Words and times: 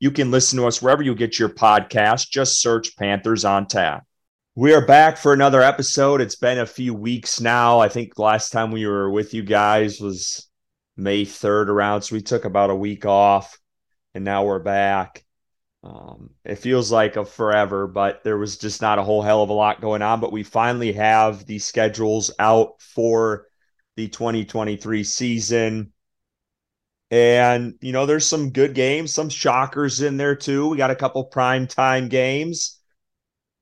You 0.00 0.10
can 0.10 0.30
listen 0.30 0.58
to 0.58 0.66
us 0.66 0.82
wherever 0.82 1.02
you 1.02 1.14
get 1.14 1.38
your 1.38 1.48
podcast. 1.48 2.30
Just 2.30 2.60
search 2.60 2.96
Panthers 2.96 3.44
on 3.44 3.66
Tap. 3.66 4.04
We 4.56 4.74
are 4.74 4.84
back 4.84 5.16
for 5.16 5.32
another 5.32 5.62
episode. 5.62 6.20
It's 6.20 6.36
been 6.36 6.58
a 6.58 6.66
few 6.66 6.94
weeks 6.94 7.40
now. 7.40 7.80
I 7.80 7.88
think 7.88 8.18
last 8.18 8.50
time 8.50 8.70
we 8.70 8.86
were 8.86 9.10
with 9.10 9.34
you 9.34 9.42
guys 9.42 10.00
was 10.00 10.48
May 10.96 11.24
3rd 11.24 11.68
around. 11.68 12.02
So 12.02 12.16
we 12.16 12.22
took 12.22 12.44
about 12.44 12.70
a 12.70 12.76
week 12.76 13.06
off 13.06 13.58
and 14.14 14.24
now 14.24 14.44
we're 14.44 14.60
back. 14.60 15.24
Um, 15.82 16.30
it 16.44 16.56
feels 16.56 16.90
like 16.90 17.16
a 17.16 17.24
forever, 17.24 17.86
but 17.86 18.24
there 18.24 18.38
was 18.38 18.56
just 18.58 18.80
not 18.80 18.98
a 18.98 19.02
whole 19.02 19.22
hell 19.22 19.42
of 19.42 19.50
a 19.50 19.54
lot 19.54 19.80
going 19.80 20.02
on. 20.02 20.20
But 20.20 20.32
we 20.32 20.42
finally 20.42 20.92
have 20.92 21.46
the 21.46 21.58
schedules 21.58 22.30
out 22.38 22.80
for 22.80 23.46
the 23.96 24.08
2023 24.08 25.04
season. 25.04 25.92
And, 27.10 27.74
you 27.80 27.92
know, 27.92 28.06
there's 28.06 28.26
some 28.26 28.50
good 28.50 28.74
games, 28.74 29.14
some 29.14 29.28
shockers 29.28 30.00
in 30.00 30.16
there 30.16 30.34
too. 30.34 30.68
We 30.68 30.76
got 30.76 30.90
a 30.90 30.96
couple 30.96 31.24
prime 31.24 31.66
time 31.66 32.08
games. 32.08 32.80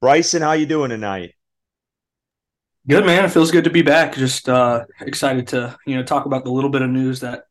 Bryson, 0.01 0.43
how 0.43 0.53
you 0.53 0.67
doing 0.67 0.91
tonight? 0.91 1.35
Good, 2.89 3.07
man. 3.07 3.25
It 3.25 3.31
feels 3.31 3.51
good 3.51 3.65
to 3.65 3.71
be 3.71 3.83
back. 3.83 4.15
Just 4.15 4.49
uh, 4.49 4.85
excited 5.01 5.49
to, 5.49 5.77
you 5.87 5.97
know, 5.97 6.03
talk 6.03 6.27
about 6.27 6.45
the 6.45 6.51
little 6.51 6.71
bit 6.71 6.83
of 6.83 6.91
news 6.91 7.21
that 7.21 7.45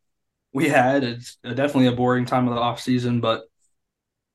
we 0.54 0.68
had. 0.68 1.04
It's 1.04 1.38
definitely 1.44 1.88
a 1.88 1.94
boring 1.94 2.26
time 2.26 2.48
of 2.48 2.56
the 2.56 2.60
off 2.60 2.82
season, 2.82 3.22
but 3.22 3.46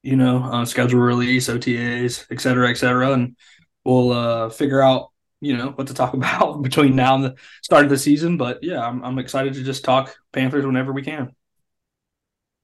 you 0.07 0.15
know, 0.15 0.43
uh, 0.45 0.65
schedule 0.65 1.01
release, 1.01 1.49
OTAs, 1.49 2.27
et 2.31 2.41
cetera, 2.41 2.71
et 2.71 2.77
cetera, 2.77 3.13
and 3.13 3.37
we'll 3.85 4.13
uh, 4.13 4.49
figure 4.51 4.81
out, 4.81 5.11
you 5.41 5.57
know, 5.57 5.71
what 5.71 5.89
to 5.89 5.95
talk 5.95 6.15
about 6.21 6.63
between 6.63 6.95
now 6.95 7.17
and 7.17 7.25
the 7.25 7.35
start 7.63 7.85
of 7.85 7.91
the 7.91 7.99
season. 7.99 8.37
But 8.37 8.63
yeah, 8.63 8.87
I'm, 8.87 9.05
I'm 9.05 9.19
excited 9.19 9.55
to 9.55 9.65
just 9.65 9.85
talk 9.85 10.17
Panthers 10.33 10.65
whenever 10.65 10.93
we 10.93 11.03
can. 11.03 11.35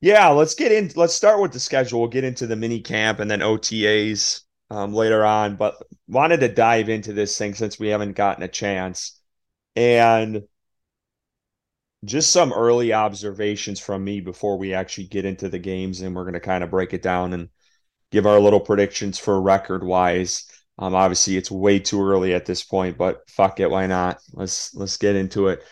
Yeah, 0.03 0.31
let's 0.31 0.57
get 0.57 0.73
in. 0.73 0.91
Let's 0.97 1.15
start 1.15 1.41
with 1.41 1.53
the 1.53 1.61
schedule. 1.61 2.01
We'll 2.01 2.09
get 2.09 2.25
into 2.25 2.49
the 2.49 2.57
mini 2.57 2.81
camp 2.81 3.21
and 3.21 3.31
then 3.31 3.39
OTAs 3.39 4.41
um, 4.69 4.93
later 4.93 5.25
on. 5.25 5.55
But 5.55 5.77
wanted 6.09 6.41
to 6.41 6.49
dive 6.49 6.89
into 6.89 7.13
this 7.13 7.39
thing 7.39 7.55
since 7.55 7.79
we 7.79 7.89
haven't 7.89 8.17
gotten 8.17 8.43
a 8.43 8.49
chance, 8.49 9.21
and 9.77 10.43
just 12.05 12.33
some 12.33 12.53
early 12.53 12.93
observations 12.93 13.79
from 13.79 14.03
me 14.03 14.21
before 14.21 14.59
we 14.59 14.75
actually 14.75 15.07
get 15.07 15.25
into 15.25 15.49
the 15.49 15.61
games, 15.61 16.01
and 16.01 16.17
we're 16.17 16.25
going 16.25 16.35
to 16.35 16.41
kind 16.41 16.65
of 16.65 16.71
break 16.71 16.93
it 16.93 17.03
down 17.03 17.33
and 17.33 17.49
give 18.11 18.27
our 18.27 18.41
little 18.41 18.61
predictions 18.61 19.21
for 19.21 19.41
record 19.41 19.85
wise. 19.85 20.47
Um, 20.79 20.97
obviously, 20.97 21.37
it's 21.37 21.51
way 21.51 21.79
too 21.79 22.03
early 22.03 22.35
at 22.35 22.45
this 22.45 22.65
point, 22.65 22.99
but 22.99 23.31
fuck 23.31 23.61
it, 23.61 23.71
why 23.71 23.87
not? 23.87 24.21
Let's 24.33 24.75
let's 24.75 24.97
get 24.97 25.15
into 25.15 25.47
it. 25.47 25.63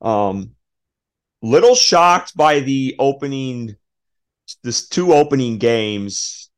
Um, 0.00 0.52
little 1.42 1.74
shocked 1.74 2.36
by 2.36 2.60
the 2.60 2.94
opening 3.00 3.76
this 4.62 4.88
two 4.88 5.12
opening 5.12 5.58
games 5.58 6.50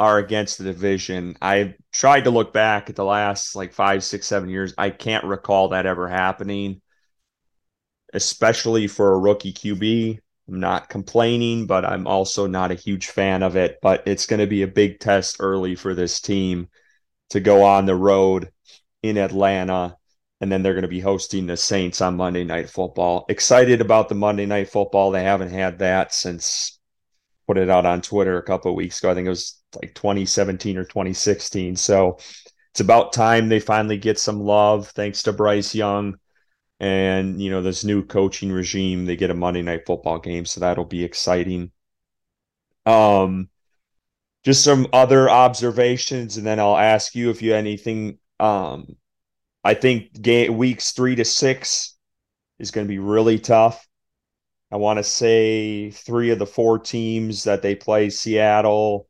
are 0.00 0.16
against 0.16 0.56
the 0.56 0.64
division. 0.64 1.36
I've 1.42 1.74
tried 1.92 2.24
to 2.24 2.30
look 2.30 2.54
back 2.54 2.88
at 2.88 2.96
the 2.96 3.04
last 3.04 3.54
like 3.54 3.74
five, 3.74 4.02
six, 4.02 4.26
seven 4.26 4.48
years. 4.48 4.72
I 4.78 4.88
can't 4.88 5.24
recall 5.26 5.68
that 5.68 5.84
ever 5.84 6.08
happening, 6.08 6.80
especially 8.14 8.86
for 8.86 9.12
a 9.12 9.18
rookie 9.18 9.52
QB. 9.52 10.18
I'm 10.48 10.58
not 10.58 10.88
complaining, 10.88 11.66
but 11.66 11.84
I'm 11.84 12.06
also 12.06 12.46
not 12.46 12.70
a 12.70 12.76
huge 12.76 13.08
fan 13.08 13.42
of 13.42 13.56
it. 13.56 13.78
But 13.82 14.04
it's 14.06 14.24
going 14.24 14.40
to 14.40 14.46
be 14.46 14.62
a 14.62 14.66
big 14.66 15.00
test 15.00 15.36
early 15.38 15.74
for 15.74 15.94
this 15.94 16.20
team 16.22 16.68
to 17.30 17.40
go 17.40 17.62
on 17.64 17.84
the 17.84 17.94
road 17.94 18.50
in 19.02 19.18
Atlanta. 19.18 19.96
And 20.40 20.50
then 20.50 20.62
they're 20.62 20.72
going 20.72 20.82
to 20.82 20.88
be 20.88 21.00
hosting 21.00 21.46
the 21.46 21.58
Saints 21.58 22.00
on 22.00 22.16
Monday 22.16 22.44
Night 22.44 22.70
Football. 22.70 23.26
Excited 23.28 23.82
about 23.82 24.08
the 24.08 24.14
Monday 24.14 24.46
Night 24.46 24.70
Football. 24.70 25.10
They 25.10 25.22
haven't 25.22 25.50
had 25.50 25.80
that 25.80 26.14
since 26.14 26.79
put 27.50 27.58
it 27.58 27.68
out 27.68 27.84
on 27.84 28.00
Twitter 28.00 28.38
a 28.38 28.44
couple 28.44 28.72
weeks 28.76 29.00
ago. 29.00 29.10
I 29.10 29.14
think 29.14 29.26
it 29.26 29.30
was 29.30 29.60
like 29.74 29.92
2017 29.96 30.78
or 30.78 30.84
2016. 30.84 31.74
So 31.74 32.16
it's 32.70 32.78
about 32.78 33.12
time 33.12 33.48
they 33.48 33.58
finally 33.58 33.98
get 33.98 34.20
some 34.20 34.38
love 34.38 34.86
thanks 34.90 35.24
to 35.24 35.32
Bryce 35.32 35.74
Young 35.74 36.14
and 36.78 37.42
you 37.42 37.50
know 37.50 37.60
this 37.60 37.82
new 37.82 38.04
coaching 38.04 38.52
regime. 38.52 39.04
They 39.04 39.16
get 39.16 39.30
a 39.30 39.34
Monday 39.34 39.62
night 39.62 39.82
football 39.84 40.20
game, 40.20 40.44
so 40.44 40.60
that'll 40.60 40.84
be 40.84 41.02
exciting. 41.02 41.72
Um 42.86 43.48
just 44.44 44.62
some 44.62 44.86
other 44.92 45.28
observations 45.28 46.36
and 46.36 46.46
then 46.46 46.60
I'll 46.60 46.76
ask 46.76 47.16
you 47.16 47.30
if 47.30 47.42
you 47.42 47.52
anything 47.56 48.18
um 48.38 48.94
I 49.64 49.74
think 49.74 50.22
game 50.22 50.56
weeks 50.56 50.92
3 50.92 51.16
to 51.16 51.24
6 51.24 51.96
is 52.60 52.70
going 52.70 52.86
to 52.86 52.88
be 52.88 53.00
really 53.00 53.40
tough. 53.40 53.88
I 54.72 54.76
want 54.76 54.98
to 54.98 55.04
say 55.04 55.90
three 55.90 56.30
of 56.30 56.38
the 56.38 56.46
four 56.46 56.78
teams 56.78 57.44
that 57.44 57.62
they 57.62 57.74
play 57.74 58.10
Seattle, 58.10 59.08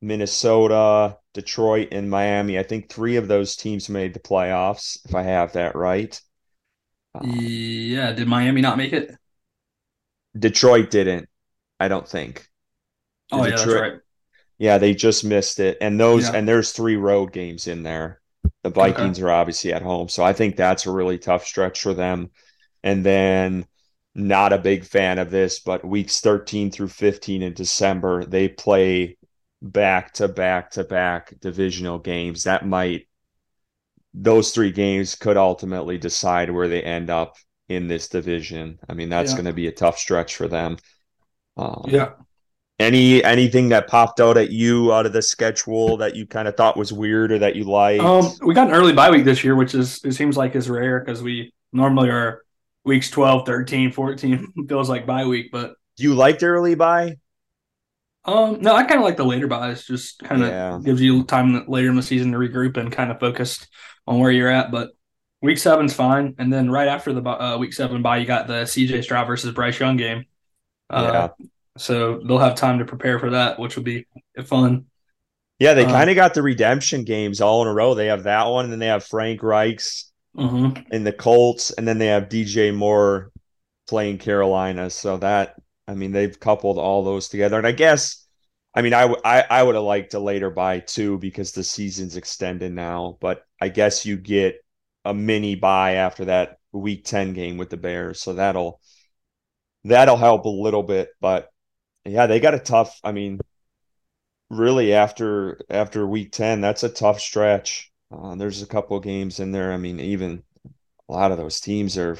Minnesota, 0.00 1.18
Detroit, 1.34 1.88
and 1.92 2.08
Miami. 2.08 2.58
I 2.58 2.62
think 2.62 2.88
three 2.88 3.16
of 3.16 3.28
those 3.28 3.56
teams 3.56 3.88
made 3.88 4.14
the 4.14 4.20
playoffs, 4.20 4.98
if 5.04 5.14
I 5.14 5.22
have 5.22 5.52
that 5.52 5.76
right. 5.76 6.18
Yeah. 7.22 8.12
Did 8.12 8.28
Miami 8.28 8.60
not 8.60 8.78
make 8.78 8.92
it? 8.92 9.14
Detroit 10.38 10.90
didn't, 10.90 11.28
I 11.78 11.88
don't 11.88 12.08
think. 12.08 12.48
Oh, 13.30 13.44
Detroit, 13.44 13.50
yeah, 13.50 13.56
that's 13.56 13.80
right. 13.80 14.00
Yeah, 14.58 14.78
they 14.78 14.94
just 14.94 15.24
missed 15.24 15.60
it. 15.60 15.78
And 15.80 16.00
those, 16.00 16.28
yeah. 16.28 16.36
and 16.36 16.48
there's 16.48 16.72
three 16.72 16.96
road 16.96 17.32
games 17.32 17.66
in 17.66 17.82
there. 17.82 18.20
The 18.62 18.70
Vikings 18.70 19.18
okay. 19.18 19.26
are 19.26 19.32
obviously 19.32 19.72
at 19.72 19.82
home. 19.82 20.08
So 20.08 20.24
I 20.24 20.32
think 20.32 20.56
that's 20.56 20.86
a 20.86 20.90
really 20.90 21.18
tough 21.18 21.44
stretch 21.44 21.82
for 21.82 21.92
them. 21.94 22.30
And 22.82 23.04
then 23.04 23.66
not 24.14 24.52
a 24.52 24.58
big 24.58 24.84
fan 24.84 25.18
of 25.18 25.30
this, 25.30 25.60
but 25.60 25.84
weeks 25.84 26.20
13 26.20 26.70
through 26.70 26.88
15 26.88 27.42
in 27.42 27.52
December, 27.52 28.24
they 28.24 28.48
play 28.48 29.16
back 29.60 30.12
to 30.14 30.28
back 30.28 30.70
to 30.72 30.84
back 30.84 31.34
divisional 31.40 31.98
games. 31.98 32.44
That 32.44 32.66
might, 32.66 33.08
those 34.12 34.52
three 34.52 34.70
games 34.70 35.16
could 35.16 35.36
ultimately 35.36 35.98
decide 35.98 36.50
where 36.50 36.68
they 36.68 36.82
end 36.82 37.10
up 37.10 37.36
in 37.68 37.88
this 37.88 38.08
division. 38.08 38.78
I 38.88 38.94
mean, 38.94 39.08
that's 39.08 39.32
yeah. 39.32 39.36
going 39.36 39.46
to 39.46 39.52
be 39.52 39.66
a 39.66 39.72
tough 39.72 39.98
stretch 39.98 40.36
for 40.36 40.46
them. 40.46 40.76
Um, 41.56 41.86
yeah. 41.88 42.10
Any 42.80 43.22
anything 43.22 43.68
that 43.68 43.86
popped 43.86 44.18
out 44.18 44.36
at 44.36 44.50
you 44.50 44.92
out 44.92 45.06
of 45.06 45.12
the 45.12 45.22
schedule 45.22 45.96
that 45.98 46.16
you 46.16 46.26
kind 46.26 46.48
of 46.48 46.56
thought 46.56 46.76
was 46.76 46.92
weird 46.92 47.30
or 47.30 47.38
that 47.38 47.54
you 47.54 47.62
liked? 47.62 48.02
Um, 48.02 48.32
we 48.42 48.52
got 48.52 48.66
an 48.66 48.74
early 48.74 48.92
bye 48.92 49.12
week 49.12 49.24
this 49.24 49.44
year, 49.44 49.54
which 49.54 49.76
is 49.76 50.04
it 50.04 50.12
seems 50.12 50.36
like 50.36 50.56
is 50.56 50.68
rare 50.68 50.98
because 50.98 51.22
we 51.22 51.52
normally 51.72 52.10
are 52.10 52.43
weeks 52.84 53.10
12, 53.10 53.46
13, 53.46 53.92
14 53.92 54.52
feels 54.68 54.88
like 54.88 55.06
bye 55.06 55.24
week. 55.24 55.50
But 55.52 55.74
do 55.96 56.04
you 56.04 56.14
like 56.14 56.38
the 56.38 56.46
early 56.46 56.74
bye? 56.74 57.16
Um, 58.26 58.60
no, 58.60 58.74
I 58.74 58.84
kind 58.84 59.00
of 59.00 59.04
like 59.04 59.16
the 59.16 59.24
later 59.24 59.46
buys. 59.46 59.86
Just 59.86 60.20
kind 60.20 60.42
of 60.42 60.48
yeah. 60.48 60.80
gives 60.82 61.00
you 61.00 61.24
time 61.24 61.66
later 61.68 61.90
in 61.90 61.96
the 61.96 62.02
season 62.02 62.32
to 62.32 62.38
regroup 62.38 62.76
and 62.76 62.90
kind 62.90 63.10
of 63.10 63.20
focus 63.20 63.66
on 64.06 64.18
where 64.18 64.30
you're 64.30 64.48
at. 64.48 64.70
But 64.70 64.90
week 65.42 65.58
seven's 65.58 65.92
fine, 65.92 66.34
and 66.38 66.52
then 66.52 66.70
right 66.70 66.88
after 66.88 67.12
the 67.12 67.22
uh, 67.22 67.58
week 67.58 67.74
seven 67.74 68.00
bye, 68.00 68.16
you 68.16 68.26
got 68.26 68.46
the 68.46 68.62
CJ 68.62 69.04
Stroud 69.04 69.26
versus 69.26 69.52
Bryce 69.52 69.78
Young 69.78 69.96
game. 69.96 70.24
Uh, 70.88 71.28
yeah. 71.38 71.46
So 71.76 72.20
they'll 72.26 72.38
have 72.38 72.54
time 72.54 72.78
to 72.78 72.84
prepare 72.84 73.18
for 73.18 73.30
that, 73.30 73.58
which 73.58 73.76
will 73.76 73.82
be 73.82 74.06
fun. 74.44 74.86
Yeah, 75.58 75.74
they 75.74 75.84
uh, 75.84 75.90
kind 75.90 76.08
of 76.08 76.16
got 76.16 76.34
the 76.34 76.42
redemption 76.42 77.04
games 77.04 77.40
all 77.40 77.62
in 77.62 77.68
a 77.68 77.74
row. 77.74 77.94
They 77.94 78.06
have 78.06 78.24
that 78.24 78.46
one, 78.46 78.64
and 78.64 78.72
then 78.72 78.78
they 78.78 78.86
have 78.86 79.04
Frank 79.04 79.42
Reich's 79.42 80.10
mm-hmm. 80.36 80.92
in 80.92 81.04
the 81.04 81.12
Colts, 81.12 81.70
and 81.72 81.86
then 81.86 81.98
they 81.98 82.06
have 82.08 82.28
DJ 82.28 82.74
Moore 82.74 83.30
playing 83.88 84.18
Carolina. 84.18 84.90
So 84.90 85.16
that 85.18 85.56
I 85.88 85.94
mean 85.94 86.12
they've 86.12 86.38
coupled 86.38 86.78
all 86.78 87.04
those 87.04 87.28
together, 87.28 87.58
and 87.58 87.66
I 87.66 87.72
guess 87.72 88.26
I 88.74 88.82
mean 88.82 88.94
I 88.94 89.14
I, 89.24 89.44
I 89.50 89.62
would 89.62 89.74
have 89.74 89.84
liked 89.84 90.14
a 90.14 90.18
later 90.18 90.50
buy 90.50 90.80
too 90.80 91.18
because 91.18 91.52
the 91.52 91.64
season's 91.64 92.16
extended 92.16 92.72
now, 92.72 93.18
but 93.20 93.44
I 93.60 93.68
guess 93.68 94.06
you 94.06 94.16
get 94.16 94.64
a 95.04 95.14
mini 95.14 95.54
buy 95.54 95.92
after 95.94 96.26
that 96.26 96.58
week 96.72 97.04
10 97.04 97.32
game 97.32 97.56
with 97.56 97.70
the 97.70 97.76
Bears. 97.76 98.20
So 98.20 98.34
that'll 98.34 98.80
that'll 99.84 100.16
help 100.16 100.44
a 100.44 100.48
little 100.48 100.82
bit. 100.82 101.10
But 101.20 101.50
yeah, 102.04 102.26
they 102.26 102.40
got 102.40 102.54
a 102.54 102.58
tough, 102.58 103.00
I 103.04 103.12
mean, 103.12 103.40
really 104.50 104.92
after 104.92 105.60
after 105.70 106.06
week 106.06 106.32
10, 106.32 106.60
that's 106.60 106.82
a 106.82 106.88
tough 106.88 107.20
stretch. 107.20 107.92
Uh, 108.10 108.34
there's 108.36 108.62
a 108.62 108.66
couple 108.66 108.96
of 108.96 109.02
games 109.02 109.40
in 109.40 109.52
there. 109.52 109.72
I 109.72 109.76
mean, 109.76 110.00
even 110.00 110.42
a 111.08 111.12
lot 111.12 111.32
of 111.32 111.38
those 111.38 111.60
teams 111.60 111.98
are. 111.98 112.18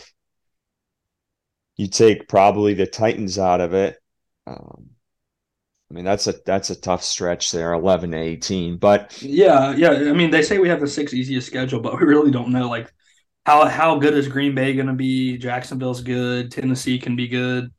You 1.76 1.88
take 1.88 2.28
probably 2.28 2.74
the 2.74 2.86
Titans 2.86 3.36
out 3.36 3.60
of 3.60 3.74
it. 3.74 3.98
Um, 4.46 4.90
I 5.90 5.94
mean, 5.94 6.04
that's 6.04 6.26
a 6.26 6.34
that's 6.44 6.70
a 6.70 6.80
tough 6.80 7.02
stretch 7.02 7.50
there, 7.50 7.72
eleven 7.72 8.12
to 8.12 8.18
eighteen. 8.18 8.76
But 8.76 9.20
yeah, 9.22 9.74
yeah. 9.74 9.90
I 9.90 10.12
mean, 10.12 10.30
they 10.30 10.42
say 10.42 10.58
we 10.58 10.68
have 10.68 10.80
the 10.80 10.86
six 10.88 11.12
easiest 11.14 11.46
schedule, 11.46 11.80
but 11.80 11.96
we 11.98 12.06
really 12.06 12.30
don't 12.30 12.50
know 12.52 12.68
like 12.68 12.92
how 13.46 13.66
how 13.66 13.98
good 13.98 14.14
is 14.14 14.28
Green 14.28 14.54
Bay 14.54 14.74
going 14.74 14.86
to 14.86 14.92
be? 14.94 15.36
Jacksonville's 15.38 16.02
good. 16.02 16.50
Tennessee 16.50 16.98
can 16.98 17.16
be 17.16 17.28
good. 17.28 17.72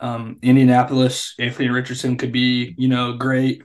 Um, 0.00 0.38
Indianapolis, 0.42 1.34
Anthony 1.38 1.70
Richardson 1.70 2.16
could 2.16 2.32
be, 2.32 2.74
you 2.78 2.88
know, 2.88 3.14
great. 3.14 3.62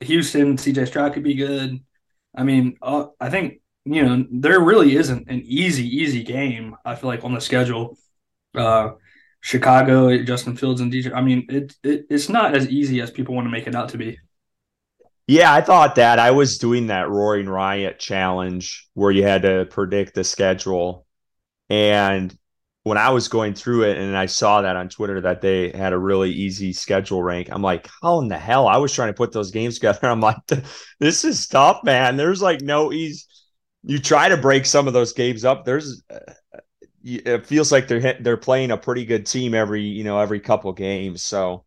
Houston, 0.00 0.56
CJ 0.56 0.88
Stroud 0.88 1.12
could 1.12 1.22
be 1.22 1.34
good. 1.34 1.78
I 2.34 2.44
mean, 2.44 2.76
uh, 2.82 3.06
I 3.20 3.30
think 3.30 3.60
you 3.84 4.02
know 4.04 4.24
there 4.30 4.60
really 4.60 4.96
isn't 4.96 5.28
an 5.28 5.42
easy, 5.44 5.86
easy 5.86 6.22
game. 6.22 6.76
I 6.84 6.94
feel 6.94 7.08
like 7.08 7.24
on 7.24 7.34
the 7.34 7.40
schedule. 7.40 7.98
Uh, 8.54 8.92
Chicago, 9.40 10.20
Justin 10.22 10.56
Fields, 10.56 10.80
and 10.80 10.92
DJ. 10.92 11.14
I 11.14 11.20
mean, 11.20 11.46
it, 11.48 11.74
it 11.84 12.06
it's 12.10 12.28
not 12.28 12.56
as 12.56 12.68
easy 12.68 13.00
as 13.00 13.10
people 13.10 13.34
want 13.34 13.46
to 13.46 13.50
make 13.50 13.66
it 13.66 13.74
out 13.74 13.90
to 13.90 13.98
be. 13.98 14.18
Yeah, 15.26 15.52
I 15.52 15.60
thought 15.60 15.96
that. 15.96 16.18
I 16.18 16.30
was 16.30 16.58
doing 16.58 16.86
that 16.86 17.08
Roaring 17.08 17.48
Riot 17.48 17.98
challenge 17.98 18.88
where 18.94 19.12
you 19.12 19.22
had 19.22 19.42
to 19.42 19.66
predict 19.66 20.14
the 20.14 20.24
schedule. 20.24 21.06
And 21.68 22.36
when 22.84 22.98
I 22.98 23.10
was 23.10 23.28
going 23.28 23.54
through 23.54 23.84
it 23.84 23.98
and 23.98 24.16
I 24.16 24.26
saw 24.26 24.62
that 24.62 24.76
on 24.76 24.88
Twitter 24.88 25.20
that 25.20 25.40
they 25.40 25.70
had 25.70 25.92
a 25.92 25.98
really 25.98 26.30
easy 26.30 26.72
schedule 26.72 27.22
rank, 27.22 27.48
I'm 27.50 27.62
like, 27.62 27.88
how 28.02 28.20
in 28.20 28.28
the 28.28 28.38
hell? 28.38 28.66
I 28.66 28.76
was 28.76 28.92
trying 28.92 29.08
to 29.08 29.16
put 29.16 29.32
those 29.32 29.50
games 29.50 29.74
together. 29.78 30.08
I'm 30.08 30.20
like, 30.20 30.38
this 30.98 31.24
is 31.24 31.46
tough, 31.46 31.80
man. 31.84 32.16
There's 32.16 32.42
like 32.42 32.60
no 32.60 32.92
easy. 32.92 33.24
You 33.84 33.98
try 33.98 34.28
to 34.28 34.36
break 34.36 34.66
some 34.66 34.86
of 34.86 34.92
those 34.92 35.12
games 35.12 35.44
up. 35.44 35.64
There's 35.64 36.02
uh, 36.10 36.32
it 37.04 37.46
feels 37.46 37.70
like 37.72 37.88
they're 37.88 38.18
they're 38.20 38.36
playing 38.36 38.70
a 38.70 38.76
pretty 38.76 39.04
good 39.04 39.24
team 39.24 39.54
every 39.54 39.82
you 39.82 40.04
know 40.04 40.18
every 40.18 40.40
couple 40.40 40.72
games. 40.72 41.22
So 41.22 41.64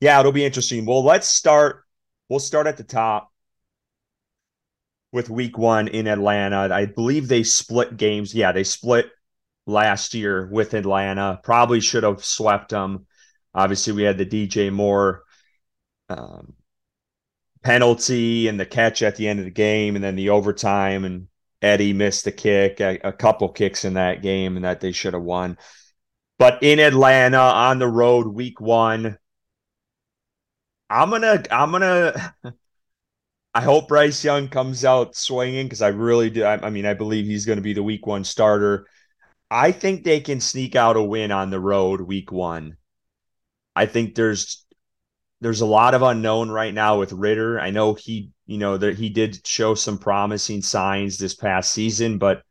yeah, 0.00 0.20
it'll 0.20 0.32
be 0.32 0.44
interesting. 0.44 0.86
Well, 0.86 1.04
let's 1.04 1.28
start. 1.28 1.84
We'll 2.28 2.40
start 2.40 2.66
at 2.66 2.76
the 2.76 2.84
top 2.84 3.30
with 5.12 5.30
Week 5.30 5.58
One 5.58 5.88
in 5.88 6.06
Atlanta. 6.06 6.68
I 6.72 6.86
believe 6.86 7.28
they 7.28 7.42
split 7.42 7.96
games. 7.96 8.34
Yeah, 8.34 8.52
they 8.52 8.64
split 8.64 9.10
last 9.66 10.14
year 10.14 10.48
with 10.50 10.74
Atlanta. 10.74 11.40
Probably 11.42 11.80
should 11.80 12.02
have 12.02 12.24
swept 12.24 12.70
them. 12.70 13.06
Obviously, 13.54 13.92
we 13.92 14.02
had 14.02 14.18
the 14.18 14.26
DJ 14.26 14.72
Moore 14.72 15.22
um, 16.08 16.54
penalty 17.62 18.48
and 18.48 18.58
the 18.58 18.66
catch 18.66 19.02
at 19.02 19.16
the 19.16 19.28
end 19.28 19.38
of 19.38 19.44
the 19.44 19.50
game, 19.50 19.94
and 19.94 20.04
then 20.04 20.16
the 20.16 20.30
overtime 20.30 21.04
and 21.04 21.28
Eddie 21.62 21.92
missed 21.92 22.26
a 22.26 22.32
kick, 22.32 22.80
a, 22.80 22.98
a 23.04 23.12
couple 23.12 23.48
kicks 23.48 23.84
in 23.84 23.94
that 23.94 24.22
game, 24.22 24.56
and 24.56 24.64
that 24.64 24.80
they 24.80 24.92
should 24.92 25.14
have 25.14 25.22
won. 25.22 25.56
But 26.38 26.62
in 26.62 26.78
Atlanta 26.78 27.38
on 27.38 27.78
the 27.78 27.88
road, 27.88 28.26
week 28.26 28.60
one, 28.60 29.18
I'm 30.90 31.10
gonna, 31.10 31.42
I'm 31.50 31.72
gonna. 31.72 32.34
I 33.56 33.62
hope 33.62 33.86
Bryce 33.86 34.24
Young 34.24 34.48
comes 34.48 34.84
out 34.84 35.14
swinging 35.14 35.66
because 35.66 35.80
I 35.80 35.88
really 35.88 36.28
do. 36.28 36.42
I, 36.42 36.66
I 36.66 36.70
mean, 36.70 36.86
I 36.86 36.94
believe 36.94 37.26
he's 37.26 37.46
going 37.46 37.58
to 37.58 37.62
be 37.62 37.72
the 37.72 37.84
week 37.84 38.04
one 38.04 38.24
starter. 38.24 38.88
I 39.54 39.70
think 39.70 40.02
they 40.02 40.18
can 40.18 40.40
sneak 40.40 40.74
out 40.74 40.96
a 40.96 41.02
win 41.02 41.30
on 41.30 41.50
the 41.50 41.60
road 41.60 42.00
week 42.00 42.32
one. 42.32 42.76
I 43.76 43.86
think 43.86 44.16
there's 44.16 44.66
there's 45.40 45.60
a 45.60 45.66
lot 45.66 45.94
of 45.94 46.02
unknown 46.02 46.50
right 46.50 46.74
now 46.74 46.98
with 46.98 47.12
Ridder. 47.12 47.60
I 47.60 47.70
know 47.70 47.94
he 47.94 48.32
you 48.46 48.58
know 48.58 48.76
that 48.76 48.96
he 48.96 49.10
did 49.10 49.46
show 49.46 49.76
some 49.76 49.98
promising 49.98 50.60
signs 50.60 51.18
this 51.18 51.36
past 51.36 51.70
season, 51.70 52.18
but 52.18 52.42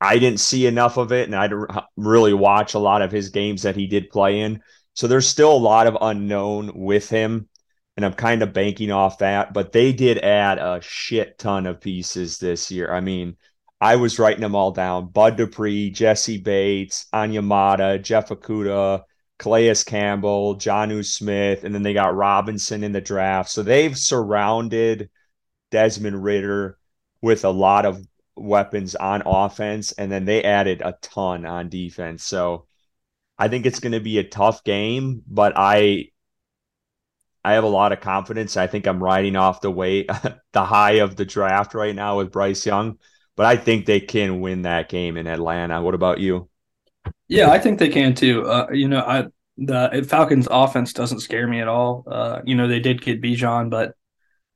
I 0.00 0.18
didn't 0.18 0.40
see 0.40 0.66
enough 0.66 0.96
of 0.96 1.12
it, 1.12 1.26
and 1.26 1.34
I 1.34 1.46
didn't 1.46 1.70
really 1.98 2.32
watch 2.32 2.72
a 2.72 2.78
lot 2.78 3.02
of 3.02 3.12
his 3.12 3.28
games 3.28 3.60
that 3.62 3.76
he 3.76 3.86
did 3.86 4.08
play 4.08 4.40
in. 4.40 4.62
So 4.94 5.06
there's 5.06 5.28
still 5.28 5.52
a 5.52 5.58
lot 5.58 5.86
of 5.86 5.98
unknown 6.00 6.72
with 6.74 7.10
him, 7.10 7.50
and 7.98 8.06
I'm 8.06 8.14
kind 8.14 8.42
of 8.42 8.54
banking 8.54 8.90
off 8.90 9.18
that. 9.18 9.52
But 9.52 9.72
they 9.72 9.92
did 9.92 10.16
add 10.20 10.56
a 10.56 10.80
shit 10.80 11.38
ton 11.38 11.66
of 11.66 11.82
pieces 11.82 12.38
this 12.38 12.70
year. 12.70 12.90
I 12.90 13.00
mean, 13.02 13.36
I 13.84 13.96
was 13.96 14.18
writing 14.18 14.40
them 14.40 14.54
all 14.54 14.70
down: 14.70 15.08
Bud 15.08 15.36
Dupree, 15.36 15.90
Jessie 15.90 16.38
Bates, 16.38 17.04
Onyemata, 17.12 18.02
Jeff 18.02 18.30
Okudah, 18.30 19.02
Calais 19.38 19.74
Campbell, 19.84 20.56
Jonnu 20.56 21.04
Smith, 21.04 21.64
and 21.64 21.74
then 21.74 21.82
they 21.82 21.92
got 21.92 22.16
Robinson 22.16 22.82
in 22.82 22.92
the 22.92 23.02
draft. 23.02 23.50
So 23.50 23.62
they've 23.62 23.94
surrounded 23.94 25.10
Desmond 25.70 26.24
Ridder 26.24 26.78
with 27.20 27.44
a 27.44 27.50
lot 27.50 27.84
of 27.84 28.02
weapons 28.36 28.94
on 28.94 29.22
offense, 29.26 29.92
and 29.92 30.10
then 30.10 30.24
they 30.24 30.42
added 30.42 30.80
a 30.80 30.96
ton 31.02 31.44
on 31.44 31.68
defense. 31.68 32.24
So 32.24 32.66
I 33.38 33.48
think 33.48 33.66
it's 33.66 33.80
going 33.80 33.92
to 33.92 34.00
be 34.00 34.16
a 34.16 34.24
tough 34.24 34.64
game, 34.64 35.20
but 35.26 35.52
I 35.56 36.06
I 37.44 37.52
have 37.52 37.64
a 37.64 37.68
lot 37.68 37.92
of 37.92 38.00
confidence. 38.00 38.56
I 38.56 38.66
think 38.66 38.86
I'm 38.86 39.04
riding 39.04 39.36
off 39.36 39.60
the 39.60 39.70
weight, 39.70 40.08
the 40.52 40.64
high 40.64 41.00
of 41.00 41.16
the 41.16 41.26
draft 41.26 41.74
right 41.74 41.94
now 41.94 42.16
with 42.16 42.32
Bryce 42.32 42.64
Young, 42.64 42.96
but 43.36 43.46
I 43.46 43.56
think 43.56 43.86
they 43.86 44.00
can 44.00 44.40
win 44.40 44.62
that 44.62 44.88
game 44.88 45.16
in 45.16 45.26
Atlanta. 45.26 45.82
What 45.82 45.94
about 45.94 46.20
you? 46.20 46.48
Yeah, 47.28 47.50
I 47.50 47.58
think 47.58 47.78
they 47.78 47.88
can 47.88 48.14
too. 48.14 48.46
Uh, 48.46 48.68
you 48.72 48.88
know, 48.88 49.00
I 49.00 49.26
the 49.56 50.06
Falcons 50.08 50.48
offense 50.50 50.92
doesn't 50.92 51.20
scare 51.20 51.46
me 51.46 51.60
at 51.60 51.68
all. 51.68 52.04
Uh, 52.06 52.40
you 52.44 52.54
know, 52.54 52.68
they 52.68 52.80
did 52.80 53.02
get 53.02 53.22
Bijan, 53.22 53.70
but 53.70 53.94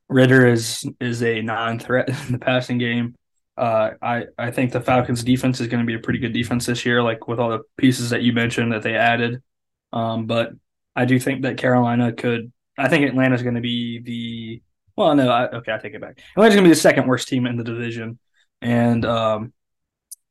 Ridder 0.08 0.46
is 0.46 0.88
is 1.00 1.22
a 1.22 1.42
non-threat 1.42 2.08
in 2.26 2.32
the 2.32 2.38
passing 2.38 2.78
game. 2.78 3.14
Uh, 3.56 3.90
I 4.00 4.25
I 4.36 4.50
think 4.50 4.72
the 4.72 4.80
Falcons 4.80 5.25
defense 5.25 5.60
is 5.60 5.66
going 5.66 5.80
to 5.80 5.86
be 5.86 5.94
a 5.94 5.98
pretty 5.98 6.19
good 6.19 6.32
defense 6.32 6.66
this 6.66 6.86
year, 6.86 7.02
like 7.02 7.28
with 7.28 7.38
all 7.38 7.50
the 7.50 7.60
pieces 7.76 8.10
that 8.10 8.22
you 8.22 8.32
mentioned 8.32 8.72
that 8.72 8.82
they 8.82 8.94
added. 8.94 9.42
Um, 9.92 10.26
but 10.26 10.52
I 10.94 11.04
do 11.04 11.19
think 11.19 11.42
that 11.42 11.58
Carolina 11.58 12.12
could. 12.12 12.52
I 12.76 12.88
think 12.88 13.04
Atlanta 13.06 13.34
is 13.34 13.42
going 13.42 13.56
to 13.56 13.60
be 13.60 14.00
the. 14.00 14.62
Well, 14.96 15.14
no, 15.14 15.28
I, 15.28 15.48
okay, 15.48 15.72
I 15.72 15.78
take 15.78 15.94
it 15.94 16.00
back. 16.00 16.20
Atlanta's 16.32 16.56
going 16.56 16.64
to 16.64 16.70
be 16.70 16.75
the 16.75 16.80
second 16.80 17.06
worst 17.06 17.28
team 17.28 17.46
in 17.46 17.56
the 17.56 17.64
division, 17.64 18.19
and 18.60 19.05
um, 19.05 19.52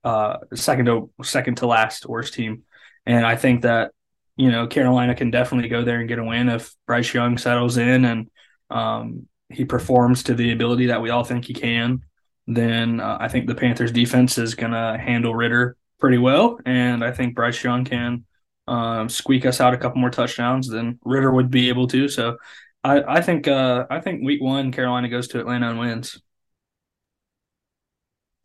uh, 0.04 0.38
second 0.56 0.86
to 0.86 1.10
second 1.24 1.56
to 1.56 1.68
last 1.68 2.06
worst 2.06 2.34
team. 2.34 2.64
And 3.06 3.26
I 3.26 3.36
think 3.36 3.64
that 3.64 3.92
you 4.36 4.52
know 4.52 4.68
Carolina 4.68 5.16
can 5.16 5.32
definitely 5.32 5.70
go 5.70 5.84
there 5.84 6.00
and 6.00 6.08
get 6.08 6.20
a 6.20 6.24
win 6.24 6.50
if 6.50 6.74
Bryce 6.86 7.14
Young 7.14 7.38
settles 7.38 7.78
in 7.78 8.06
and 8.06 8.30
um, 8.70 9.28
he 9.50 9.66
performs 9.66 10.24
to 10.24 10.34
the 10.34 10.52
ability 10.52 10.88
that 10.88 11.02
we 11.02 11.10
all 11.10 11.24
think 11.24 11.46
he 11.46 11.54
can. 11.54 12.02
Then 12.48 13.00
uh, 13.00 13.18
I 13.20 13.28
think 13.28 13.48
the 13.48 13.56
Panthers 13.56 13.92
defense 13.92 14.38
is 14.38 14.56
going 14.56 14.72
to 14.72 14.98
handle 14.98 15.36
Ridder 15.36 15.76
pretty 16.00 16.18
well, 16.18 16.60
and 16.66 17.04
I 17.04 17.12
think 17.12 17.36
Bryce 17.36 17.62
Young 17.64 17.84
can 17.84 18.26
um, 18.68 19.10
squeak 19.10 19.46
us 19.46 19.60
out 19.60 19.74
a 19.74 19.78
couple 19.78 20.00
more 20.00 20.10
touchdowns 20.10 20.68
than 20.68 21.00
Ridder 21.04 21.32
would 21.32 21.52
be 21.52 21.70
able 21.70 21.88
to. 21.88 22.08
So 22.08 22.38
I, 22.84 23.18
I 23.18 23.22
think 23.22 23.48
uh, 23.48 23.86
I 23.90 24.00
think 24.00 24.24
Week 24.24 24.42
One 24.42 24.72
Carolina 24.72 25.10
goes 25.10 25.28
to 25.30 25.40
Atlanta 25.40 25.70
and 25.70 25.80
wins 25.80 26.22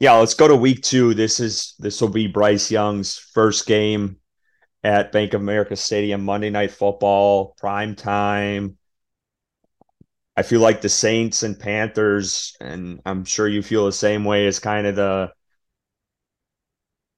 yeah, 0.02 0.14
let's 0.14 0.35
go 0.35 0.49
to 0.49 0.56
week 0.56 0.82
two. 0.82 1.14
This 1.14 1.38
is 1.38 1.76
this 1.78 2.00
will 2.00 2.09
be 2.09 2.26
Bryce 2.26 2.73
Young's 2.73 3.16
first 3.16 3.66
game 3.66 4.16
at 4.82 5.12
Bank 5.12 5.32
of 5.32 5.40
America 5.40 5.76
Stadium, 5.76 6.25
Monday 6.25 6.50
Night 6.50 6.73
Football, 6.73 7.54
prime 7.56 7.94
time. 7.94 8.76
I 10.37 10.42
feel 10.42 10.61
like 10.61 10.80
the 10.80 10.88
Saints 10.88 11.44
and 11.44 11.56
Panthers, 11.56 12.56
and 12.61 13.00
I'm 13.06 13.25
sure 13.25 13.47
you 13.47 13.62
feel 13.62 13.87
the 13.87 13.92
same 13.92 14.25
way, 14.25 14.47
is 14.47 14.59
kind 14.59 14.88
of 14.88 14.97
the 14.97 15.32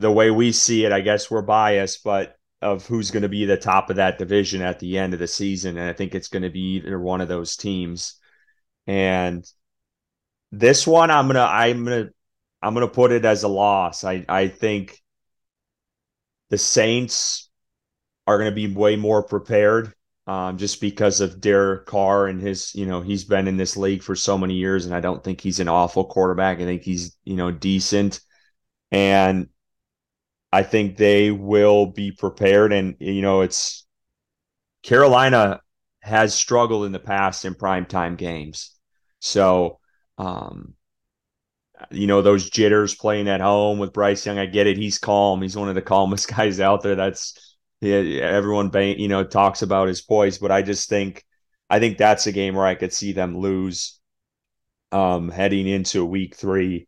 the 0.00 0.12
way 0.12 0.30
we 0.30 0.52
see 0.52 0.84
it. 0.84 0.92
I 0.92 1.00
guess 1.00 1.30
we're 1.30 1.40
biased, 1.40 2.04
but 2.04 2.36
of 2.60 2.86
who's 2.86 3.10
going 3.10 3.22
to 3.22 3.30
be 3.30 3.46
the 3.46 3.56
top 3.56 3.88
of 3.88 3.96
that 3.96 4.18
division 4.18 4.60
at 4.60 4.78
the 4.78 4.98
end 4.98 5.14
of 5.14 5.20
the 5.20 5.26
season, 5.26 5.78
and 5.78 5.88
I 5.88 5.94
think 5.94 6.14
it's 6.14 6.28
going 6.28 6.42
to 6.42 6.50
be 6.50 6.74
either 6.74 7.00
one 7.00 7.22
of 7.22 7.28
those 7.28 7.56
teams. 7.56 8.16
And 8.86 9.42
this 10.52 10.86
one, 10.86 11.10
I'm 11.10 11.28
gonna 11.28 11.44
I'm 11.44 11.84
gonna 11.84 12.10
I'm 12.64 12.74
going 12.74 12.86
to 12.86 12.92
put 12.92 13.12
it 13.12 13.24
as 13.24 13.42
a 13.42 13.48
loss. 13.48 14.04
I, 14.04 14.24
I 14.28 14.48
think 14.48 14.98
the 16.48 16.58
Saints 16.58 17.50
are 18.26 18.38
going 18.38 18.50
to 18.50 18.54
be 18.54 18.74
way 18.74 18.96
more 18.96 19.22
prepared 19.22 19.92
um, 20.26 20.56
just 20.56 20.80
because 20.80 21.20
of 21.20 21.40
Derek 21.40 21.84
Carr 21.84 22.26
and 22.26 22.40
his, 22.40 22.74
you 22.74 22.86
know, 22.86 23.02
he's 23.02 23.24
been 23.24 23.48
in 23.48 23.58
this 23.58 23.76
league 23.76 24.02
for 24.02 24.16
so 24.16 24.38
many 24.38 24.54
years, 24.54 24.86
and 24.86 24.94
I 24.94 25.00
don't 25.00 25.22
think 25.22 25.42
he's 25.42 25.60
an 25.60 25.68
awful 25.68 26.06
quarterback. 26.06 26.58
I 26.58 26.64
think 26.64 26.82
he's, 26.82 27.14
you 27.24 27.36
know, 27.36 27.50
decent. 27.50 28.20
And 28.90 29.48
I 30.50 30.62
think 30.62 30.96
they 30.96 31.30
will 31.30 31.86
be 31.86 32.12
prepared. 32.12 32.72
And, 32.72 32.96
you 32.98 33.20
know, 33.20 33.42
it's 33.42 33.84
Carolina 34.82 35.60
has 36.00 36.34
struggled 36.34 36.86
in 36.86 36.92
the 36.92 36.98
past 36.98 37.44
in 37.44 37.54
primetime 37.54 38.16
games. 38.16 38.70
So, 39.18 39.80
um, 40.16 40.74
you 41.90 42.06
know 42.06 42.22
those 42.22 42.50
jitters 42.50 42.94
playing 42.94 43.28
at 43.28 43.40
home 43.40 43.78
with 43.78 43.92
Bryce 43.92 44.24
Young. 44.26 44.38
I 44.38 44.46
get 44.46 44.66
it. 44.66 44.76
He's 44.76 44.98
calm. 44.98 45.42
He's 45.42 45.56
one 45.56 45.68
of 45.68 45.74
the 45.74 45.82
calmest 45.82 46.28
guys 46.36 46.60
out 46.60 46.82
there. 46.82 46.94
That's 46.94 47.56
yeah, 47.80 47.98
everyone 48.22 48.70
you 48.74 49.08
know 49.08 49.24
talks 49.24 49.62
about 49.62 49.88
his 49.88 50.02
poise, 50.02 50.38
but 50.38 50.50
I 50.50 50.62
just 50.62 50.88
think 50.88 51.24
I 51.70 51.78
think 51.80 51.98
that's 51.98 52.26
a 52.26 52.32
game 52.32 52.54
where 52.54 52.66
I 52.66 52.74
could 52.74 52.92
see 52.92 53.12
them 53.12 53.38
lose 53.38 54.00
um 54.92 55.30
heading 55.30 55.66
into 55.66 56.04
week 56.04 56.36
3 56.36 56.86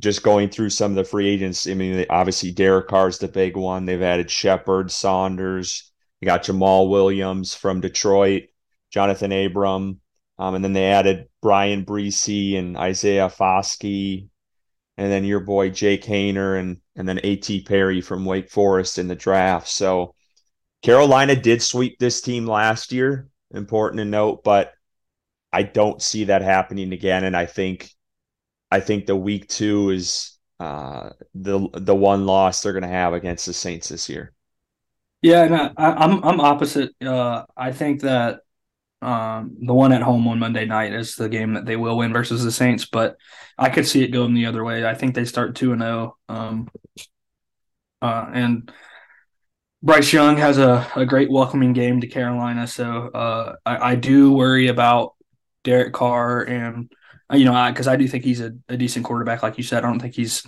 just 0.00 0.22
going 0.22 0.48
through 0.50 0.70
some 0.70 0.92
of 0.92 0.96
the 0.96 1.04
free 1.04 1.28
agents. 1.28 1.66
I 1.66 1.74
mean, 1.74 2.04
obviously 2.10 2.50
Derek 2.50 2.88
Carr's 2.88 3.18
the 3.18 3.28
big 3.28 3.56
one. 3.56 3.86
They've 3.86 4.02
added 4.02 4.30
Shepherd, 4.30 4.90
Saunders. 4.90 5.92
You 6.20 6.26
got 6.26 6.44
Jamaal 6.44 6.90
Williams 6.90 7.54
from 7.54 7.80
Detroit. 7.80 8.44
Jonathan 8.90 9.32
Abram, 9.32 10.00
um, 10.38 10.54
and 10.54 10.64
then 10.64 10.72
they 10.72 10.86
added 10.86 11.28
Bryan 11.42 11.84
Bresee 11.84 12.58
and 12.58 12.76
Isaiah 12.76 13.28
Foskey, 13.28 14.28
and 14.96 15.10
then 15.10 15.24
your 15.24 15.40
boy 15.40 15.70
Jake 15.70 16.04
Haener 16.04 16.58
and 16.58 16.80
and 16.96 17.08
then 17.08 17.20
A.T. 17.22 17.62
Perry 17.62 18.00
from 18.00 18.24
Wake 18.24 18.50
Forest 18.50 18.98
in 18.98 19.08
the 19.08 19.16
draft. 19.16 19.68
So 19.68 20.14
Carolina 20.82 21.34
did 21.34 21.62
sweep 21.62 21.98
this 21.98 22.20
team 22.20 22.46
last 22.46 22.92
year. 22.92 23.28
Important 23.52 23.98
to 23.98 24.04
note, 24.04 24.44
but 24.44 24.72
I 25.52 25.62
don't 25.62 26.02
see 26.02 26.24
that 26.24 26.42
happening 26.42 26.92
again. 26.92 27.24
And 27.24 27.36
I 27.36 27.46
think 27.46 27.90
I 28.70 28.80
think 28.80 29.06
the 29.06 29.16
week 29.16 29.48
two 29.48 29.90
is 29.90 30.36
uh, 30.60 31.10
the 31.34 31.68
the 31.72 31.94
one 31.94 32.26
loss 32.26 32.62
they're 32.62 32.72
going 32.72 32.82
to 32.82 32.88
have 32.88 33.12
against 33.12 33.46
the 33.46 33.52
Saints 33.52 33.88
this 33.88 34.08
year. 34.08 34.32
Yeah, 35.22 35.44
and 35.44 35.54
I, 35.54 35.72
I'm 35.78 36.24
I'm 36.24 36.40
opposite. 36.40 36.92
Uh, 37.00 37.44
I 37.56 37.72
think 37.72 38.02
that 38.02 38.40
um, 39.04 39.56
the 39.60 39.74
one 39.74 39.92
at 39.92 40.02
home 40.02 40.26
on 40.28 40.38
Monday 40.38 40.64
night 40.64 40.92
is 40.92 41.16
the 41.16 41.28
game 41.28 41.54
that 41.54 41.66
they 41.66 41.76
will 41.76 41.98
win 41.98 42.12
versus 42.12 42.42
the 42.42 42.50
Saints, 42.50 42.86
but 42.86 43.16
I 43.58 43.68
could 43.68 43.86
see 43.86 44.02
it 44.02 44.08
going 44.08 44.34
the 44.34 44.46
other 44.46 44.64
way. 44.64 44.86
I 44.86 44.94
think 44.94 45.14
they 45.14 45.26
start 45.26 45.54
two 45.54 45.72
and 45.72 45.82
zero, 45.82 46.16
oh, 46.28 46.34
um, 46.34 46.68
uh, 48.00 48.30
and 48.32 48.72
Bryce 49.82 50.12
Young 50.12 50.38
has 50.38 50.56
a, 50.56 50.90
a 50.96 51.04
great 51.04 51.30
welcoming 51.30 51.74
game 51.74 52.00
to 52.00 52.06
Carolina. 52.06 52.66
So 52.66 53.08
uh, 53.08 53.56
I, 53.66 53.92
I, 53.92 53.94
do 53.94 54.32
worry 54.32 54.68
about 54.68 55.14
Derek 55.62 55.92
Carr 55.92 56.42
and 56.42 56.90
you 57.32 57.44
know 57.44 57.70
because 57.70 57.86
I, 57.86 57.94
I, 57.94 57.96
do 57.96 58.08
think 58.08 58.24
he's 58.24 58.40
a, 58.40 58.52
a, 58.68 58.78
decent 58.78 59.04
quarterback, 59.04 59.42
like 59.42 59.58
you 59.58 59.64
said. 59.64 59.84
I 59.84 59.88
don't 59.88 60.00
think 60.00 60.14
he's 60.14 60.46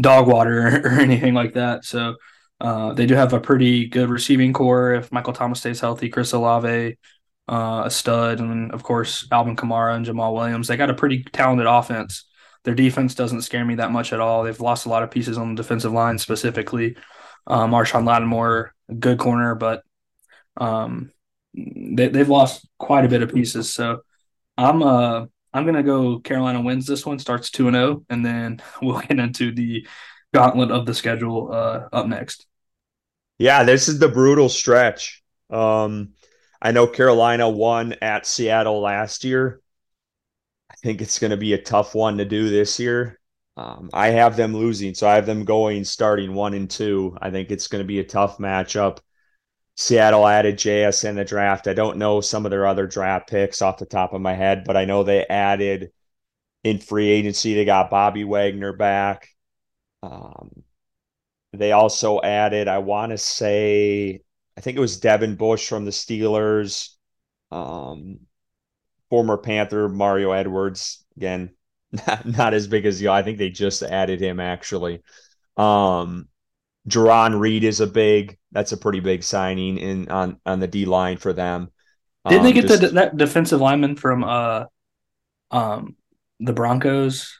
dog 0.00 0.26
water 0.26 0.66
or, 0.66 0.80
or 0.84 1.00
anything 1.00 1.34
like 1.34 1.54
that. 1.54 1.84
So 1.84 2.16
uh, 2.60 2.92
they 2.94 3.06
do 3.06 3.14
have 3.14 3.32
a 3.32 3.40
pretty 3.40 3.86
good 3.86 4.10
receiving 4.10 4.52
corps 4.52 4.94
if 4.94 5.12
Michael 5.12 5.32
Thomas 5.32 5.60
stays 5.60 5.80
healthy. 5.80 6.08
Chris 6.08 6.32
Olave, 6.32 6.96
uh, 7.48 7.82
a 7.86 7.90
stud, 7.90 8.40
and 8.40 8.72
of 8.72 8.82
course 8.82 9.26
Alvin 9.30 9.56
Kamara 9.56 9.94
and 9.94 10.06
Jamaal 10.06 10.34
Williams. 10.34 10.68
They 10.68 10.76
got 10.76 10.90
a 10.90 10.94
pretty 10.94 11.24
talented 11.32 11.66
offense. 11.66 12.24
Their 12.64 12.74
defense 12.74 13.14
doesn't 13.14 13.42
scare 13.42 13.64
me 13.64 13.76
that 13.76 13.92
much 13.92 14.12
at 14.12 14.20
all. 14.20 14.42
They've 14.42 14.60
lost 14.60 14.86
a 14.86 14.88
lot 14.88 15.02
of 15.02 15.10
pieces 15.10 15.38
on 15.38 15.54
the 15.54 15.62
defensive 15.62 15.92
line, 15.92 16.18
specifically 16.18 16.96
uh, 17.46 17.66
Marshon 17.66 18.04
Lattimore, 18.04 18.74
a 18.88 18.94
good 18.94 19.18
corner, 19.18 19.54
but 19.54 19.82
um, 20.56 21.12
they, 21.54 22.08
they've 22.08 22.28
lost 22.28 22.66
quite 22.78 23.04
a 23.04 23.08
bit 23.08 23.22
of 23.22 23.32
pieces. 23.32 23.72
So 23.72 24.02
I'm 24.56 24.82
uh 24.82 25.26
I'm 25.52 25.64
gonna 25.64 25.82
go 25.82 26.18
Carolina 26.18 26.60
wins 26.60 26.86
this 26.86 27.06
one, 27.06 27.18
starts 27.18 27.50
two 27.50 27.68
and 27.68 27.74
zero, 27.74 27.88
oh, 27.88 28.04
and 28.10 28.24
then 28.24 28.60
we'll 28.82 29.00
get 29.00 29.18
into 29.18 29.52
the 29.52 29.86
gauntlet 30.34 30.70
of 30.70 30.86
the 30.86 30.94
schedule 30.94 31.50
uh, 31.52 31.88
up 31.92 32.06
next. 32.06 32.46
Yeah, 33.38 33.64
this 33.64 33.88
is 33.88 33.98
the 33.98 34.08
brutal 34.08 34.48
stretch. 34.48 35.22
Um, 35.50 36.14
I 36.60 36.72
know 36.72 36.86
Carolina 36.86 37.48
won 37.48 37.94
at 38.02 38.26
Seattle 38.26 38.80
last 38.80 39.24
year. 39.24 39.60
I 40.70 40.74
think 40.82 41.00
it's 41.00 41.18
going 41.18 41.30
to 41.30 41.36
be 41.36 41.52
a 41.52 41.62
tough 41.62 41.94
one 41.94 42.18
to 42.18 42.24
do 42.24 42.48
this 42.48 42.78
year. 42.78 43.20
Um, 43.56 43.88
I 43.92 44.08
have 44.08 44.36
them 44.36 44.54
losing, 44.54 44.94
so 44.94 45.08
I 45.08 45.14
have 45.14 45.26
them 45.26 45.44
going 45.44 45.84
starting 45.84 46.34
one 46.34 46.54
and 46.54 46.68
two. 46.68 47.16
I 47.20 47.30
think 47.30 47.50
it's 47.50 47.68
going 47.68 47.82
to 47.82 47.86
be 47.86 48.00
a 48.00 48.04
tough 48.04 48.38
matchup. 48.38 48.98
Seattle 49.76 50.26
added 50.26 50.56
JS 50.56 51.08
in 51.08 51.16
the 51.16 51.24
draft. 51.24 51.68
I 51.68 51.74
don't 51.74 51.98
know 51.98 52.20
some 52.20 52.46
of 52.46 52.50
their 52.50 52.66
other 52.66 52.86
draft 52.86 53.28
picks 53.28 53.62
off 53.62 53.78
the 53.78 53.86
top 53.86 54.12
of 54.12 54.20
my 54.20 54.34
head, 54.34 54.64
but 54.64 54.76
I 54.76 54.86
know 54.86 55.02
they 55.02 55.26
added 55.26 55.90
in 56.64 56.78
free 56.78 57.08
agency. 57.08 57.54
They 57.54 57.64
got 57.64 57.90
Bobby 57.90 58.24
Wagner 58.24 58.72
back. 58.72 59.28
Um, 60.02 60.50
they 61.52 61.72
also 61.72 62.20
added, 62.20 62.68
I 62.68 62.78
want 62.78 63.12
to 63.12 63.18
say, 63.18 64.22
I 64.56 64.60
think 64.60 64.76
it 64.76 64.80
was 64.80 64.98
Devin 64.98 65.36
Bush 65.36 65.68
from 65.68 65.84
the 65.84 65.90
Steelers, 65.90 66.90
um, 67.50 68.20
former 69.10 69.36
Panther 69.36 69.88
Mario 69.88 70.32
Edwards. 70.32 71.04
Again, 71.16 71.50
not, 72.06 72.26
not 72.26 72.54
as 72.54 72.66
big 72.66 72.86
as 72.86 73.00
you. 73.00 73.10
I 73.10 73.22
think 73.22 73.38
they 73.38 73.50
just 73.50 73.82
added 73.82 74.20
him 74.20 74.40
actually. 74.40 75.02
Um, 75.56 76.28
Jarran 76.88 77.38
Reed 77.38 77.64
is 77.64 77.80
a 77.80 77.86
big. 77.86 78.38
That's 78.52 78.72
a 78.72 78.76
pretty 78.76 79.00
big 79.00 79.22
signing 79.22 79.78
in 79.78 80.08
on 80.08 80.40
on 80.46 80.60
the 80.60 80.68
D 80.68 80.86
line 80.86 81.16
for 81.16 81.32
them. 81.32 81.70
Didn't 82.26 82.40
um, 82.40 82.44
they 82.44 82.52
get 82.52 82.66
just, 82.66 82.80
the, 82.80 82.88
that 82.88 83.16
defensive 83.16 83.60
lineman 83.60 83.96
from 83.96 84.24
uh, 84.24 84.64
um, 85.50 85.96
the 86.40 86.52
Broncos, 86.52 87.38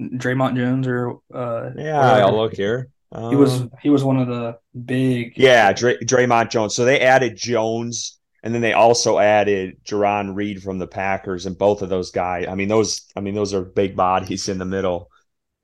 Dre'Mont 0.00 0.56
Jones 0.56 0.86
or 0.86 1.18
uh? 1.32 1.70
Yeah, 1.76 2.26
I'll 2.26 2.36
look 2.36 2.54
here. 2.54 2.88
Um, 3.10 3.30
he 3.30 3.36
was 3.36 3.60
um, 3.60 3.70
he 3.80 3.90
was 3.90 4.04
one 4.04 4.18
of 4.18 4.28
the 4.28 4.58
big. 4.84 5.32
Yeah, 5.36 5.72
Dray, 5.72 5.98
Dre'Mont 5.98 6.50
Jones. 6.50 6.74
So 6.74 6.84
they 6.84 7.00
added 7.00 7.36
Jones 7.36 8.18
and 8.42 8.54
then 8.54 8.62
they 8.62 8.72
also 8.72 9.18
added 9.18 9.82
Jarran 9.84 10.34
Reed 10.34 10.62
from 10.62 10.78
the 10.78 10.86
Packers, 10.86 11.46
and 11.46 11.58
both 11.58 11.82
of 11.82 11.88
those 11.88 12.10
guys. 12.10 12.46
I 12.48 12.54
mean, 12.54 12.68
those. 12.68 13.06
I 13.16 13.20
mean, 13.20 13.34
those 13.34 13.52
are 13.52 13.62
big 13.62 13.96
bodies 13.96 14.48
in 14.48 14.58
the 14.58 14.64
middle. 14.64 15.10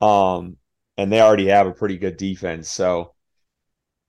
Um, 0.01 0.57
and 0.97 1.11
they 1.11 1.21
already 1.21 1.47
have 1.47 1.67
a 1.67 1.73
pretty 1.73 1.97
good 1.97 2.17
defense. 2.17 2.69
So 2.69 3.13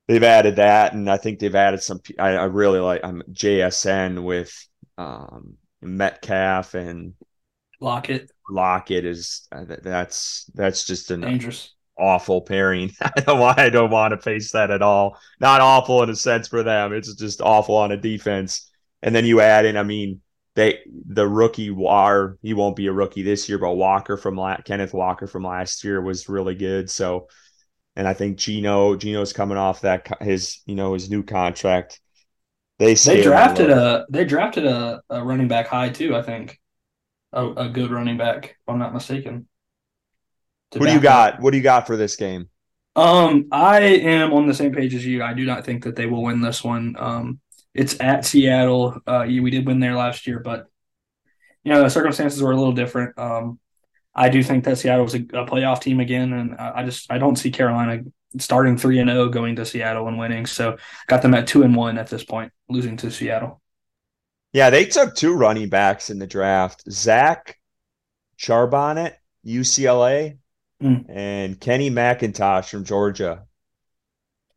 they've 0.08 0.22
added 0.22 0.56
that, 0.56 0.94
and 0.94 1.08
I 1.08 1.16
think 1.16 1.38
they've 1.38 1.54
added 1.54 1.82
some. 1.82 2.00
I, 2.18 2.30
I 2.30 2.44
really 2.44 2.80
like 2.80 3.02
I'm 3.04 3.20
um, 3.20 3.22
JSN 3.32 4.24
with 4.24 4.52
um, 4.98 5.56
Metcalf 5.80 6.74
and 6.74 7.14
Lockett. 7.80 8.32
Lockett 8.50 9.04
is 9.04 9.46
uh, 9.52 9.64
that's 9.82 10.50
that's 10.54 10.84
just 10.84 11.12
an 11.12 11.20
dangerous 11.20 11.72
awful 11.98 12.40
pairing. 12.42 12.92
I 13.00 13.20
don't 13.20 13.58
I 13.58 13.68
don't 13.70 13.90
want 13.90 14.12
to 14.12 14.18
face 14.18 14.52
that 14.52 14.70
at 14.70 14.82
all. 14.82 15.18
Not 15.40 15.60
awful 15.60 16.02
in 16.02 16.10
a 16.10 16.16
sense 16.16 16.48
for 16.48 16.62
them. 16.62 16.92
It's 16.92 17.14
just 17.14 17.40
awful 17.40 17.76
on 17.76 17.92
a 17.92 17.96
defense. 17.96 18.70
And 19.02 19.14
then 19.14 19.24
you 19.24 19.40
add 19.40 19.66
in, 19.66 19.76
I 19.76 19.82
mean, 19.82 20.20
they 20.54 20.80
the 21.06 21.28
rookie 21.28 21.70
War, 21.70 22.38
he 22.42 22.54
won't 22.54 22.76
be 22.76 22.86
a 22.86 22.92
rookie 22.92 23.22
this 23.22 23.48
year, 23.48 23.58
but 23.58 23.74
Walker 23.74 24.16
from 24.16 24.36
la- 24.36 24.56
Kenneth 24.56 24.94
Walker 24.94 25.26
from 25.26 25.44
last 25.44 25.84
year 25.84 26.00
was 26.00 26.28
really 26.28 26.54
good. 26.54 26.90
So, 26.90 27.28
and 27.94 28.08
I 28.08 28.14
think 28.14 28.38
Geno 28.38 28.96
Geno's 28.96 29.34
coming 29.34 29.58
off 29.58 29.82
that 29.82 30.08
his 30.22 30.60
you 30.66 30.74
know 30.74 30.94
his 30.94 31.10
new 31.10 31.22
contract. 31.22 32.00
They 32.78 32.94
they 32.94 33.22
drafted 33.22 33.70
a 33.70 34.06
they 34.10 34.24
drafted 34.24 34.64
a, 34.64 35.02
a 35.10 35.22
running 35.22 35.48
back 35.48 35.66
high 35.66 35.90
too. 35.90 36.16
I 36.16 36.22
think 36.22 36.58
a, 37.32 37.46
a 37.52 37.68
good 37.68 37.90
running 37.90 38.16
back, 38.16 38.46
if 38.46 38.68
I'm 38.68 38.78
not 38.78 38.94
mistaken. 38.94 39.46
What 40.72 40.86
do 40.86 40.92
you 40.92 41.00
got? 41.00 41.34
Up. 41.34 41.40
What 41.40 41.52
do 41.52 41.56
you 41.56 41.62
got 41.62 41.86
for 41.86 41.96
this 41.96 42.16
game? 42.16 42.48
Um, 42.96 43.48
I 43.52 43.80
am 43.80 44.32
on 44.32 44.46
the 44.46 44.54
same 44.54 44.72
page 44.72 44.94
as 44.94 45.04
you. 45.04 45.22
I 45.22 45.34
do 45.34 45.44
not 45.44 45.64
think 45.64 45.84
that 45.84 45.96
they 45.96 46.06
will 46.06 46.22
win 46.22 46.40
this 46.40 46.64
one. 46.64 46.96
Um, 46.98 47.40
it's 47.74 48.00
at 48.00 48.24
Seattle. 48.24 49.00
Uh, 49.06 49.24
we 49.26 49.50
did 49.50 49.66
win 49.66 49.80
there 49.80 49.94
last 49.94 50.26
year, 50.26 50.40
but 50.40 50.66
you 51.62 51.72
know 51.72 51.82
the 51.82 51.90
circumstances 51.90 52.42
were 52.42 52.52
a 52.52 52.56
little 52.56 52.72
different. 52.72 53.18
Um, 53.18 53.58
I 54.14 54.30
do 54.30 54.42
think 54.42 54.64
that 54.64 54.78
Seattle 54.78 55.04
was 55.04 55.14
a, 55.14 55.18
a 55.18 55.46
playoff 55.46 55.82
team 55.82 56.00
again, 56.00 56.32
and 56.32 56.54
I 56.56 56.84
just 56.84 57.12
I 57.12 57.18
don't 57.18 57.36
see 57.36 57.50
Carolina 57.50 58.02
starting 58.38 58.78
three 58.78 58.98
and 58.98 59.10
zero 59.10 59.24
oh 59.24 59.28
going 59.28 59.56
to 59.56 59.66
Seattle 59.66 60.08
and 60.08 60.18
winning. 60.18 60.46
So 60.46 60.78
got 61.06 61.20
them 61.20 61.34
at 61.34 61.46
two 61.46 61.62
and 61.64 61.76
one 61.76 61.98
at 61.98 62.08
this 62.08 62.24
point, 62.24 62.52
losing 62.70 62.96
to 62.98 63.10
Seattle. 63.10 63.60
Yeah, 64.54 64.70
they 64.70 64.86
took 64.86 65.14
two 65.14 65.34
running 65.34 65.68
backs 65.68 66.08
in 66.08 66.18
the 66.18 66.26
draft: 66.26 66.82
Zach 66.90 67.58
Charbonnet, 68.38 69.14
UCLA, 69.46 70.38
mm. 70.82 71.04
and 71.08 71.60
Kenny 71.60 71.90
McIntosh 71.90 72.68
from 72.68 72.84
Georgia. 72.84 73.44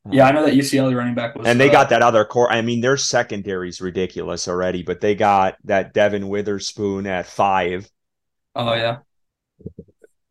Yeah, 0.10 0.26
I 0.26 0.32
know 0.32 0.46
that 0.46 0.54
UCLA 0.54 0.96
running 0.96 1.14
back 1.14 1.36
was, 1.36 1.46
and 1.46 1.60
they 1.60 1.70
uh, 1.70 1.74
got 1.74 1.90
that 1.90 2.02
other 2.02 2.26
core. 2.26 2.52
I 2.52 2.62
mean, 2.62 2.82
their 2.82 2.98
secondary 2.98 3.70
is 3.70 3.82
ridiculous 3.82 4.48
already, 4.48 4.82
but 4.82 5.02
they 5.02 5.14
got 5.14 5.56
that 5.66 5.94
Devon 5.94 6.30
Witherspoon 6.30 7.06
at 7.06 7.26
five. 7.26 7.90
Oh 8.56 8.74
yeah. 8.74 9.00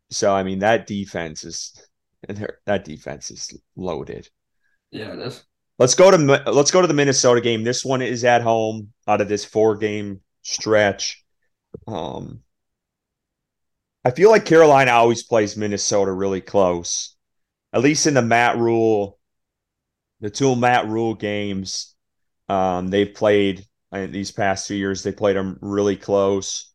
So 0.09 0.33
I 0.33 0.43
mean, 0.43 0.59
that 0.59 0.87
defense 0.87 1.43
is 1.43 1.73
that 2.65 2.83
defense 2.83 3.31
is 3.31 3.57
loaded. 3.75 4.27
Yeah, 4.91 5.13
it 5.13 5.19
is. 5.19 5.45
Let's 5.77 5.95
go 5.95 6.11
to 6.11 6.17
let's 6.51 6.71
go 6.71 6.81
to 6.81 6.87
the 6.87 6.93
Minnesota 6.93 7.39
game. 7.39 7.63
This 7.63 7.85
one 7.85 8.01
is 8.01 8.25
at 8.25 8.41
home 8.41 8.91
out 9.07 9.21
of 9.21 9.29
this 9.29 9.45
four 9.45 9.77
game 9.77 10.21
stretch. 10.41 11.23
Um, 11.87 12.41
I 14.05 14.11
feel 14.11 14.29
like 14.29 14.45
Carolina 14.45 14.91
always 14.91 15.23
plays 15.23 15.57
Minnesota 15.57 16.11
really 16.11 16.41
close. 16.41 17.15
At 17.73 17.81
least 17.81 18.07
in 18.07 18.13
the 18.13 18.21
Matt 18.21 18.57
Rhule, 18.57 19.19
the 20.21 20.29
two 20.29 20.55
Matt 20.55 20.87
Rhule 20.87 21.15
games, 21.15 21.95
um, 22.47 22.87
they've 22.87 23.13
played 23.13 23.65
in 23.91 24.11
these 24.11 24.31
past 24.31 24.67
two 24.67 24.75
years. 24.75 25.03
They 25.03 25.11
played 25.11 25.35
them 25.35 25.57
really 25.61 25.95
close. 25.95 26.71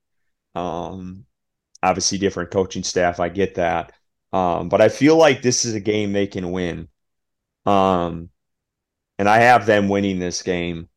Um, 0.54 1.24
obviously, 1.82 2.18
different 2.18 2.50
coaching 2.50 2.84
staff. 2.84 3.20
I 3.20 3.28
get 3.28 3.56
that, 3.56 3.92
um, 4.32 4.68
but 4.68 4.80
I 4.80 4.88
feel 4.88 5.16
like 5.16 5.42
this 5.42 5.64
is 5.64 5.74
a 5.74 5.80
game 5.80 6.12
they 6.12 6.26
can 6.26 6.52
win. 6.52 6.88
Um, 7.66 8.30
and 9.18 9.28
I 9.28 9.38
have 9.38 9.66
them 9.66 9.88
winning 9.88 10.18
this 10.18 10.42
game. 10.42 10.88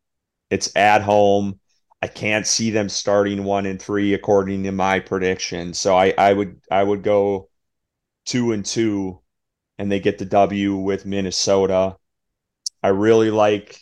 It's 0.49 0.75
at 0.75 1.01
home. 1.01 1.59
I 2.01 2.07
can't 2.07 2.45
see 2.45 2.69
them 2.69 2.89
starting 2.89 3.43
one 3.43 3.65
and 3.65 3.81
three 3.81 4.13
according 4.13 4.63
to 4.63 4.71
my 4.71 4.99
prediction. 4.99 5.73
So 5.73 5.95
I, 5.95 6.13
I 6.17 6.31
would 6.31 6.61
I 6.69 6.83
would 6.83 7.01
go 7.01 7.49
two 8.25 8.51
and 8.51 8.63
two 8.63 9.19
and 9.77 9.91
they 9.91 9.99
get 9.99 10.17
the 10.17 10.25
W 10.25 10.75
with 10.75 11.05
Minnesota. 11.05 11.97
I 12.83 12.89
really 12.89 13.31
like 13.31 13.79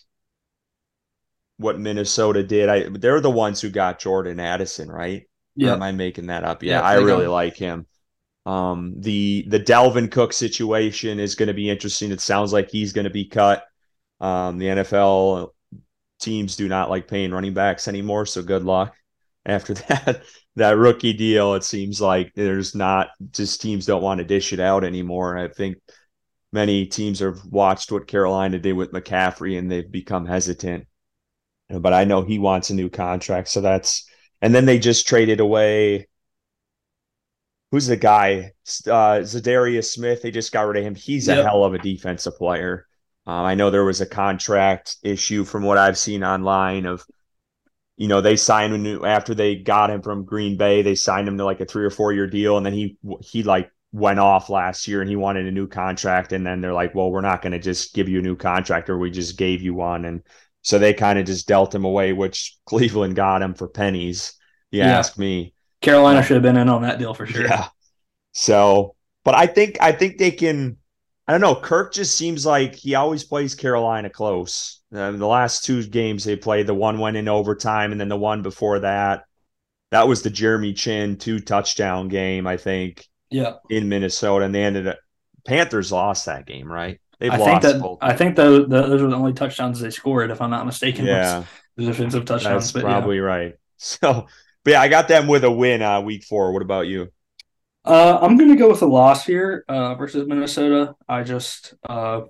what 1.57 1.79
Minnesota 1.79 2.43
did. 2.43 2.69
I 2.69 2.89
they're 2.89 3.21
the 3.21 3.31
ones 3.31 3.61
who 3.61 3.69
got 3.69 3.99
Jordan 3.99 4.39
Addison, 4.39 4.89
right? 4.89 5.27
Yeah. 5.55 5.73
am 5.73 5.83
I 5.83 5.91
making 5.91 6.27
that 6.27 6.43
up? 6.43 6.63
Yeah, 6.63 6.79
yeah 6.79 6.81
I 6.81 6.95
really 6.95 7.25
go. 7.25 7.33
like 7.33 7.57
him. 7.57 7.85
Um, 8.45 8.93
the 8.97 9.45
the 9.49 9.59
Dalvin 9.59 10.11
Cook 10.11 10.31
situation 10.31 11.19
is 11.19 11.35
going 11.35 11.47
to 11.47 11.53
be 11.53 11.69
interesting. 11.69 12.11
It 12.11 12.21
sounds 12.21 12.53
like 12.53 12.69
he's 12.69 12.93
going 12.93 13.05
to 13.05 13.11
be 13.11 13.25
cut. 13.25 13.65
Um, 14.21 14.57
the 14.57 14.67
NFL 14.67 15.49
teams 16.19 16.55
do 16.55 16.67
not 16.67 16.89
like 16.89 17.07
paying 17.07 17.31
running 17.31 17.53
backs 17.53 17.87
anymore, 17.87 18.25
so 18.25 18.41
good 18.41 18.63
luck. 18.63 18.95
After 19.45 19.73
that 19.73 20.23
that 20.55 20.77
rookie 20.77 21.13
deal, 21.13 21.53
it 21.55 21.63
seems 21.63 22.01
like 22.01 22.33
there's 22.35 22.75
not 22.75 23.09
just 23.31 23.61
teams 23.61 23.85
don't 23.85 24.03
want 24.03 24.19
to 24.19 24.25
dish 24.25 24.53
it 24.53 24.59
out 24.59 24.83
anymore. 24.83 25.37
I 25.37 25.47
think 25.47 25.77
many 26.51 26.85
teams 26.85 27.19
have 27.19 27.39
watched 27.45 27.91
what 27.91 28.07
Carolina 28.07 28.59
did 28.59 28.73
with 28.73 28.91
McCaffrey 28.91 29.59
and 29.59 29.69
they've 29.69 29.91
become 29.91 30.25
hesitant. 30.25 30.87
But 31.69 31.93
I 31.93 32.03
know 32.03 32.21
he 32.21 32.39
wants 32.39 32.69
a 32.69 32.75
new 32.75 32.89
contract, 32.89 33.49
so 33.49 33.61
that's 33.61 34.07
and 34.41 34.53
then 34.53 34.65
they 34.65 34.79
just 34.79 35.07
traded 35.07 35.39
away 35.39 36.07
who's 37.75 37.87
the 37.87 37.97
guy? 37.97 38.51
Uh, 38.87 39.19
Za'Darius 39.19 39.91
Smith. 39.91 40.21
They 40.21 40.31
just 40.31 40.53
got 40.53 40.61
rid 40.61 40.77
of 40.77 40.85
him. 40.85 40.95
He's 40.95 41.27
yep. 41.27 41.39
a 41.39 41.43
hell 41.43 41.65
of 41.65 41.73
a 41.73 41.77
defensive 41.77 42.37
player. 42.37 42.87
Um, 43.27 43.45
I 43.45 43.55
know 43.55 43.69
there 43.69 43.83
was 43.83 44.01
a 44.01 44.05
contract 44.05 44.97
issue 45.03 45.43
from 45.45 45.63
what 45.63 45.77
I've 45.77 45.97
seen 45.97 46.23
online 46.23 46.85
of, 46.85 47.05
you 47.97 48.07
know, 48.07 48.21
they 48.21 48.35
signed 48.35 48.73
him 48.73 48.83
new 48.83 49.05
after 49.05 49.33
they 49.33 49.55
got 49.55 49.89
him 49.89 50.01
from 50.01 50.25
Green 50.25 50.57
Bay. 50.57 50.81
They 50.81 50.95
signed 50.95 51.27
him 51.27 51.37
to 51.37 51.45
like 51.45 51.61
a 51.61 51.65
three 51.65 51.85
or 51.85 51.89
four 51.89 52.11
year 52.11 52.27
deal, 52.27 52.57
and 52.57 52.65
then 52.65 52.73
he 52.73 52.97
he 53.21 53.43
like 53.43 53.71
went 53.91 54.19
off 54.19 54.49
last 54.49 54.87
year 54.87 54.99
and 54.99 55.09
he 55.09 55.15
wanted 55.15 55.47
a 55.47 55.51
new 55.51 55.67
contract. 55.67 56.33
And 56.33 56.45
then 56.45 56.59
they're 56.59 56.73
like, 56.73 56.93
well, 56.93 57.09
we're 57.09 57.21
not 57.21 57.41
going 57.41 57.53
to 57.53 57.59
just 57.59 57.93
give 57.93 58.09
you 58.09 58.19
a 58.19 58.23
new 58.23 58.35
contract, 58.35 58.89
or 58.89 58.97
we 58.97 59.09
just 59.09 59.37
gave 59.37 59.61
you 59.61 59.73
one. 59.73 60.05
And 60.05 60.21
so 60.61 60.77
they 60.77 60.93
kind 60.93 61.17
of 61.17 61.25
just 61.25 61.47
dealt 61.47 61.73
him 61.73 61.85
away, 61.85 62.11
which 62.11 62.57
Cleveland 62.65 63.15
got 63.15 63.41
him 63.41 63.53
for 63.53 63.67
pennies. 63.67 64.33
You 64.71 64.79
yeah. 64.79 64.97
ask 64.97 65.17
me. 65.17 65.53
Carolina 65.81 66.23
should 66.23 66.35
have 66.35 66.43
been 66.43 66.57
in 66.57 66.69
on 66.69 66.81
that 66.81 66.99
deal 66.99 67.13
for 67.13 67.25
sure. 67.25 67.45
Yeah. 67.45 67.67
So, 68.33 68.95
but 69.23 69.35
I 69.35 69.47
think 69.47 69.77
I 69.79 69.91
think 69.91 70.17
they 70.17 70.31
can. 70.31 70.77
I 71.27 71.31
don't 71.31 71.41
know. 71.41 71.55
Kirk 71.55 71.93
just 71.93 72.15
seems 72.15 72.45
like 72.45 72.75
he 72.75 72.95
always 72.95 73.23
plays 73.23 73.55
Carolina 73.55 74.09
close. 74.09 74.81
Uh, 74.93 75.11
the 75.11 75.25
last 75.25 75.65
two 75.65 75.85
games 75.85 76.23
they 76.23 76.35
played, 76.35 76.67
the 76.67 76.73
one 76.73 76.99
went 76.99 77.17
in 77.17 77.27
overtime, 77.27 77.91
and 77.91 77.99
then 77.99 78.09
the 78.09 78.17
one 78.17 78.43
before 78.43 78.79
that, 78.79 79.23
that 79.91 80.07
was 80.07 80.21
the 80.21 80.29
Jeremy 80.29 80.73
Chinn 80.73 81.17
two 81.17 81.39
touchdown 81.39 82.07
game, 82.07 82.45
I 82.45 82.57
think. 82.57 83.07
Yeah. 83.31 83.53
In 83.69 83.89
Minnesota, 83.89 84.45
and 84.45 84.53
they 84.53 84.63
ended 84.63 84.87
up 84.87 84.99
Panthers 85.45 85.91
lost 85.91 86.27
that 86.27 86.45
game, 86.45 86.71
right? 86.71 86.99
They've 87.19 87.31
I 87.31 87.37
think 87.37 87.61
that 87.63 87.81
both. 87.81 87.99
I 88.01 88.13
think 88.13 88.35
the, 88.35 88.65
the, 88.67 88.87
those 88.87 89.01
were 89.01 89.09
the 89.09 89.15
only 89.15 89.33
touchdowns 89.33 89.79
they 89.79 89.89
scored, 89.89 90.31
if 90.31 90.41
I'm 90.41 90.49
not 90.49 90.65
mistaken. 90.65 91.05
Yeah, 91.05 91.43
the 91.75 91.85
defensive 91.85 92.25
touchdowns. 92.25 92.71
That's 92.71 92.83
probably 92.83 93.17
yeah. 93.17 93.21
right. 93.21 93.53
So, 93.77 94.27
but 94.63 94.71
yeah, 94.71 94.81
I 94.81 94.87
got 94.87 95.09
them 95.09 95.27
with 95.27 95.43
a 95.43 95.51
win 95.51 95.81
uh, 95.81 95.99
week 95.99 96.23
four. 96.23 96.53
What 96.53 96.61
about 96.61 96.87
you? 96.87 97.11
Uh, 97.85 98.17
I'm 98.19 98.35
going 98.35 98.49
to 98.49 98.55
go 98.55 98.69
with 98.69 98.81
a 98.81 98.87
loss 98.87 99.25
here 99.25 99.63
uh, 99.67 99.93
versus 99.93 100.27
Minnesota. 100.27 100.95
I 101.07 101.21
just, 101.21 101.75
uh, 101.87 102.21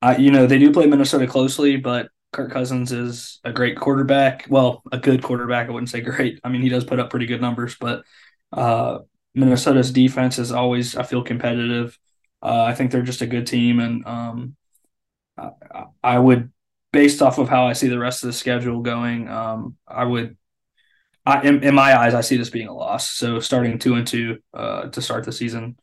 I 0.00 0.16
you 0.16 0.30
know, 0.30 0.46
they 0.46 0.58
do 0.58 0.72
play 0.72 0.86
Minnesota 0.86 1.26
closely, 1.26 1.76
but 1.76 2.08
Kirk 2.32 2.50
Cousins 2.50 2.92
is 2.92 3.40
a 3.44 3.52
great 3.52 3.76
quarterback. 3.76 4.46
Well, 4.48 4.82
a 4.90 4.98
good 4.98 5.22
quarterback. 5.22 5.68
I 5.68 5.72
wouldn't 5.72 5.90
say 5.90 6.00
great. 6.00 6.40
I 6.42 6.48
mean, 6.48 6.62
he 6.62 6.70
does 6.70 6.84
put 6.84 6.98
up 6.98 7.10
pretty 7.10 7.26
good 7.26 7.42
numbers, 7.42 7.76
but 7.78 8.04
uh, 8.52 9.00
Minnesota's 9.34 9.92
defense 9.92 10.38
is 10.38 10.50
always, 10.50 10.96
I 10.96 11.02
feel, 11.02 11.22
competitive. 11.22 11.98
Uh, 12.40 12.62
I 12.62 12.74
think 12.74 12.90
they're 12.90 13.02
just 13.02 13.20
a 13.20 13.26
good 13.26 13.46
team, 13.46 13.80
and 13.80 14.04
um, 14.06 14.56
I, 15.36 15.50
I, 16.02 16.18
would, 16.18 16.50
based 16.90 17.20
off 17.20 17.38
of 17.38 17.50
how 17.50 17.66
I 17.66 17.74
see 17.74 17.88
the 17.88 17.98
rest 17.98 18.24
of 18.24 18.28
the 18.28 18.32
schedule 18.32 18.80
going, 18.80 19.28
um, 19.28 19.76
I 19.86 20.04
would 20.04 20.36
I, 21.24 21.42
in, 21.42 21.62
in, 21.62 21.74
my 21.74 21.98
eyes, 21.98 22.14
I 22.14 22.20
see 22.20 22.36
this 22.36 22.50
being 22.50 22.68
a 22.68 22.74
loss. 22.74 23.10
So 23.10 23.38
starting 23.38 23.78
two 23.78 23.94
and 23.94 24.06
two 24.06 24.38
uh, 24.52 24.88
to 24.88 25.00
start 25.00 25.24
the 25.24 25.32
season, 25.32 25.76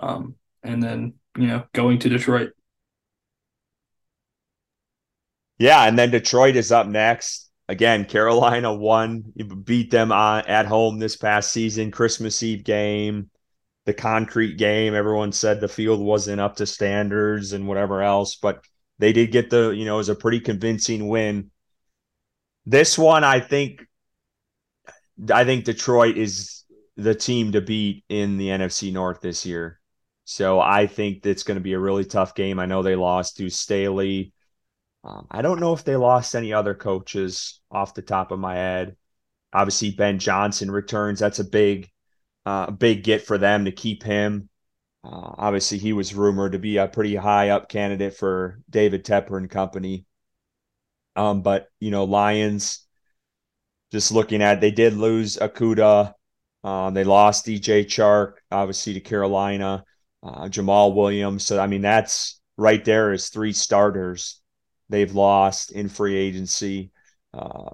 um, 0.00 0.36
and 0.62 0.82
then 0.82 1.14
you 1.36 1.46
know 1.46 1.64
going 1.74 1.98
to 2.00 2.08
Detroit. 2.08 2.52
Yeah, 5.58 5.84
and 5.84 5.98
then 5.98 6.10
Detroit 6.10 6.56
is 6.56 6.72
up 6.72 6.86
next. 6.86 7.50
Again, 7.68 8.04
Carolina 8.04 8.72
won, 8.72 9.32
beat 9.64 9.90
them 9.90 10.12
on, 10.12 10.46
at 10.46 10.66
home 10.66 10.98
this 10.98 11.16
past 11.16 11.50
season. 11.50 11.90
Christmas 11.90 12.42
Eve 12.42 12.62
game, 12.62 13.30
the 13.86 13.94
concrete 13.94 14.56
game. 14.56 14.94
Everyone 14.94 15.32
said 15.32 15.60
the 15.60 15.68
field 15.68 16.00
wasn't 16.00 16.40
up 16.40 16.56
to 16.56 16.66
standards 16.66 17.52
and 17.52 17.66
whatever 17.66 18.02
else, 18.02 18.36
but 18.36 18.64
they 18.98 19.12
did 19.12 19.32
get 19.32 19.50
the 19.50 19.70
you 19.70 19.84
know 19.84 19.94
it 19.94 19.98
was 19.98 20.08
a 20.08 20.14
pretty 20.14 20.40
convincing 20.40 21.08
win. 21.08 21.50
This 22.64 22.96
one, 22.96 23.24
I 23.24 23.40
think 23.40 23.84
I 25.32 25.44
think 25.44 25.64
Detroit 25.64 26.16
is 26.16 26.64
the 26.96 27.14
team 27.14 27.52
to 27.52 27.60
beat 27.60 28.04
in 28.08 28.36
the 28.36 28.48
NFC 28.48 28.92
North 28.92 29.20
this 29.20 29.46
year. 29.46 29.80
So 30.24 30.60
I 30.60 30.86
think 30.86 31.24
it's 31.24 31.42
going 31.42 31.56
to 31.56 31.62
be 31.62 31.74
a 31.74 31.78
really 31.78 32.04
tough 32.04 32.34
game. 32.34 32.58
I 32.58 32.66
know 32.66 32.82
they 32.82 32.96
lost 32.96 33.36
to 33.36 33.48
Staley. 33.48 34.32
Um, 35.04 35.26
I 35.30 35.40
don't 35.40 35.60
know 35.60 35.72
if 35.72 35.84
they 35.84 35.96
lost 35.96 36.34
any 36.34 36.52
other 36.52 36.74
coaches 36.74 37.60
off 37.70 37.94
the 37.94 38.02
top 38.02 38.32
of 38.32 38.40
my 38.40 38.56
head. 38.56 38.96
Obviously, 39.52 39.92
Ben 39.92 40.18
Johnson 40.18 40.70
returns. 40.70 41.20
That's 41.20 41.38
a 41.38 41.44
big, 41.44 41.88
uh, 42.44 42.72
big 42.72 43.04
get 43.04 43.22
for 43.22 43.38
them 43.38 43.66
to 43.66 43.72
keep 43.72 44.02
him. 44.02 44.48
Uh, 45.04 45.34
obviously, 45.38 45.78
he 45.78 45.92
was 45.92 46.14
rumored 46.14 46.52
to 46.52 46.58
be 46.58 46.78
a 46.78 46.88
pretty 46.88 47.14
high 47.14 47.50
up 47.50 47.68
candidate 47.68 48.14
for 48.14 48.58
David 48.68 49.04
Tepper 49.04 49.38
and 49.38 49.48
company. 49.48 50.06
Um, 51.14 51.42
but 51.42 51.68
you 51.78 51.92
know, 51.92 52.04
Lions 52.04 52.85
just 53.96 54.12
looking 54.12 54.42
at 54.42 54.60
they 54.60 54.70
did 54.70 54.92
lose 54.92 55.38
Okudah. 55.38 56.12
Um, 56.62 56.92
they 56.92 57.02
lost 57.02 57.46
DJ 57.46 57.86
Chark, 57.86 58.34
obviously 58.50 58.92
to 58.92 59.00
Carolina, 59.00 59.84
uh, 60.22 60.48
Jamaal 60.48 60.94
Williams. 60.94 61.46
So 61.46 61.58
I 61.58 61.66
mean, 61.66 61.80
that's 61.80 62.38
right 62.58 62.84
there 62.84 63.14
is 63.14 63.30
three 63.30 63.54
starters 63.54 64.42
they've 64.90 65.14
lost 65.14 65.72
in 65.72 65.88
free 65.88 66.14
agency. 66.14 66.90
Uh, 67.32 67.70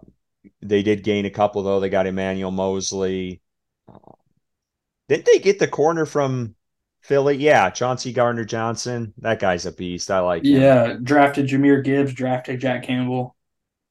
they 0.61 0.85
did 0.85 1.03
gain 1.03 1.27
a 1.27 1.31
couple 1.31 1.65
though. 1.65 1.81
They 1.81 1.89
got 1.89 2.07
Emmanuel 2.07 2.53
Moseley. 2.53 3.41
Uh, 3.93 4.13
didn't 5.09 5.27
they 5.27 5.41
get 5.41 5.59
the 5.59 5.67
corner 5.67 6.07
from 6.07 6.55
Philly? 7.01 7.37
Yeah, 7.37 7.69
Chauncey 7.71 8.13
Gardner 8.13 8.45
Johnson. 8.45 9.13
That 9.19 9.41
guy's 9.41 9.67
a 9.67 9.73
beast. 9.73 10.09
I 10.09 10.21
like. 10.21 10.45
Him. 10.45 10.61
Yeah, 10.61 10.97
drafted 11.03 11.49
Jahmyr 11.49 11.83
Gibbs, 11.83 12.15
drafted 12.15 12.61
Jack 12.61 12.85
Campbell 12.85 13.35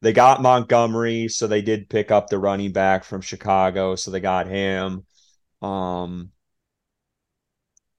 they 0.01 0.13
got 0.13 0.41
Montgomery, 0.41 1.27
so 1.27 1.47
they 1.47 1.61
did 1.61 1.89
pick 1.89 2.11
up 2.11 2.27
the 2.27 2.39
running 2.39 2.71
back 2.71 3.03
from 3.03 3.21
Chicago, 3.21 3.95
so 3.95 4.09
they 4.11 4.19
got 4.19 4.47
him. 4.47 5.05
Um, 5.61 6.31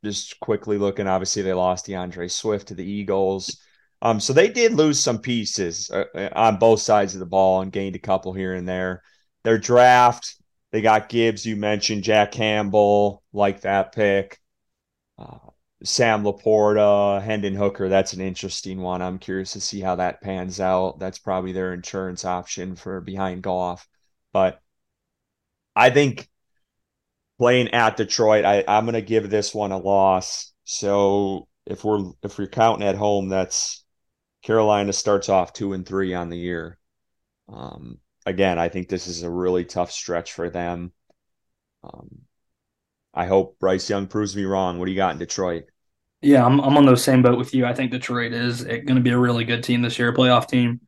just 0.05 0.41
quickly 0.41 0.79
looking, 0.79 1.07
obviously 1.07 1.43
they 1.43 1.53
lost 1.53 1.87
D'Andre 1.87 2.27
Swift 2.29 2.69
to 2.69 2.75
the 2.75 2.85
Eagles. 2.85 3.57
Um, 4.01 4.19
so 4.19 4.33
they 4.33 4.49
did 4.49 4.75
lose 4.75 4.99
some 4.99 5.21
pieces 5.21 5.89
uh, 5.91 6.05
uh, 6.15 6.29
on 6.35 6.59
both 6.59 6.81
sides 6.81 7.15
of 7.15 7.21
the 7.21 7.27
ball 7.27 7.63
and 7.63 7.71
gained 7.71 7.95
a 7.95 8.01
couple 8.01 8.33
here 8.33 8.55
and 8.55 8.69
there. 8.69 9.03
Their 9.45 9.59
draft, 9.59 10.35
they 10.73 10.81
got 10.81 11.09
Gibbs, 11.09 11.47
you 11.47 11.55
mentioned 11.55 12.03
Jack 12.03 12.33
Campbell, 12.33 13.23
like 13.33 13.61
that 13.61 13.93
pick. 13.95 14.41
Sam 15.85 16.23
LaPorta, 16.25 17.23
Hendon 17.23 17.55
Hooker, 17.55 17.89
that's 17.89 18.13
an 18.13 18.21
interesting 18.21 18.81
one. 18.81 19.03
I'm 19.03 19.19
curious 19.19 19.53
to 19.53 19.61
see 19.61 19.81
how 19.81 19.97
that 19.97 20.21
pans 20.21 20.61
out. 20.61 20.99
That's 20.99 21.19
probably 21.19 21.53
their 21.53 21.73
insurance 21.75 22.25
option 22.25 22.77
for 22.77 23.01
behind 23.01 23.43
Goff. 23.43 23.89
But 24.33 24.61
I 25.75 25.91
think 25.91 26.29
playing 27.39 27.69
at 27.69 27.97
Detroit, 27.97 28.45
I, 28.45 28.65
I'm 28.69 28.85
gonna 28.87 29.01
give 29.03 29.31
this 29.31 29.55
one 29.55 29.73
a 29.73 29.79
loss. 29.79 30.53
So 30.65 31.49
if 31.67 31.85
we're 31.85 32.13
if 32.23 32.39
we're 32.39 32.47
counting 32.49 32.87
at 32.87 32.97
home, 32.97 33.29
that's 33.29 33.85
Carolina 34.43 34.93
starts 34.93 35.29
off 35.29 35.53
two 35.53 35.73
and 35.73 35.87
three 35.87 36.15
on 36.15 36.29
the 36.31 36.39
year. 36.39 36.79
Um, 37.49 37.99
again, 38.27 38.59
I 38.59 38.69
think 38.69 38.89
this 38.89 39.07
is 39.07 39.23
a 39.23 39.31
really 39.31 39.65
tough 39.65 39.93
stretch 39.93 40.33
for 40.33 40.51
them. 40.51 40.93
Um, 41.85 42.23
I 43.15 43.27
hope 43.27 43.59
Bryce 43.59 43.89
Young 43.91 44.07
proves 44.07 44.35
me 44.35 44.45
wrong. 44.45 44.79
What 44.79 44.87
do 44.87 44.93
you 44.93 44.97
got 44.97 45.13
in 45.13 45.19
Detroit? 45.19 45.65
Yeah, 46.21 46.47
I'm 46.47 46.61
I'm 46.61 46.77
on 46.77 46.87
the 46.87 46.97
same 46.97 47.23
boat 47.23 47.39
with 47.39 47.55
you. 47.55 47.67
I 47.67 47.75
think 47.75 47.91
Detroit 47.91 48.33
is 48.33 48.63
going 48.63 48.87
to 48.87 49.01
be 49.01 49.11
a 49.11 49.19
really 49.19 49.45
good 49.45 49.65
team 49.65 49.83
this 49.83 49.99
year, 49.99 50.11
a 50.11 50.15
playoff 50.15 50.49
team. 50.49 50.81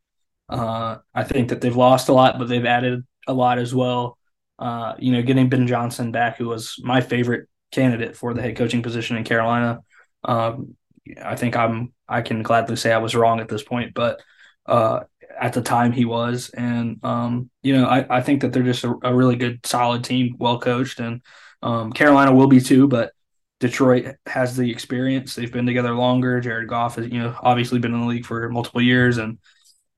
Uh, 0.49 0.99
I 1.15 1.25
think 1.25 1.49
that 1.49 1.61
they've 1.61 1.75
lost 1.75 2.09
a 2.09 2.13
lot, 2.13 2.39
but 2.39 2.49
they've 2.49 2.65
added 2.65 3.03
a 3.27 3.33
lot 3.33 3.59
as 3.59 3.75
well. 3.75 4.17
Uh, 4.59 4.95
you 4.99 5.13
know, 5.13 5.23
getting 5.23 5.49
Ben 5.49 5.67
Johnson 5.67 6.13
back, 6.13 6.39
who 6.39 6.47
was 6.47 6.77
my 6.83 7.01
favorite 7.01 7.49
candidate 7.73 8.17
for 8.17 8.33
the 8.33 8.43
head 8.43 8.57
coaching 8.57 8.83
position 8.83 9.17
in 9.17 9.25
Carolina. 9.25 9.81
Um, 10.23 10.77
I 11.23 11.37
think 11.37 11.57
I'm 11.57 11.93
I 12.09 12.23
can 12.23 12.43
gladly 12.43 12.77
say 12.77 12.93
I 12.93 12.99
was 12.99 13.15
wrong 13.15 13.41
at 13.41 13.49
this 13.49 13.63
point, 13.63 13.93
but 13.95 14.21
uh, 14.67 15.01
at 15.41 15.53
the 15.53 15.63
time 15.63 15.93
he 15.93 16.05
was, 16.05 16.51
and 16.51 16.99
um, 17.03 17.51
you 17.63 17.77
know, 17.77 17.87
I, 17.87 18.19
I 18.19 18.21
think 18.23 18.43
that 18.43 18.53
they're 18.53 18.63
just 18.63 18.85
a, 18.85 18.95
a 19.03 19.15
really 19.15 19.37
good, 19.37 19.67
solid 19.67 20.05
team, 20.05 20.37
well 20.39 20.61
coached, 20.61 21.01
and 21.01 21.23
um, 21.65 21.93
Carolina 21.93 22.33
will 22.33 22.47
be 22.47 22.61
too, 22.61 22.87
but 22.87 23.13
Detroit 23.59 24.17
has 24.27 24.55
the 24.55 24.71
experience. 24.71 25.35
They've 25.35 25.51
been 25.51 25.65
together 25.65 25.95
longer. 25.95 26.39
Jared 26.39 26.69
Goff 26.69 26.97
has, 26.97 27.09
you 27.09 27.19
know, 27.19 27.35
obviously 27.41 27.79
been 27.79 27.95
in 27.95 28.01
the 28.03 28.07
league 28.07 28.27
for 28.27 28.47
multiple 28.51 28.83
years, 28.83 29.17
and 29.17 29.39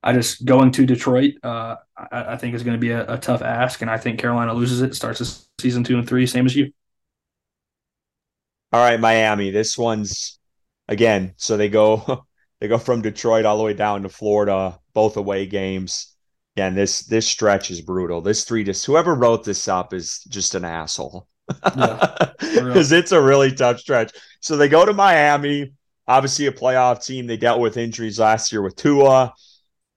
I 0.01 0.13
just 0.13 0.45
going 0.45 0.71
to 0.71 0.85
Detroit, 0.85 1.33
uh, 1.43 1.75
I, 1.97 2.33
I, 2.33 2.37
think 2.37 2.55
is 2.55 2.63
going 2.63 2.77
to 2.77 2.79
be 2.79 2.91
a, 2.91 3.15
a, 3.15 3.17
tough 3.17 3.41
ask, 3.41 3.81
and 3.81 3.91
I 3.91 3.97
think 3.97 4.17
Carolina 4.17 4.53
loses 4.53 4.81
it. 4.81 4.95
Starts 4.95 5.19
this 5.19 5.49
season 5.59 5.83
two 5.83 5.97
and 5.97 6.07
three, 6.07 6.25
same 6.25 6.45
as 6.45 6.55
you. 6.55 6.71
All 8.71 8.81
right, 8.81 8.99
Miami. 8.99 9.51
This 9.51 9.77
one's 9.77 10.39
again. 10.87 11.33
So 11.35 11.57
they 11.57 11.67
go 11.67 12.25
they 12.61 12.69
go 12.69 12.77
from 12.77 13.01
Detroit 13.01 13.43
all 13.43 13.57
the 13.57 13.63
way 13.63 13.73
down 13.73 14.03
to 14.03 14.09
Florida, 14.09 14.79
both 14.93 15.17
away 15.17 15.45
games. 15.47 16.15
Again, 16.55 16.75
this 16.75 17.01
this 17.01 17.27
stretch 17.27 17.71
is 17.71 17.81
brutal. 17.81 18.21
This 18.21 18.45
three 18.45 18.63
just 18.63 18.85
whoever 18.85 19.13
wrote 19.13 19.43
this 19.43 19.67
up 19.67 19.93
is 19.93 20.23
just 20.29 20.55
an 20.55 20.63
asshole. 20.63 21.27
Because 21.47 22.91
yeah, 22.91 22.97
it's 22.99 23.11
a 23.11 23.21
really 23.21 23.51
tough 23.51 23.79
stretch. 23.79 24.11
So 24.41 24.57
they 24.57 24.69
go 24.69 24.85
to 24.85 24.93
Miami, 24.93 25.73
obviously 26.07 26.47
a 26.47 26.51
playoff 26.51 27.05
team. 27.05 27.27
They 27.27 27.37
dealt 27.37 27.59
with 27.59 27.77
injuries 27.77 28.19
last 28.19 28.51
year 28.51 28.61
with 28.61 28.75
Tua. 28.75 29.33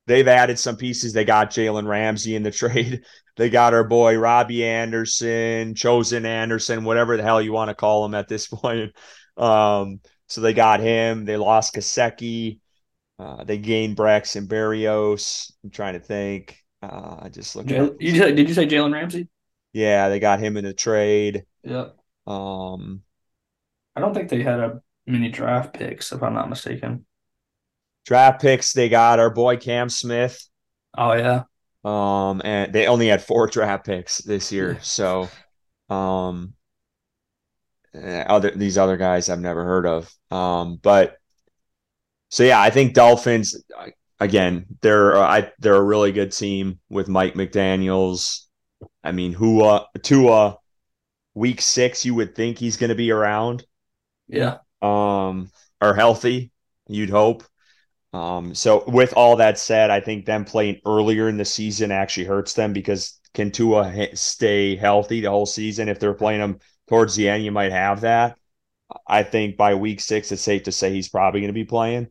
They've 0.07 0.27
added 0.27 0.59
some 0.59 0.77
pieces. 0.77 1.13
They 1.13 1.25
got 1.25 1.51
Jalen 1.51 1.87
Ramsey 1.87 2.35
in 2.35 2.43
the 2.43 2.51
trade. 2.51 3.05
They 3.37 3.49
got 3.49 3.75
our 3.75 3.85
boy 3.85 4.19
Robbie 4.19 4.65
Anderson, 4.65 5.75
Chosen 5.75 6.27
Anderson, 6.27 6.85
whatever 6.85 7.17
the 7.17 7.23
hell 7.23 7.41
you 7.41 7.53
want 7.53 7.69
to 7.69 7.75
call 7.75 8.05
him 8.05 8.15
at 8.15 8.29
this 8.29 8.47
point. 8.49 8.93
Um, 9.37 10.01
so 10.27 10.41
they 10.41 10.53
got 10.53 10.81
him. 10.81 11.25
They 11.25 11.37
lost 11.37 11.75
Gesicki. 11.75 12.61
Uh, 13.19 13.45
they 13.45 13.59
gained 13.59 13.97
Braxton 13.97 14.47
Berrios. 14.47 15.53
I'm 15.63 15.71
trying 15.71 15.95
to 15.95 16.01
think. 16.01 16.57
Uh, 16.83 17.17
I 17.23 17.29
just 17.29 17.55
look. 17.55 17.67
Jay, 17.67 17.91
you 17.99 18.17
say, 18.17 18.33
did 18.33 18.49
you 18.49 18.55
say 18.55 18.67
Jalen 18.67 18.93
Ramsey? 18.93 19.29
Yeah, 19.73 20.09
they 20.09 20.19
got 20.19 20.41
him 20.41 20.57
in 20.57 20.65
the 20.65 20.75
trade. 20.75 21.45
Yep. 21.63 21.97
Um, 22.27 23.03
I 23.95 24.01
don't 24.01 24.15
think 24.15 24.29
they 24.29 24.43
had 24.43 24.61
a 24.61 24.83
many 25.07 25.29
draft 25.29 25.75
picks, 25.75 26.13
if 26.13 26.23
I'm 26.23 26.35
not 26.35 26.49
mistaken. 26.49 27.07
Draft 28.07 28.41
picks, 28.41 28.73
they 28.73 28.89
got 28.89 29.19
our 29.19 29.31
boy 29.31 29.57
Cam 29.57 29.89
Smith. 29.89 30.49
Oh 30.97 31.13
yeah. 31.13 31.45
Um, 31.85 32.43
and 32.45 32.73
they 32.73 32.87
only 32.87 33.09
had 33.09 33.23
four 33.23 33.47
draft 33.49 33.87
picks 33.87 34.19
this 34.19 34.53
year, 34.53 34.79
so 34.83 35.29
um, 35.89 36.55
eh, 37.95 38.25
other 38.27 38.51
these 38.51 38.79
other 38.79 38.97
guys 38.97 39.29
I've 39.29 39.41
never 39.41 39.65
heard 39.65 39.87
of. 39.87 40.13
Um, 40.31 40.79
but 40.83 41.17
so 42.29 42.43
yeah, 42.43 42.61
I 42.61 42.71
think 42.71 42.95
Dolphins 42.95 43.63
again. 44.19 44.67
They're 44.83 45.17
I 45.17 45.53
they're 45.59 45.77
a 45.77 45.83
really 45.83 46.13
good 46.13 46.33
team 46.33 46.79
with 46.89 47.09
Mike 47.09 47.35
McDaniel's. 47.35 48.49
I 49.03 49.13
mean, 49.13 49.33
Hua 49.33 49.87
Tua, 50.03 50.59
week 51.35 51.61
six, 51.61 52.05
you 52.05 52.15
would 52.15 52.35
think 52.35 52.59
he's 52.59 52.77
going 52.77 52.89
to 52.91 52.95
be 52.95 53.11
around. 53.11 53.65
Yeah. 54.29 54.59
Um, 54.83 55.51
are 55.81 55.95
healthy. 55.95 56.53
You'd 56.89 57.11
hope. 57.11 57.45
Um, 58.13 58.55
so 58.55 58.85
with 58.89 59.13
all 59.15 59.37
that 59.37 59.59
said, 59.59 59.91
I 59.91 60.01
think 60.01 60.27
them 60.27 60.45
playing 60.45 60.81
earlier 60.85 61.29
in 61.29 61.37
the 61.37 61.45
season 61.45 61.93
actually 61.93 62.27
hurts 62.27 62.55
them 62.55 62.73
because 62.73 63.21
can 63.35 63.51
Tua 63.51 64.17
stay 64.17 64.77
healthy 64.77 65.21
the 65.21 65.31
whole 65.31 65.47
season? 65.47 65.89
If 65.89 66.01
they're 66.01 66.15
playing 66.15 66.41
him 66.41 66.59
towards 66.89 67.15
the 67.15 67.29
end, 67.29 67.45
you 67.45 67.53
might 67.53 67.73
have 67.73 68.01
that. 68.01 68.37
I 69.07 69.23
think 69.23 69.57
by 69.57 69.75
week 69.75 70.01
six, 70.01 70.33
it's 70.33 70.43
safe 70.43 70.65
to 70.65 70.73
say 70.73 70.93
he's 70.93 71.09
probably 71.09 71.41
going 71.41 71.51
to 71.51 71.55
be 71.55 71.65
playing. 71.65 72.09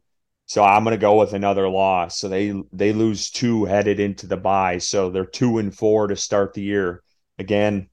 So 0.49 0.63
I'm 0.63 0.83
going 0.83 0.95
to 0.95 0.97
go 0.97 1.19
with 1.19 1.33
another 1.33 1.69
loss. 1.69 2.17
So 2.17 2.27
they 2.27 2.51
they 2.73 2.91
lose 2.91 3.29
two 3.29 3.65
headed 3.65 3.99
into 3.99 4.25
the 4.25 4.35
bye. 4.35 4.79
So 4.79 5.11
they're 5.11 5.23
two 5.23 5.59
and 5.59 5.73
four 5.73 6.07
to 6.07 6.15
start 6.15 6.55
the 6.55 6.63
year. 6.63 7.03
Again, 7.37 7.87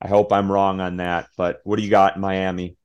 I 0.00 0.08
hope 0.08 0.32
I'm 0.32 0.50
wrong 0.50 0.80
on 0.80 0.96
that. 0.96 1.28
But 1.36 1.60
what 1.62 1.76
do 1.76 1.82
you 1.82 1.90
got 1.90 2.14
in 2.16 2.22
Miami? 2.22 2.78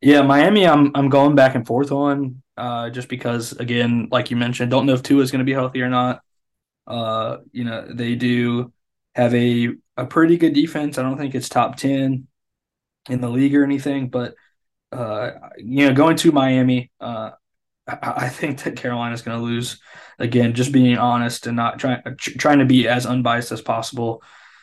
Yeah, 0.00 0.22
Miami, 0.22 0.68
I'm 0.68 0.92
I'm 0.94 1.08
going 1.08 1.34
back 1.34 1.56
and 1.56 1.66
forth 1.66 1.90
on 1.90 2.40
uh, 2.56 2.90
just 2.90 3.08
because 3.08 3.52
again, 3.52 4.06
like 4.12 4.30
you 4.30 4.36
mentioned, 4.36 4.70
don't 4.70 4.86
know 4.86 4.94
if 4.94 5.02
Tua 5.02 5.20
is 5.22 5.32
going 5.32 5.40
to 5.40 5.44
be 5.44 5.52
healthy 5.52 5.82
or 5.82 5.88
not. 5.88 6.22
Uh, 6.86 7.38
you 7.50 7.64
know, 7.64 7.88
they 7.92 8.14
do 8.14 8.72
have 9.16 9.34
a 9.34 9.70
a 9.96 10.06
pretty 10.06 10.36
good 10.36 10.52
defense. 10.52 10.96
I 10.96 11.02
don't 11.02 11.18
think 11.18 11.34
it's 11.34 11.48
top 11.48 11.74
ten 11.74 12.28
in 13.10 13.20
the 13.20 13.28
league 13.28 13.56
or 13.56 13.64
anything, 13.64 14.10
but 14.10 14.36
uh, 14.92 15.30
you 15.56 15.88
know, 15.88 15.92
going 15.92 16.16
to 16.18 16.30
Miami, 16.30 16.92
uh, 17.00 17.30
I, 17.88 18.28
think 18.28 18.62
that 18.62 18.76
Carolina 18.76 19.14
is 19.14 19.22
going 19.22 19.38
to 19.38 19.44
lose 19.44 19.80
again. 20.18 20.54
Just 20.54 20.72
being 20.72 20.98
honest 20.98 21.46
and 21.46 21.56
not 21.56 21.78
trying 21.78 22.02
trying 22.16 22.58
to 22.58 22.64
be 22.64 22.86
as 22.86 23.06
unbiased 23.06 23.52
as 23.52 23.62
possible. 23.62 24.22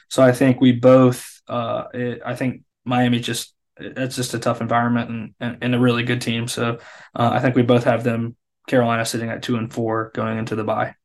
So 0.10 0.24
I 0.24 0.32
think 0.32 0.62
we 0.62 0.72
both. 0.72 1.42
Uh, 1.48 1.86
it, 1.94 2.22
I 2.26 2.36
think 2.36 2.64
Miami 2.84 3.20
just 3.20 3.54
it's 3.78 4.16
just 4.16 4.34
a 4.34 4.40
tough 4.40 4.62
environment 4.62 5.10
and, 5.10 5.34
and, 5.40 5.58
and 5.62 5.76
a 5.76 5.80
really 5.80 6.04
good 6.04 6.22
team. 6.22 6.48
So 6.48 6.80
uh, 7.16 7.30
I 7.34 7.40
think 7.40 7.56
we 7.56 7.62
both 7.62 7.84
have 7.84 8.04
them 8.04 8.36
Carolina 8.68 9.06
sitting 9.06 9.30
at 9.30 9.44
two 9.44 9.58
and 9.58 9.72
four 9.72 10.12
going 10.14 10.38
into 10.38 10.56
the 10.56 10.64
bye. 10.64 10.96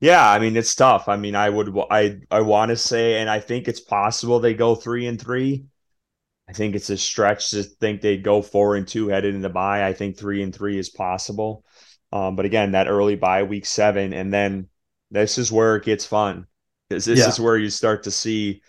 Yeah, 0.00 0.28
I 0.28 0.38
mean 0.38 0.56
it's 0.56 0.74
tough. 0.74 1.08
I 1.08 1.16
mean, 1.16 1.34
I 1.34 1.48
would 1.48 1.76
I 1.90 2.20
I 2.30 2.42
want 2.42 2.70
to 2.70 2.76
say, 2.76 3.20
and 3.20 3.28
I 3.28 3.40
think 3.40 3.66
it's 3.66 3.80
possible 3.80 4.38
they 4.38 4.54
go 4.54 4.74
three 4.74 5.06
and 5.06 5.20
three. 5.20 5.64
I 6.48 6.52
think 6.52 6.74
it's 6.74 6.90
a 6.90 6.96
stretch 6.96 7.50
to 7.50 7.62
think 7.62 8.00
they'd 8.00 8.24
go 8.24 8.40
four 8.40 8.76
and 8.76 8.88
two 8.88 9.08
headed 9.08 9.34
in 9.34 9.42
the 9.42 9.50
bye. 9.50 9.86
I 9.86 9.92
think 9.92 10.16
three 10.16 10.42
and 10.42 10.54
three 10.54 10.78
is 10.78 10.88
possible. 10.88 11.64
Um, 12.10 12.36
but 12.36 12.46
again, 12.46 12.72
that 12.72 12.88
early 12.88 13.16
bye 13.16 13.42
week 13.42 13.66
seven, 13.66 14.14
and 14.14 14.32
then 14.32 14.68
this 15.10 15.36
is 15.38 15.52
where 15.52 15.76
it 15.76 15.84
gets 15.84 16.06
fun 16.06 16.46
because 16.88 17.04
this 17.04 17.18
yeah. 17.18 17.28
is 17.28 17.38
where 17.38 17.56
you 17.56 17.70
start 17.70 18.04
to 18.04 18.10
see 18.10 18.62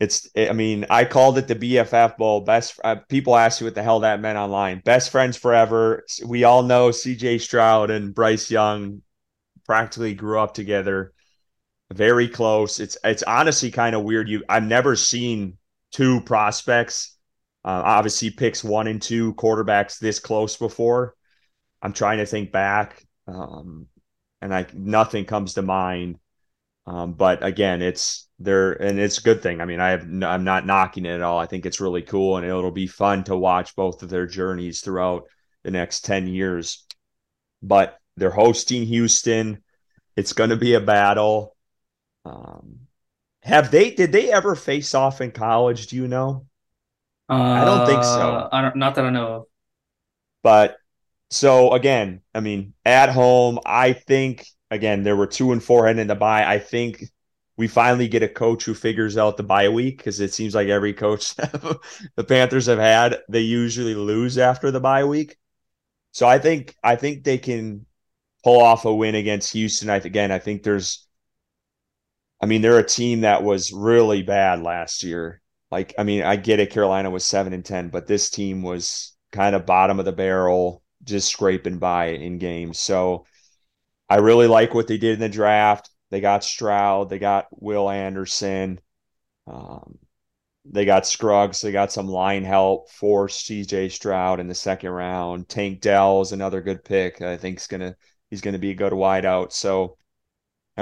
it's 0.00 0.28
i 0.36 0.52
mean 0.52 0.84
i 0.90 1.04
called 1.04 1.38
it 1.38 1.46
the 1.46 1.54
bff 1.54 2.16
bowl 2.16 2.40
best 2.40 2.78
uh, 2.82 2.96
people 3.08 3.36
ask 3.36 3.60
you 3.60 3.66
what 3.66 3.74
the 3.74 3.82
hell 3.82 4.00
that 4.00 4.20
meant 4.20 4.38
online 4.38 4.80
best 4.84 5.10
friends 5.10 5.36
forever 5.36 6.04
we 6.26 6.44
all 6.44 6.62
know 6.62 6.88
cj 6.88 7.40
stroud 7.40 7.90
and 7.90 8.14
bryce 8.14 8.50
young 8.50 9.02
practically 9.64 10.14
grew 10.14 10.38
up 10.38 10.54
together 10.54 11.12
very 11.92 12.28
close 12.28 12.80
it's 12.80 12.96
it's 13.04 13.22
honestly 13.22 13.70
kind 13.70 13.94
of 13.94 14.02
weird 14.02 14.28
you 14.28 14.42
i've 14.48 14.64
never 14.64 14.96
seen 14.96 15.56
two 15.92 16.20
prospects 16.22 17.16
uh, 17.64 17.82
obviously 17.84 18.30
picks 18.30 18.64
one 18.64 18.88
and 18.88 19.00
two 19.00 19.34
quarterbacks 19.34 19.98
this 19.98 20.18
close 20.18 20.56
before 20.56 21.14
i'm 21.82 21.92
trying 21.92 22.18
to 22.18 22.26
think 22.26 22.50
back 22.50 23.04
um, 23.28 23.86
and 24.40 24.50
like 24.50 24.74
nothing 24.74 25.24
comes 25.24 25.54
to 25.54 25.62
mind 25.62 26.18
um, 26.86 27.12
but 27.12 27.44
again, 27.44 27.80
it's 27.80 28.28
there, 28.38 28.72
and 28.72 28.98
it's 28.98 29.18
a 29.18 29.22
good 29.22 29.42
thing. 29.42 29.60
I 29.60 29.66
mean, 29.66 29.80
I 29.80 29.90
have 29.90 30.02
I'm 30.02 30.44
not 30.44 30.66
knocking 30.66 31.06
it 31.06 31.14
at 31.14 31.22
all. 31.22 31.38
I 31.38 31.46
think 31.46 31.64
it's 31.64 31.80
really 31.80 32.02
cool, 32.02 32.36
and 32.36 32.46
it'll 32.46 32.72
be 32.72 32.88
fun 32.88 33.24
to 33.24 33.36
watch 33.36 33.76
both 33.76 34.02
of 34.02 34.08
their 34.08 34.26
journeys 34.26 34.80
throughout 34.80 35.24
the 35.62 35.70
next 35.70 36.04
ten 36.04 36.26
years. 36.26 36.84
But 37.62 37.98
they're 38.16 38.30
hosting 38.30 38.84
Houston. 38.84 39.62
It's 40.16 40.32
going 40.32 40.50
to 40.50 40.56
be 40.56 40.74
a 40.74 40.80
battle. 40.80 41.56
Um, 42.24 42.80
have 43.42 43.70
they? 43.70 43.90
Did 43.90 44.12
they 44.12 44.32
ever 44.32 44.54
face 44.54 44.94
off 44.94 45.20
in 45.20 45.30
college? 45.30 45.88
Do 45.88 45.96
you 45.96 46.08
know? 46.08 46.46
Uh, 47.28 47.34
I 47.34 47.64
don't 47.64 47.86
think 47.86 48.04
so. 48.04 48.20
Uh, 48.20 48.48
I 48.52 48.62
don't, 48.62 48.76
not 48.76 48.94
that 48.94 49.04
I 49.04 49.10
know 49.10 49.26
of. 49.26 49.44
But 50.42 50.76
so 51.30 51.72
again, 51.72 52.20
I 52.34 52.40
mean, 52.40 52.74
at 52.84 53.08
home, 53.08 53.58
I 53.64 53.92
think 53.92 54.46
again, 54.70 55.02
there 55.02 55.16
were 55.16 55.26
two 55.26 55.52
and 55.52 55.62
four 55.62 55.86
heading 55.86 56.02
into 56.02 56.14
bye. 56.14 56.44
I 56.44 56.58
think 56.58 57.04
we 57.56 57.68
finally 57.68 58.08
get 58.08 58.22
a 58.22 58.28
coach 58.28 58.64
who 58.64 58.74
figures 58.74 59.16
out 59.16 59.36
the 59.36 59.42
bye 59.42 59.68
week 59.68 59.98
because 59.98 60.20
it 60.20 60.32
seems 60.32 60.54
like 60.54 60.68
every 60.68 60.92
coach 60.92 61.34
the 61.36 62.24
Panthers 62.26 62.66
have 62.66 62.78
had, 62.78 63.18
they 63.28 63.40
usually 63.40 63.94
lose 63.94 64.38
after 64.38 64.70
the 64.70 64.80
bye 64.80 65.04
week. 65.04 65.36
So 66.12 66.26
I 66.26 66.38
think 66.38 66.76
I 66.82 66.96
think 66.96 67.24
they 67.24 67.38
can 67.38 67.86
pull 68.44 68.60
off 68.60 68.84
a 68.84 68.94
win 68.94 69.14
against 69.14 69.52
Houston. 69.52 69.90
I 69.90 69.96
again, 69.96 70.30
I 70.30 70.38
think 70.38 70.62
there's 70.62 71.06
I 72.42 72.46
mean, 72.46 72.60
they're 72.60 72.78
a 72.78 72.86
team 72.86 73.20
that 73.20 73.44
was 73.44 73.72
really 73.72 74.22
bad 74.22 74.62
last 74.62 75.04
year. 75.04 75.40
Like, 75.70 75.94
I 75.98 76.02
mean, 76.02 76.22
I 76.22 76.36
get 76.36 76.60
it, 76.60 76.70
Carolina 76.70 77.08
was 77.10 77.24
seven 77.24 77.52
and 77.52 77.64
ten, 77.64 77.88
but 77.88 78.06
this 78.06 78.30
team 78.30 78.62
was 78.62 79.16
kind 79.30 79.54
of 79.54 79.64
bottom 79.64 79.98
of 79.98 80.04
the 80.04 80.12
barrel, 80.12 80.82
just 81.04 81.28
scraping 81.30 81.78
by 81.78 82.06
in 82.08 82.38
games. 82.38 82.78
So 82.78 83.26
I 84.08 84.16
really 84.16 84.48
like 84.48 84.74
what 84.74 84.86
they 84.88 84.98
did 84.98 85.14
in 85.14 85.20
the 85.20 85.28
draft. 85.28 85.90
They 86.10 86.20
got 86.20 86.44
Stroud, 86.44 87.08
they 87.08 87.18
got 87.18 87.46
Will 87.52 87.88
Anderson, 87.88 88.80
um, 89.46 89.98
they 90.64 90.84
got 90.84 91.06
Scruggs, 91.06 91.60
they 91.60 91.72
got 91.72 91.92
some 91.92 92.08
line 92.08 92.44
help 92.44 92.90
for 92.90 93.28
CJ 93.28 93.88
Stroud 93.88 94.40
in 94.40 94.48
the 94.48 94.54
second 94.54 94.90
round. 94.90 95.48
Tank 95.48 95.80
Dell 95.80 96.20
is 96.20 96.32
another 96.32 96.60
good 96.60 96.84
pick. 96.84 97.22
I 97.22 97.36
think 97.36 97.58
he's 97.58 97.66
gonna 97.66 97.96
he's 98.30 98.42
gonna 98.42 98.58
be 98.58 98.70
a 98.70 98.74
good 98.74 98.92
wideout. 98.92 99.52
So 99.52 99.96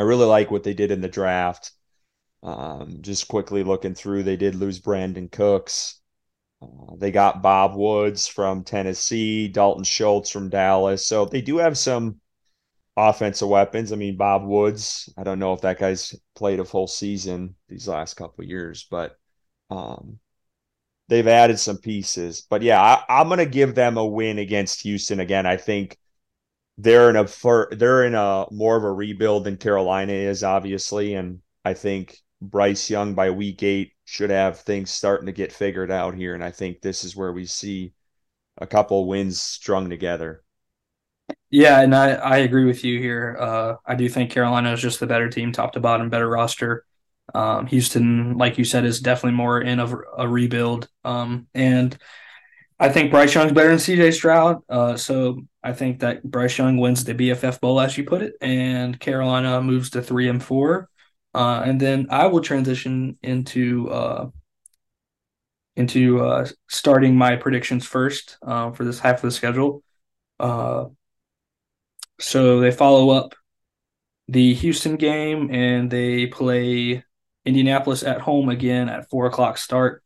I 0.01 0.03
really 0.03 0.25
like 0.25 0.51
what 0.51 0.63
they 0.63 0.73
did 0.73 0.91
in 0.91 1.03
the 1.03 1.09
draft. 1.11 1.73
Um, 2.43 3.03
just 3.03 3.29
quickly 3.29 3.63
looking 3.63 3.95
through, 3.95 4.23
they 4.23 4.37
did 4.37 4.55
lose 4.55 4.81
Brandin 4.81 5.31
Cooks. 5.31 6.01
Uh, 6.63 6.97
they 6.97 7.11
got 7.11 7.43
Bob 7.43 7.77
Woods 7.77 8.27
from 8.27 8.65
Tennessee, 8.65 9.47
Dalton 9.47 9.85
Schultz 9.85 10.31
from 10.31 10.49
Dallas. 10.49 11.07
So 11.07 11.27
they 11.27 11.43
do 11.43 11.59
have 11.59 11.77
some 11.77 12.19
offensive 12.97 13.51
weapons. 13.51 13.93
I 13.93 13.97
mean, 13.97 14.17
Bob 14.17 14.43
Woods, 14.43 15.13
I 15.19 15.23
don't 15.23 15.39
know 15.39 15.53
if 15.53 15.61
that 15.61 15.79
guy's 15.79 16.15
played 16.35 16.61
a 16.61 16.65
full 16.65 16.87
season 16.87 17.55
these 17.69 17.87
last 17.87 18.15
couple 18.15 18.43
years, 18.45 18.87
but 18.91 19.19
um, 19.69 20.19
they've 21.09 21.29
added 21.29 21.59
some 21.59 21.77
pieces. 21.77 22.41
But 22.41 22.63
yeah, 22.63 22.81
I, 22.81 23.21
I'm 23.21 23.29
going 23.29 23.37
to 23.37 23.45
give 23.45 23.75
them 23.75 23.99
a 23.99 24.07
win 24.07 24.39
against 24.39 24.81
Houston 24.81 25.21
again. 25.21 25.45
I 25.45 25.59
think 25.59 25.99
they're 26.83 27.11
in 27.11 27.17
a 27.17 27.29
they're 27.77 28.05
in 28.05 28.15
a 28.15 28.47
more 28.51 28.77
of 28.77 28.85
a 28.85 28.93
rebuild 28.93 29.45
than 29.45 29.57
Carolina 29.57 30.13
is, 30.13 30.43
obviously, 30.43 31.15
and 31.15 31.41
I 31.65 31.75
think 31.75 32.19
Bryce 32.41 32.89
Young 32.91 33.15
by 33.15 33.31
week 33.31 33.63
eight 33.63 33.93
should 34.05 34.31
have 34.31 34.61
things 34.61 34.91
starting 34.91 35.27
to 35.27 35.33
get 35.33 35.53
figured 35.53 35.91
out 35.91 36.15
here, 36.15 36.35
and 36.35 36.43
I 36.45 36.51
think 36.51 36.81
this 36.81 37.05
is 37.05 37.17
where 37.17 37.33
we 37.33 37.47
see 37.47 37.93
a 38.59 38.67
couple 38.67 39.07
wins 39.09 39.41
strung 39.41 39.91
together. 39.91 40.43
Yeah, 41.51 41.81
and 41.81 41.95
I, 41.95 42.13
I 42.13 42.37
agree 42.39 42.65
with 42.65 42.85
you 42.85 42.99
here. 43.01 43.37
Uh, 43.39 43.75
I 43.85 43.95
do 43.95 44.09
think 44.09 44.31
Carolina 44.31 44.73
is 44.73 44.81
just 44.81 45.01
the 45.01 45.07
better 45.07 45.29
team, 45.29 45.53
top 45.53 45.73
to 45.73 45.81
bottom, 45.81 46.09
better 46.09 46.29
roster. 46.29 46.85
Um, 47.35 47.67
Houston, 47.67 48.37
like 48.37 48.59
you 48.59 48.65
said, 48.65 48.85
is 48.85 49.01
definitely 49.01 49.37
more 49.37 49.61
in 49.61 49.81
a, 49.81 49.87
a 50.17 50.29
rebuild. 50.29 50.89
Um, 51.05 51.49
and 51.55 51.97
I 52.79 52.89
think 52.89 53.11
Bryce 53.11 53.35
Young's 53.35 53.53
better 53.53 53.69
than 53.69 53.79
CJ 53.79 54.13
Stroud. 54.13 54.63
Uh, 54.69 54.97
so 54.97 55.41
I 55.63 55.73
think 55.73 56.01
that 56.01 56.23
Bryce 56.23 56.57
Young 56.57 56.79
wins 56.79 57.05
the 57.05 57.15
BFF 57.15 57.61
Bowl, 57.61 57.81
as 57.81 57.97
you 57.99 58.05
put 58.05 58.23
it, 58.23 58.35
and 58.41 58.99
Carolina 58.99 59.61
moves 59.63 59.91
to 59.91 60.03
three 60.03 60.29
and 60.29 60.43
four. 60.43 60.89
Uh, 61.35 61.63
and 61.65 61.81
then 61.81 62.07
I 62.11 62.27
will 62.27 62.41
transition 62.41 63.19
into 63.23 63.89
uh, 63.91 64.31
into 65.77 66.21
uh, 66.21 66.47
starting 66.69 67.17
my 67.17 67.37
predictions 67.37 67.87
first 67.87 68.39
uh, 68.43 68.71
for 68.73 68.85
this 68.85 68.99
half 68.99 69.17
of 69.17 69.23
the 69.23 69.31
schedule. 69.31 69.83
Uh, 70.39 70.87
so 72.19 72.61
they 72.61 72.71
follow 72.71 73.11
up 73.11 73.35
the 74.29 74.55
Houston 74.55 74.97
game 74.97 75.51
and 75.53 75.91
they 75.91 76.27
play 76.27 77.05
Indianapolis 77.45 78.03
at 78.03 78.21
home 78.21 78.49
again 78.49 78.89
at 78.89 79.09
four 79.09 79.27
o'clock 79.27 79.59
start. 79.59 80.03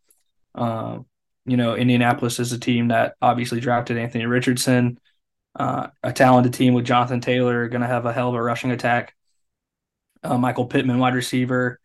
Um, 0.54 1.06
you 1.46 1.56
know, 1.56 1.74
Indianapolis 1.74 2.40
is 2.40 2.52
a 2.52 2.58
team 2.58 2.88
that 2.88 3.14
obviously 3.20 3.60
drafted 3.60 3.98
Anthony 3.98 4.26
Richardson, 4.26 4.98
uh, 5.56 5.88
a 6.02 6.12
talented 6.12 6.54
team 6.54 6.74
with 6.74 6.84
Jonathan 6.84 7.20
Taylor, 7.20 7.68
going 7.68 7.82
to 7.82 7.86
have 7.86 8.06
a 8.06 8.12
hell 8.12 8.28
of 8.28 8.34
a 8.34 8.42
rushing 8.42 8.70
attack. 8.70 9.14
Uh, 10.22 10.38
Michael 10.38 10.66
Pittman, 10.66 10.98
wide 10.98 11.14
receiver, 11.14 11.78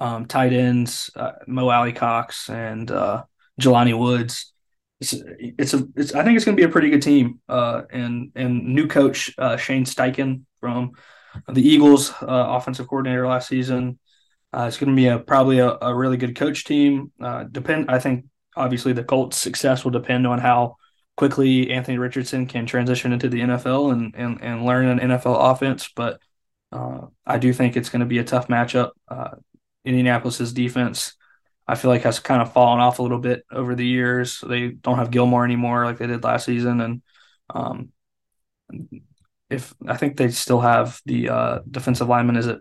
um, 0.00 0.26
tight 0.26 0.52
ends, 0.52 1.10
uh, 1.16 1.32
Mo 1.46 1.68
Alie-Cox, 1.68 2.50
and 2.50 2.90
uh, 2.90 3.24
Jelani 3.60 3.98
Woods. 3.98 4.52
It's, 5.00 5.14
it's 5.38 5.74
a 5.74 5.86
it's 5.94 6.14
I 6.14 6.24
think 6.24 6.36
it's 6.36 6.44
going 6.44 6.56
to 6.56 6.60
be 6.60 6.68
a 6.68 6.72
pretty 6.72 6.90
good 6.90 7.02
team. 7.02 7.40
Uh, 7.48 7.82
and 7.90 8.32
and 8.34 8.74
new 8.74 8.86
coach 8.86 9.34
uh, 9.38 9.56
Shane 9.56 9.84
Steichen 9.84 10.42
from 10.60 10.92
the 11.48 11.66
Eagles, 11.66 12.10
uh, 12.22 12.26
offensive 12.26 12.88
coordinator 12.88 13.26
last 13.26 13.48
season. 13.48 13.98
Uh, 14.52 14.64
it's 14.68 14.78
going 14.78 14.90
to 14.90 14.96
be 14.96 15.08
a 15.08 15.18
probably 15.18 15.58
a, 15.58 15.76
a 15.82 15.94
really 15.94 16.16
good 16.16 16.36
coach 16.36 16.64
team. 16.64 17.12
Uh, 17.20 17.44
depend 17.44 17.90
I 17.90 17.98
think 17.98 18.26
obviously 18.56 18.92
the 18.92 19.04
Colts' 19.04 19.36
success 19.36 19.84
will 19.84 19.90
depend 19.90 20.26
on 20.26 20.38
how 20.38 20.76
quickly 21.16 21.70
Anthony 21.70 21.98
Richardson 21.98 22.46
can 22.46 22.66
transition 22.66 23.12
into 23.12 23.28
the 23.28 23.40
NFL 23.40 23.92
and 23.92 24.14
and, 24.14 24.42
and 24.42 24.64
learn 24.64 24.86
an 24.86 24.98
NFL 25.10 25.52
offense. 25.52 25.90
But 25.94 26.20
uh, 26.72 27.06
I 27.24 27.38
do 27.38 27.52
think 27.52 27.76
it's 27.76 27.88
going 27.88 28.00
to 28.00 28.06
be 28.06 28.18
a 28.18 28.24
tough 28.24 28.48
matchup. 28.48 28.90
Uh, 29.08 29.36
Indianapolis's 29.84 30.52
defense, 30.52 31.14
I 31.66 31.76
feel 31.76 31.90
like, 31.90 32.02
has 32.02 32.18
kind 32.18 32.42
of 32.42 32.52
fallen 32.52 32.80
off 32.80 32.98
a 32.98 33.02
little 33.02 33.18
bit 33.18 33.44
over 33.50 33.74
the 33.74 33.86
years. 33.86 34.42
They 34.46 34.68
don't 34.68 34.98
have 34.98 35.10
Gilmore 35.10 35.44
anymore 35.44 35.84
like 35.84 35.98
they 35.98 36.06
did 36.06 36.24
last 36.24 36.46
season, 36.46 36.80
and 36.80 37.02
um, 37.50 37.92
if 39.48 39.74
I 39.86 39.96
think 39.96 40.16
they 40.16 40.28
still 40.30 40.60
have 40.60 41.00
the 41.06 41.28
uh, 41.28 41.58
defensive 41.70 42.08
lineman, 42.08 42.36
is 42.36 42.46
it 42.46 42.60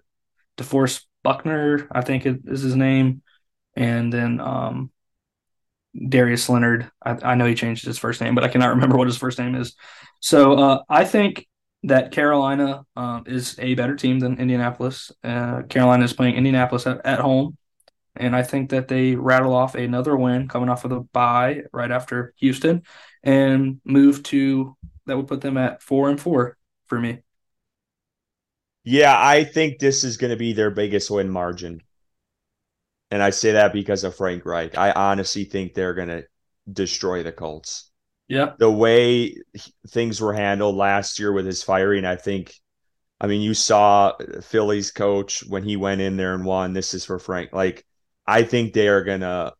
DeForest 0.57 1.03
Buckner? 1.23 1.87
I 1.91 2.01
think 2.01 2.25
it 2.25 2.41
is 2.45 2.61
his 2.61 2.75
name, 2.75 3.23
and 3.75 4.13
then 4.13 4.39
um, 4.39 4.91
Darius 6.09 6.49
Leonard. 6.49 6.91
I, 7.03 7.17
I, 7.23 7.35
know 7.35 7.45
he 7.45 7.55
changed 7.55 7.85
his 7.85 7.97
first 7.97 8.21
name, 8.21 8.35
but 8.35 8.43
I 8.43 8.49
cannot 8.49 8.69
remember 8.69 8.97
what 8.97 9.07
his 9.07 9.17
first 9.17 9.39
name 9.39 9.55
is. 9.55 9.75
So 10.19 10.53
uh, 10.53 10.83
I 10.89 11.05
think 11.05 11.47
that 11.83 12.11
Carolina 12.11 12.85
um, 12.95 13.23
is 13.27 13.57
a 13.59 13.75
better 13.75 13.95
team 13.95 14.19
than 14.19 14.39
Indianapolis. 14.39 15.11
Uh, 15.23 15.61
Carolina 15.63 16.03
is 16.03 16.13
playing 16.13 16.35
Indianapolis 16.35 16.87
at, 16.87 17.05
at 17.05 17.19
home, 17.19 17.57
and 18.15 18.35
I 18.35 18.43
think 18.43 18.71
that 18.71 18.87
they 18.87 19.15
rattle 19.15 19.53
off 19.53 19.75
another 19.75 20.15
win 20.15 20.47
coming 20.47 20.69
off 20.69 20.83
of 20.83 20.89
the 20.89 21.01
bye 21.01 21.61
right 21.71 21.91
after 21.91 22.33
Houston, 22.37 22.83
and 23.23 23.79
move 23.85 24.23
to 24.23 24.75
that 25.05 25.15
would 25.15 25.27
put 25.27 25.41
them 25.41 25.57
at 25.57 25.81
four 25.81 26.09
and 26.09 26.19
four 26.19 26.57
for 26.87 26.99
me. 26.99 27.19
Yeah, 28.83 29.15
I 29.17 29.43
think 29.43 29.79
this 29.79 30.03
is 30.03 30.17
going 30.17 30.31
to 30.31 30.37
be 30.37 30.53
their 30.53 30.69
biggest 30.69 31.09
win 31.09 31.29
margin. 31.29 31.81
And 33.11 33.21
I 33.21 33.29
say 33.29 33.53
that 33.53 33.73
because 33.73 34.03
of 34.03 34.15
Frank 34.15 34.45
Reich. 34.45 34.77
I 34.77 34.91
honestly 34.91 35.43
think 35.43 35.73
they're 35.73 35.93
going 35.93 36.07
to 36.07 36.25
destroy 36.71 37.23
the 37.23 37.31
Colts. 37.31 37.91
Yeah. 38.27 38.53
The 38.57 38.71
way 38.71 39.35
things 39.89 40.19
were 40.19 40.33
handled 40.33 40.75
last 40.75 41.19
year 41.19 41.31
with 41.31 41.45
his 41.45 41.63
firing, 41.63 42.05
I 42.05 42.15
think, 42.15 42.53
I 43.21 43.27
mean, 43.27 43.41
you 43.41 43.53
saw 43.53 44.13
Philly's 44.41 44.91
coach 44.91 45.43
when 45.47 45.63
he 45.63 45.75
went 45.75 46.01
in 46.01 46.17
there 46.17 46.33
and 46.33 46.45
won. 46.45 46.73
This 46.73 46.93
is 46.93 47.05
for 47.05 47.19
Frank. 47.19 47.53
Like, 47.53 47.85
I 48.25 48.43
think 48.43 48.73
they 48.73 48.87
are 48.87 49.03
going 49.03 49.21
to 49.21 49.53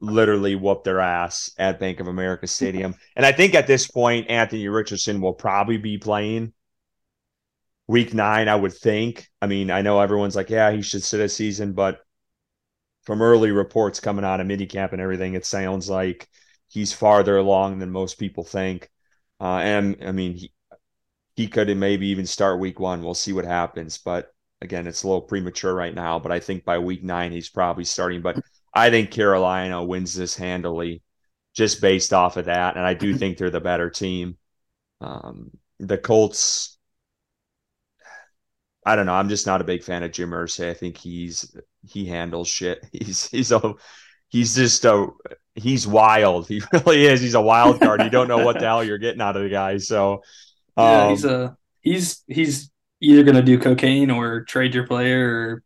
literally 0.00 0.54
whoop 0.54 0.84
their 0.84 1.00
ass 1.00 1.50
at 1.58 1.80
Bank 1.80 1.98
of 1.98 2.06
America 2.06 2.46
Stadium. 2.46 2.94
and 3.16 3.26
I 3.26 3.32
think 3.32 3.54
at 3.54 3.66
this 3.66 3.88
point, 3.88 4.30
Anthony 4.30 4.68
Richardson 4.68 5.20
will 5.20 5.34
probably 5.34 5.78
be 5.78 5.98
playing 5.98 6.52
week 7.86 8.14
nine, 8.14 8.48
I 8.48 8.54
would 8.54 8.72
think. 8.72 9.28
I 9.42 9.46
mean, 9.46 9.70
I 9.70 9.82
know 9.82 10.00
everyone's 10.00 10.36
like, 10.36 10.50
yeah, 10.50 10.70
he 10.70 10.82
should 10.82 11.02
sit 11.02 11.20
a 11.20 11.28
season, 11.28 11.72
but 11.72 12.03
from 13.04 13.22
early 13.22 13.50
reports 13.50 14.00
coming 14.00 14.24
out 14.24 14.40
of 14.40 14.46
minicamp 14.46 14.92
and 14.92 15.00
everything, 15.00 15.34
it 15.34 15.46
sounds 15.46 15.88
like 15.88 16.28
he's 16.68 16.92
farther 16.92 17.36
along 17.36 17.78
than 17.78 17.90
most 17.90 18.18
people 18.18 18.44
think. 18.44 18.90
Uh, 19.40 19.58
and 19.58 19.96
I 20.04 20.12
mean, 20.12 20.34
he, 20.34 20.52
he 21.36 21.48
could 21.48 21.74
maybe 21.76 22.08
even 22.08 22.26
start 22.26 22.60
week 22.60 22.80
one. 22.80 23.02
We'll 23.02 23.14
see 23.14 23.32
what 23.32 23.44
happens. 23.44 23.98
But 23.98 24.32
again, 24.60 24.86
it's 24.86 25.02
a 25.02 25.06
little 25.06 25.22
premature 25.22 25.74
right 25.74 25.94
now. 25.94 26.18
But 26.18 26.32
I 26.32 26.40
think 26.40 26.64
by 26.64 26.78
week 26.78 27.02
nine, 27.02 27.32
he's 27.32 27.48
probably 27.50 27.84
starting. 27.84 28.22
But 28.22 28.38
I 28.72 28.90
think 28.90 29.10
Carolina 29.10 29.84
wins 29.84 30.14
this 30.14 30.36
handily 30.36 31.02
just 31.54 31.80
based 31.80 32.12
off 32.12 32.36
of 32.36 32.46
that. 32.46 32.76
And 32.76 32.84
I 32.84 32.94
do 32.94 33.14
think 33.14 33.36
they're 33.36 33.50
the 33.50 33.60
better 33.60 33.90
team. 33.90 34.36
Um, 35.00 35.50
the 35.78 35.98
Colts, 35.98 36.78
I 38.86 38.96
don't 38.96 39.06
know. 39.06 39.14
I'm 39.14 39.28
just 39.28 39.46
not 39.46 39.60
a 39.60 39.64
big 39.64 39.82
fan 39.82 40.02
of 40.02 40.12
Jim 40.12 40.30
Irsay. 40.30 40.70
I 40.70 40.74
think 40.74 40.96
he's 40.96 41.56
he 41.88 42.06
handles 42.06 42.48
shit. 42.48 42.84
He's 42.92 43.28
he's 43.28 43.52
a 43.52 43.74
he's 44.28 44.54
just 44.54 44.84
a 44.84 45.08
he's 45.54 45.86
wild. 45.86 46.46
He 46.48 46.62
really 46.72 47.06
is. 47.06 47.20
He's 47.20 47.34
a 47.34 47.40
wild 47.40 47.80
card. 47.80 48.02
you 48.02 48.10
don't 48.10 48.28
know 48.28 48.44
what 48.44 48.58
the 48.58 48.66
hell 48.66 48.84
you're 48.84 48.98
getting 48.98 49.20
out 49.20 49.36
of 49.36 49.42
the 49.42 49.48
guy. 49.48 49.78
So 49.78 50.22
um, 50.76 50.86
yeah, 50.86 51.08
he's 51.10 51.24
a 51.24 51.56
he's 51.82 52.24
he's 52.26 52.70
either 53.00 53.22
gonna 53.22 53.42
do 53.42 53.58
cocaine 53.58 54.10
or 54.10 54.42
trade 54.42 54.74
your 54.74 54.86
player 54.86 55.28
or 55.28 55.62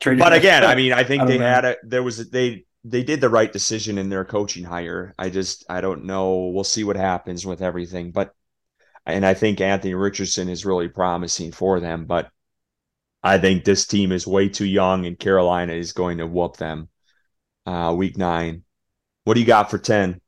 trade. 0.00 0.18
But 0.18 0.32
again, 0.32 0.64
I 0.64 0.74
mean, 0.76 0.92
I 0.92 1.04
think 1.04 1.22
I 1.22 1.26
they 1.26 1.38
know. 1.38 1.46
had 1.46 1.64
a 1.64 1.76
there 1.82 2.02
was 2.02 2.20
a, 2.20 2.24
they 2.24 2.64
they 2.84 3.02
did 3.02 3.20
the 3.20 3.30
right 3.30 3.52
decision 3.52 3.98
in 3.98 4.10
their 4.10 4.24
coaching 4.24 4.64
hire. 4.64 5.14
I 5.18 5.30
just 5.30 5.64
I 5.68 5.80
don't 5.80 6.04
know. 6.04 6.50
We'll 6.54 6.64
see 6.64 6.84
what 6.84 6.96
happens 6.96 7.46
with 7.46 7.62
everything, 7.62 8.12
but 8.12 8.34
and 9.06 9.24
I 9.26 9.34
think 9.34 9.60
Anthony 9.60 9.94
Richardson 9.94 10.48
is 10.48 10.64
really 10.64 10.88
promising 10.88 11.52
for 11.52 11.80
them, 11.80 12.06
but 12.06 12.30
I 13.24 13.38
think 13.38 13.64
this 13.64 13.86
team 13.86 14.12
is 14.12 14.26
way 14.26 14.50
too 14.50 14.66
young, 14.66 15.06
and 15.06 15.18
Carolina 15.18 15.72
is 15.72 15.92
going 15.92 16.18
to 16.18 16.26
whoop 16.26 16.58
them. 16.58 16.90
Uh, 17.64 17.94
week 17.96 18.18
nine. 18.18 18.64
What 19.24 19.34
do 19.34 19.40
you 19.40 19.46
got 19.46 19.70
for 19.70 19.78
ten? 19.78 20.20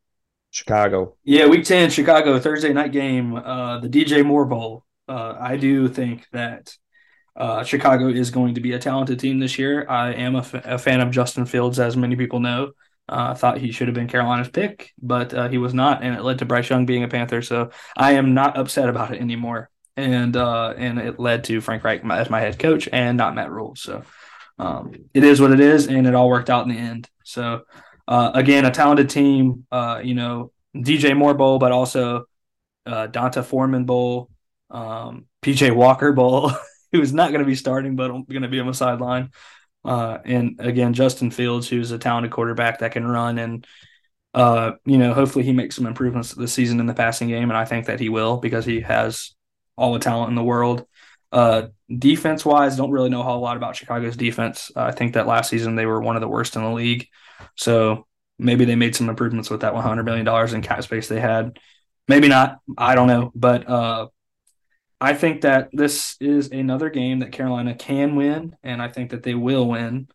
Chicago. 0.51 1.17
Yeah, 1.23 1.47
week 1.47 1.65
ten, 1.65 1.91
Chicago 1.91 2.41
Thursday 2.41 2.73
night 2.73 2.93
game. 2.93 3.37
Uh, 3.37 3.81
the 3.81 3.91
DJ 3.91 4.25
Moore 4.25 4.47
Bowl. 4.47 4.87
Uh, 5.07 5.35
I 5.39 5.59
do 5.59 5.89
think 5.89 6.27
that 6.33 6.75
uh, 7.37 7.65
Chicago 7.65 8.09
is 8.09 8.31
going 8.31 8.55
to 8.55 8.63
be 8.63 8.73
a 8.73 8.79
talented 8.79 9.21
team 9.21 9.41
this 9.41 9.59
year. 9.59 9.87
I 9.87 10.15
am 10.15 10.35
a, 10.35 10.39
f- 10.39 10.55
a 10.55 10.79
fan 10.79 11.03
of 11.03 11.11
Justin 11.11 11.45
Fields, 11.45 11.79
as 11.79 11.99
many 11.99 12.17
people 12.17 12.41
know. 12.41 12.73
I 13.09 13.33
uh, 13.33 13.35
thought 13.35 13.59
he 13.59 13.73
should 13.73 13.89
have 13.89 13.95
been 13.95 14.09
Carolina's 14.09 14.49
pick, 14.49 14.93
but 15.01 15.35
uh, 15.35 15.49
he 15.49 15.59
was 15.59 15.75
not, 15.75 16.03
and 16.03 16.17
it 16.17 16.23
led 16.23 16.39
to 16.39 16.47
Bryce 16.47 16.71
Young 16.71 16.87
being 16.87 17.05
a 17.05 17.09
Panther. 17.09 17.43
So 17.43 17.71
I 17.95 18.13
am 18.13 18.33
not 18.33 18.57
upset 18.57 18.89
about 18.89 19.15
it 19.15 19.21
anymore 19.21 19.71
and 19.97 20.37
uh, 20.37 20.75
and 20.77 20.99
it 20.99 21.19
led 21.19 21.45
to 21.45 21.61
Frank 21.61 21.85
Reich 21.85 22.05
as 22.05 22.31
my 22.31 22.41
head 22.41 22.59
coach 22.59 22.89
and 22.93 23.17
not 23.17 23.35
Matt 23.35 23.51
Rhule. 23.51 23.75
So 23.77 24.03
um, 24.59 24.93
it 25.15 25.25
is 25.25 25.41
what 25.41 25.53
it 25.53 25.61
is, 25.61 25.87
and 25.87 26.07
it 26.07 26.15
all 26.15 26.29
worked 26.29 26.51
out 26.51 26.67
in 26.67 26.75
the 26.75 26.81
end. 26.81 27.09
So 27.25 27.63
uh, 28.07 28.31
again, 28.35 28.65
a 28.65 28.71
talented 28.71 29.11
team. 29.11 29.67
Uh, 29.71 30.01
you 30.03 30.15
know, 30.15 30.53
DJ 30.75 31.17
Moore 31.17 31.35
Bowl, 31.35 31.59
but 31.59 31.73
also 31.73 32.27
uh, 32.85 33.07
D'Onta 33.07 33.45
Foreman 33.45 33.85
Bowl, 33.85 34.31
um, 34.71 35.27
PJ 35.43 35.75
Walker 35.75 36.13
Bowl, 36.13 36.53
who's 36.93 37.13
not 37.13 37.31
going 37.31 37.41
to 37.41 37.47
be 37.47 37.55
starting, 37.55 37.97
but 37.97 38.09
going 38.09 38.43
to 38.43 38.49
be 38.49 38.61
on 38.61 38.67
the 38.67 38.75
sideline. 38.75 39.31
Uh, 39.85 40.19
and 40.25 40.57
again, 40.59 40.93
Justin 40.93 41.31
Fields, 41.31 41.69
who's 41.69 41.93
a 41.93 41.99
talented 41.99 42.33
quarterback 42.33 42.81
that 42.81 42.93
can 42.93 43.07
run 43.07 43.39
and 43.39 43.67
uh, 44.37 44.73
you 44.85 44.99
know, 44.99 45.15
hopefully 45.15 45.47
he 45.47 45.53
makes 45.53 45.75
some 45.75 45.87
improvements 45.87 46.35
this 46.35 46.53
season 46.53 46.79
in 46.79 46.85
the 46.85 46.93
passing 46.93 47.29
game, 47.29 47.49
and 47.49 47.57
I 47.57 47.65
think 47.65 47.87
that 47.87 47.99
he 47.99 48.11
will 48.11 48.37
because 48.37 48.67
he 48.67 48.83
has 48.83 49.35
all 49.77 49.93
the 49.93 49.99
talent 49.99 50.31
in 50.31 50.35
the 50.35 50.43
world. 50.43 50.87
Uh, 51.33 51.69
defense 51.99 52.45
wise, 52.45 52.77
don't 52.77 52.91
really 52.91 53.11
know 53.11 53.21
a 53.21 53.25
whole 53.25 53.41
lot 53.41 53.57
about 53.57 53.77
Chicago's 53.77 54.17
defense. 54.17 54.71
Uh, 54.75 54.85
I 54.85 54.93
think 54.93 55.15
that 55.15 55.27
last 55.27 55.51
season 55.51 55.75
they 55.75 55.87
were 55.87 56.01
one 56.01 56.17
of 56.17 56.21
the 56.21 56.29
worst 56.29 56.57
in 56.57 56.63
the 56.63 56.71
league. 56.71 57.09
So 57.57 58.07
maybe 58.39 58.65
they 58.65 58.77
made 58.77 58.97
some 58.97 59.09
improvements 59.09 59.51
with 59.51 59.61
that 59.61 59.75
$100 59.75 60.05
million 60.05 60.55
in 60.55 60.63
cap 60.63 60.83
space 60.83 61.09
they 61.09 61.21
had. 61.21 61.59
Maybe 62.09 62.29
not. 62.29 62.61
I 62.79 62.95
don't 62.95 63.09
know. 63.09 63.33
But 63.35 63.69
uh, 63.69 64.09
I 65.01 65.15
think 65.15 65.43
that 65.43 65.69
this 65.73 66.17
is 66.21 66.51
another 66.51 66.91
game 66.91 67.21
that 67.21 67.33
Carolina 67.33 67.75
can 67.75 68.17
win, 68.17 68.57
and 68.63 68.81
I 68.81 68.89
think 68.89 69.11
that 69.11 69.23
they 69.23 69.35
will 69.35 69.69
win. 69.69 70.09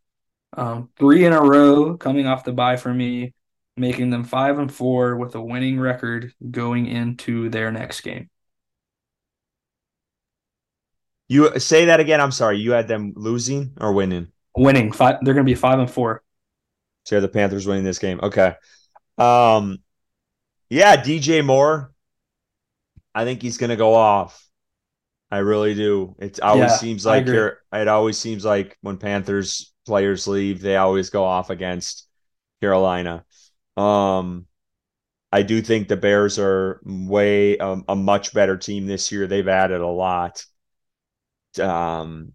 Um, 0.54 0.90
three 0.98 1.26
in 1.26 1.34
a 1.34 1.42
row 1.42 1.98
coming 1.98 2.28
off 2.28 2.44
the 2.44 2.52
bye 2.52 2.78
for 2.78 2.94
me, 2.94 3.34
making 3.78 4.10
them 4.10 4.24
five 4.24 4.60
and 4.60 4.74
four 4.74 5.16
with 5.18 5.36
a 5.36 5.42
winning 5.42 5.80
record 5.80 6.34
going 6.50 6.88
into 6.88 7.50
their 7.50 7.72
next 7.72 8.02
game. 8.02 8.30
You 11.32 11.58
say 11.62 11.86
that 11.86 12.02
again. 12.02 12.20
I'm 12.20 12.34
sorry. 12.34 12.60
You 12.60 12.74
had 12.74 12.90
them 12.90 13.14
losing 13.16 13.72
or 13.80 13.94
winning? 13.94 14.28
Winning. 14.58 14.92
Five, 14.92 15.20
they're 15.22 15.34
going 15.34 15.46
to 15.46 15.50
be 15.50 15.56
five 15.56 15.80
and 15.80 15.90
four. 15.90 16.24
So 17.06 17.22
the 17.22 17.30
Panthers 17.30 17.66
winning 17.66 17.86
this 17.86 18.00
game. 18.00 18.20
Okay. 18.22 18.54
Um, 19.18 19.78
yeah, 20.70 20.98
DJ 20.98 21.46
Moore. 21.46 21.94
I 23.16 23.24
think 23.24 23.42
he's 23.42 23.58
going 23.58 23.70
to 23.70 23.78
go 23.78 23.94
off. 23.94 24.46
I 25.32 25.38
really 25.38 25.74
do. 25.74 26.18
It 26.20 26.42
always 26.42 26.72
yeah, 26.72 26.76
seems 26.76 27.06
like 27.06 27.26
it 27.28 27.88
always 27.88 28.18
seems 28.18 28.44
like 28.44 28.78
when 28.82 28.98
Panthers 28.98 29.72
players 29.86 30.28
leave, 30.28 30.60
they 30.60 30.76
always 30.76 31.12
go 31.12 31.24
off 31.24 31.50
against 31.50 32.10
Carolina. 32.60 33.24
Um, 33.78 34.48
I 35.32 35.44
do 35.44 35.62
think 35.62 35.88
the 35.88 35.96
Bears 35.96 36.38
are 36.40 36.82
way 36.84 37.58
um, 37.58 37.86
a 37.88 37.96
much 37.96 38.34
better 38.34 38.58
team 38.58 38.86
this 38.86 39.14
year. 39.14 39.28
They've 39.28 39.48
added 39.48 39.80
a 39.80 39.88
lot. 39.88 40.44
Um, 41.60 42.34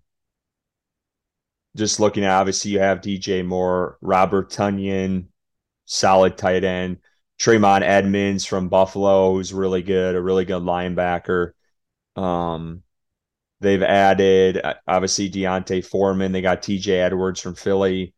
just 1.76 2.00
looking 2.00 2.24
at 2.24 2.31
obviously 2.31 2.70
you 2.70 2.81
have 2.81 3.00
DJ 3.00 3.42
Moore, 3.42 3.98
Robert 4.00 4.50
Tonyan, 4.50 5.26
solid 5.85 6.38
tight 6.38 6.64
end, 6.64 6.98
Tremaine 7.38 7.83
Edmunds 7.83 8.46
from 8.46 8.68
Buffalo, 8.68 9.33
who's 9.35 9.52
really 9.52 9.83
good, 9.83 10.14
a 10.14 10.22
really 10.22 10.44
good 10.44 10.62
linebacker. 10.62 11.52
Um, 12.16 12.83
they've 13.61 13.83
added 13.83 14.62
obviously 14.87 15.29
D'Onta 15.29 15.85
Foreman. 15.85 16.33
They 16.33 16.42
got 16.42 16.62
TJ 16.62 17.00
Edwards 17.02 17.40
from 17.40 17.55
Philly. 17.55 18.14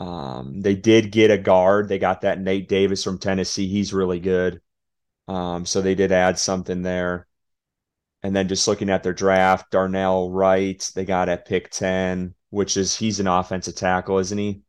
Um, 0.00 0.60
they 0.60 0.74
did 0.74 1.12
get 1.12 1.30
a 1.30 1.38
guard. 1.38 1.88
They 1.88 1.98
got 1.98 2.22
that 2.22 2.40
Nate 2.40 2.68
Davis 2.68 3.04
from 3.04 3.18
Tennessee. 3.18 3.68
He's 3.68 3.92
really 3.94 4.20
good. 4.20 4.60
Um, 5.28 5.66
so 5.66 5.82
they 5.82 5.94
did 5.94 6.12
add 6.12 6.38
something 6.38 6.82
there. 6.82 7.26
And 8.24 8.34
then 8.34 8.48
just 8.48 8.66
looking 8.66 8.88
at 8.88 9.02
their 9.02 9.12
draft, 9.12 9.70
Darnell 9.70 10.30
Wright, 10.30 10.90
they 10.94 11.04
got 11.04 11.28
at 11.28 11.44
pick 11.44 11.70
10, 11.70 12.34
which 12.48 12.78
is 12.78 12.96
he's 12.96 13.20
an 13.20 13.26
offensive 13.26 13.74
tackle, 13.74 14.18
isn't 14.18 14.38
he? 14.38 14.62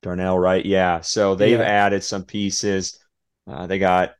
Darnell 0.00 0.38
Wright, 0.38 0.64
yeah. 0.64 1.02
So 1.02 1.34
they've 1.34 1.58
yeah. 1.58 1.64
added 1.64 2.02
some 2.02 2.24
pieces. 2.24 2.98
Uh, 3.46 3.66
they 3.66 3.78
got 3.78 4.14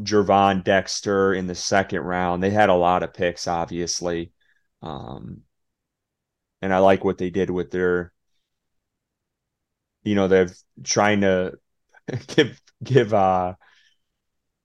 Gervon 0.00 0.64
Dexter 0.64 1.34
in 1.34 1.46
the 1.46 1.54
second 1.54 2.00
round. 2.00 2.42
They 2.42 2.48
had 2.48 2.70
a 2.70 2.74
lot 2.74 3.02
of 3.02 3.12
picks, 3.12 3.46
obviously. 3.46 4.32
Um, 4.80 5.42
and 6.62 6.72
I 6.72 6.78
like 6.78 7.04
what 7.04 7.18
they 7.18 7.28
did 7.28 7.50
with 7.50 7.70
their, 7.70 8.14
you 10.04 10.14
know, 10.14 10.26
they're 10.26 10.48
trying 10.82 11.20
to 11.20 11.58
give 12.28 12.58
give 12.82 13.12
uh 13.12 13.56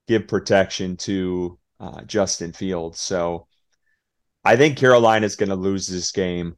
give 0.08 0.30
protection 0.30 0.96
to 0.96 1.60
uh, 1.80 2.02
Justin 2.04 2.54
Fields. 2.54 3.00
So 3.00 3.48
I 4.44 4.56
think 4.56 4.78
Carolina 4.78 5.26
is 5.26 5.36
going 5.36 5.50
to 5.50 5.56
lose 5.56 5.88
this 5.88 6.12
game. 6.12 6.56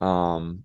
Um, 0.00 0.64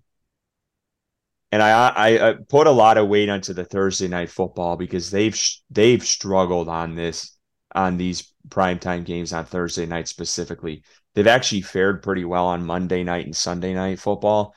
and 1.50 1.62
I, 1.62 1.88
I, 1.88 2.30
I 2.30 2.34
put 2.48 2.66
a 2.66 2.70
lot 2.70 2.96
of 2.96 3.08
weight 3.08 3.28
onto 3.28 3.52
the 3.52 3.64
Thursday 3.64 4.08
night 4.08 4.30
football 4.30 4.76
because 4.76 5.10
they've 5.10 5.38
they've 5.70 6.02
struggled 6.02 6.68
on 6.68 6.94
this 6.94 7.36
on 7.74 7.98
these 7.98 8.32
primetime 8.48 9.04
games 9.04 9.32
on 9.34 9.44
Thursday 9.44 9.84
night 9.84 10.08
specifically. 10.08 10.82
They've 11.14 11.26
actually 11.26 11.60
fared 11.60 12.02
pretty 12.02 12.24
well 12.24 12.46
on 12.46 12.64
Monday 12.64 13.04
night 13.04 13.26
and 13.26 13.36
Sunday 13.36 13.74
night 13.74 13.98
football, 13.98 14.54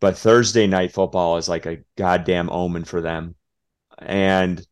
but 0.00 0.18
Thursday 0.18 0.66
night 0.66 0.92
football 0.92 1.38
is 1.38 1.48
like 1.48 1.64
a 1.64 1.78
goddamn 1.96 2.50
omen 2.50 2.84
for 2.84 3.00
them. 3.00 3.34
And 3.98 4.64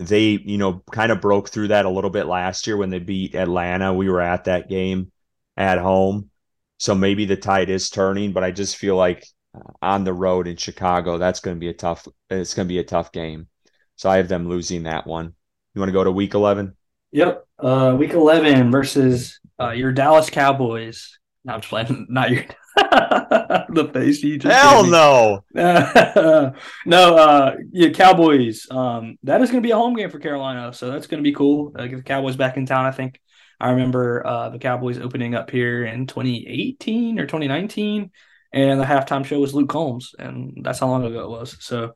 they, 0.00 0.30
you 0.30 0.56
know, 0.56 0.82
kind 0.90 1.12
of 1.12 1.20
broke 1.20 1.50
through 1.50 1.68
that 1.68 1.84
a 1.84 1.90
little 1.90 2.10
bit 2.10 2.26
last 2.26 2.66
year 2.66 2.76
when 2.76 2.90
they 2.90 2.98
beat 2.98 3.34
Atlanta. 3.34 3.92
We 3.92 4.08
were 4.08 4.20
at 4.20 4.44
that 4.44 4.68
game 4.68 5.12
at 5.56 5.78
home. 5.78 6.30
So 6.78 6.94
maybe 6.94 7.26
the 7.26 7.36
tide 7.36 7.68
is 7.68 7.90
turning, 7.90 8.32
but 8.32 8.42
I 8.42 8.50
just 8.50 8.76
feel 8.76 8.96
like 8.96 9.26
uh, 9.54 9.72
on 9.82 10.04
the 10.04 10.14
road 10.14 10.48
in 10.48 10.56
Chicago, 10.56 11.18
that's 11.18 11.40
going 11.40 11.56
to 11.56 11.60
be 11.60 11.68
a 11.68 11.74
tough 11.74 12.08
it's 12.30 12.54
going 12.54 12.66
to 12.66 12.72
be 12.72 12.78
a 12.78 12.84
tough 12.84 13.12
game. 13.12 13.48
So 13.96 14.08
I 14.08 14.16
have 14.16 14.28
them 14.28 14.48
losing 14.48 14.84
that 14.84 15.06
one. 15.06 15.34
You 15.74 15.80
want 15.80 15.90
to 15.90 15.92
go 15.92 16.04
to 16.04 16.10
week 16.10 16.32
11? 16.32 16.74
Yep. 17.12 17.44
Uh, 17.58 17.96
week 17.98 18.12
11 18.12 18.70
versus 18.70 19.38
uh, 19.60 19.70
your 19.70 19.92
Dallas 19.92 20.30
Cowboys. 20.30 21.18
No, 21.44 21.52
I'm 21.54 21.60
just 21.60 21.68
playing. 21.68 22.06
Not 22.10 22.30
your 22.30 22.44
the 22.76 23.90
face 23.92 24.22
you 24.22 24.38
just 24.38 24.54
hell 24.54 24.86
no. 24.86 25.44
No 26.86 27.16
uh 27.16 27.56
yeah 27.72 27.90
cowboys 27.90 28.70
um 28.70 29.18
that 29.24 29.40
is 29.40 29.50
going 29.50 29.62
to 29.62 29.66
be 29.66 29.72
a 29.72 29.76
home 29.76 29.94
game 29.94 30.10
for 30.10 30.20
carolina 30.20 30.72
so 30.72 30.90
that's 30.90 31.06
going 31.06 31.22
to 31.22 31.28
be 31.28 31.34
cool. 31.34 31.72
Uh, 31.76 31.86
get 31.86 31.96
the 31.96 32.02
cowboys 32.02 32.36
back 32.36 32.56
in 32.56 32.66
town 32.66 32.86
i 32.86 32.90
think. 32.90 33.20
I 33.58 33.70
remember 33.70 34.24
uh 34.26 34.50
the 34.50 34.58
cowboys 34.58 34.98
opening 34.98 35.34
up 35.34 35.50
here 35.50 35.84
in 35.84 36.06
2018 36.06 37.18
or 37.18 37.24
2019 37.24 38.10
and 38.52 38.80
the 38.80 38.84
halftime 38.84 39.24
show 39.24 39.40
was 39.40 39.54
luke 39.54 39.68
combs 39.68 40.14
and 40.18 40.58
that's 40.62 40.78
how 40.78 40.88
long 40.88 41.04
ago 41.04 41.24
it 41.24 41.30
was. 41.30 41.56
So 41.60 41.92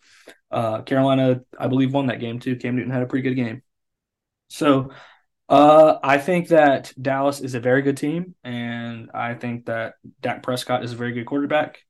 uh 0.50 0.82
carolina 0.82 1.40
i 1.58 1.68
believe 1.68 1.92
won 1.92 2.06
that 2.06 2.20
game 2.20 2.40
too. 2.40 2.56
Cam 2.56 2.76
newton 2.76 2.90
had 2.92 3.02
a 3.02 3.06
pretty 3.06 3.28
good 3.28 3.36
game. 3.36 3.62
So 4.48 4.90
uh, 5.48 5.98
I 6.02 6.18
think 6.18 6.48
that 6.48 6.92
Dallas 7.00 7.40
is 7.40 7.54
a 7.54 7.60
very 7.60 7.82
good 7.82 7.96
team, 7.96 8.34
and 8.44 9.10
I 9.12 9.34
think 9.34 9.66
that 9.66 9.94
Dak 10.20 10.42
Prescott 10.42 10.84
is 10.84 10.92
a 10.92 10.96
very 10.96 11.12
good 11.12 11.26
quarterback. 11.26 11.80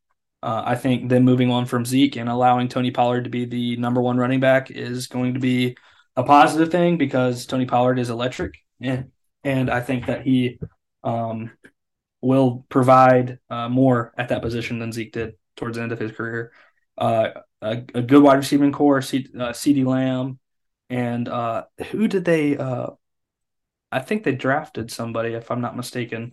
Uh, 0.42 0.62
I 0.64 0.74
think 0.74 1.08
them 1.08 1.24
moving 1.24 1.50
on 1.50 1.64
from 1.64 1.84
Zeke 1.84 2.16
and 2.16 2.28
allowing 2.28 2.68
Tony 2.68 2.90
Pollard 2.90 3.24
to 3.24 3.30
be 3.30 3.44
the 3.44 3.76
number 3.76 4.02
one 4.02 4.18
running 4.18 4.40
back 4.40 4.70
is 4.70 5.06
going 5.06 5.34
to 5.34 5.40
be 5.40 5.76
a 6.16 6.22
positive 6.22 6.70
thing 6.70 6.98
because 6.98 7.46
Tony 7.46 7.64
Pollard 7.64 7.98
is 7.98 8.10
electric, 8.10 8.54
and 8.80 9.12
and 9.44 9.70
I 9.70 9.80
think 9.80 10.06
that 10.06 10.22
he 10.22 10.58
um, 11.04 11.52
will 12.20 12.66
provide 12.68 13.38
uh, 13.50 13.68
more 13.68 14.12
at 14.18 14.30
that 14.30 14.42
position 14.42 14.80
than 14.80 14.92
Zeke 14.92 15.12
did 15.12 15.34
towards 15.56 15.76
the 15.76 15.82
end 15.82 15.92
of 15.92 16.00
his 16.00 16.12
career. 16.12 16.52
Uh, 16.98 17.28
a, 17.62 17.82
a, 17.94 18.02
good 18.02 18.22
wide 18.22 18.36
receiving 18.36 18.72
corps, 18.72 19.02
C, 19.02 19.26
uh, 19.34 19.50
CeeDee 19.50 19.84
Lamb, 19.84 20.38
and 20.90 21.28
uh, 21.28 21.64
who 21.90 22.08
did 22.08 22.24
they? 22.24 22.56
I 23.94 24.00
think 24.00 24.24
they 24.24 24.32
drafted 24.32 24.90
somebody, 24.90 25.34
if 25.34 25.50
I'm 25.52 25.60
not 25.60 25.76
mistaken. 25.76 26.32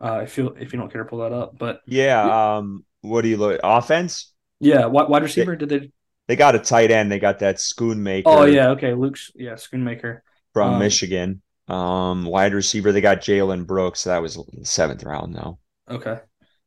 Uh, 0.00 0.20
if 0.22 0.38
you 0.38 0.54
if 0.58 0.72
you 0.72 0.78
don't 0.78 0.90
care 0.90 1.02
to 1.02 1.08
pull 1.08 1.18
that 1.18 1.32
up, 1.32 1.58
but 1.58 1.80
yeah, 1.86 2.56
um, 2.56 2.84
what 3.00 3.22
do 3.22 3.28
you 3.28 3.36
look 3.36 3.60
offense? 3.64 4.32
Yeah, 4.60 4.86
wide, 4.86 5.08
wide 5.08 5.22
receiver. 5.22 5.56
They, 5.56 5.66
did 5.66 5.82
they? 5.82 5.92
They 6.28 6.36
got 6.36 6.54
a 6.54 6.60
tight 6.60 6.92
end. 6.92 7.10
They 7.10 7.18
got 7.18 7.40
that 7.40 7.56
Schoonmaker. 7.56 8.22
Oh 8.26 8.44
yeah, 8.44 8.70
okay, 8.70 8.94
Luke's 8.94 9.32
yeah 9.34 9.54
Schoonmaker 9.54 10.20
from 10.54 10.74
um, 10.74 10.78
Michigan. 10.78 11.42
Um, 11.66 12.24
wide 12.24 12.54
receiver. 12.54 12.92
They 12.92 13.00
got 13.00 13.20
Jalen 13.20 13.66
Brooks. 13.66 14.04
That 14.04 14.22
was 14.22 14.38
seventh 14.62 15.02
round 15.02 15.34
though. 15.34 15.58
Okay, 15.90 16.20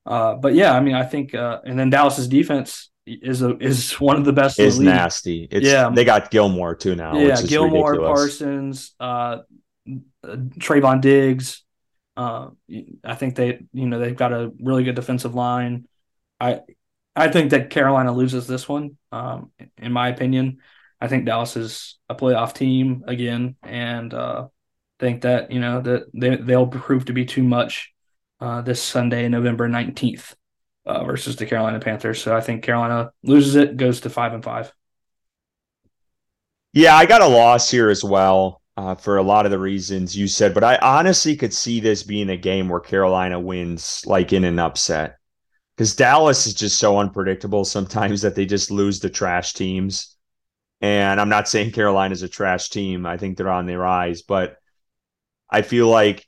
uh, 0.05 0.35
but 0.35 0.53
yeah, 0.53 0.73
I 0.73 0.81
mean, 0.81 0.95
I 0.95 1.03
think, 1.03 1.33
uh, 1.33 1.61
and 1.63 1.79
then 1.79 1.89
Dallas's 1.89 2.27
defense 2.27 2.91
is 3.05 3.41
a 3.41 3.57
is 3.57 3.93
one 3.99 4.17
of 4.17 4.25
the 4.25 4.33
best. 4.33 4.59
Is 4.59 4.79
nasty. 4.79 5.47
It's, 5.49 5.65
yeah, 5.65 5.89
they 5.89 6.03
got 6.03 6.29
Gilmore 6.29 6.75
too 6.75 6.95
now. 6.95 7.15
Yeah, 7.17 7.41
Gilmore, 7.41 7.91
ridiculous. 7.91 8.19
Parsons, 8.19 8.95
uh, 8.99 9.37
uh, 9.87 10.35
Trevon 10.59 11.01
Diggs. 11.01 11.63
Uh, 12.15 12.49
I 13.03 13.15
think 13.15 13.35
they, 13.35 13.65
you 13.73 13.87
know, 13.87 13.99
they've 13.99 14.15
got 14.15 14.33
a 14.33 14.51
really 14.59 14.83
good 14.83 14.95
defensive 14.95 15.33
line. 15.33 15.87
I, 16.39 16.61
I 17.15 17.29
think 17.29 17.51
that 17.51 17.69
Carolina 17.69 18.11
loses 18.11 18.47
this 18.47 18.67
one. 18.67 18.97
Um, 19.11 19.51
in 19.77 19.91
my 19.91 20.09
opinion, 20.09 20.59
I 20.99 21.07
think 21.07 21.25
Dallas 21.25 21.57
is 21.57 21.99
a 22.09 22.15
playoff 22.15 22.53
team 22.53 23.03
again, 23.07 23.55
and 23.61 24.13
uh, 24.13 24.47
think 24.99 25.21
that 25.23 25.51
you 25.51 25.59
know 25.59 25.81
that 25.81 26.03
they 26.13 26.37
they'll 26.37 26.67
prove 26.67 27.05
to 27.05 27.13
be 27.13 27.25
too 27.25 27.43
much 27.43 27.93
uh, 28.39 28.61
this 28.61 28.81
Sunday, 28.81 29.27
November 29.27 29.67
nineteenth, 29.67 30.33
uh, 30.85 31.03
versus 31.03 31.35
the 31.35 31.45
Carolina 31.45 31.79
Panthers. 31.79 32.21
So 32.21 32.35
I 32.35 32.41
think 32.41 32.63
Carolina 32.63 33.11
loses 33.21 33.55
it, 33.55 33.77
goes 33.77 34.01
to 34.01 34.09
five 34.09 34.33
and 34.33 34.43
five. 34.43 34.71
Yeah, 36.71 36.95
I 36.95 37.05
got 37.05 37.21
a 37.21 37.27
loss 37.27 37.69
here 37.69 37.89
as 37.89 38.03
well 38.03 38.62
uh, 38.75 38.95
for 38.95 39.17
a 39.17 39.23
lot 39.23 39.45
of 39.45 39.51
the 39.51 39.59
reasons 39.59 40.17
you 40.17 40.27
said, 40.27 40.53
but 40.53 40.63
I 40.63 40.77
honestly 40.77 41.35
could 41.35 41.53
see 41.53 41.79
this 41.79 42.03
being 42.03 42.29
a 42.29 42.37
game 42.37 42.69
where 42.69 42.79
Carolina 42.79 43.39
wins 43.39 44.01
like 44.05 44.33
in 44.33 44.43
an 44.43 44.59
upset 44.59 45.17
because 45.75 45.95
Dallas 45.95 46.47
is 46.47 46.53
just 46.53 46.79
so 46.79 46.97
unpredictable 46.97 47.65
sometimes 47.65 48.21
that 48.21 48.35
they 48.35 48.45
just 48.45 48.71
lose 48.71 48.99
the 48.99 49.09
trash 49.09 49.53
teams. 49.53 50.15
And 50.81 51.21
I'm 51.21 51.29
not 51.29 51.47
saying 51.47 51.71
Carolina's 51.71 52.23
a 52.23 52.27
trash 52.27 52.69
team. 52.69 53.05
I 53.05 53.17
think 53.17 53.37
they're 53.37 53.49
on 53.49 53.65
their 53.65 53.79
rise, 53.79 54.21
but 54.21 54.57
I 55.49 55.61
feel 55.61 55.87
like 55.87 56.25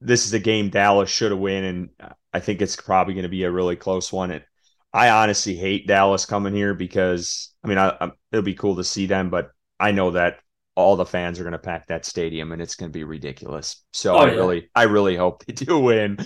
this 0.00 0.26
is 0.26 0.32
a 0.34 0.38
game 0.38 0.70
Dallas 0.70 1.10
should 1.10 1.30
have 1.30 1.40
win, 1.40 1.64
and 1.64 1.88
I 2.32 2.40
think 2.40 2.60
it's 2.60 2.76
probably 2.76 3.14
going 3.14 3.22
to 3.22 3.28
be 3.28 3.44
a 3.44 3.50
really 3.50 3.76
close 3.76 4.12
one. 4.12 4.30
And 4.30 4.44
I 4.92 5.10
honestly 5.10 5.54
hate 5.54 5.86
Dallas 5.86 6.26
coming 6.26 6.54
here 6.54 6.74
because 6.74 7.54
I 7.62 7.68
mean, 7.68 7.78
I, 7.78 7.96
I, 8.00 8.10
it'll 8.32 8.42
be 8.42 8.54
cool 8.54 8.76
to 8.76 8.84
see 8.84 9.06
them, 9.06 9.30
but 9.30 9.50
I 9.78 9.92
know 9.92 10.12
that 10.12 10.40
all 10.80 10.96
the 10.96 11.06
fans 11.06 11.40
are 11.40 11.44
going 11.44 11.52
to 11.52 11.58
pack 11.58 11.86
that 11.88 12.04
stadium 12.04 12.52
and 12.52 12.62
it's 12.62 12.74
going 12.76 12.90
to 12.90 12.98
be 12.98 13.04
ridiculous. 13.04 13.84
So 13.92 14.18
Oh, 14.18 14.18
I 14.18 14.26
yeah. 14.26 14.34
really, 14.34 14.70
I 14.74 14.84
really 14.84 15.16
hope 15.16 15.44
they 15.46 15.52
do 15.54 15.78
win 15.78 16.18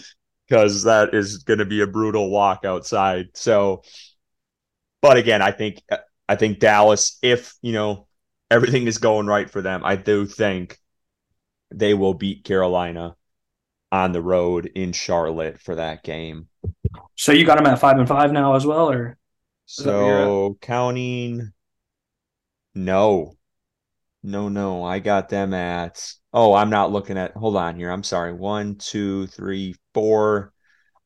because 0.49 0.85
that 0.85 1.15
is 1.15 1.39
going 1.39 1.61
to 1.61 1.65
be 1.67 1.83
a 1.83 1.87
brutal 1.87 2.31
walk 2.31 2.65
outside. 2.65 3.29
So, 3.35 3.83
but 5.03 5.17
again, 5.17 5.43
I 5.43 5.51
think, 5.51 5.83
I 6.29 6.37
think 6.37 6.59
Dallas, 6.59 7.19
if 7.23 7.55
you 7.63 7.73
know 7.73 8.07
everything 8.51 8.87
is 8.87 8.99
going 8.99 9.27
right 9.27 9.49
for 9.49 9.61
them, 9.63 9.83
I 9.85 9.97
do 9.97 10.27
think 10.27 10.79
they 11.73 11.95
will 11.95 12.15
beat 12.15 12.45
Carolina 12.45 13.17
on 13.93 14.13
the 14.13 14.23
road 14.23 14.67
in 14.75 14.93
Charlotte 14.93 15.61
for 15.61 15.77
that 15.77 16.05
game. 16.05 16.49
So 17.17 17.33
you 17.33 17.45
got 17.47 17.57
them 17.57 17.67
at 17.67 17.79
five 17.79 17.99
and 17.99 18.09
five 18.09 18.33
now 18.33 18.55
as 18.55 18.67
well, 18.67 18.91
or 18.91 19.19
that 19.79 19.95
where 19.97 20.05
you're 20.07 20.39
So 20.47 20.57
counting, 20.63 21.53
no, 22.75 23.37
no, 24.25 24.49
no. 24.49 24.83
I 24.83 24.99
got 24.99 25.29
them 25.29 25.55
at. 25.55 26.12
Oh, 26.33 26.55
I'm 26.55 26.70
not 26.70 26.91
looking 26.91 27.18
at. 27.18 27.33
Hold 27.37 27.57
on 27.57 27.77
here. 27.77 27.91
I'm 27.91 28.03
sorry. 28.03 28.33
One, 28.33 28.77
two, 28.77 29.27
three, 29.29 29.77
four. 29.93 30.53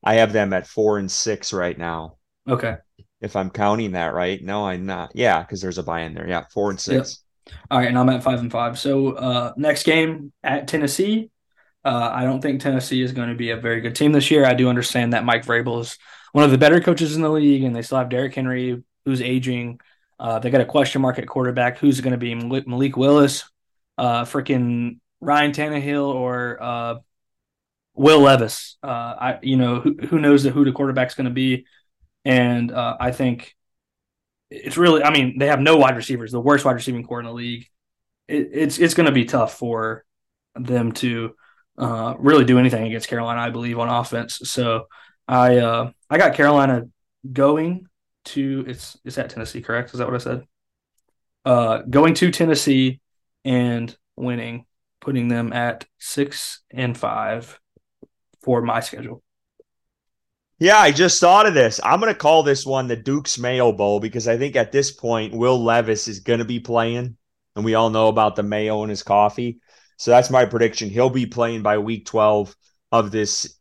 I 0.03 0.15
have 0.15 0.31
them 0.31 0.53
at 0.53 0.65
four 0.65 0.97
and 0.97 1.11
six 1.11 1.51
right 1.53 1.77
now. 1.77 2.17
okay? 2.47 2.77
If 3.21 3.35
I'm 3.35 3.49
counting 3.49 3.91
that 3.91 4.13
right. 4.13 4.41
No, 4.41 4.65
I'm 4.65 4.85
not. 4.85 5.11
Yeah, 5.13 5.41
because 5.41 5.61
there's 5.61 5.77
a 5.77 5.83
buy 5.83 6.01
in 6.01 6.13
there. 6.13 6.27
Yeah, 6.27 6.45
four 6.53 6.69
and 6.69 6.79
six. 6.79 7.21
All 7.69 7.79
right, 7.79 7.89
and 7.89 7.99
I'm 7.99 8.07
at 8.09 8.23
five 8.23 8.39
and 8.39 8.51
five. 8.51 8.79
So 8.79 9.11
uh, 9.11 9.53
next 9.57 9.83
game 9.83 10.31
at 10.41 10.67
Tennessee. 10.69 11.29
Uh, 11.83 12.11
I 12.13 12.23
don't 12.23 12.41
think 12.41 12.61
Tennessee 12.61 13.01
is 13.01 13.11
going 13.11 13.29
to 13.29 13.35
be 13.35 13.51
a 13.51 13.57
very 13.57 13.81
good 13.81 13.95
team 13.95 14.13
this 14.13 14.31
year. 14.31 14.45
I 14.45 14.53
do 14.53 14.69
understand 14.69 15.13
that 15.13 15.25
Mike 15.25 15.45
Vrabel 15.45 15.81
is 15.81 15.97
one 16.31 16.45
of 16.45 16.51
the 16.51 16.57
better 16.57 16.79
coaches 16.79 17.15
in 17.15 17.21
the 17.21 17.29
league, 17.29 17.63
and 17.63 17.75
they 17.75 17.81
still 17.81 17.97
have 17.97 18.09
Derrick 18.09 18.35
Henry, 18.35 18.81
who's 19.03 19.21
aging. 19.21 19.79
Uh, 20.19 20.39
they 20.39 20.49
got 20.49 20.61
a 20.61 20.65
question 20.65 21.01
mark 21.01 21.17
at 21.17 21.27
quarterback. 21.27 21.77
Who's 21.77 22.01
going 22.01 22.11
to 22.11 22.17
be 22.17 22.35
Malik, 22.35 22.97
Willis, 22.97 23.49
uh, 23.97 24.25
freaking 24.25 24.99
Ryan 25.21 25.51
Tannehill, 25.51 26.13
or 26.13 26.61
uh, 26.61 26.95
Will 27.93 28.19
Levis? 28.19 28.77
Uh, 28.83 28.87
I, 28.87 29.39
you 29.41 29.57
know, 29.57 29.79
who, 29.79 29.95
who 29.95 30.19
knows 30.19 30.43
who 30.43 30.65
the 30.65 30.71
quarterback's 30.71 31.15
going 31.15 31.25
to 31.25 31.31
be? 31.31 31.65
And 32.25 32.71
uh, 32.71 32.97
I 32.99 33.11
think 33.11 33.55
it's 34.49 34.77
really, 34.77 35.03
I 35.03 35.11
mean, 35.11 35.39
they 35.39 35.47
have 35.47 35.61
no 35.61 35.77
wide 35.77 35.95
receivers, 35.95 36.31
the 36.31 36.39
worst 36.39 36.65
wide 36.65 36.73
receiving 36.73 37.03
corps 37.03 37.19
in 37.19 37.25
the 37.25 37.33
league. 37.33 37.67
It, 38.27 38.49
it's 38.53 38.77
it's 38.77 38.93
going 38.93 39.07
to 39.07 39.11
be 39.11 39.25
tough 39.25 39.57
for 39.57 40.05
them 40.55 40.91
to 40.93 41.35
uh, 41.77 42.15
really 42.19 42.45
do 42.45 42.59
anything 42.59 42.85
against 42.85 43.07
Carolina, 43.07 43.41
I 43.41 43.51
believe, 43.51 43.79
on 43.79 43.89
offense. 43.89 44.41
So 44.43 44.87
I 45.27 45.57
uh, 45.57 45.91
I 46.09 46.17
got 46.17 46.35
Carolina 46.35 46.87
going 47.31 47.87
to 48.33 48.65
it's 48.67 48.97
it's 49.03 49.17
at 49.17 49.29
Tennessee, 49.29 49.61
correct? 49.61 49.93
Is 49.93 49.99
that 49.99 50.07
what 50.07 50.15
I 50.15 50.23
said? 50.23 50.43
Uh, 51.45 51.81
going 51.89 52.13
to 52.15 52.31
Tennessee 52.31 52.99
and 53.45 53.95
winning, 54.15 54.65
putting 54.99 55.27
them 55.27 55.53
at 55.53 55.85
six 55.97 56.61
and 56.71 56.97
five 56.97 57.59
for 58.41 58.61
my 58.61 58.79
schedule. 58.79 59.23
Yeah, 60.59 60.77
I 60.77 60.91
just 60.91 61.21
thought 61.21 61.45
of 61.45 61.53
this. 61.53 61.79
I'm 61.83 62.01
going 62.01 62.13
to 62.13 62.19
call 62.19 62.43
this 62.43 62.65
one 62.65 62.87
the 62.87 62.97
Duke's 62.97 63.39
Mayo 63.39 63.71
Bowl 63.71 64.01
because 64.01 64.27
I 64.27 64.37
think 64.37 64.57
at 64.57 64.73
this 64.73 64.91
point, 64.91 65.33
Will 65.33 65.63
Levis 65.63 66.09
is 66.09 66.19
going 66.19 66.39
to 66.39 66.45
be 66.45 66.59
playing, 66.59 67.15
and 67.55 67.63
we 67.63 67.75
all 67.75 67.89
know 67.89 68.09
about 68.09 68.35
the 68.35 68.43
mayo 68.43 68.83
in 68.83 68.89
his 68.89 69.03
coffee. 69.03 69.59
So 69.97 70.11
that's 70.11 70.29
my 70.29 70.45
prediction. 70.45 70.89
He'll 70.89 71.09
be 71.09 71.25
playing 71.25 71.61
by 71.61 71.77
week 71.77 72.05
12 72.05 72.55
of 72.91 73.11
this 73.11 73.57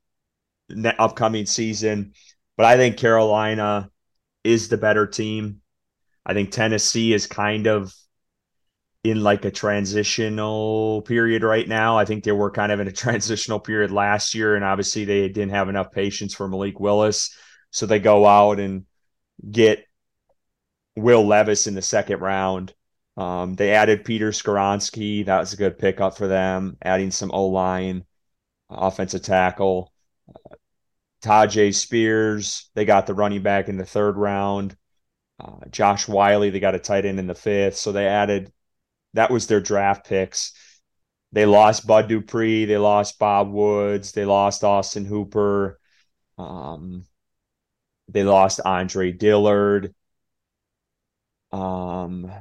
upcoming 0.99 1.47
season. 1.47 2.13
But 2.57 2.67
I 2.67 2.77
think 2.77 2.97
Carolina 2.97 3.91
is 4.49 4.69
the 4.69 4.79
better 4.79 5.07
team. 5.07 5.61
I 6.25 6.33
think 6.35 6.51
Tennessee 6.51 7.13
is 7.13 7.27
kind 7.27 7.67
of 7.67 7.95
in 9.05 9.23
like 9.23 9.45
a 9.45 9.51
transitional 9.51 11.03
period 11.03 11.43
right 11.43 11.69
now. 11.69 11.99
I 11.99 12.05
think 12.05 12.25
they 12.25 12.33
were 12.33 12.51
kind 12.51 12.73
of 12.73 12.81
in 12.81 12.89
a 12.89 12.93
transitional 13.05 13.61
period 13.61 13.91
last 13.91 14.35
year, 14.35 14.57
and 14.57 14.65
obviously 14.65 15.05
they 15.05 15.29
didn't 15.29 15.51
have 15.51 15.69
enough 15.69 15.93
patience 15.93 16.35
for 16.35 16.49
Malik 16.49 16.81
Willis. 16.81 17.35
So 17.71 17.87
they 17.87 17.99
go 17.99 18.27
out 18.27 18.59
and 18.59 18.87
get 19.51 19.85
Will 20.97 21.27
Levis 21.27 21.67
in 21.67 21.75
the 21.75 21.83
second 21.83 22.21
round. 22.21 22.75
Um, 23.17 23.55
they 23.55 23.73
added 23.73 24.05
Peter 24.05 24.31
Skoronski. 24.31 25.27
That 25.27 25.41
was 25.41 25.53
a 25.53 25.57
good 25.57 25.79
pickup 25.79 26.17
for 26.17 26.27
them, 26.27 26.77
adding 26.83 27.11
some 27.11 27.31
O 27.33 27.47
line, 27.47 28.05
offensive 28.71 29.23
tackle. 29.23 29.93
Tyjae 31.23 31.75
Spears, 31.75 32.71
they 32.75 32.85
got 32.85 33.07
the 33.07 33.15
running 33.15 33.43
back 33.43 33.69
in 33.69 33.77
the 33.77 33.85
third 33.85 34.17
round. 34.17 34.77
Uh, 35.41 35.67
Josh 35.71 36.09
Whyle, 36.09 36.41
they 36.41 36.61
got 36.61 36.75
a 36.75 36.79
tight 36.79 37.05
end 37.05 37.19
in 37.19 37.27
the 37.27 37.35
fifth. 37.35 37.77
So 37.77 37.93
they 37.93 38.07
added 38.07 38.53
that 39.15 39.31
was 39.31 39.47
their 39.47 39.61
draft 39.61 40.07
picks. 40.07 40.53
They 41.33 41.45
lost 41.45 41.87
Bud 41.87 42.09
Dupree, 42.09 42.65
they 42.65 42.79
lost 42.79 43.19
Bob 43.19 43.51
Woods, 43.51 44.13
they 44.13 44.25
lost 44.25 44.65
Austin 44.65 45.05
Hooper, 45.05 45.79
um, 46.39 47.05
they 48.09 48.25
lost 48.25 48.61
Andre 48.65 49.13
Dillard. 49.13 49.95
Um, 51.53 52.33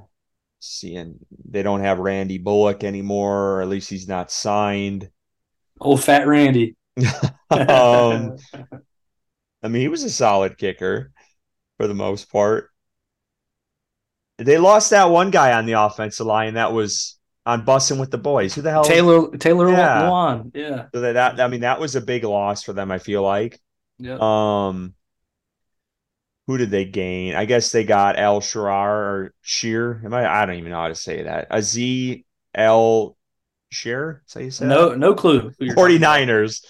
seeing 0.60 1.20
they 1.50 1.64
don't 1.64 1.82
have 1.82 2.00
Randy 2.00 2.38
Bullock 2.38 2.84
anymore, 2.86 3.56
or 3.56 3.62
at 3.62 3.68
least 3.68 3.90
he's 3.90 4.08
not 4.08 4.32
signed. 4.32 5.10
Old 5.82 6.04
fat 6.04 6.26
Randy. 6.26 6.77
Um, 7.50 8.38
I 9.64 9.68
mean, 9.70 9.82
he 9.82 9.88
was 9.88 10.04
a 10.04 10.10
solid 10.10 10.58
kicker 10.58 11.12
for 11.78 11.88
the 11.88 11.94
most 11.94 12.32
part. 12.32 12.70
They 14.38 14.58
lost 14.58 14.92
that 14.92 15.06
one 15.10 15.32
guy 15.32 15.54
on 15.54 15.66
the 15.66 15.74
offensive 15.74 16.28
line 16.28 16.54
that 16.56 16.72
was 16.72 17.18
on 17.46 17.66
bussing 17.66 18.00
with 18.00 18.12
the 18.12 18.18
boys. 18.18 18.54
Who 18.54 18.62
the 18.62 18.70
hell? 18.72 18.84
Taylor 18.84 19.36
Taylor 19.38 19.70
Yeah. 19.70 20.04
Lewan. 20.04 20.52
Yeah. 20.54 20.86
So 20.94 21.02
that, 21.02 21.14
that 21.14 21.40
I 21.40 21.48
mean, 21.48 21.62
that 21.62 21.80
was 21.80 21.96
a 21.96 22.02
big 22.02 22.24
loss 22.24 22.64
for 22.64 22.74
them. 22.74 22.92
I 22.92 23.00
feel 23.00 23.24
like. 23.24 23.60
Yeah. 23.98 24.18
Um, 24.20 24.94
who 26.46 26.58
did 26.58 26.70
they 26.70 26.86
gain? 26.86 27.36
I 27.36 27.46
guess 27.46 27.72
they 27.72 27.84
got 27.84 28.20
El 28.20 28.42
Shirar 28.42 28.90
or 28.90 29.34
Sheer. 29.42 30.02
Am 30.06 30.14
I? 30.14 30.26
I 30.28 30.46
don't 30.46 30.56
even 30.56 30.72
know 30.72 30.78
how 30.82 30.88
to 30.88 30.96
say 30.96 31.24
that. 31.24 31.48
Aziz 31.50 32.20
El 32.54 33.18
Shear. 33.70 34.24
Is 34.28 34.36
you 34.36 34.52
say 34.52 34.66
that? 34.68 34.74
no 34.74 34.94
no 34.94 35.14
clue. 35.14 35.52
who 35.58 35.66
you're 35.66 35.76
talking 35.76 35.98
about. 35.98 36.20
49ers. 36.20 36.62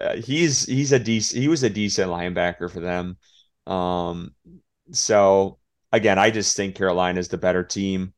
Uh, 0.00 0.16
he's 0.16 0.64
he's 0.66 0.92
a 0.92 0.98
decent 0.98 1.40
he 1.42 1.48
was 1.48 1.62
a 1.62 1.70
decent 1.70 2.10
linebacker 2.10 2.70
for 2.70 2.80
them. 2.80 3.16
Um 3.66 4.34
so 4.92 5.58
again, 5.92 6.18
I 6.18 6.30
just 6.30 6.56
think 6.56 6.76
Carolina 6.76 7.20
is 7.20 7.28
the 7.28 7.38
better 7.38 7.64
team. 7.64 8.14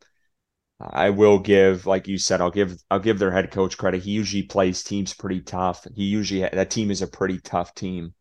I 0.81 1.11
will 1.11 1.39
give 1.39 1.87
like 1.87 2.09
you 2.09 2.19
said 2.19 2.41
I'll 2.41 2.51
give 2.51 2.77
I'll 2.91 3.01
give 3.01 3.19
their 3.19 3.31
head 3.33 3.51
coach 3.51 3.79
credit. 3.79 4.03
He 4.03 4.13
usually 4.13 4.43
plays 4.45 4.83
teams 4.83 5.15
pretty 5.15 5.41
tough. 5.41 5.87
He 5.95 6.05
usually 6.05 6.43
that 6.43 6.71
team 6.71 6.91
is 6.91 7.03
a 7.03 7.07
pretty 7.07 7.39
tough 7.41 7.75
team. 7.75 8.15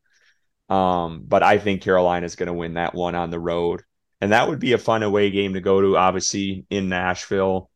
Um 0.69 1.23
but 1.27 1.43
I 1.43 1.57
think 1.59 1.81
Carolina 1.81 2.25
is 2.25 2.35
going 2.35 2.47
to 2.47 2.53
win 2.53 2.75
that 2.75 2.95
one 2.95 3.15
on 3.15 3.29
the 3.31 3.39
road. 3.39 3.83
And 4.21 4.31
that 4.31 4.47
would 4.49 4.59
be 4.59 4.73
a 4.73 4.77
fun 4.77 5.03
away 5.03 5.31
game 5.31 5.53
to 5.55 5.61
go 5.61 5.81
to 5.81 5.97
obviously 5.97 6.65
in 6.69 6.89
Nashville. 6.89 7.69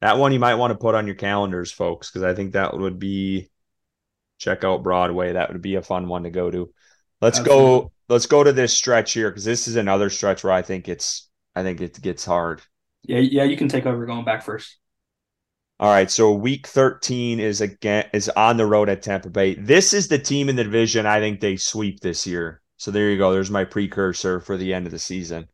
That 0.00 0.18
one 0.18 0.32
you 0.32 0.38
might 0.40 0.56
want 0.56 0.72
to 0.72 0.78
put 0.78 0.94
on 0.94 1.06
your 1.06 1.16
calendars, 1.16 1.72
folks, 1.72 2.10
because 2.10 2.22
I 2.22 2.34
think 2.34 2.52
that 2.52 2.76
would 2.76 2.98
be 2.98 3.48
check 4.38 4.64
out 4.64 4.82
Broadway. 4.82 5.32
That 5.32 5.52
would 5.52 5.62
be 5.62 5.76
a 5.76 5.82
fun 5.82 6.08
one 6.08 6.24
to 6.24 6.30
go 6.30 6.50
to. 6.50 6.72
Let's 7.20 7.38
Absolutely. 7.38 7.64
go. 7.64 7.92
Let's 8.08 8.26
go 8.26 8.44
to 8.44 8.52
this 8.52 8.72
stretch 8.72 9.12
here 9.12 9.30
because 9.30 9.44
this 9.44 9.66
is 9.66 9.76
another 9.76 10.10
stretch 10.10 10.44
where 10.44 10.52
I 10.52 10.62
think 10.62 10.88
it's. 10.88 11.28
I 11.54 11.62
think 11.62 11.80
it 11.80 12.00
gets 12.02 12.24
hard. 12.24 12.60
Yeah, 13.02 13.18
yeah, 13.18 13.44
you 13.44 13.56
can 13.56 13.68
take 13.68 13.86
over 13.86 14.04
going 14.04 14.24
back 14.24 14.42
first. 14.42 14.76
All 15.78 15.90
right, 15.90 16.10
so 16.10 16.32
week 16.32 16.66
13 16.66 17.38
is 17.38 17.60
again 17.60 18.06
is 18.12 18.28
on 18.30 18.56
the 18.56 18.66
road 18.66 18.88
at 18.88 19.02
Tampa 19.02 19.28
Bay. 19.28 19.54
This 19.54 19.92
is 19.92 20.08
the 20.08 20.18
team 20.18 20.48
in 20.48 20.56
the 20.56 20.64
division 20.64 21.06
I 21.06 21.20
think 21.20 21.40
they 21.40 21.56
sweep 21.56 22.00
this 22.00 22.26
year. 22.26 22.62
So 22.78 22.90
there 22.90 23.10
you 23.10 23.18
go. 23.18 23.32
There's 23.32 23.50
my 23.50 23.64
precursor 23.64 24.40
for 24.40 24.56
the 24.56 24.74
end 24.74 24.86
of 24.86 24.92
the 24.92 24.98
season. 24.98 25.48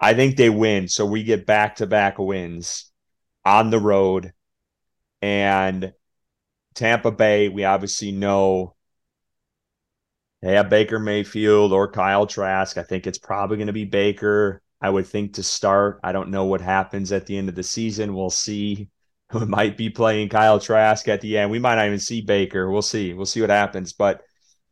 I 0.00 0.14
think 0.14 0.36
they 0.36 0.50
win. 0.50 0.88
So 0.88 1.06
we 1.06 1.22
get 1.22 1.46
back-to-back 1.46 2.18
wins 2.18 2.90
on 3.44 3.70
the 3.70 3.78
road. 3.78 4.32
And 5.20 5.92
Tampa 6.74 7.10
Bay, 7.10 7.48
we 7.48 7.64
obviously 7.64 8.12
know 8.12 8.74
they 10.40 10.54
have 10.54 10.68
Baker 10.70 10.98
Mayfield 10.98 11.72
or 11.72 11.90
Kyle 11.90 12.26
Trask. 12.26 12.76
I 12.76 12.82
think 12.82 13.06
it's 13.06 13.18
probably 13.18 13.56
going 13.56 13.68
to 13.68 13.72
be 13.72 13.84
Baker. 13.84 14.60
I 14.80 14.90
would 14.90 15.06
think 15.06 15.34
to 15.34 15.42
start. 15.42 16.00
I 16.02 16.10
don't 16.10 16.30
know 16.30 16.44
what 16.46 16.60
happens 16.60 17.12
at 17.12 17.26
the 17.26 17.36
end 17.38 17.48
of 17.48 17.54
the 17.54 17.62
season. 17.62 18.14
We'll 18.14 18.30
see. 18.30 18.88
We 19.32 19.46
might 19.46 19.78
be 19.78 19.88
playing 19.88 20.28
Kyle 20.28 20.60
Trask 20.60 21.08
at 21.08 21.22
the 21.22 21.38
end. 21.38 21.50
We 21.50 21.58
might 21.58 21.76
not 21.76 21.86
even 21.86 21.98
see 21.98 22.20
Baker. 22.20 22.70
We'll 22.70 22.82
see. 22.82 23.14
We'll 23.14 23.24
see 23.24 23.40
what 23.40 23.48
happens. 23.48 23.94
But 23.94 24.20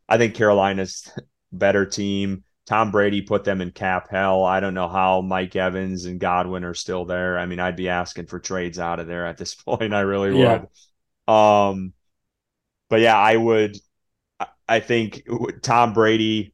I 0.09 0.17
think 0.17 0.35
Carolina's 0.35 1.11
better 1.53 1.85
team. 1.85 2.43
Tom 2.67 2.91
Brady 2.91 3.21
put 3.23 3.43
them 3.43 3.61
in 3.61 3.71
cap 3.71 4.09
hell. 4.11 4.43
I 4.45 4.59
don't 4.59 4.75
know 4.75 4.89
how 4.89 5.21
Mike 5.21 5.55
Evans 5.55 6.05
and 6.05 6.19
Godwin 6.19 6.63
are 6.65 6.75
still 6.75 7.05
there. 7.05 7.39
I 7.39 7.47
mean, 7.47 7.59
I'd 7.59 7.77
be 7.77 7.89
asking 7.89 8.27
for 8.27 8.39
trades 8.39 8.79
out 8.79 8.99
of 8.99 9.07
there 9.07 9.25
at 9.27 9.37
this 9.37 9.55
point. 9.65 9.93
I 9.93 10.01
really 10.01 10.31
Yeah. 10.31 10.61
would. 10.61 10.67
Um, 11.31 11.93
but 12.89 12.99
yeah, 12.99 13.17
I 13.17 13.35
would. 13.35 13.77
I- 14.67 14.79
think 14.79 15.27
Tom 15.61 15.93
Brady. 15.93 16.53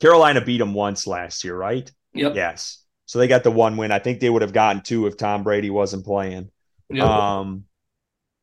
Carolina 0.00 0.40
beat 0.40 0.60
him 0.60 0.74
once 0.74 1.06
last 1.06 1.44
year, 1.44 1.56
right? 1.56 1.90
Yep. 2.14 2.34
Yes. 2.34 2.84
So 3.06 3.18
they 3.18 3.26
got 3.26 3.42
the 3.42 3.50
one 3.50 3.76
win. 3.76 3.90
I 3.90 3.98
think 3.98 4.20
they 4.20 4.30
would 4.30 4.42
have 4.42 4.52
gotten 4.52 4.82
two 4.82 5.06
if 5.06 5.16
Tom 5.16 5.42
Brady 5.42 5.70
wasn't 5.70 6.04
playing. 6.04 6.50
Yep. 6.88 7.04
Um, 7.04 7.64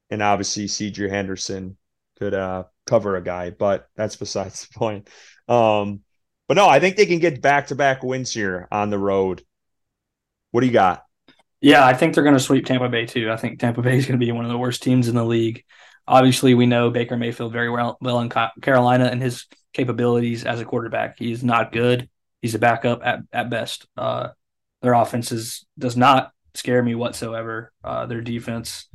and 0.10 0.22
obviously 0.22 0.66
CJ 0.66 1.10
Henderson 1.10 1.78
could 2.20 2.34
uh 2.34 2.66
cover 2.86 3.16
a 3.16 3.24
guy, 3.24 3.50
but 3.52 3.88
that's 3.96 4.16
besides 4.16 4.68
the 4.68 4.78
point. 4.78 5.10
Um, 5.48 6.02
but 6.48 6.56
no, 6.56 6.68
I 6.68 6.80
think 6.80 6.96
they 6.96 7.06
can 7.06 7.20
get 7.20 7.42
back 7.42 7.68
to 7.68 7.76
back 7.76 8.04
wins 8.04 8.34
here 8.34 8.68
on 8.72 8.90
the 8.90 9.00
road. 9.00 9.44
What 10.52 10.62
do 10.62 10.68
you 10.68 10.74
got? 10.74 11.05
Yeah, 11.62 11.86
I 11.86 11.94
think 11.94 12.14
they're 12.14 12.24
going 12.24 12.36
to 12.36 12.40
sweep 12.40 12.66
Tampa 12.66 12.90
Bay 12.90 13.06
too. 13.06 13.32
I 13.32 13.38
think 13.38 13.60
Tampa 13.60 13.82
Bay 13.82 13.98
is 13.98 14.06
going 14.06 14.20
to 14.20 14.26
be 14.26 14.32
one 14.32 14.46
of 14.46 14.52
the 14.52 14.58
worst 14.58 14.84
teams 14.84 15.08
in 15.08 15.16
the 15.16 15.26
league. 15.26 15.64
Obviously, 16.08 16.54
we 16.54 16.68
know 16.68 16.92
Baker 16.92 17.18
Mayfield 17.18 17.52
very 17.52 17.70
well, 17.70 17.98
well 18.00 18.20
in 18.20 18.30
Carolina 18.62 19.06
and 19.06 19.22
his 19.22 19.48
capabilities 19.74 20.46
as 20.46 20.62
a 20.62 20.66
quarterback. 20.66 21.18
He's 21.18 21.44
not 21.44 21.72
good. 21.72 22.10
He's 22.42 22.54
a 22.54 22.60
backup 22.60 23.02
at, 23.04 23.20
at 23.34 23.50
best. 23.50 23.88
Uh, 23.98 24.30
their 24.82 24.94
offense 24.94 25.32
is, 25.32 25.66
does 25.80 25.98
not 25.98 26.32
scare 26.54 26.84
me 26.84 26.94
whatsoever. 26.94 27.72
Uh, 27.84 28.06
their 28.06 28.22
defense 28.22 28.88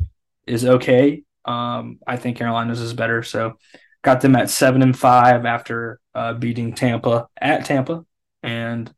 is 0.46 0.64
okay. 0.64 1.24
Um, 1.44 1.98
I 2.06 2.16
think 2.16 2.36
Carolina's 2.36 2.80
is 2.80 2.94
better. 2.94 3.24
So 3.24 3.54
got 4.02 4.20
them 4.20 4.36
at 4.36 4.50
seven 4.50 4.82
and 4.82 4.96
five 4.96 5.44
after 5.44 6.00
uh, 6.14 6.34
beating 6.34 6.74
Tampa 6.74 7.26
at 7.40 7.64
Tampa 7.64 8.04
and 8.42 8.92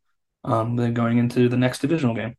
um, 0.45 0.77
then 0.77 0.93
going 0.93 1.19
into 1.19 1.49
the 1.49 1.57
next 1.57 1.81
divisional 1.81 2.15
game. 2.15 2.37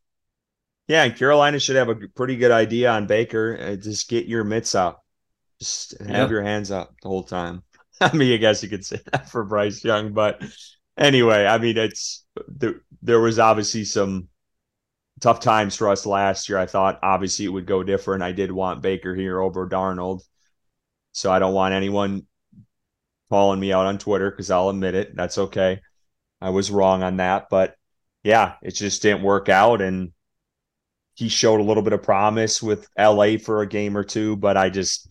Yeah, 0.88 1.04
and 1.04 1.16
Carolina 1.16 1.60
should 1.60 1.78
have 1.78 1.90
a 1.90 1.96
pretty 1.96 2.36
good 2.36 2.52
idea 2.52 2.92
on 2.92 3.08
Baker. 3.08 3.58
Uh, 3.60 3.76
just 3.76 4.10
get 4.10 4.26
your 4.26 4.44
mitts 4.44 4.76
out. 4.76 5.00
Just 5.60 5.98
have 6.00 6.10
yep. 6.10 6.30
your 6.30 6.44
hands 6.44 6.72
up 6.72 6.94
the 7.02 7.08
whole 7.08 7.24
time. 7.24 7.64
I 8.02 8.14
mean, 8.16 8.34
I 8.34 8.38
guess 8.38 8.64
you 8.64 8.70
could 8.70 8.86
say 8.86 9.00
that 9.12 9.30
for 9.30 9.44
Bryce 9.44 9.84
Young, 9.84 10.14
but 10.14 10.44
anyway, 10.98 11.46
I 11.46 11.58
mean, 11.58 11.78
it's 11.78 12.26
there, 12.48 12.82
there 13.02 13.22
was 13.22 13.40
obviously 13.40 13.86
some 13.86 14.28
tough 15.20 15.40
times 15.40 15.76
for 15.76 15.90
us 15.90 16.06
last 16.06 16.50
year. 16.50 16.58
I 16.58 16.66
thought 16.66 17.00
obviously 17.02 17.46
it 17.46 17.50
would 17.50 17.66
go 17.66 17.84
different. 17.84 18.24
I 18.24 18.32
did 18.32 18.52
want 18.52 18.82
Baker 18.82 19.16
here 19.16 19.40
over 19.40 19.70
Darnold. 19.70 20.22
So 21.14 21.32
I 21.32 21.40
don't 21.40 21.54
want 21.54 21.74
anyone 21.74 22.26
calling 23.30 23.60
me 23.60 23.72
out 23.72 23.86
on 23.86 24.00
Twitter 24.00 24.30
because 24.30 24.52
I'll 24.52 24.70
admit 24.70 24.96
it. 24.96 25.16
That's 25.16 25.38
okay. 25.38 25.80
I 26.42 26.50
was 26.50 26.72
wrong 26.72 27.04
on 27.04 27.18
that. 27.18 27.48
But 27.50 27.76
yeah, 28.24 28.56
it 28.62 28.72
just 28.72 29.02
didn't 29.02 29.24
work 29.24 29.48
out. 29.48 29.82
And 29.82 30.12
he 31.16 31.30
showed 31.30 31.60
a 31.60 31.64
little 31.64 31.84
bit 31.84 31.94
of 31.94 32.04
promise 32.04 32.62
with 32.62 32.88
LA 32.98 33.38
for 33.38 33.62
a 33.62 33.68
game 33.68 33.96
or 33.96 34.04
two, 34.04 34.36
but 34.36 34.58
I 34.58 34.70
just 34.70 35.08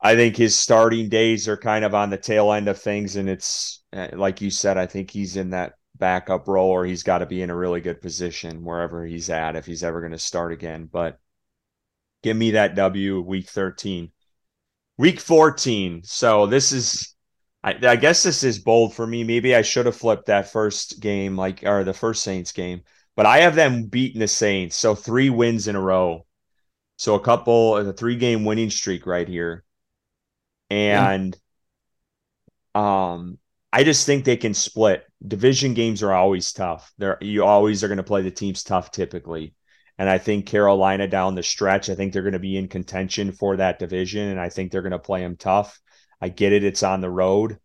I 0.00 0.16
think 0.16 0.36
his 0.36 0.58
starting 0.58 1.08
days 1.08 1.48
are 1.48 1.56
kind 1.56 1.84
of 1.84 1.94
on 1.94 2.10
the 2.10 2.16
tail 2.16 2.52
end 2.52 2.68
of 2.68 2.80
things, 2.80 3.16
and 3.16 3.28
it's 3.28 3.82
eh, 3.92 4.10
like 4.14 4.40
you 4.40 4.50
said. 4.50 4.78
I 4.78 4.86
think 4.86 5.10
he's 5.10 5.36
in 5.36 5.50
that 5.50 5.74
backup 5.94 6.48
role, 6.48 6.70
or 6.70 6.86
he's 6.86 7.02
got 7.02 7.18
to 7.18 7.26
be 7.26 7.42
in 7.42 7.50
a 7.50 7.56
really 7.56 7.82
good 7.82 8.00
position 8.00 8.64
wherever 8.64 9.04
he's 9.04 9.28
at 9.28 9.56
if 9.56 9.66
he's 9.66 9.84
ever 9.84 10.00
going 10.00 10.12
to 10.12 10.18
start 10.18 10.52
again. 10.52 10.88
But 10.90 11.18
give 12.22 12.36
me 12.36 12.52
that 12.52 12.74
W 12.74 13.20
week 13.20 13.48
thirteen, 13.48 14.12
week 14.96 15.20
fourteen. 15.20 16.02
So 16.04 16.46
this 16.46 16.72
is, 16.72 17.14
I, 17.62 17.76
I 17.82 17.96
guess 17.96 18.22
this 18.22 18.42
is 18.42 18.58
bold 18.58 18.94
for 18.94 19.06
me. 19.06 19.24
Maybe 19.24 19.54
I 19.54 19.60
should 19.60 19.84
have 19.84 19.96
flipped 19.96 20.26
that 20.26 20.50
first 20.50 21.00
game, 21.00 21.36
like 21.36 21.62
or 21.64 21.84
the 21.84 21.92
first 21.92 22.22
Saints 22.22 22.52
game 22.52 22.84
but 23.16 23.26
I 23.26 23.38
have 23.38 23.54
them 23.54 23.84
beating 23.84 24.20
the 24.20 24.28
Saints. 24.28 24.76
So 24.76 24.94
three 24.94 25.30
wins 25.30 25.68
in 25.68 25.76
a 25.76 25.80
row. 25.80 26.26
So 26.96 27.14
a 27.14 27.20
couple, 27.20 27.76
of 27.76 27.86
a 27.86 27.92
three 27.92 28.16
game 28.16 28.44
winning 28.44 28.70
streak 28.70 29.06
right 29.06 29.28
here. 29.28 29.64
And 30.68 31.36
yeah. 32.74 33.12
um, 33.12 33.38
I 33.72 33.84
just 33.84 34.06
think 34.06 34.24
they 34.24 34.36
can 34.36 34.54
split. 34.54 35.04
Division 35.26 35.74
games 35.74 36.02
are 36.02 36.12
always 36.12 36.52
tough. 36.52 36.92
They're 36.98 37.18
you 37.20 37.44
always 37.44 37.82
are 37.84 37.88
going 37.88 37.98
to 37.98 38.02
play 38.02 38.22
the 38.22 38.30
teams 38.30 38.62
tough 38.62 38.90
typically. 38.90 39.54
And 39.98 40.08
I 40.08 40.18
think 40.18 40.46
Carolina 40.46 41.06
down 41.06 41.34
the 41.34 41.42
stretch, 41.42 41.90
I 41.90 41.94
think 41.94 42.12
they're 42.12 42.22
going 42.22 42.32
to 42.32 42.38
be 42.38 42.56
in 42.56 42.68
contention 42.68 43.32
for 43.32 43.56
that 43.56 43.78
division. 43.78 44.28
And 44.28 44.40
I 44.40 44.48
think 44.48 44.72
they're 44.72 44.80
going 44.80 44.92
to 44.92 44.98
play 44.98 45.20
them 45.20 45.36
tough. 45.36 45.78
I 46.20 46.30
get 46.30 46.52
it. 46.52 46.64
It's 46.64 46.82
on 46.82 47.00
the 47.00 47.10
road. 47.10 47.58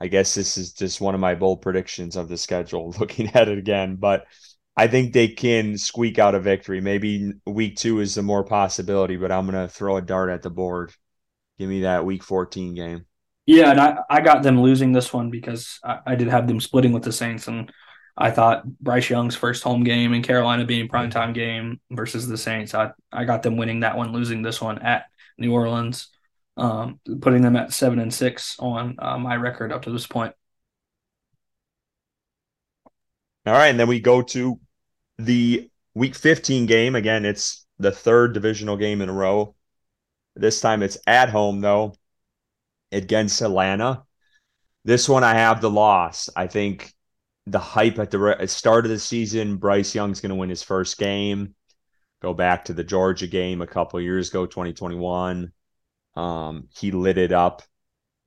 I 0.00 0.08
guess 0.08 0.34
this 0.34 0.58
is 0.58 0.72
just 0.72 1.00
one 1.00 1.14
of 1.14 1.20
my 1.20 1.34
bold 1.34 1.62
predictions 1.62 2.16
of 2.16 2.28
the 2.28 2.38
schedule 2.38 2.90
looking 2.98 3.28
at 3.34 3.48
it 3.48 3.58
again. 3.58 3.96
But 3.96 4.24
I 4.76 4.86
think 4.86 5.12
they 5.12 5.28
can 5.28 5.76
squeak 5.76 6.18
out 6.18 6.34
a 6.34 6.40
victory. 6.40 6.80
Maybe 6.80 7.32
week 7.46 7.76
two 7.76 8.00
is 8.00 8.14
the 8.14 8.22
more 8.22 8.44
possibility, 8.44 9.16
but 9.16 9.30
I'm 9.30 9.46
going 9.46 9.66
to 9.66 9.72
throw 9.72 9.96
a 9.96 10.02
dart 10.02 10.30
at 10.30 10.42
the 10.42 10.50
board. 10.50 10.92
Give 11.58 11.68
me 11.68 11.82
that 11.82 12.06
week 12.06 12.22
14 12.22 12.74
game. 12.74 13.04
Yeah, 13.44 13.70
and 13.70 13.80
I, 13.80 13.98
I 14.08 14.20
got 14.20 14.42
them 14.42 14.62
losing 14.62 14.92
this 14.92 15.12
one 15.12 15.30
because 15.30 15.78
I, 15.84 15.98
I 16.06 16.14
did 16.14 16.28
have 16.28 16.46
them 16.46 16.60
splitting 16.60 16.92
with 16.92 17.02
the 17.02 17.12
Saints, 17.12 17.48
and 17.48 17.70
I 18.16 18.30
thought 18.30 18.64
Bryce 18.78 19.10
Young's 19.10 19.36
first 19.36 19.62
home 19.62 19.84
game 19.84 20.12
and 20.12 20.24
Carolina 20.24 20.64
being 20.64 20.88
primetime 20.88 21.34
game 21.34 21.80
versus 21.90 22.28
the 22.28 22.38
Saints, 22.38 22.74
I, 22.74 22.92
I 23.10 23.24
got 23.24 23.42
them 23.42 23.56
winning 23.56 23.80
that 23.80 23.96
one, 23.96 24.12
losing 24.12 24.42
this 24.42 24.60
one 24.60 24.78
at 24.78 25.06
New 25.38 25.52
Orleans, 25.52 26.08
um, 26.56 27.00
putting 27.20 27.42
them 27.42 27.56
at 27.56 27.72
seven 27.72 27.98
and 27.98 28.12
six 28.12 28.56
on 28.58 28.96
uh, 28.98 29.18
my 29.18 29.36
record 29.36 29.72
up 29.72 29.82
to 29.82 29.90
this 29.90 30.06
point. 30.06 30.34
All 33.44 33.52
right, 33.52 33.68
and 33.68 33.80
then 33.80 33.88
we 33.88 34.00
go 34.00 34.22
to 34.22 34.60
the 35.18 35.68
week 35.94 36.14
15 36.14 36.66
game. 36.66 36.94
Again, 36.94 37.24
it's 37.24 37.66
the 37.78 37.90
third 37.90 38.34
divisional 38.34 38.76
game 38.76 39.00
in 39.00 39.08
a 39.08 39.12
row. 39.12 39.54
This 40.36 40.60
time 40.60 40.82
it's 40.82 40.98
at 41.06 41.28
home 41.28 41.60
though 41.60 41.94
against 42.92 43.42
Atlanta. 43.42 44.04
This 44.84 45.08
one 45.08 45.24
I 45.24 45.34
have 45.34 45.60
the 45.60 45.70
loss. 45.70 46.28
I 46.34 46.46
think 46.46 46.92
the 47.46 47.58
hype 47.58 47.98
at 47.98 48.10
the 48.10 48.46
start 48.46 48.84
of 48.84 48.90
the 48.90 48.98
season, 48.98 49.56
Bryce 49.56 49.94
Young's 49.94 50.20
going 50.20 50.30
to 50.30 50.36
win 50.36 50.48
his 50.48 50.62
first 50.62 50.98
game. 50.98 51.54
Go 52.20 52.34
back 52.34 52.66
to 52.66 52.72
the 52.72 52.84
Georgia 52.84 53.26
game 53.26 53.60
a 53.60 53.66
couple 53.66 54.00
years 54.00 54.30
ago, 54.30 54.46
2021. 54.46 55.52
Um, 56.14 56.68
he 56.76 56.92
lit 56.92 57.18
it 57.18 57.32
up 57.32 57.62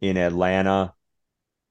in 0.01 0.17
Atlanta. 0.17 0.93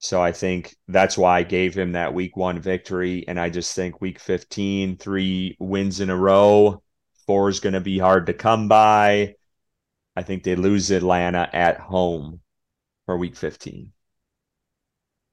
So 0.04 0.22
I 0.22 0.32
think 0.32 0.76
that's 0.86 1.16
why 1.16 1.38
I 1.38 1.42
gave 1.44 1.74
him 1.74 1.92
that 1.92 2.12
week 2.12 2.36
one 2.36 2.60
victory. 2.60 3.24
And 3.26 3.40
I 3.40 3.48
just 3.48 3.74
think 3.74 4.02
week 4.02 4.18
15, 4.18 4.98
three 4.98 5.56
wins 5.58 6.00
in 6.00 6.10
a 6.10 6.16
row, 6.16 6.82
four 7.26 7.48
is 7.48 7.58
going 7.58 7.72
to 7.72 7.80
be 7.80 7.98
hard 7.98 8.26
to 8.26 8.34
come 8.34 8.68
by. 8.68 9.36
I 10.14 10.22
think 10.22 10.42
they 10.42 10.56
lose 10.56 10.90
Atlanta 10.90 11.48
at 11.50 11.80
home 11.80 12.40
for 13.06 13.16
week 13.16 13.34
15. 13.34 13.92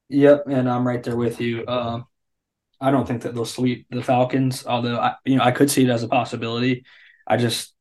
Yep. 0.08 0.46
And 0.48 0.70
I'm 0.70 0.88
right 0.88 1.04
there 1.04 1.18
with 1.18 1.42
you. 1.42 1.68
Um, 1.68 2.06
I 2.80 2.92
don't 2.92 3.06
think 3.06 3.24
that 3.24 3.36
they'll 3.36 3.44
sweep 3.44 3.88
the 3.90 4.02
Falcons, 4.02 4.66
although 4.66 4.98
I, 4.98 5.16
you 5.26 5.36
know, 5.36 5.44
I 5.44 5.52
could 5.52 5.70
see 5.70 5.84
it 5.84 5.90
as 5.90 6.04
a 6.04 6.08
possibility. 6.08 6.86
I 7.28 7.36
just, 7.36 7.74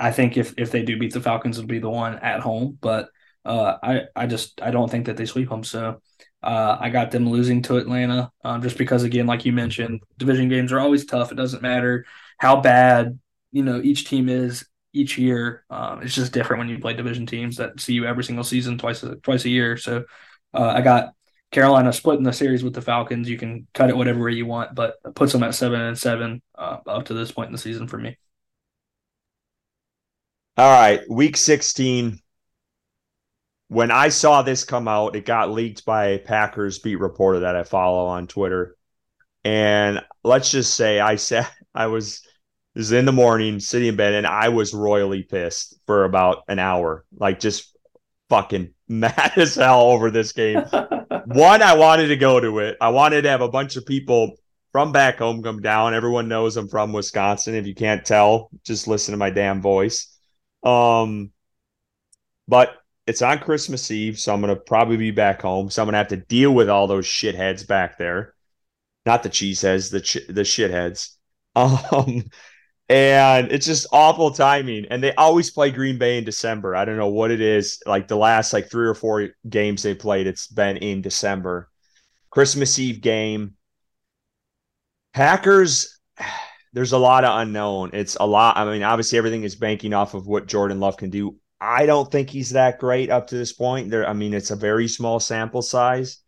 I 0.00 0.10
think 0.10 0.38
if 0.38 0.54
if 0.56 0.70
they 0.70 0.84
do 0.84 0.98
beat 0.98 1.12
the 1.12 1.20
Falcons, 1.20 1.58
it'll 1.58 1.68
be 1.68 1.80
the 1.80 1.90
one 1.90 2.14
at 2.14 2.40
home. 2.40 2.78
But 2.80 3.10
uh, 3.44 3.76
I 3.82 4.02
I 4.14 4.26
just 4.26 4.60
I 4.62 4.70
don't 4.70 4.90
think 4.90 5.06
that 5.06 5.16
they 5.16 5.26
sweep 5.26 5.48
them. 5.48 5.64
So 5.64 6.00
uh, 6.42 6.76
I 6.80 6.90
got 6.90 7.10
them 7.10 7.28
losing 7.28 7.62
to 7.62 7.76
Atlanta 7.76 8.30
um, 8.44 8.62
just 8.62 8.78
because 8.78 9.02
again, 9.04 9.26
like 9.26 9.44
you 9.44 9.52
mentioned, 9.52 10.02
division 10.18 10.48
games 10.48 10.72
are 10.72 10.80
always 10.80 11.04
tough. 11.04 11.32
It 11.32 11.36
doesn't 11.36 11.62
matter 11.62 12.04
how 12.38 12.60
bad 12.60 13.18
you 13.52 13.62
know 13.62 13.80
each 13.82 14.08
team 14.08 14.28
is 14.28 14.64
each 14.92 15.18
year. 15.18 15.64
Um, 15.70 16.02
it's 16.02 16.14
just 16.14 16.32
different 16.32 16.60
when 16.60 16.68
you 16.68 16.78
play 16.78 16.94
division 16.94 17.26
teams 17.26 17.56
that 17.56 17.80
see 17.80 17.94
you 17.94 18.06
every 18.06 18.24
single 18.24 18.44
season 18.44 18.78
twice 18.78 19.02
a, 19.02 19.16
twice 19.16 19.44
a 19.44 19.50
year. 19.50 19.76
So 19.76 20.04
uh, 20.54 20.68
I 20.68 20.80
got 20.80 21.14
Carolina 21.50 21.92
splitting 21.92 22.24
the 22.24 22.32
series 22.32 22.64
with 22.64 22.74
the 22.74 22.82
Falcons. 22.82 23.28
You 23.28 23.38
can 23.38 23.66
cut 23.74 23.90
it 23.90 23.96
whatever 23.96 24.24
way 24.24 24.32
you 24.32 24.46
want, 24.46 24.74
but 24.74 24.94
it 25.04 25.14
puts 25.14 25.32
them 25.32 25.42
at 25.42 25.54
seven 25.54 25.80
and 25.80 25.98
seven 25.98 26.42
uh, 26.56 26.78
up 26.86 27.06
to 27.06 27.14
this 27.14 27.32
point 27.32 27.48
in 27.48 27.52
the 27.52 27.58
season 27.58 27.86
for 27.88 27.98
me. 27.98 28.16
All 30.56 30.70
right, 30.70 31.00
week 31.08 31.36
sixteen 31.36 32.18
when 33.72 33.90
I 33.90 34.10
saw 34.10 34.42
this 34.42 34.64
come 34.64 34.86
out, 34.86 35.16
it 35.16 35.24
got 35.24 35.50
leaked 35.50 35.86
by 35.86 36.08
a 36.08 36.18
Packers 36.18 36.78
beat 36.80 36.96
reporter 36.96 37.40
that 37.40 37.56
I 37.56 37.62
follow 37.62 38.04
on 38.04 38.26
Twitter. 38.26 38.76
And 39.44 40.02
let's 40.22 40.50
just 40.50 40.74
say 40.74 41.00
I 41.00 41.16
said 41.16 41.48
I 41.74 41.86
was 41.86 42.20
this 42.74 42.86
is 42.86 42.92
in 42.92 43.06
the 43.06 43.12
morning, 43.12 43.60
sitting 43.60 43.88
in 43.88 43.96
bed, 43.96 44.12
and 44.12 44.26
I 44.26 44.50
was 44.50 44.74
royally 44.74 45.22
pissed 45.22 45.78
for 45.86 46.04
about 46.04 46.44
an 46.48 46.58
hour. 46.58 47.06
Like 47.16 47.40
just 47.40 47.74
fucking 48.28 48.74
mad 48.88 49.32
as 49.36 49.54
hell 49.54 49.80
over 49.80 50.10
this 50.10 50.32
game. 50.32 50.58
One, 51.24 51.62
I 51.62 51.74
wanted 51.74 52.08
to 52.08 52.16
go 52.16 52.40
to 52.40 52.58
it. 52.58 52.76
I 52.78 52.90
wanted 52.90 53.22
to 53.22 53.30
have 53.30 53.40
a 53.40 53.48
bunch 53.48 53.76
of 53.76 53.86
people 53.86 54.36
from 54.72 54.92
back 54.92 55.16
home 55.16 55.42
come 55.42 55.62
down. 55.62 55.94
Everyone 55.94 56.28
knows 56.28 56.58
I'm 56.58 56.68
from 56.68 56.92
Wisconsin. 56.92 57.54
If 57.54 57.66
you 57.66 57.74
can't 57.74 58.04
tell, 58.04 58.50
just 58.64 58.86
listen 58.86 59.12
to 59.12 59.18
my 59.18 59.30
damn 59.30 59.62
voice. 59.62 60.14
Um, 60.62 61.30
but 62.46 62.76
it's 63.06 63.22
on 63.22 63.38
Christmas 63.38 63.90
Eve, 63.90 64.18
so 64.18 64.32
I'm 64.32 64.40
gonna 64.40 64.56
probably 64.56 64.96
be 64.96 65.10
back 65.10 65.42
home. 65.42 65.70
So 65.70 65.82
I'm 65.82 65.86
gonna 65.86 65.98
have 65.98 66.08
to 66.08 66.16
deal 66.16 66.52
with 66.52 66.68
all 66.68 66.86
those 66.86 67.06
shitheads 67.06 67.66
back 67.66 67.98
there, 67.98 68.34
not 69.06 69.22
the 69.22 69.30
cheeseheads, 69.30 69.90
the 69.90 70.00
ch- 70.00 70.26
the 70.28 70.42
shitheads. 70.42 71.10
Um, 71.54 72.24
and 72.88 73.50
it's 73.52 73.66
just 73.66 73.86
awful 73.92 74.30
timing. 74.30 74.86
And 74.90 75.02
they 75.02 75.14
always 75.14 75.50
play 75.50 75.70
Green 75.70 75.98
Bay 75.98 76.18
in 76.18 76.24
December. 76.24 76.76
I 76.76 76.84
don't 76.84 76.96
know 76.96 77.08
what 77.08 77.30
it 77.30 77.40
is. 77.40 77.82
Like 77.86 78.08
the 78.08 78.16
last 78.16 78.52
like 78.52 78.70
three 78.70 78.86
or 78.86 78.94
four 78.94 79.30
games 79.48 79.82
they 79.82 79.94
played, 79.94 80.26
it's 80.26 80.46
been 80.46 80.76
in 80.78 81.02
December. 81.02 81.70
Christmas 82.30 82.78
Eve 82.78 83.00
game. 83.00 83.54
Packers, 85.14 85.98
there's 86.72 86.92
a 86.92 86.98
lot 86.98 87.24
of 87.24 87.40
unknown. 87.40 87.90
It's 87.92 88.16
a 88.20 88.26
lot. 88.26 88.56
I 88.56 88.64
mean, 88.64 88.82
obviously, 88.82 89.18
everything 89.18 89.42
is 89.44 89.56
banking 89.56 89.94
off 89.94 90.14
of 90.14 90.26
what 90.26 90.46
Jordan 90.46 90.80
Love 90.80 90.96
can 90.96 91.10
do. 91.10 91.36
I 91.62 91.86
don't 91.86 92.10
think 92.10 92.28
he's 92.28 92.50
that 92.50 92.80
great 92.80 93.08
up 93.08 93.28
to 93.28 93.36
this 93.36 93.52
point. 93.52 93.88
There, 93.88 94.06
I 94.06 94.14
mean, 94.14 94.34
it's 94.34 94.50
a 94.50 94.56
very 94.56 94.88
small 94.88 95.20
sample 95.20 95.62
size, 95.62 96.18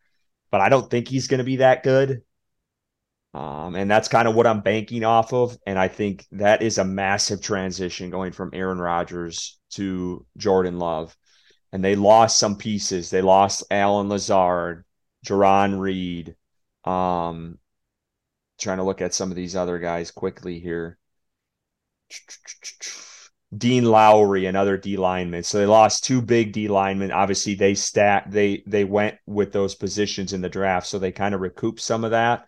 but 0.53 0.61
I 0.61 0.69
don't 0.69 0.89
think 0.89 1.09
he's 1.09 1.27
going 1.27 1.39
to 1.39 1.45
be 1.45 1.57
that 1.57 1.83
good. 1.83 2.23
Um, 3.35 3.75
and 3.75 3.91
that's 3.91 4.07
kind 4.07 4.29
of 4.29 4.37
what 4.37 4.47
I'm 4.47 4.61
banking 4.61 5.03
off 5.03 5.33
of. 5.33 5.59
And 5.67 5.77
I 5.77 5.89
think 5.89 6.25
that 6.31 6.63
is 6.63 6.79
a 6.79 6.85
massive 6.85 7.43
transition 7.43 8.11
going 8.11 8.31
from 8.31 8.51
Aaron 8.53 8.79
Rodgers 8.79 9.59
to 9.71 10.25
Jordan 10.37 10.79
Love. 10.79 11.17
And 11.73 11.85
they 11.85 11.97
lost 11.97 12.39
some 12.39 12.55
pieces. 12.55 13.11
They 13.11 13.21
lost 13.21 13.65
Allen 13.73 14.09
Lazard, 14.09 14.85
Jarran 15.27 15.81
Reed. 15.81 16.37
Um, 16.85 17.59
trying 18.61 18.77
to 18.77 18.85
look 18.85 19.01
at 19.01 19.15
some 19.15 19.31
of 19.31 19.37
these 19.37 19.57
other 19.57 19.81
guys 19.81 20.13
quickly 20.13 20.61
here. 20.61 20.97
Dean 23.57 23.85
Lowry, 23.85 24.47
and 24.47 24.57
other 24.57 24.77
D 24.77 24.97
lineman. 24.97 25.43
So 25.43 25.59
they 25.59 25.67
lost 25.67 26.05
two 26.05 26.23
big 26.23 26.53
D 26.53 26.69
linemen. 26.69 27.13
Obviously, 27.13 27.55
they 27.55 27.75
stat 27.75 28.27
they 28.29 28.63
they 28.67 28.85
went 28.85 29.17
with 29.27 29.53
those 29.53 29.75
positions 29.75 30.33
in 30.33 30.41
the 30.41 30.49
draft, 30.49 30.87
so 30.87 30.99
they 30.99 31.13
kind 31.13 31.35
of 31.35 31.41
recouped 31.41 31.81
some 31.81 32.05
of 32.05 32.13
that. 32.13 32.47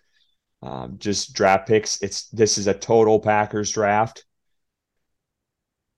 Um, 0.63 0.97
just 0.99 1.35
draft 1.35 1.69
picks. 1.69 2.03
It's 2.03 2.29
this 2.29 2.59
is 2.59 2.67
a 2.67 2.75
total 2.75 3.21
Packers 3.21 3.71
draft. 3.71 4.25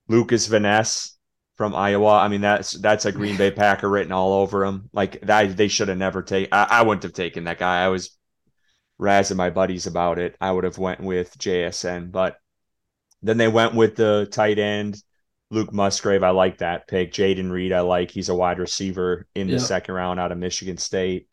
Lucas 0.08 0.46
Van 0.46 0.62
Ness 0.62 1.16
from 1.56 1.74
Iowa. 1.74 2.18
I 2.18 2.28
mean, 2.28 2.40
that's 2.40 2.72
that's 2.72 3.04
a 3.04 3.12
Green 3.12 3.36
Bay 3.36 3.50
Packer 3.50 3.88
written 3.88 4.12
all 4.12 4.32
over 4.32 4.64
him. 4.64 4.88
Like 4.92 5.20
that, 5.22 5.56
they 5.56 5.68
should 5.68 5.88
have 5.88 5.98
never 5.98 6.22
taken. 6.22 6.48
I, 6.52 6.82
wouldn't 6.82 7.02
have 7.02 7.12
taken 7.12 7.44
that 7.44 7.58
guy. 7.58 7.84
I 7.84 7.88
was 7.88 8.16
razzing 9.00 9.36
my 9.36 9.50
buddies 9.50 9.86
about 9.86 10.18
it. 10.18 10.36
I 10.40 10.50
would 10.50 10.64
have 10.64 10.78
went 10.78 11.00
with 11.00 11.36
JSN, 11.38 12.10
but 12.10 12.38
then 13.22 13.36
they 13.36 13.48
went 13.48 13.74
with 13.74 13.96
the 13.96 14.28
tight 14.30 14.58
end 14.58 15.02
Luke 15.50 15.72
Musgrave. 15.72 16.22
I 16.22 16.30
like 16.30 16.58
that 16.58 16.86
pick. 16.88 17.12
Jayden 17.12 17.50
Reed, 17.50 17.72
I 17.72 17.80
like. 17.80 18.10
He's 18.10 18.28
a 18.28 18.34
wide 18.34 18.58
receiver 18.58 19.26
in 19.34 19.48
the 19.48 19.58
second 19.60 19.94
round 19.94 20.20
out 20.20 20.32
of 20.32 20.38
Michigan 20.38 20.76
State. 20.76 21.28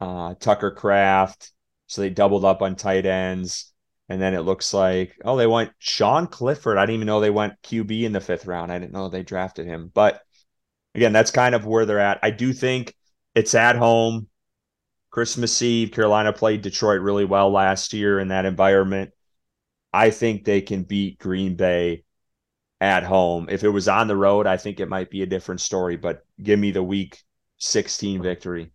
Uh, 0.00 0.34
Tucker 0.38 0.70
Kraft. 0.70 1.50
So 1.86 2.02
they 2.02 2.10
doubled 2.10 2.44
up 2.44 2.62
on 2.62 2.76
tight 2.76 3.06
ends. 3.06 3.72
And 4.08 4.22
then 4.22 4.34
it 4.34 4.40
looks 4.40 4.72
like, 4.72 5.14
oh, 5.24 5.36
they 5.36 5.46
went 5.46 5.72
Sean 5.78 6.26
Clifford. 6.28 6.78
I 6.78 6.82
didn't 6.82 6.96
even 6.96 7.06
know 7.06 7.20
they 7.20 7.30
went 7.30 7.60
QB 7.62 8.04
in 8.04 8.12
the 8.12 8.20
fifth 8.20 8.46
round. 8.46 8.72
I 8.72 8.78
didn't 8.78 8.92
know 8.92 9.08
they 9.08 9.22
drafted 9.22 9.66
him. 9.66 9.90
But 9.92 10.22
again, 10.94 11.12
that's 11.12 11.30
kind 11.30 11.54
of 11.54 11.66
where 11.66 11.84
they're 11.84 11.98
at. 11.98 12.20
I 12.22 12.30
do 12.30 12.52
think 12.52 12.94
it's 13.34 13.54
at 13.54 13.76
home. 13.76 14.28
Christmas 15.10 15.60
Eve, 15.62 15.90
Carolina 15.90 16.32
played 16.32 16.62
Detroit 16.62 17.00
really 17.00 17.24
well 17.24 17.50
last 17.50 17.92
year 17.92 18.18
in 18.18 18.28
that 18.28 18.44
environment. 18.44 19.10
I 19.92 20.10
think 20.10 20.44
they 20.44 20.60
can 20.60 20.82
beat 20.82 21.18
Green 21.18 21.56
Bay 21.56 22.04
at 22.80 23.04
home. 23.04 23.48
If 23.50 23.64
it 23.64 23.68
was 23.68 23.88
on 23.88 24.08
the 24.08 24.16
road, 24.16 24.46
I 24.46 24.56
think 24.56 24.80
it 24.80 24.88
might 24.88 25.10
be 25.10 25.22
a 25.22 25.26
different 25.26 25.60
story, 25.60 25.96
but 25.96 26.24
give 26.42 26.58
me 26.58 26.70
the 26.70 26.82
week 26.82 27.22
16 27.58 28.22
victory. 28.22 28.70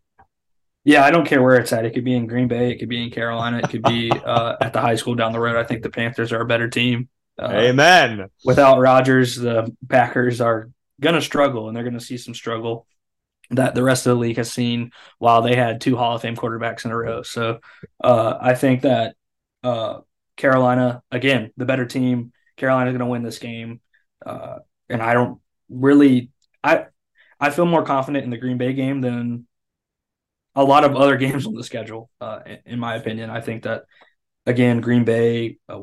Yeah, 0.84 1.06
I 1.06 1.12
don't 1.12 1.26
care 1.26 1.42
where 1.42 1.56
it's 1.56 1.72
at. 1.72 1.86
It 1.86 1.94
could 1.94 2.04
be 2.04 2.16
in 2.16 2.28
Green 2.28 2.50
Bay, 2.50 2.72
it 2.72 2.78
could 2.78 2.90
be 2.90 3.02
in 3.02 3.10
Carolina, 3.10 3.60
it 3.60 3.70
could 3.70 3.84
be 3.84 4.12
uh, 4.26 4.58
at 4.60 4.74
the 4.74 4.82
high 4.82 4.96
school 4.96 5.16
down 5.16 5.32
the 5.32 5.40
road. 5.40 5.56
I 5.56 5.64
think 5.64 5.82
the 5.82 5.90
Panthers 5.90 6.34
are 6.34 6.42
a 6.42 6.46
better 6.46 6.68
team. 6.68 7.08
Uh, 7.42 7.52
Amen. 7.54 8.30
Without 8.44 8.80
Rodgers, 8.80 9.36
the 9.36 9.74
Packers 9.88 10.42
are 10.42 10.70
going 11.00 11.16
to 11.16 11.22
struggle, 11.22 11.68
and 11.68 11.76
they're 11.76 11.84
going 11.84 11.98
to 11.98 12.04
see 12.04 12.18
some 12.18 12.34
struggle 12.34 12.86
that 13.50 13.76
the 13.76 13.84
rest 13.84 14.06
of 14.06 14.16
the 14.16 14.20
league 14.20 14.38
has 14.38 14.52
seen 14.52 14.92
while 15.20 15.42
they 15.42 15.56
had 15.56 15.82
two 15.82 15.96
Hall 15.96 16.16
of 16.16 16.22
Fame 16.22 16.36
quarterbacks 16.36 16.86
in 16.86 16.92
a 16.92 16.98
row. 16.98 17.24
So 17.24 17.60
uh, 18.04 18.38
I 18.40 18.56
think 18.56 18.82
that 18.82 19.16
uh, 19.64 20.00
Carolina, 20.38 21.02
again, 21.12 21.52
the 21.58 21.66
better 21.66 21.86
team. 21.86 22.32
Carolina's 22.58 22.92
going 22.92 23.00
to 23.00 23.06
win 23.08 23.24
this 23.24 23.40
game, 23.40 23.82
uh, 24.26 24.60
and 24.90 25.02
I 25.02 25.14
don't 25.14 25.40
really. 25.70 26.32
I 26.64 26.86
I 27.40 27.50
feel 27.50 27.66
more 27.66 27.84
confident 27.84 28.24
in 28.24 28.30
the 28.30 28.38
Green 28.38 28.58
Bay 28.58 28.74
game 28.74 29.02
than 29.02 29.48
a 30.56 30.64
lot 30.64 30.84
of 30.84 30.96
other 30.96 31.18
games 31.26 31.46
on 31.46 31.54
the 31.54 31.64
schedule. 31.64 32.10
Uh, 32.22 32.40
in 32.66 32.80
my 32.80 32.96
opinion, 32.96 33.30
I 33.30 33.42
think 33.42 33.64
that 33.64 33.84
again, 34.46 34.82
Green 34.82 35.04
Bay. 35.04 35.58
Uh, 35.68 35.82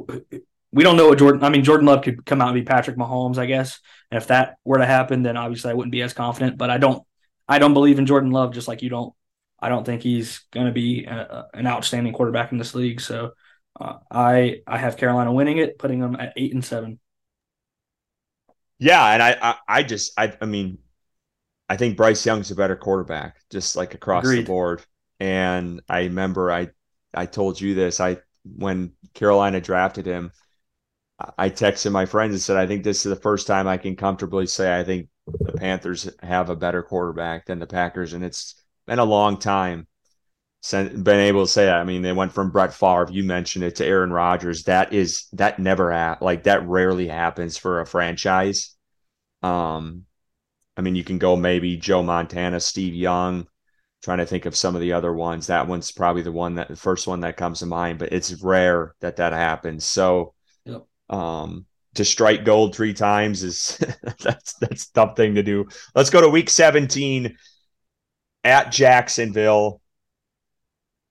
we 0.72 0.84
don't 0.84 0.96
know 0.96 1.08
what 1.08 1.18
Jordan. 1.18 1.42
I 1.42 1.48
mean, 1.48 1.64
Jordan 1.64 1.86
Love 1.86 2.02
could 2.02 2.24
come 2.24 2.40
out 2.40 2.48
and 2.48 2.54
be 2.54 2.62
Patrick 2.62 2.96
Mahomes, 2.96 3.38
I 3.38 3.46
guess. 3.46 3.80
And 4.10 4.22
if 4.22 4.28
that 4.28 4.56
were 4.64 4.78
to 4.78 4.86
happen, 4.86 5.22
then 5.22 5.36
obviously 5.36 5.70
I 5.70 5.74
wouldn't 5.74 5.92
be 5.92 6.02
as 6.02 6.12
confident. 6.12 6.58
But 6.58 6.70
I 6.70 6.78
don't. 6.78 7.02
I 7.48 7.58
don't 7.58 7.74
believe 7.74 7.98
in 7.98 8.06
Jordan 8.06 8.30
Love, 8.30 8.54
just 8.54 8.68
like 8.68 8.82
you 8.82 8.90
don't. 8.90 9.12
I 9.58 9.68
don't 9.68 9.84
think 9.84 10.02
he's 10.02 10.40
going 10.52 10.66
to 10.66 10.72
be 10.72 11.04
a, 11.04 11.46
an 11.52 11.66
outstanding 11.66 12.12
quarterback 12.12 12.52
in 12.52 12.58
this 12.58 12.74
league. 12.74 13.00
So 13.00 13.32
uh, 13.78 13.98
I 14.10 14.62
I 14.66 14.78
have 14.78 14.96
Carolina 14.96 15.32
winning 15.32 15.58
it, 15.58 15.78
putting 15.78 16.00
them 16.00 16.16
at 16.16 16.32
eight 16.36 16.54
and 16.54 16.64
seven. 16.64 16.98
Yeah, 18.78 19.04
and 19.12 19.22
I 19.22 19.36
I, 19.40 19.54
I 19.68 19.82
just 19.82 20.12
I 20.18 20.36
I 20.40 20.46
mean 20.46 20.78
I 21.68 21.76
think 21.76 21.96
Bryce 21.96 22.24
Young's 22.26 22.50
a 22.50 22.56
better 22.56 22.76
quarterback, 22.76 23.36
just 23.50 23.76
like 23.76 23.94
across 23.94 24.24
Agreed. 24.24 24.40
the 24.40 24.46
board. 24.46 24.84
And 25.20 25.82
I 25.88 26.00
remember 26.00 26.50
I 26.50 26.70
I 27.14 27.26
told 27.26 27.60
you 27.60 27.74
this. 27.74 28.00
I 28.00 28.18
when 28.44 28.92
Carolina 29.14 29.60
drafted 29.60 30.06
him, 30.06 30.32
I 31.36 31.50
texted 31.50 31.92
my 31.92 32.06
friends 32.06 32.32
and 32.32 32.40
said, 32.40 32.56
I 32.56 32.66
think 32.66 32.82
this 32.82 33.04
is 33.04 33.10
the 33.10 33.20
first 33.20 33.46
time 33.46 33.68
I 33.68 33.76
can 33.76 33.94
comfortably 33.96 34.46
say 34.46 34.78
I 34.78 34.84
think 34.84 35.08
the 35.26 35.52
Panthers 35.52 36.08
have 36.22 36.48
a 36.48 36.56
better 36.56 36.82
quarterback 36.82 37.46
than 37.46 37.58
the 37.58 37.66
Packers. 37.66 38.14
And 38.14 38.24
it's 38.24 38.54
been 38.86 38.98
a 38.98 39.04
long 39.04 39.38
time 39.38 39.86
been 40.62 41.20
able 41.20 41.44
to 41.44 41.50
say 41.50 41.66
that. 41.66 41.76
I 41.76 41.84
mean, 41.84 42.02
they 42.02 42.12
went 42.12 42.32
from 42.32 42.50
Brett 42.50 42.74
Favre, 42.74 43.08
you 43.10 43.24
mentioned 43.24 43.64
it, 43.64 43.76
to 43.76 43.86
Aaron 43.86 44.12
Rodgers. 44.12 44.64
That 44.64 44.92
is 44.92 45.26
that 45.32 45.58
never 45.58 45.92
ha- 45.92 46.18
like 46.20 46.44
that 46.44 46.66
rarely 46.66 47.08
happens 47.08 47.56
for 47.56 47.80
a 47.80 47.86
franchise. 47.86 48.74
Um, 49.42 50.04
I 50.76 50.82
mean, 50.82 50.94
you 50.94 51.04
can 51.04 51.18
go 51.18 51.36
maybe 51.36 51.76
Joe 51.76 52.02
Montana, 52.02 52.60
Steve 52.60 52.94
Young. 52.94 53.46
Trying 54.02 54.18
to 54.18 54.26
think 54.26 54.46
of 54.46 54.56
some 54.56 54.74
of 54.74 54.80
the 54.80 54.94
other 54.94 55.12
ones. 55.12 55.48
That 55.48 55.68
one's 55.68 55.92
probably 55.92 56.22
the 56.22 56.32
one 56.32 56.54
that 56.54 56.68
the 56.68 56.76
first 56.76 57.06
one 57.06 57.20
that 57.20 57.36
comes 57.36 57.58
to 57.58 57.66
mind, 57.66 57.98
but 57.98 58.12
it's 58.12 58.32
rare 58.42 58.94
that 59.00 59.16
that 59.16 59.34
happens. 59.34 59.84
So, 59.84 60.32
yep. 60.64 60.86
um, 61.10 61.66
to 61.96 62.04
strike 62.06 62.44
gold 62.44 62.74
three 62.74 62.94
times 62.94 63.42
is 63.42 63.76
that's 64.22 64.54
that's 64.54 64.88
tough 64.88 65.16
thing 65.16 65.34
to 65.34 65.42
do. 65.42 65.68
Let's 65.94 66.08
go 66.08 66.22
to 66.22 66.30
week 66.30 66.48
17 66.48 67.36
at 68.44 68.72
Jacksonville. 68.72 69.79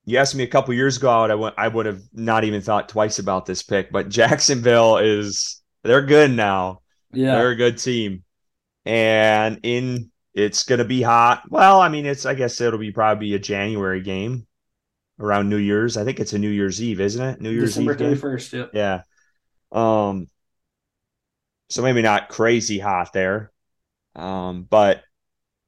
You 0.05 0.17
asked 0.17 0.35
me 0.35 0.43
a 0.43 0.47
couple 0.47 0.73
years 0.73 0.97
ago, 0.97 1.09
I 1.09 1.35
would 1.35 1.53
I 1.57 1.67
would 1.67 1.85
have 1.85 2.01
not 2.13 2.43
even 2.43 2.61
thought 2.61 2.89
twice 2.89 3.19
about 3.19 3.45
this 3.45 3.63
pick, 3.63 3.91
but 3.91 4.09
Jacksonville 4.09 4.97
is 4.97 5.61
they're 5.83 6.05
good 6.05 6.31
now. 6.31 6.81
Yeah, 7.11 7.35
they're 7.35 7.51
a 7.51 7.55
good 7.55 7.77
team 7.77 8.23
and 8.85 9.59
in 9.63 10.11
it's 10.33 10.63
going 10.63 10.79
to 10.79 10.85
be 10.85 11.01
hot. 11.01 11.43
Well, 11.49 11.81
I 11.81 11.89
mean, 11.89 12.05
it's 12.05 12.25
I 12.25 12.33
guess 12.33 12.61
it'll 12.61 12.79
be 12.79 12.91
probably 12.91 13.33
a 13.33 13.39
January 13.39 14.01
game 14.01 14.47
around 15.19 15.49
New 15.49 15.57
Year's. 15.57 15.97
I 15.97 16.03
think 16.05 16.19
it's 16.19 16.33
a 16.33 16.39
New 16.39 16.49
Year's 16.49 16.81
Eve, 16.81 17.01
isn't 17.01 17.23
it? 17.25 17.41
New 17.41 17.51
Year's 17.51 17.75
December 17.75 17.93
Eve. 17.93 17.97
December 17.97 18.37
31st, 18.37 18.53
yeah. 18.53 18.67
Yeah. 18.73 19.01
Um 19.71 20.27
so 21.69 21.83
maybe 21.83 22.01
not 22.01 22.29
crazy 22.29 22.79
hot 22.79 23.13
there. 23.13 23.51
Um 24.15 24.63
but 24.63 25.03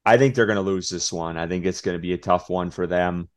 I 0.06 0.18
think 0.18 0.34
they're 0.34 0.48
going 0.48 0.56
to 0.56 0.62
lose 0.62 0.90
this 0.90 1.14
one. 1.14 1.38
I 1.38 1.48
think 1.48 1.66
it's 1.66 1.82
going 1.82 1.96
to 1.96 2.02
be 2.02 2.14
a 2.14 2.18
tough 2.18 2.50
one 2.50 2.72
for 2.72 2.88
them 2.88 3.30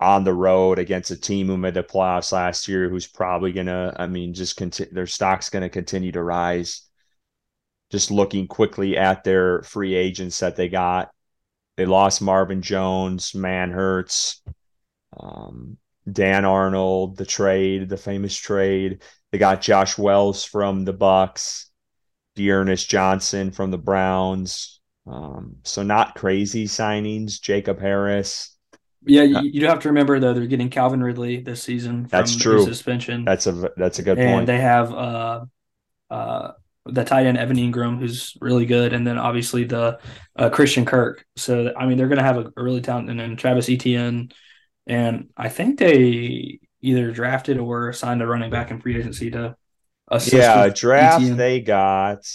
on 0.00 0.24
the 0.24 0.34
road 0.34 0.78
against 0.78 1.10
a 1.10 1.16
team 1.16 1.46
who 1.46 1.58
made 1.58 1.74
the 1.74 1.82
playoffs 1.82 2.32
last 2.32 2.66
year 2.66 2.88
who's 2.88 3.06
probably 3.06 3.52
to 3.66 3.94
I 3.96 4.06
mean 4.06 4.34
just 4.34 4.56
conti- 4.56 4.88
their 4.90 5.06
stock's 5.06 5.50
to 5.62 5.68
continue 5.68 6.12
to 6.12 6.22
rise 6.22 6.88
just 7.90 8.10
looking 8.10 8.46
quickly 8.46 8.96
at 8.96 9.24
their 9.24 9.62
free 9.62 9.94
agents 9.94 10.38
that 10.38 10.56
they 10.56 10.68
got. 10.68 11.10
They 11.76 11.86
lost 11.86 12.22
Marvin 12.22 12.62
Jones, 12.62 13.32
Manhertz, 13.32 14.40
um, 15.18 15.76
Dan 16.10 16.44
Arnold, 16.44 17.16
the 17.16 17.26
trade, 17.26 17.88
the 17.88 17.96
famous 17.96 18.36
trade. 18.36 19.02
They 19.32 19.38
got 19.38 19.60
Josh 19.60 19.98
Wells 19.98 20.44
from 20.44 20.84
the 20.84 20.92
Bucks, 20.92 21.70
D'Ernest 22.36 22.88
Johnson 22.88 23.50
from 23.50 23.70
the 23.70 23.78
Browns. 23.78 24.80
Um, 25.06 25.56
so 25.64 25.82
not 25.82 26.14
crazy 26.14 26.66
signings. 26.66 27.40
Jacob 27.40 27.80
Harris. 27.80 28.56
Yeah, 29.04 29.22
you, 29.22 29.40
you 29.42 29.66
have 29.66 29.80
to 29.80 29.88
remember 29.88 30.20
though 30.20 30.34
they're 30.34 30.46
getting 30.46 30.68
Calvin 30.68 31.02
Ridley 31.02 31.40
this 31.40 31.62
season. 31.62 32.06
That's 32.10 32.36
true. 32.36 32.64
Suspension. 32.64 33.24
That's 33.24 33.46
a 33.46 33.70
that's 33.76 33.98
a 33.98 34.02
good 34.02 34.16
point. 34.16 34.28
and 34.28 34.36
point. 34.36 34.46
They 34.46 34.60
have 34.60 34.92
uh, 34.92 35.44
uh, 36.10 36.52
the 36.84 37.04
tight 37.04 37.26
end 37.26 37.38
Evan 37.38 37.56
Engram, 37.56 37.98
who's 37.98 38.36
really 38.40 38.66
good, 38.66 38.92
and 38.92 39.06
then 39.06 39.18
obviously 39.18 39.64
the 39.64 39.98
uh, 40.36 40.50
Christian 40.50 40.84
Kirk. 40.84 41.24
So 41.36 41.72
I 41.76 41.86
mean, 41.86 41.96
they're 41.96 42.08
going 42.08 42.18
to 42.18 42.24
have 42.24 42.38
a, 42.38 42.52
a, 42.56 42.62
really 42.62 42.82
talented, 42.82 43.10
and 43.10 43.20
then 43.20 43.36
Travis 43.36 43.70
Etienne, 43.70 44.32
and 44.86 45.30
I 45.36 45.48
think 45.48 45.78
they 45.78 46.60
either 46.82 47.10
drafted 47.10 47.58
or 47.58 47.92
signed 47.92 48.22
a 48.22 48.26
running 48.26 48.50
back 48.50 48.70
in 48.70 48.80
free 48.80 48.98
agency 48.98 49.30
to 49.30 49.56
assist. 50.08 50.34
Yeah, 50.34 50.68
draft 50.68 51.22
Etienne. 51.22 51.36
they 51.36 51.60
got 51.60 52.26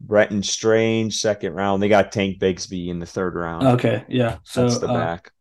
Brenton 0.00 0.42
Strange 0.42 1.16
second 1.16 1.52
round. 1.54 1.82
They 1.82 1.88
got 1.88 2.12
Tank 2.12 2.38
Bigsby 2.38 2.88
in 2.88 2.98
the 2.98 3.06
third 3.06 3.34
round. 3.34 3.66
Okay, 3.66 4.04
yeah, 4.08 4.38
so 4.44 4.62
that's 4.62 4.78
the 4.78 4.88
uh, 4.88 4.94
back. 4.94 5.32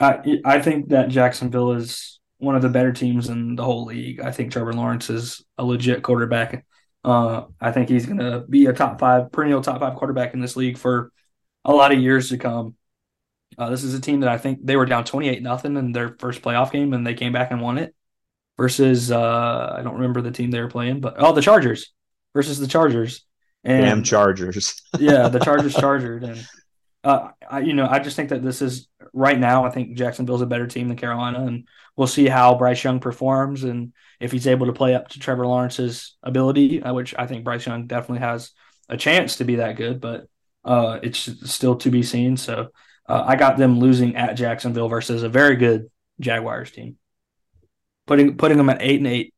I 0.00 0.40
I 0.44 0.60
think 0.60 0.90
that 0.90 1.08
Jacksonville 1.08 1.72
is 1.72 2.20
one 2.38 2.54
of 2.54 2.62
the 2.62 2.68
better 2.68 2.92
teams 2.92 3.28
in 3.28 3.56
the 3.56 3.64
whole 3.64 3.84
league. 3.84 4.20
I 4.20 4.30
think 4.30 4.52
Trevor 4.52 4.72
Lawrence 4.72 5.10
is 5.10 5.44
a 5.56 5.64
legit 5.64 6.02
quarterback. 6.02 6.64
Uh, 7.04 7.46
I 7.60 7.72
think 7.72 7.88
he's 7.88 8.06
going 8.06 8.18
to 8.18 8.40
be 8.48 8.66
a 8.66 8.72
top 8.72 9.00
five, 9.00 9.30
perennial 9.32 9.60
top 9.60 9.80
five 9.80 9.96
quarterback 9.96 10.34
in 10.34 10.40
this 10.40 10.56
league 10.56 10.78
for 10.78 11.12
a 11.64 11.72
lot 11.72 11.92
of 11.92 11.98
years 11.98 12.28
to 12.30 12.38
come. 12.38 12.76
Uh, 13.56 13.70
this 13.70 13.82
is 13.82 13.94
a 13.94 14.00
team 14.00 14.20
that 14.20 14.28
I 14.28 14.38
think 14.38 14.60
they 14.62 14.76
were 14.76 14.86
down 14.86 15.04
28 15.04 15.42
nothing 15.42 15.76
in 15.76 15.92
their 15.92 16.16
first 16.18 16.42
playoff 16.42 16.70
game 16.70 16.92
and 16.92 17.06
they 17.06 17.14
came 17.14 17.32
back 17.32 17.50
and 17.50 17.60
won 17.60 17.78
it 17.78 17.94
versus, 18.56 19.10
uh, 19.10 19.74
I 19.76 19.82
don't 19.82 19.94
remember 19.94 20.20
the 20.20 20.30
team 20.30 20.50
they 20.50 20.60
were 20.60 20.68
playing, 20.68 21.00
but 21.00 21.14
oh, 21.18 21.32
the 21.32 21.42
Chargers 21.42 21.92
versus 22.34 22.58
the 22.58 22.66
Chargers. 22.66 23.24
And, 23.68 23.84
Damn 23.84 24.02
Chargers. 24.02 24.80
yeah, 24.98 25.28
the 25.28 25.40
Chargers 25.40 25.74
chargered. 25.74 26.24
And, 26.24 26.48
uh, 27.04 27.28
I, 27.48 27.60
you 27.60 27.74
know, 27.74 27.86
I 27.86 27.98
just 27.98 28.16
think 28.16 28.30
that 28.30 28.42
this 28.42 28.62
is 28.62 28.88
right 29.12 29.38
now, 29.38 29.64
I 29.64 29.70
think 29.70 29.94
Jacksonville's 29.94 30.40
a 30.40 30.46
better 30.46 30.66
team 30.66 30.88
than 30.88 30.96
Carolina. 30.96 31.44
And 31.44 31.68
we'll 31.94 32.06
see 32.06 32.26
how 32.26 32.54
Bryce 32.54 32.82
Young 32.82 32.98
performs 32.98 33.64
and 33.64 33.92
if 34.20 34.32
he's 34.32 34.46
able 34.46 34.66
to 34.66 34.72
play 34.72 34.94
up 34.94 35.08
to 35.08 35.18
Trevor 35.18 35.46
Lawrence's 35.46 36.16
ability, 36.22 36.82
uh, 36.82 36.94
which 36.94 37.14
I 37.18 37.26
think 37.26 37.44
Bryce 37.44 37.66
Young 37.66 37.86
definitely 37.86 38.20
has 38.20 38.52
a 38.88 38.96
chance 38.96 39.36
to 39.36 39.44
be 39.44 39.56
that 39.56 39.76
good, 39.76 40.00
but 40.00 40.28
uh, 40.64 40.98
it's 41.02 41.18
still 41.50 41.76
to 41.76 41.90
be 41.90 42.02
seen. 42.02 42.36
So 42.36 42.68
uh, 43.06 43.24
I 43.26 43.36
got 43.36 43.58
them 43.58 43.78
losing 43.78 44.16
at 44.16 44.34
Jacksonville 44.34 44.88
versus 44.88 45.22
a 45.22 45.28
very 45.28 45.56
good 45.56 45.90
Jaguars 46.20 46.70
team, 46.70 46.96
putting 48.06 48.36
putting 48.36 48.56
them 48.56 48.70
at 48.70 48.82
eight 48.82 48.98
and 48.98 49.06
eight. 49.06 49.34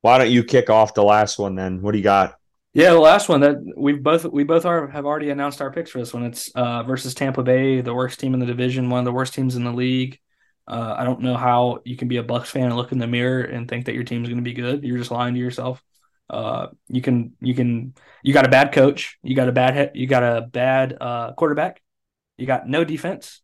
Why 0.00 0.18
don't 0.18 0.30
you 0.30 0.44
kick 0.44 0.70
off 0.70 0.94
the 0.94 1.02
last 1.02 1.38
one 1.38 1.54
then? 1.54 1.82
What 1.82 1.92
do 1.92 1.98
you 1.98 2.04
got? 2.04 2.38
Yeah, 2.74 2.90
the 2.90 3.00
last 3.00 3.28
one 3.28 3.40
that 3.40 3.56
we 3.76 3.94
both 3.94 4.24
we 4.24 4.44
both 4.44 4.64
are 4.64 4.86
have 4.88 5.06
already 5.06 5.30
announced 5.30 5.60
our 5.60 5.72
picks 5.72 5.90
for 5.90 5.98
this 5.98 6.14
one. 6.14 6.24
It's 6.24 6.50
uh, 6.54 6.82
versus 6.84 7.14
Tampa 7.14 7.42
Bay, 7.42 7.80
the 7.80 7.94
worst 7.94 8.20
team 8.20 8.34
in 8.34 8.40
the 8.40 8.46
division, 8.46 8.90
one 8.90 9.00
of 9.00 9.04
the 9.04 9.12
worst 9.12 9.34
teams 9.34 9.56
in 9.56 9.64
the 9.64 9.72
league. 9.72 10.20
Uh, 10.66 10.94
I 10.98 11.04
don't 11.04 11.22
know 11.22 11.36
how 11.36 11.80
you 11.84 11.96
can 11.96 12.08
be 12.08 12.18
a 12.18 12.22
Bucks 12.22 12.50
fan 12.50 12.66
and 12.66 12.76
look 12.76 12.92
in 12.92 12.98
the 12.98 13.06
mirror 13.06 13.42
and 13.42 13.66
think 13.66 13.86
that 13.86 13.94
your 13.94 14.04
team's 14.04 14.28
going 14.28 14.38
to 14.38 14.42
be 14.42 14.52
good. 14.52 14.84
You're 14.84 14.98
just 14.98 15.10
lying 15.10 15.34
to 15.34 15.40
yourself. 15.40 15.82
Uh, 16.28 16.68
you 16.88 17.00
can 17.00 17.32
you 17.40 17.54
can 17.54 17.94
you 18.22 18.34
got 18.34 18.46
a 18.46 18.50
bad 18.50 18.72
coach, 18.72 19.18
you 19.22 19.34
got 19.34 19.48
a 19.48 19.52
bad 19.52 19.92
you 19.94 20.06
got 20.06 20.22
a 20.22 20.42
bad 20.42 20.96
uh, 21.00 21.32
quarterback, 21.32 21.80
you 22.36 22.46
got 22.46 22.68
no 22.68 22.84
defense. 22.84 23.40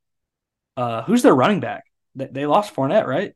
Uh, 0.76 1.02
who's 1.02 1.22
their 1.22 1.34
running 1.34 1.60
back? 1.60 1.84
They, 2.14 2.26
they 2.26 2.46
lost 2.46 2.74
Fournette, 2.74 3.06
right? 3.06 3.34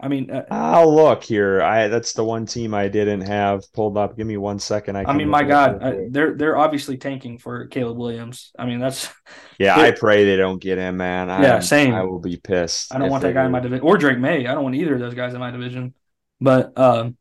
I 0.00 0.06
mean, 0.06 0.30
uh, 0.30 0.44
I'll 0.50 0.94
look 0.94 1.24
here. 1.24 1.60
I 1.60 1.88
that's 1.88 2.12
the 2.12 2.22
one 2.22 2.46
team 2.46 2.72
I 2.72 2.86
didn't 2.86 3.22
have 3.22 3.64
pulled 3.72 3.98
up. 3.98 4.16
Give 4.16 4.28
me 4.28 4.36
one 4.36 4.60
second. 4.60 4.96
I, 4.96 5.02
I 5.04 5.12
mean, 5.12 5.28
my 5.28 5.42
God, 5.42 5.82
I, 5.82 6.06
they're 6.08 6.36
they're 6.36 6.56
obviously 6.56 6.96
tanking 6.96 7.38
for 7.38 7.66
Caleb 7.66 7.98
Williams. 7.98 8.52
I 8.56 8.64
mean, 8.64 8.78
that's 8.78 9.08
yeah. 9.58 9.76
I 9.76 9.90
pray 9.90 10.24
they 10.24 10.36
don't 10.36 10.62
get 10.62 10.78
him, 10.78 10.98
man. 10.98 11.30
I, 11.30 11.42
yeah, 11.42 11.58
same. 11.58 11.94
I 11.94 12.04
will 12.04 12.20
be 12.20 12.36
pissed. 12.36 12.94
I 12.94 12.98
don't 12.98 13.10
want 13.10 13.22
that 13.22 13.34
guy 13.34 13.42
do. 13.42 13.46
in 13.46 13.52
my 13.52 13.60
division 13.60 13.84
or 13.84 13.98
Drake 13.98 14.18
Maye. 14.18 14.46
I 14.46 14.54
don't 14.54 14.62
want 14.62 14.76
either 14.76 14.94
of 14.94 15.00
those 15.00 15.14
guys 15.14 15.34
in 15.34 15.40
my 15.40 15.50
division. 15.50 15.94
But 16.40 16.78
um, 16.78 17.16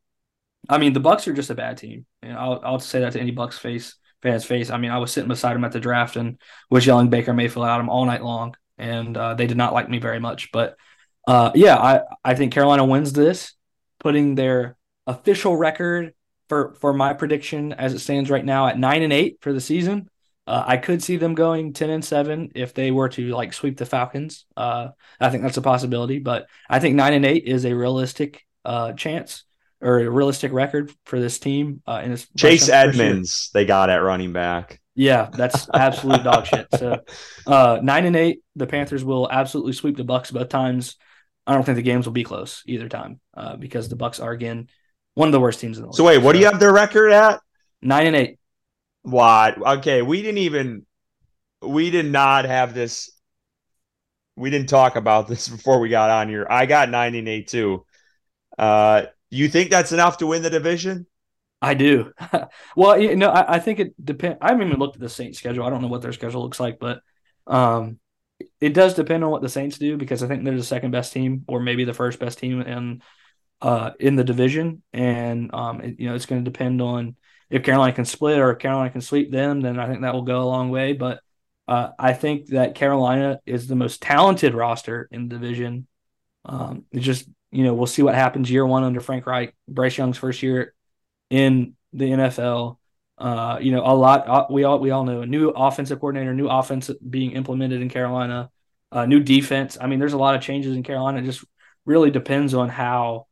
I 0.70 0.78
mean, 0.78 0.94
the 0.94 1.00
Bucks 1.00 1.28
are 1.28 1.34
just 1.34 1.50
a 1.50 1.56
bad 1.56 1.78
team. 1.78 2.06
You 2.22 2.30
know, 2.30 2.38
I'll 2.38 2.62
I'll 2.64 2.80
say 2.80 3.00
that 3.00 3.14
to 3.14 3.20
any 3.20 3.32
Bucks 3.32 3.58
face 3.58 3.96
fans 4.22 4.46
face. 4.46 4.70
I 4.70 4.78
mean, 4.78 4.92
I 4.92 5.00
was 5.00 5.12
sitting 5.12 5.30
beside 5.30 5.56
him 5.56 5.66
at 5.66 5.72
the 5.72 5.80
draft 5.80 6.16
and 6.16 6.38
was 6.70 6.86
yelling 6.86 7.10
Baker 7.10 7.34
Mayfield 7.34 7.66
at 7.66 7.80
him 7.80 7.90
all 7.90 8.06
night 8.06 8.24
long, 8.24 8.56
and 8.78 9.18
uh, 9.18 9.34
they 9.34 9.48
did 9.48 9.58
not 9.58 9.74
like 9.74 9.90
me 9.90 9.98
very 9.98 10.20
much, 10.20 10.52
but. 10.52 10.76
Uh, 11.28 11.52
yeah, 11.54 11.76
I, 11.76 12.02
I 12.24 12.36
think 12.36 12.54
Carolina 12.54 12.86
wins 12.86 13.12
this, 13.12 13.54
putting 14.00 14.36
their 14.36 14.78
official 15.06 15.58
record 15.58 16.14
for 16.48 16.74
for 16.76 16.94
my 16.94 17.14
prediction 17.14 17.74
as 17.74 17.94
it 17.94 18.00
stands 18.00 18.30
right 18.30 18.46
now 18.46 18.68
at 18.68 18.80
nine 18.80 19.04
and 19.04 19.12
eight 19.12 19.38
for 19.42 19.52
the 19.52 19.62
season. 19.62 20.10
Uh, 20.48 20.64
I 20.66 20.78
could 20.78 21.04
see 21.04 21.18
them 21.18 21.36
going 21.36 21.74
ten 21.74 21.90
and 21.90 22.04
seven 22.04 22.52
if 22.56 22.74
they 22.74 22.92
were 22.92 23.10
to 23.10 23.30
like 23.32 23.52
sweep 23.52 23.78
the 23.78 23.86
Falcons. 23.86 24.46
Uh, 24.56 24.90
I 25.20 25.30
think 25.30 25.44
that's 25.44 25.58
a 25.58 25.62
possibility, 25.62 26.20
but 26.20 26.48
I 26.70 26.80
think 26.80 26.96
nine 26.96 27.14
and 27.14 27.26
eight 27.26 27.44
is 27.44 27.66
a 27.66 27.76
realistic 27.76 28.46
uh, 28.64 28.94
chance 28.94 29.44
or 29.82 30.00
a 30.00 30.10
realistic 30.10 30.54
record 30.54 30.94
for 31.06 31.20
this 31.20 31.40
team. 31.40 31.82
Uh, 31.86 32.02
in 32.06 32.12
this 32.12 32.26
Chase 32.38 32.70
Edmonds, 32.70 33.50
they 33.54 33.66
got 33.66 33.90
at 33.90 33.98
running 33.98 34.32
back. 34.32 34.80
Yeah, 34.96 35.30
that's 35.32 35.70
absolute 35.74 36.24
dog 36.24 36.48
shit. 36.48 36.68
So 36.76 37.02
uh, 37.48 37.80
nine 37.84 38.06
and 38.06 38.16
eight, 38.16 38.40
the 38.56 38.66
Panthers 38.66 39.04
will 39.04 39.30
absolutely 39.30 39.74
sweep 39.74 39.98
the 39.98 40.06
Bucks 40.06 40.32
both 40.32 40.50
times. 40.50 40.96
I 41.48 41.54
don't 41.54 41.64
think 41.64 41.78
the 41.78 41.82
games 41.82 42.06
will 42.06 42.14
be 42.14 42.26
close 42.26 42.62
either 42.68 42.90
time 42.90 43.22
uh, 43.34 43.56
because 43.56 43.88
the 43.88 43.96
Bucks 43.96 44.20
are 44.20 44.32
again 44.32 44.68
one 45.14 45.30
of 45.30 45.32
the 45.32 45.40
worst 45.40 45.62
teams 45.62 45.78
in 45.78 45.84
the 45.84 45.88
league. 45.88 45.96
So 45.96 46.04
wait, 46.04 46.18
what 46.18 46.32
so, 46.32 46.34
do 46.34 46.40
you 46.40 46.46
have 46.46 46.60
their 46.60 46.74
record 46.74 47.12
at? 47.12 47.40
Nine 47.82 48.08
and 48.08 48.16
eight. 48.16 48.40
What? 49.04 49.58
Okay, 49.80 50.02
we 50.02 50.22
didn't 50.22 50.40
even 50.40 50.86
we 51.62 51.90
did 51.90 52.06
not 52.06 52.46
have 52.46 52.74
this. 52.74 53.10
We 54.36 54.50
didn't 54.50 54.70
talk 54.70 54.98
about 54.98 55.28
this 55.28 55.48
before 55.48 55.80
we 55.80 55.90
got 55.90 56.10
on 56.10 56.28
here. 56.28 56.46
I 56.50 56.66
got 56.66 56.90
nine 56.90 57.16
and 57.16 57.28
eight 57.28 57.48
too. 57.48 57.86
Uh, 58.58 59.04
you 59.30 59.48
think 59.48 59.70
that's 59.70 59.92
enough 59.92 60.18
to 60.18 60.28
win 60.28 60.42
the 60.42 60.50
division? 60.50 61.08
I 61.62 61.74
do. 61.74 62.12
well, 62.76 63.00
you 63.00 63.16
know, 63.16 63.30
I, 63.30 63.56
I 63.56 63.60
think 63.60 63.80
it 63.80 64.06
depends. 64.06 64.38
I 64.42 64.50
haven't 64.50 64.68
even 64.68 64.80
looked 64.80 64.96
at 64.96 65.02
the 65.02 65.10
Saints 65.10 65.40
schedule. 65.40 65.66
I 65.66 65.70
don't 65.70 65.82
know 65.82 65.88
what 65.88 66.02
their 66.02 66.14
schedule 66.14 66.44
looks 66.44 66.60
like, 66.60 66.78
but 66.80 67.02
um, 67.48 68.00
it 68.60 68.74
does 68.74 68.94
depend 68.94 69.24
on 69.24 69.32
what 69.32 69.42
the 69.42 69.50
Saints 69.50 69.78
do 69.78 69.98
because 69.98 70.24
I 70.24 70.28
think 70.28 70.44
they're 70.44 70.56
the 70.56 70.64
second 70.64 70.92
best 70.92 71.14
team 71.14 71.44
or 71.48 71.60
maybe 71.60 71.86
the 71.86 71.94
first 71.94 72.20
best 72.20 72.40
team 72.40 72.62
in 72.62 73.02
uh 73.62 73.92
in 74.00 74.16
the 74.16 74.24
division, 74.24 74.84
and 74.94 75.54
um 75.54 75.82
it, 75.82 76.00
you 76.00 76.08
know 76.08 76.16
it's 76.16 76.26
going 76.26 76.44
to 76.44 76.50
depend 76.50 76.82
on 76.82 77.16
if 77.50 77.64
Carolina 77.64 77.94
can 77.94 78.06
split 78.06 78.40
or 78.40 78.54
Carolina 78.56 78.90
can 78.90 79.02
sweep 79.02 79.32
them, 79.32 79.62
then 79.62 79.80
I 79.80 79.88
think 79.88 80.02
that 80.02 80.14
will 80.14 80.24
go 80.24 80.42
a 80.42 80.46
long 80.46 80.70
way. 80.70 80.94
But 80.94 81.22
uh, 81.68 81.90
I 81.98 82.14
think 82.14 82.48
that 82.48 82.76
Carolina 82.76 83.40
is 83.46 83.68
the 83.68 83.76
most 83.76 84.02
talented 84.02 84.54
roster 84.54 85.08
in 85.12 85.28
the 85.28 85.36
division. 85.36 85.88
Um, 86.46 86.86
it's 86.92 87.06
just 87.06 87.28
you 87.52 87.64
know 87.64 87.74
we'll 87.74 87.88
see 87.88 88.02
what 88.04 88.16
happens 88.16 88.50
year 88.52 88.66
one 88.66 88.84
under 88.84 89.00
Frank 89.00 89.26
Reich, 89.26 89.56
Bryce 89.68 89.98
Young's 89.98 90.18
first 90.18 90.44
year 90.44 90.74
in 91.30 91.76
the 91.94 92.06
NFL. 92.06 92.78
Uh, 93.18 93.58
you 93.60 93.72
know, 93.72 93.82
a 93.84 93.96
lot. 93.96 94.28
Uh, 94.28 94.46
we 94.50 94.64
all 94.64 94.80
we 94.80 94.92
all 94.92 95.04
know 95.04 95.22
a 95.22 95.26
new 95.26 95.50
offensive 95.50 96.00
coordinator, 96.00 96.34
new 96.34 96.48
offense 96.48 96.92
being 97.10 97.32
implemented 97.32 97.82
in 97.82 97.90
Carolina, 97.90 98.52
uh, 98.92 99.06
new 99.06 99.20
defense. 99.20 99.78
I 99.80 99.88
mean, 99.88 100.00
there's 100.00 100.14
a 100.14 100.18
lot 100.18 100.36
of 100.36 100.42
changes 100.42 100.76
in 100.76 100.84
Carolina. 100.84 101.20
It 101.20 101.26
just 101.26 101.44
really 101.86 102.12
depends 102.12 102.54
on 102.54 102.70
how, 102.70 103.28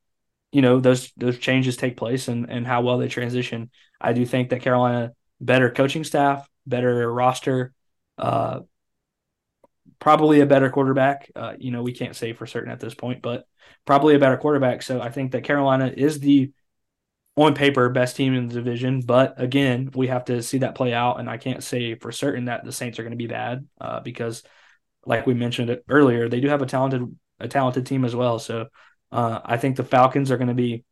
you 0.52 0.62
know, 0.62 0.80
those 0.80 1.12
those 1.18 1.38
changes 1.38 1.78
take 1.78 1.98
place 1.98 2.28
and 2.28 2.50
and 2.50 2.66
how 2.66 2.82
well 2.82 2.98
they 2.98 3.08
transition. 3.08 3.70
I 4.02 4.14
do 4.14 4.26
think 4.26 4.50
that 4.50 4.62
Carolina 4.62 5.14
better 5.40 5.70
coaching 5.70 6.04
staff, 6.04 6.50
better 6.66 7.12
roster, 7.12 7.74
uh, 8.18 8.62
probably 10.00 10.42
a 10.42 10.46
better 10.46 10.70
quarterback. 10.70 11.32
Uh, 11.36 11.54
you 11.60 11.72
know, 11.72 11.84
we 11.84 11.94
can't 11.94 12.16
say 12.16 12.34
for 12.34 12.46
certain 12.48 12.72
at 12.72 12.80
this 12.80 12.96
point, 12.96 13.22
but 13.22 13.46
probably 13.86 14.16
a 14.16 14.20
better 14.20 14.38
quarterback. 14.38 14.82
So 14.82 15.02
I 15.02 15.10
think 15.10 15.32
that 15.32 15.44
Carolina 15.44 15.94
is 15.96 16.20
the 16.20 16.52
on 17.38 17.54
paper 17.54 17.90
best 17.90 18.16
team 18.16 18.34
in 18.34 18.48
the 18.48 18.54
division, 18.54 19.02
but 19.02 19.36
again, 19.38 19.92
we 19.94 20.08
have 20.08 20.26
to 20.26 20.42
see 20.42 20.60
that 20.60 20.76
play 20.76 20.94
out. 20.94 21.20
And 21.20 21.30
I 21.30 21.38
can't 21.38 21.64
say 21.64 21.96
for 21.96 22.12
certain 22.12 22.46
that 22.46 22.64
the 22.64 22.72
Saints 22.72 22.98
are 22.98 23.04
going 23.04 23.12
to 23.12 23.18
be 23.18 23.28
bad 23.28 23.68
uh, 23.80 24.00
because, 24.00 24.44
like 25.06 25.28
we 25.28 25.34
mentioned 25.34 25.78
earlier, 25.90 26.30
they 26.30 26.40
do 26.40 26.48
have 26.48 26.62
a 26.62 26.66
talented 26.66 27.04
a 27.40 27.48
talented 27.48 27.86
team 27.86 28.06
as 28.06 28.16
well. 28.16 28.40
So 28.40 28.68
uh, 29.12 29.40
I 29.44 29.58
think 29.58 29.76
the 29.76 29.84
Falcons 29.84 30.32
are 30.32 30.38
going 30.38 30.48
to 30.48 30.54
be 30.54 30.86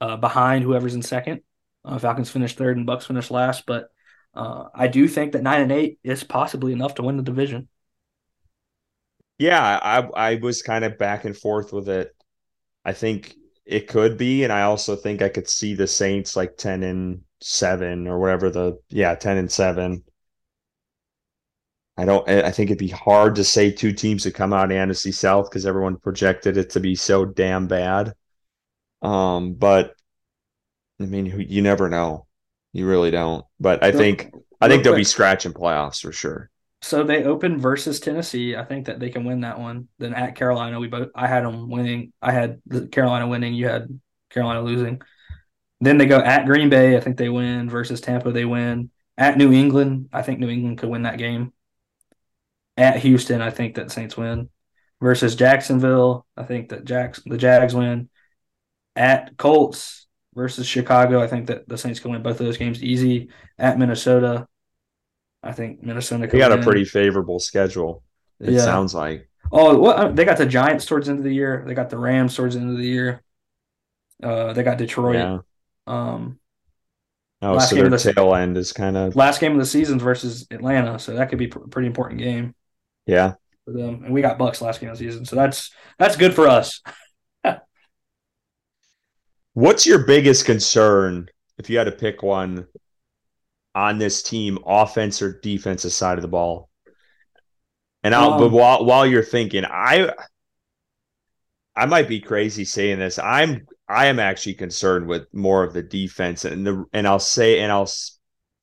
uh, 0.00 0.16
behind 0.16 0.62
whoever's 0.62 0.94
in 0.94 1.02
second. 1.02 1.40
Uh, 1.84 1.98
Falcons 1.98 2.30
finished 2.30 2.56
third 2.56 2.76
and 2.76 2.86
Bucks 2.86 3.06
finished 3.06 3.32
last, 3.32 3.66
but 3.66 3.88
uh, 4.34 4.66
I 4.72 4.86
do 4.86 5.08
think 5.08 5.32
that 5.32 5.42
nine 5.42 5.60
and 5.60 5.72
eight 5.72 5.98
is 6.04 6.22
possibly 6.22 6.72
enough 6.72 6.94
to 6.94 7.02
win 7.02 7.16
the 7.16 7.22
division. 7.24 7.68
Yeah, 9.38 9.60
I 9.60 10.32
I 10.32 10.34
was 10.36 10.62
kind 10.62 10.84
of 10.84 10.98
back 10.98 11.24
and 11.24 11.36
forth 11.36 11.72
with 11.72 11.88
it. 11.88 12.14
I 12.84 12.92
think 12.92 13.34
it 13.64 13.88
could 13.88 14.18
be, 14.18 14.44
and 14.44 14.52
I 14.52 14.62
also 14.62 14.96
think 14.96 15.22
I 15.22 15.28
could 15.28 15.48
see 15.48 15.74
the 15.74 15.86
Saints 15.86 16.36
like 16.36 16.56
ten 16.56 16.82
and 16.82 17.22
seven 17.40 18.06
or 18.06 18.18
whatever 18.18 18.50
the 18.50 18.78
yeah 18.88 19.14
ten 19.14 19.36
and 19.36 19.50
seven. 19.50 20.04
I 21.96 22.04
don't. 22.04 22.28
I 22.28 22.50
think 22.50 22.70
it'd 22.70 22.78
be 22.78 22.88
hard 22.88 23.34
to 23.36 23.44
say 23.44 23.70
two 23.70 23.92
teams 23.92 24.24
that 24.24 24.34
come 24.34 24.52
out 24.52 24.72
of 24.72 24.76
NFC 24.76 25.12
South 25.12 25.50
because 25.50 25.66
everyone 25.66 25.96
projected 25.96 26.56
it 26.56 26.70
to 26.70 26.80
be 26.80 26.94
so 26.94 27.24
damn 27.24 27.66
bad. 27.66 28.14
Um, 29.02 29.54
but 29.54 29.94
I 31.00 31.04
mean, 31.04 31.26
you 31.48 31.62
never 31.62 31.88
know. 31.88 32.26
You 32.72 32.88
really 32.88 33.10
don't. 33.10 33.44
But 33.60 33.84
I 33.84 33.92
think 33.92 34.32
I 34.60 34.68
think 34.68 34.84
they'll 34.84 34.94
be 34.94 35.04
scratching 35.04 35.52
playoffs 35.52 36.00
for 36.00 36.12
sure. 36.12 36.50
So 36.82 37.04
they 37.04 37.22
open 37.22 37.58
versus 37.58 38.00
Tennessee. 38.00 38.56
I 38.56 38.64
think 38.64 38.86
that 38.86 38.98
they 38.98 39.08
can 39.08 39.24
win 39.24 39.42
that 39.42 39.60
one. 39.60 39.88
Then 39.98 40.14
at 40.14 40.34
Carolina, 40.34 40.80
we 40.80 40.88
both 40.88 41.10
I 41.14 41.28
had 41.28 41.44
them 41.44 41.70
winning. 41.70 42.12
I 42.20 42.32
had 42.32 42.60
Carolina 42.90 43.28
winning. 43.28 43.54
You 43.54 43.68
had 43.68 44.00
Carolina 44.30 44.62
losing. 44.62 45.00
Then 45.80 45.96
they 45.96 46.06
go 46.06 46.18
at 46.18 46.44
Green 46.44 46.70
Bay. 46.70 46.96
I 46.96 47.00
think 47.00 47.16
they 47.16 47.28
win 47.28 47.70
versus 47.70 48.00
Tampa. 48.00 48.32
They 48.32 48.44
win 48.44 48.90
at 49.16 49.38
New 49.38 49.52
England. 49.52 50.08
I 50.12 50.22
think 50.22 50.40
New 50.40 50.48
England 50.48 50.78
could 50.78 50.88
win 50.88 51.02
that 51.02 51.18
game. 51.18 51.52
At 52.76 52.96
Houston, 52.96 53.40
I 53.40 53.50
think 53.50 53.76
that 53.76 53.92
Saints 53.92 54.16
win 54.16 54.50
versus 55.00 55.36
Jacksonville. 55.36 56.26
I 56.36 56.42
think 56.42 56.70
that 56.70 56.84
Jacks 56.84 57.22
the 57.24 57.38
Jags 57.38 57.74
win. 57.74 58.08
At 58.96 59.36
Colts 59.36 60.08
versus 60.34 60.66
Chicago, 60.66 61.22
I 61.22 61.28
think 61.28 61.46
that 61.46 61.68
the 61.68 61.78
Saints 61.78 62.00
can 62.00 62.10
win 62.10 62.22
both 62.22 62.40
of 62.40 62.46
those 62.46 62.58
games 62.58 62.82
easy. 62.82 63.28
At 63.56 63.78
Minnesota, 63.78 64.48
I 65.42 65.52
think 65.52 65.82
Minnesota. 65.82 66.26
They 66.26 66.38
got 66.38 66.50
win. 66.50 66.60
a 66.60 66.62
pretty 66.62 66.84
favorable 66.84 67.40
schedule. 67.40 68.02
It 68.40 68.52
yeah. 68.52 68.60
sounds 68.60 68.94
like. 68.94 69.28
Oh, 69.50 69.76
what 69.78 70.16
they 70.16 70.24
got 70.24 70.38
the 70.38 70.46
Giants 70.46 70.86
towards 70.86 71.06
the 71.06 71.12
end 71.12 71.18
of 71.18 71.24
the 71.24 71.34
year. 71.34 71.64
They 71.66 71.74
got 71.74 71.90
the 71.90 71.98
Rams 71.98 72.34
towards 72.34 72.54
the 72.54 72.60
end 72.60 72.70
of 72.70 72.78
the 72.78 72.86
year. 72.86 73.22
Uh, 74.22 74.52
they 74.52 74.62
got 74.62 74.78
Detroit. 74.78 75.16
Yeah. 75.16 75.38
Um, 75.86 76.38
oh, 77.42 77.58
so 77.58 77.74
their 77.74 77.88
the, 77.88 77.98
tail 77.98 78.34
end 78.34 78.56
is 78.56 78.72
kind 78.72 78.96
of 78.96 79.16
last 79.16 79.40
game 79.40 79.52
of 79.52 79.58
the 79.58 79.66
season 79.66 79.98
versus 79.98 80.46
Atlanta, 80.50 80.98
so 80.98 81.14
that 81.14 81.28
could 81.28 81.38
be 81.38 81.46
a 81.46 81.48
pretty 81.48 81.88
important 81.88 82.20
game. 82.20 82.54
Yeah, 83.06 83.34
for 83.64 83.72
them, 83.72 84.04
and 84.04 84.14
we 84.14 84.22
got 84.22 84.38
Bucks 84.38 84.62
last 84.62 84.80
game 84.80 84.90
of 84.90 84.98
the 84.98 85.04
season, 85.04 85.24
so 85.24 85.36
that's 85.36 85.72
that's 85.98 86.16
good 86.16 86.34
for 86.34 86.46
us. 86.46 86.80
What's 89.54 89.86
your 89.86 90.06
biggest 90.06 90.46
concern 90.46 91.28
if 91.58 91.68
you 91.68 91.78
had 91.78 91.84
to 91.84 91.92
pick 91.92 92.22
one 92.22 92.68
on 93.74 93.98
this 93.98 94.22
team, 94.22 94.58
offense 94.66 95.22
or 95.22 95.40
defensive 95.40 95.92
side 95.92 96.18
of 96.18 96.22
the 96.22 96.28
ball? 96.28 96.68
And 98.02 98.14
I'll, 98.14 98.32
um, 98.32 98.40
but 98.40 98.50
while 98.50 98.84
while 98.84 99.06
you're 99.06 99.22
thinking, 99.22 99.64
I 99.64 100.12
I 101.74 101.86
might 101.86 102.08
be 102.08 102.20
crazy 102.20 102.64
saying 102.64 102.98
this. 102.98 103.18
I'm 103.18 103.66
I 103.88 104.06
am 104.06 104.18
actually 104.18 104.54
concerned 104.54 105.06
with 105.06 105.26
more 105.32 105.64
of 105.64 105.72
the 105.72 105.82
defense, 105.82 106.44
and 106.44 106.66
the 106.66 106.84
and 106.92 107.06
I'll 107.06 107.18
say 107.18 107.60
and 107.60 107.70
I'll 107.70 107.90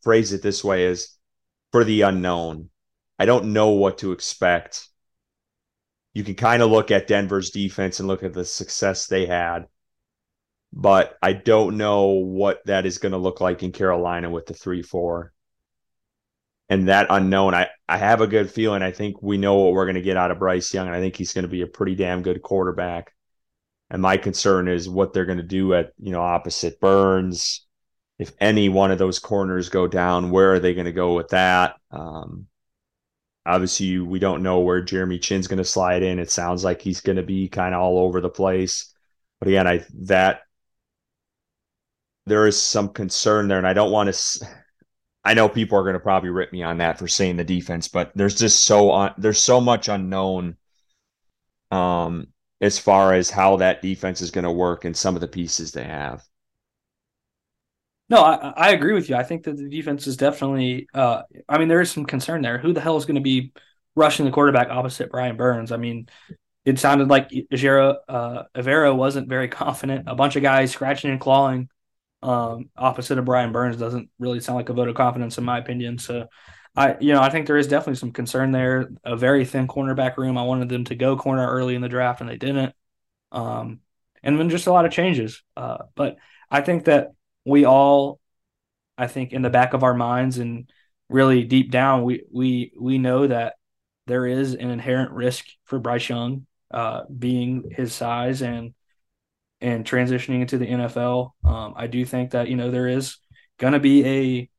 phrase 0.02 0.34
it 0.34 0.42
this 0.42 0.64
way: 0.64 0.86
is 0.86 1.18
for 1.72 1.84
the 1.84 2.02
unknown. 2.02 2.70
I 3.18 3.26
don't 3.26 3.54
know 3.54 3.70
what 3.70 4.00
to 4.00 4.12
expect. 4.12 4.88
You 6.14 6.24
can 6.24 6.36
kind 6.36 6.62
of 6.64 6.72
look 6.72 6.92
at 6.92 7.08
Denver's 7.08 7.52
defense 7.52 8.00
and 8.00 8.08
look 8.08 8.24
at 8.24 8.34
the 8.34 8.46
success 8.46 9.08
they 9.08 9.26
had, 9.26 9.68
but 10.72 11.18
I 11.22 11.34
don't 11.34 11.78
know 11.78 12.08
what 12.10 12.62
that 12.66 12.86
is 12.86 12.98
going 12.98 13.12
to 13.14 13.18
look 13.18 13.42
like 13.42 13.64
in 13.64 13.72
Carolina 13.72 14.30
with 14.30 14.46
the 14.46 14.54
three 14.54 14.82
four 14.82 15.34
and 16.70 16.88
that 16.88 17.08
unknown, 17.10 17.56
I, 17.56 17.70
I 17.88 17.98
have 17.98 18.22
a 18.22 18.28
good 18.28 18.52
feeling. 18.52 18.84
I 18.84 18.92
think 18.92 19.22
we 19.24 19.38
know 19.38 19.56
what 19.56 19.74
we're 19.74 19.86
going 19.86 19.96
to 19.96 20.02
get 20.02 20.18
out 20.18 20.30
of 20.30 20.38
Bryce 20.38 20.72
Young, 20.72 20.86
and 20.86 20.96
I 20.96 21.00
think 21.00 21.16
he's 21.16 21.34
going 21.34 21.44
to 21.44 21.50
be 21.50 21.64
a 21.64 21.68
pretty 21.68 21.96
damn 21.96 22.22
good 22.22 22.44
quarterback. 22.44 23.14
And 23.90 24.04
my 24.04 24.18
concern 24.18 24.68
is 24.68 24.88
what 24.88 25.12
they're 25.12 25.26
going 25.26 25.40
to 25.40 25.44
do 25.44 25.74
at 25.74 25.94
you 25.98 26.12
know 26.12 26.22
opposite 26.22 26.80
Burns. 26.80 27.66
If 28.20 28.34
any 28.40 28.70
one 28.70 28.92
of 28.92 29.00
those 29.00 29.18
corners 29.18 29.70
go 29.70 29.88
down, 29.88 30.30
where 30.30 30.54
are 30.54 30.60
they 30.60 30.76
going 30.76 30.86
to 30.86 30.92
go 30.92 31.16
with 31.16 31.30
that? 31.30 31.76
Um, 31.90 32.46
obviously, 33.46 33.98
we 33.98 34.20
don't 34.20 34.44
know 34.44 34.60
where 34.60 34.82
Jeremy 34.82 35.18
Chinn's 35.18 35.48
going 35.48 35.58
to 35.58 35.66
slide 35.66 36.04
in. 36.04 36.20
It 36.20 36.30
sounds 36.30 36.64
like 36.64 36.82
he's 36.82 37.02
going 37.02 37.16
to 37.16 37.24
be 37.24 37.48
kind 37.48 37.74
of 37.74 37.82
all 37.82 37.98
over 37.98 38.22
the 38.22 38.30
place. 38.30 38.94
But 39.40 39.48
again, 39.48 39.68
I 39.68 39.86
that 40.02 40.42
there 42.26 42.48
is 42.48 42.62
some 42.62 42.90
concern 42.90 43.48
there, 43.48 43.58
and 43.58 43.68
I 43.68 43.74
don't 43.74 43.92
want 43.92 44.14
to 44.14 44.48
I 45.24 45.34
know 45.34 45.50
people 45.50 45.78
are 45.78 45.84
going 45.84 45.94
to 45.94 46.00
probably 46.00 46.30
rip 46.30 46.52
me 46.52 46.64
on 46.64 46.78
that 46.78 46.98
for 46.98 47.08
saying 47.08 47.38
the 47.38 47.44
defense, 47.44 47.88
but 47.88 48.12
there's 48.16 48.36
just 48.36 48.64
so 48.64 48.92
on. 48.92 49.14
there's 49.18 49.44
so 49.44 49.60
much 49.60 49.88
unknown 49.88 50.58
um 51.72 52.28
as 52.62 52.80
far 52.80 53.14
as 53.14 53.30
how 53.30 53.58
that 53.58 53.82
defense 53.82 54.22
is 54.22 54.32
going 54.32 54.44
to 54.44 54.52
work 54.52 54.86
and 54.86 54.98
some 54.98 55.16
of 55.16 55.22
the 55.22 55.28
pieces 55.28 55.72
they 55.72 55.84
have. 55.84 56.24
No, 58.10 58.24
I, 58.24 58.54
I 58.58 58.72
agree 58.72 58.94
with 58.94 59.08
you. 59.08 59.16
I 59.16 59.24
think 59.24 59.44
that 59.44 59.56
the 59.56 59.70
defense 59.70 60.08
is 60.08 60.18
definitely. 60.18 60.88
Uh, 60.94 61.22
I 61.48 61.60
mean, 61.60 61.68
there 61.68 61.80
is 61.80 61.92
some 61.92 62.06
concern 62.06 62.42
there. 62.42 62.58
Who 62.58 62.74
the 62.74 62.82
hell 62.82 62.98
is 62.98 63.06
going 63.06 63.16
to 63.16 63.22
be 63.22 63.54
rushing 63.96 64.26
the 64.26 64.32
quarterback 64.32 64.70
opposite 64.70 65.12
Brian 65.12 65.38
Burns? 65.38 65.72
I 65.72 65.78
mean, 65.78 66.10
it 66.66 66.80
sounded 66.80 67.08
like 67.08 67.30
Ejiro 67.30 67.98
uh, 68.08 68.44
Evero 68.56 68.96
wasn't 68.96 69.30
very 69.30 69.48
confident. 69.62 70.06
A 70.08 70.16
bunch 70.16 70.36
of 70.36 70.42
guys 70.42 70.72
scratching 70.72 71.12
and 71.12 71.20
clawing 71.20 71.70
um, 72.22 72.70
opposite 72.78 73.18
of 73.18 73.26
Brian 73.26 73.52
Burns 73.52 73.78
doesn't 73.78 74.10
really 74.20 74.40
sound 74.40 74.58
like 74.58 74.70
a 74.70 74.74
vote 74.74 74.90
of 74.90 74.96
confidence 74.96 75.38
in 75.38 75.44
my 75.44 75.58
opinion. 75.58 75.98
So 75.98 76.28
I, 76.76 76.98
you 77.00 77.14
know, 77.14 77.22
I 77.22 77.30
think 77.30 77.48
there 77.48 77.58
is 77.58 77.68
definitely 77.68 77.96
some 77.96 78.12
concern 78.12 78.52
there. 78.52 78.90
A 79.04 79.16
very 79.16 79.46
thin 79.46 79.68
cornerback 79.68 80.18
room. 80.18 80.38
I 80.38 80.44
wanted 80.44 80.70
them 80.70 80.86
to 80.86 80.96
go 80.96 81.18
corner 81.18 81.48
early 81.48 81.76
in 81.76 81.82
the 81.82 81.90
draft 81.90 82.22
and 82.22 82.30
they 82.30 82.38
didn't. 82.38 82.74
Um, 83.32 83.80
and 84.24 84.40
then 84.40 84.50
just 84.50 84.68
a 84.68 84.72
lot 84.72 84.86
of 84.86 84.92
changes. 84.92 85.42
Uh, 85.56 85.78
but 85.96 86.18
I 86.52 86.62
think 86.62 86.86
that 86.86 87.14
we 87.46 87.66
all, 87.66 88.20
I 88.98 89.08
think 89.08 89.32
in 89.32 89.42
the 89.42 89.50
back 89.50 89.74
of 89.74 89.84
our 89.84 89.94
minds 89.94 90.38
and 90.38 90.70
really 91.10 91.44
deep 91.44 91.72
down, 91.72 92.04
we 92.04 92.24
we 92.32 92.74
we 92.80 92.98
know 92.98 93.28
that 93.28 93.56
there 94.08 94.26
is 94.26 94.54
an 94.54 94.70
inherent 94.70 95.12
risk 95.12 95.46
for 95.64 95.80
Bryce 95.80 96.10
Young, 96.10 96.46
uh, 96.72 97.04
being 97.06 97.72
his 97.72 97.94
size 97.94 98.42
and 98.42 98.74
and 99.62 99.86
transitioning 99.86 100.42
into 100.42 100.58
the 100.58 100.66
NFL. 100.66 101.32
Um, 101.44 101.74
I 101.76 101.88
do 101.88 102.06
think 102.06 102.32
that 102.32 102.50
you 102.50 102.56
know 102.56 102.72
there 102.72 102.88
is 102.88 103.18
going 103.58 103.74
to 103.74 103.80
be 103.80 104.06
a 104.06 104.50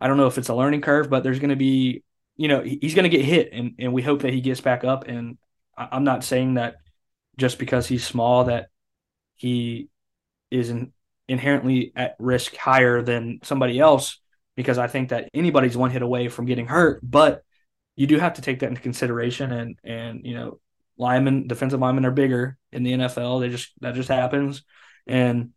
I 0.00 0.08
don't 0.08 0.16
know 0.16 0.26
if 0.26 0.38
it's 0.38 0.48
a 0.48 0.54
learning 0.54 0.82
curve, 0.82 1.08
but 1.08 1.22
there's 1.22 1.38
going 1.38 1.50
to 1.50 1.56
be 1.56 2.02
you 2.36 2.48
know 2.48 2.62
he's 2.62 2.94
going 2.94 3.10
to 3.10 3.16
get 3.16 3.24
hit, 3.24 3.50
and 3.52 3.74
and 3.78 3.92
we 3.92 4.02
hope 4.02 4.22
that 4.22 4.32
he 4.32 4.40
gets 4.40 4.60
back 4.60 4.84
up. 4.84 5.04
And 5.08 5.38
I'm 5.76 6.04
not 6.04 6.24
saying 6.24 6.54
that 6.54 6.76
just 7.38 7.58
because 7.58 7.86
he's 7.86 8.04
small 8.04 8.44
that 8.44 8.68
he 9.36 9.88
is 10.50 10.70
in, 10.70 10.92
inherently 11.28 11.92
at 11.94 12.16
risk 12.18 12.56
higher 12.56 13.02
than 13.02 13.40
somebody 13.42 13.78
else 13.78 14.18
because 14.56 14.78
I 14.78 14.86
think 14.86 15.10
that 15.10 15.28
anybody's 15.34 15.76
one 15.76 15.90
hit 15.90 16.02
away 16.02 16.28
from 16.28 16.46
getting 16.46 16.66
hurt, 16.66 17.00
but 17.02 17.42
you 17.94 18.06
do 18.06 18.18
have 18.18 18.34
to 18.34 18.42
take 18.42 18.60
that 18.60 18.68
into 18.68 18.80
consideration 18.80 19.52
and 19.52 19.78
and 19.84 20.20
you 20.24 20.34
know 20.34 20.58
linemen, 20.98 21.46
defensive 21.46 21.80
linemen 21.80 22.06
are 22.06 22.10
bigger 22.10 22.58
in 22.72 22.82
the 22.82 22.92
NFL. 22.92 23.40
They 23.40 23.48
just 23.48 23.72
that 23.80 23.94
just 23.94 24.08
happens, 24.08 24.62
and 25.06 25.52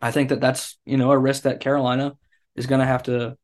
I 0.00 0.10
think 0.10 0.30
that 0.30 0.40
that's 0.40 0.78
you 0.84 0.96
know 0.96 1.10
a 1.10 1.18
risk 1.18 1.42
that 1.42 1.60
Carolina 1.60 2.16
is 2.56 2.66
going 2.66 2.80
to 2.80 2.86
have 2.86 3.04
to 3.04 3.36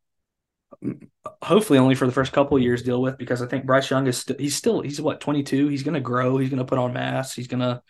hopefully 1.43 1.79
only 1.79 1.95
for 1.95 2.07
the 2.07 2.13
first 2.13 2.33
couple 2.33 2.59
years 2.59 2.83
deal 2.83 3.01
with 3.01 3.17
because 3.17 3.41
I 3.41 3.47
think 3.47 3.65
Bryce 3.65 3.91
Young 3.91 4.07
is 4.07 4.19
st- 4.19 4.41
he's 4.41 4.57
still 4.57 4.81
he's 4.81 5.01
what 5.01 5.21
22 5.21 5.69
he's 5.69 5.83
going 5.83 5.95
to 5.95 6.01
grow. 6.01 6.37
He's 6.39 6.51
going 6.51 6.59
to 6.59 6.65
put 6.65 6.79
on 6.79 6.93
mass. 6.93 7.35
He's 7.35 7.49
going 7.49 7.61
to 7.61 7.83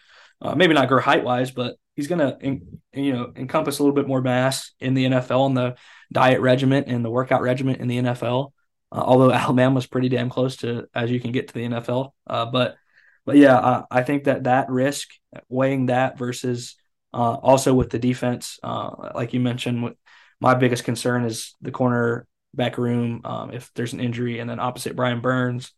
uh, 0.42 0.54
maybe 0.54 0.74
not 0.74 0.88
grow 0.88 1.00
height 1.00 1.24
wise 1.24 1.50
but 1.50 1.76
he's 1.96 2.08
going 2.08 2.18
to 2.18 2.60
you 2.92 3.12
know 3.12 3.32
encompass 3.36 3.78
a 3.78 3.82
little 3.82 3.94
bit 3.94 4.06
more 4.06 4.20
mass 4.20 4.72
in 4.80 4.94
the 4.94 5.06
NFL 5.06 5.46
and 5.46 5.56
the 5.56 5.76
diet 6.12 6.40
regimen 6.40 6.84
and 6.86 7.04
the 7.04 7.10
workout 7.10 7.42
regimen 7.42 7.76
in 7.76 7.88
the 7.88 7.98
NFL 7.98 8.52
uh, 8.92 9.02
although 9.04 9.32
Alabama's 9.32 9.86
pretty 9.86 10.08
damn 10.08 10.30
close 10.30 10.56
to 10.56 10.86
as 10.94 11.10
you 11.10 11.20
can 11.20 11.32
get 11.32 11.48
to 11.48 11.54
the 11.54 11.64
NFL 11.64 12.10
uh, 12.26 12.46
but 12.46 12.76
but 13.24 13.36
yeah, 13.36 13.58
I, 13.58 13.84
I 13.90 14.02
think 14.02 14.24
that 14.24 14.44
that 14.44 14.70
risk 14.70 15.10
weighing 15.48 15.86
that 15.86 16.18
versus 16.18 16.76
uh, 17.12 17.34
also 17.34 17.74
with 17.74 17.90
the 17.90 17.98
defense, 17.98 18.58
uh, 18.62 19.12
like 19.14 19.32
you 19.32 19.40
mentioned, 19.40 19.94
my 20.40 20.54
biggest 20.54 20.84
concern 20.84 21.24
is 21.24 21.54
the 21.62 21.70
corner 21.70 22.26
back 22.52 22.76
room 22.78 23.20
um, 23.24 23.52
if 23.52 23.70
there's 23.74 23.92
an 23.92 24.00
injury, 24.00 24.38
and 24.38 24.48
then 24.48 24.60
opposite 24.60 24.96
Brian 24.96 25.20
Burns. 25.20 25.72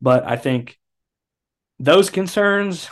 But 0.00 0.24
I 0.24 0.36
think 0.36 0.78
those 1.78 2.10
concerns 2.10 2.88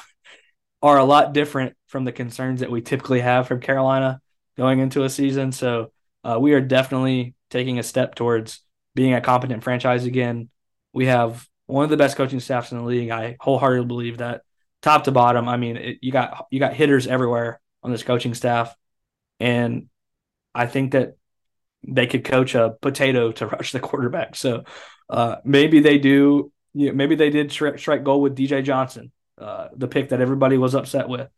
are 0.82 0.98
a 0.98 1.04
lot 1.04 1.34
different 1.34 1.76
from 1.86 2.04
the 2.04 2.12
concerns 2.12 2.60
that 2.60 2.70
we 2.70 2.80
typically 2.80 3.20
have 3.20 3.46
from 3.46 3.60
Carolina 3.60 4.20
going 4.56 4.78
into 4.78 5.04
a 5.04 5.10
season. 5.10 5.52
So 5.52 5.92
uh, 6.24 6.38
we 6.40 6.54
are 6.54 6.60
definitely 6.60 7.34
taking 7.50 7.78
a 7.78 7.82
step 7.82 8.14
towards 8.14 8.60
being 8.94 9.14
a 9.14 9.20
competent 9.20 9.62
franchise 9.62 10.04
again. 10.04 10.48
We 10.92 11.06
have 11.06 11.46
one 11.70 11.84
of 11.84 11.90
the 11.90 11.96
best 11.96 12.16
coaching 12.16 12.40
staffs 12.40 12.72
in 12.72 12.78
the 12.78 12.84
league. 12.84 13.10
I 13.10 13.36
wholeheartedly 13.40 13.86
believe 13.86 14.18
that, 14.18 14.42
top 14.82 15.04
to 15.04 15.12
bottom. 15.12 15.48
I 15.48 15.56
mean, 15.56 15.76
it, 15.76 15.98
you 16.02 16.12
got 16.12 16.46
you 16.50 16.58
got 16.58 16.74
hitters 16.74 17.06
everywhere 17.06 17.60
on 17.82 17.90
this 17.90 18.02
coaching 18.02 18.34
staff, 18.34 18.74
and 19.38 19.88
I 20.54 20.66
think 20.66 20.92
that 20.92 21.16
they 21.86 22.06
could 22.06 22.24
coach 22.24 22.54
a 22.54 22.76
potato 22.80 23.32
to 23.32 23.46
rush 23.46 23.72
the 23.72 23.80
quarterback. 23.80 24.36
So 24.36 24.64
uh, 25.08 25.36
maybe 25.44 25.80
they 25.80 25.98
do. 25.98 26.52
You 26.72 26.88
know, 26.88 26.92
maybe 26.92 27.16
they 27.16 27.30
did 27.30 27.50
strike, 27.50 27.78
strike 27.78 28.04
gold 28.04 28.22
with 28.22 28.36
DJ 28.36 28.62
Johnson, 28.62 29.10
uh, 29.38 29.68
the 29.76 29.88
pick 29.88 30.10
that 30.10 30.20
everybody 30.20 30.56
was 30.56 30.74
upset 30.74 31.08
with, 31.08 31.28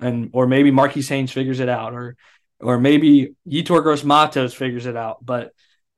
and 0.00 0.30
or 0.32 0.46
maybe 0.46 0.70
Marquis 0.70 1.02
Haynes 1.02 1.32
figures 1.32 1.60
it 1.60 1.68
out, 1.68 1.92
or 1.92 2.16
or 2.60 2.78
maybe 2.78 3.34
Yetur 3.48 3.82
Gross 3.82 4.04
Matos 4.04 4.54
figures 4.54 4.86
it 4.86 4.96
out. 4.96 5.24
But 5.24 5.52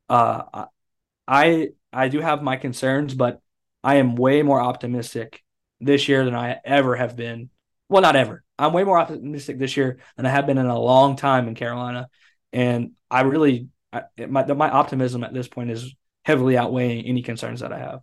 uh, 0.09 0.67
I 1.27 1.71
I 1.93 2.09
do 2.09 2.21
have 2.21 2.43
my 2.43 2.57
concerns, 2.57 3.15
but 3.15 3.41
I 3.83 3.97
am 3.97 4.17
way 4.17 4.43
more 4.43 4.61
optimistic 4.61 5.43
this 5.81 6.09
year 6.09 6.25
than 6.25 6.35
I 6.35 6.61
ever 6.65 6.97
have 6.97 7.17
been. 7.17 7.51
Well, 7.89 8.03
not 8.03 8.17
ever. 8.17 8.45
I'm 8.59 8.73
way 8.73 8.85
more 8.85 8.99
optimistic 8.99 9.59
this 9.59 9.77
year 9.77 9.99
than 10.17 10.27
I 10.27 10.31
have 10.31 10.47
been 10.47 10.59
in 10.59 10.67
a 10.67 10.79
long 10.79 11.17
time 11.17 11.49
in 11.49 11.55
Carolina, 11.55 12.09
and 12.53 12.93
I 13.11 13.23
really 13.23 13.69
I, 13.93 14.05
my 14.29 14.47
my 14.47 14.71
optimism 14.71 15.25
at 15.25 15.35
this 15.35 15.49
point 15.49 15.71
is 15.71 15.95
heavily 16.25 16.57
outweighing 16.57 17.05
any 17.05 17.23
concerns 17.23 17.61
that 17.61 17.73
I 17.73 17.79
have. 17.79 18.01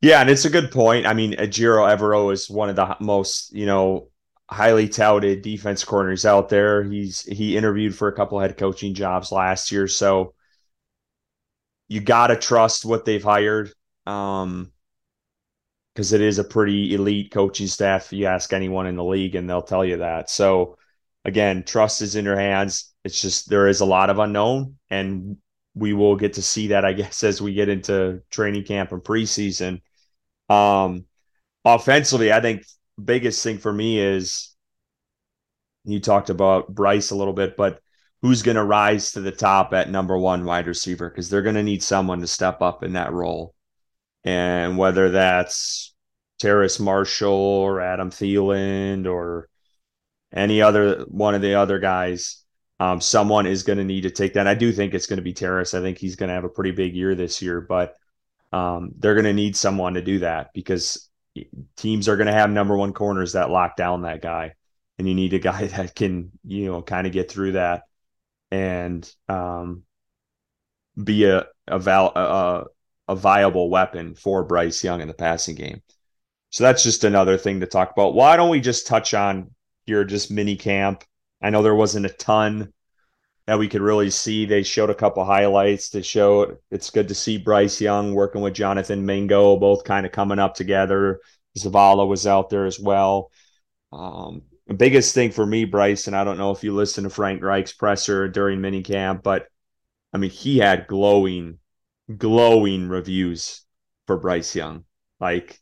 Yeah, 0.00 0.20
and 0.20 0.30
it's 0.30 0.44
a 0.44 0.50
good 0.50 0.70
point. 0.70 1.06
I 1.06 1.14
mean, 1.14 1.32
Ejiro 1.32 1.88
Evero 1.88 2.32
is 2.32 2.48
one 2.48 2.68
of 2.68 2.76
the 2.76 2.96
most 3.00 3.52
you 3.52 3.66
know 3.66 4.10
highly 4.48 4.88
touted 4.88 5.42
defense 5.42 5.84
corners 5.84 6.24
out 6.24 6.48
there. 6.48 6.84
He's 6.84 7.22
he 7.22 7.56
interviewed 7.56 7.96
for 7.96 8.08
a 8.08 8.14
couple 8.14 8.38
head 8.38 8.56
coaching 8.56 8.94
jobs 8.94 9.32
last 9.32 9.72
year, 9.72 9.88
so 9.88 10.34
you 11.88 12.00
got 12.00 12.28
to 12.28 12.36
trust 12.36 12.84
what 12.84 13.04
they've 13.04 13.22
hired. 13.22 13.72
Um, 14.06 14.72
because 15.96 16.12
it 16.12 16.20
is 16.20 16.38
a 16.38 16.44
pretty 16.44 16.94
elite 16.94 17.30
coaching 17.30 17.66
staff. 17.66 18.12
You 18.12 18.26
ask 18.26 18.52
anyone 18.52 18.86
in 18.86 18.96
the 18.96 19.04
league, 19.04 19.34
and 19.34 19.48
they'll 19.48 19.62
tell 19.62 19.82
you 19.82 19.96
that. 19.96 20.28
So, 20.28 20.76
again, 21.24 21.64
trust 21.64 22.02
is 22.02 22.16
in 22.16 22.26
your 22.26 22.38
hands. 22.38 22.92
It's 23.02 23.22
just 23.22 23.48
there 23.48 23.66
is 23.66 23.80
a 23.80 23.86
lot 23.86 24.10
of 24.10 24.18
unknown, 24.18 24.76
and 24.90 25.38
we 25.74 25.94
will 25.94 26.14
get 26.16 26.34
to 26.34 26.42
see 26.42 26.68
that, 26.68 26.84
I 26.84 26.92
guess, 26.94 27.24
as 27.24 27.40
we 27.40 27.54
get 27.54 27.70
into 27.70 28.20
training 28.30 28.64
camp 28.64 28.92
and 28.92 29.02
preseason. 29.02 29.80
Um, 30.50 31.06
offensively, 31.64 32.30
I 32.30 32.42
think 32.42 32.64
biggest 33.02 33.42
thing 33.42 33.56
for 33.56 33.72
me 33.72 33.98
is 33.98 34.54
you 35.84 35.98
talked 35.98 36.28
about 36.28 36.74
Bryce 36.74 37.10
a 37.10 37.16
little 37.16 37.32
bit, 37.32 37.56
but 37.56 37.80
who's 38.22 38.42
going 38.42 38.56
to 38.56 38.64
rise 38.64 39.12
to 39.12 39.20
the 39.20 39.32
top 39.32 39.72
at 39.72 39.90
number 39.90 40.16
one 40.16 40.44
wide 40.44 40.66
receiver? 40.66 41.08
Because 41.08 41.28
they're 41.28 41.42
going 41.42 41.54
to 41.56 41.62
need 41.62 41.82
someone 41.82 42.20
to 42.20 42.26
step 42.26 42.62
up 42.62 42.82
in 42.82 42.94
that 42.94 43.12
role. 43.12 43.54
And 44.24 44.76
whether 44.76 45.10
that's 45.10 45.94
Terrace 46.38 46.80
Marshall 46.80 47.32
or 47.32 47.80
Adam 47.80 48.10
Thielen 48.10 49.06
or 49.06 49.48
any 50.32 50.60
other 50.60 51.04
one 51.08 51.34
of 51.34 51.42
the 51.42 51.54
other 51.54 51.78
guys, 51.78 52.42
um, 52.78 53.00
someone 53.00 53.46
is 53.46 53.62
going 53.62 53.78
to 53.78 53.84
need 53.84 54.02
to 54.02 54.10
take 54.10 54.34
that. 54.34 54.46
I 54.46 54.54
do 54.54 54.72
think 54.72 54.92
it's 54.92 55.06
going 55.06 55.18
to 55.18 55.22
be 55.22 55.32
Terrace. 55.32 55.74
I 55.74 55.80
think 55.80 55.98
he's 55.98 56.16
going 56.16 56.28
to 56.28 56.34
have 56.34 56.44
a 56.44 56.48
pretty 56.48 56.72
big 56.72 56.94
year 56.94 57.14
this 57.14 57.40
year, 57.40 57.60
but 57.60 57.94
um, 58.52 58.92
they're 58.98 59.14
going 59.14 59.24
to 59.24 59.32
need 59.32 59.56
someone 59.56 59.94
to 59.94 60.02
do 60.02 60.18
that 60.20 60.52
because 60.52 61.08
teams 61.76 62.08
are 62.08 62.16
going 62.16 62.26
to 62.26 62.32
have 62.32 62.50
number 62.50 62.76
one 62.76 62.92
corners 62.92 63.32
that 63.32 63.50
lock 63.50 63.76
down 63.76 64.02
that 64.02 64.22
guy, 64.22 64.54
and 64.98 65.08
you 65.08 65.14
need 65.14 65.32
a 65.32 65.38
guy 65.38 65.66
that 65.66 65.94
can 65.94 66.30
you 66.44 66.66
know 66.66 66.82
kind 66.82 67.06
of 67.06 67.12
get 67.12 67.30
through 67.30 67.52
that 67.52 67.84
and 68.56 69.14
um, 69.28 69.82
be 71.02 71.24
a 71.24 71.46
a, 71.68 71.78
val- 71.78 72.16
a 72.16 72.64
a 73.08 73.16
viable 73.16 73.70
weapon 73.70 74.14
for 74.14 74.44
Bryce 74.44 74.82
Young 74.82 75.00
in 75.00 75.08
the 75.08 75.14
passing 75.14 75.54
game. 75.54 75.82
So 76.50 76.64
that's 76.64 76.82
just 76.82 77.04
another 77.04 77.36
thing 77.36 77.60
to 77.60 77.66
talk 77.66 77.92
about. 77.92 78.14
Why 78.14 78.36
don't 78.36 78.50
we 78.50 78.60
just 78.60 78.86
touch 78.86 79.14
on 79.14 79.50
here 79.84 80.04
just 80.04 80.30
mini 80.30 80.56
camp? 80.56 81.04
I 81.42 81.50
know 81.50 81.62
there 81.62 81.74
wasn't 81.74 82.06
a 82.06 82.10
ton 82.10 82.72
that 83.46 83.58
we 83.58 83.68
could 83.68 83.82
really 83.82 84.10
see. 84.10 84.46
They 84.46 84.62
showed 84.62 84.90
a 84.90 84.94
couple 84.94 85.24
highlights 85.24 85.90
to 85.90 86.02
show 86.02 86.56
it's 86.70 86.90
good 86.90 87.08
to 87.08 87.14
see 87.14 87.38
Bryce 87.38 87.80
Young 87.80 88.14
working 88.14 88.40
with 88.40 88.54
Jonathan 88.54 89.04
Mingo, 89.04 89.56
both 89.56 89.84
kind 89.84 90.06
of 90.06 90.12
coming 90.12 90.38
up 90.38 90.54
together. 90.54 91.20
Zavala 91.58 92.08
was 92.08 92.26
out 92.26 92.48
there 92.50 92.66
as 92.66 92.80
well. 92.80 93.30
Um, 93.92 94.42
the 94.66 94.74
biggest 94.74 95.14
thing 95.14 95.30
for 95.30 95.46
me, 95.46 95.64
Bryce, 95.64 96.06
and 96.06 96.16
I 96.16 96.24
don't 96.24 96.38
know 96.38 96.50
if 96.50 96.64
you 96.64 96.74
listen 96.74 97.04
to 97.04 97.10
Frank 97.10 97.42
Reich's 97.42 97.72
presser 97.72 98.28
during 98.28 98.60
minicamp, 98.60 99.22
but 99.22 99.46
I 100.12 100.18
mean, 100.18 100.30
he 100.30 100.58
had 100.58 100.86
glowing, 100.88 101.58
glowing 102.16 102.88
reviews 102.88 103.64
for 104.06 104.16
Bryce 104.16 104.56
Young. 104.56 104.84
Like, 105.20 105.60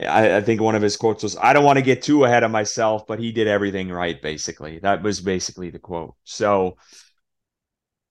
I, 0.00 0.36
I, 0.36 0.40
think 0.40 0.60
one 0.60 0.74
of 0.74 0.82
his 0.82 0.96
quotes 0.96 1.22
was, 1.22 1.36
I 1.36 1.52
don't 1.52 1.64
want 1.64 1.78
to 1.78 1.84
get 1.84 2.02
too 2.02 2.24
ahead 2.24 2.44
of 2.44 2.50
myself, 2.50 3.06
but 3.06 3.18
he 3.18 3.32
did 3.32 3.46
everything 3.46 3.90
right, 3.90 4.20
basically. 4.20 4.78
That 4.78 5.02
was 5.02 5.20
basically 5.20 5.70
the 5.70 5.78
quote. 5.78 6.14
So 6.24 6.76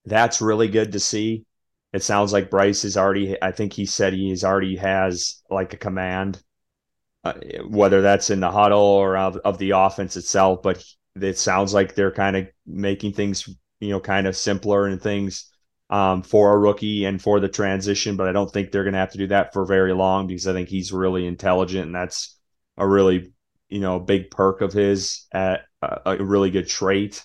that's 0.04 0.40
really 0.40 0.68
good 0.68 0.92
to 0.92 1.00
see. 1.00 1.44
It 1.92 2.02
sounds 2.02 2.32
like 2.32 2.50
Bryce 2.50 2.84
is 2.84 2.96
already, 2.96 3.36
I 3.42 3.52
think 3.52 3.72
he 3.72 3.86
said 3.86 4.12
he 4.12 4.36
already 4.44 4.76
has 4.76 5.42
like 5.50 5.72
a 5.72 5.78
command 5.78 6.42
whether 7.66 8.02
that's 8.02 8.30
in 8.30 8.40
the 8.40 8.50
huddle 8.50 8.78
or 8.78 9.16
of, 9.16 9.36
of 9.38 9.58
the 9.58 9.70
offense 9.70 10.16
itself. 10.16 10.62
But 10.62 10.84
it 11.20 11.38
sounds 11.38 11.74
like 11.74 11.94
they're 11.94 12.12
kind 12.12 12.36
of 12.36 12.48
making 12.66 13.12
things, 13.12 13.48
you 13.80 13.90
know, 13.90 14.00
kind 14.00 14.26
of 14.26 14.36
simpler 14.36 14.86
and 14.86 15.00
things 15.00 15.50
um, 15.90 16.22
for 16.22 16.52
a 16.52 16.58
rookie 16.58 17.04
and 17.04 17.20
for 17.20 17.40
the 17.40 17.48
transition. 17.48 18.16
But 18.16 18.28
I 18.28 18.32
don't 18.32 18.52
think 18.52 18.70
they're 18.70 18.84
going 18.84 18.94
to 18.94 19.00
have 19.00 19.12
to 19.12 19.18
do 19.18 19.28
that 19.28 19.52
for 19.52 19.64
very 19.64 19.94
long 19.94 20.26
because 20.26 20.46
I 20.46 20.52
think 20.52 20.68
he's 20.68 20.92
really 20.92 21.26
intelligent 21.26 21.86
and 21.86 21.94
that's 21.94 22.38
a 22.76 22.86
really, 22.86 23.32
you 23.68 23.80
know, 23.80 23.98
big 23.98 24.30
perk 24.30 24.60
of 24.60 24.72
his, 24.72 25.26
at 25.32 25.62
a, 25.82 26.22
really 26.22 26.50
good 26.50 26.68
trait. 26.68 27.24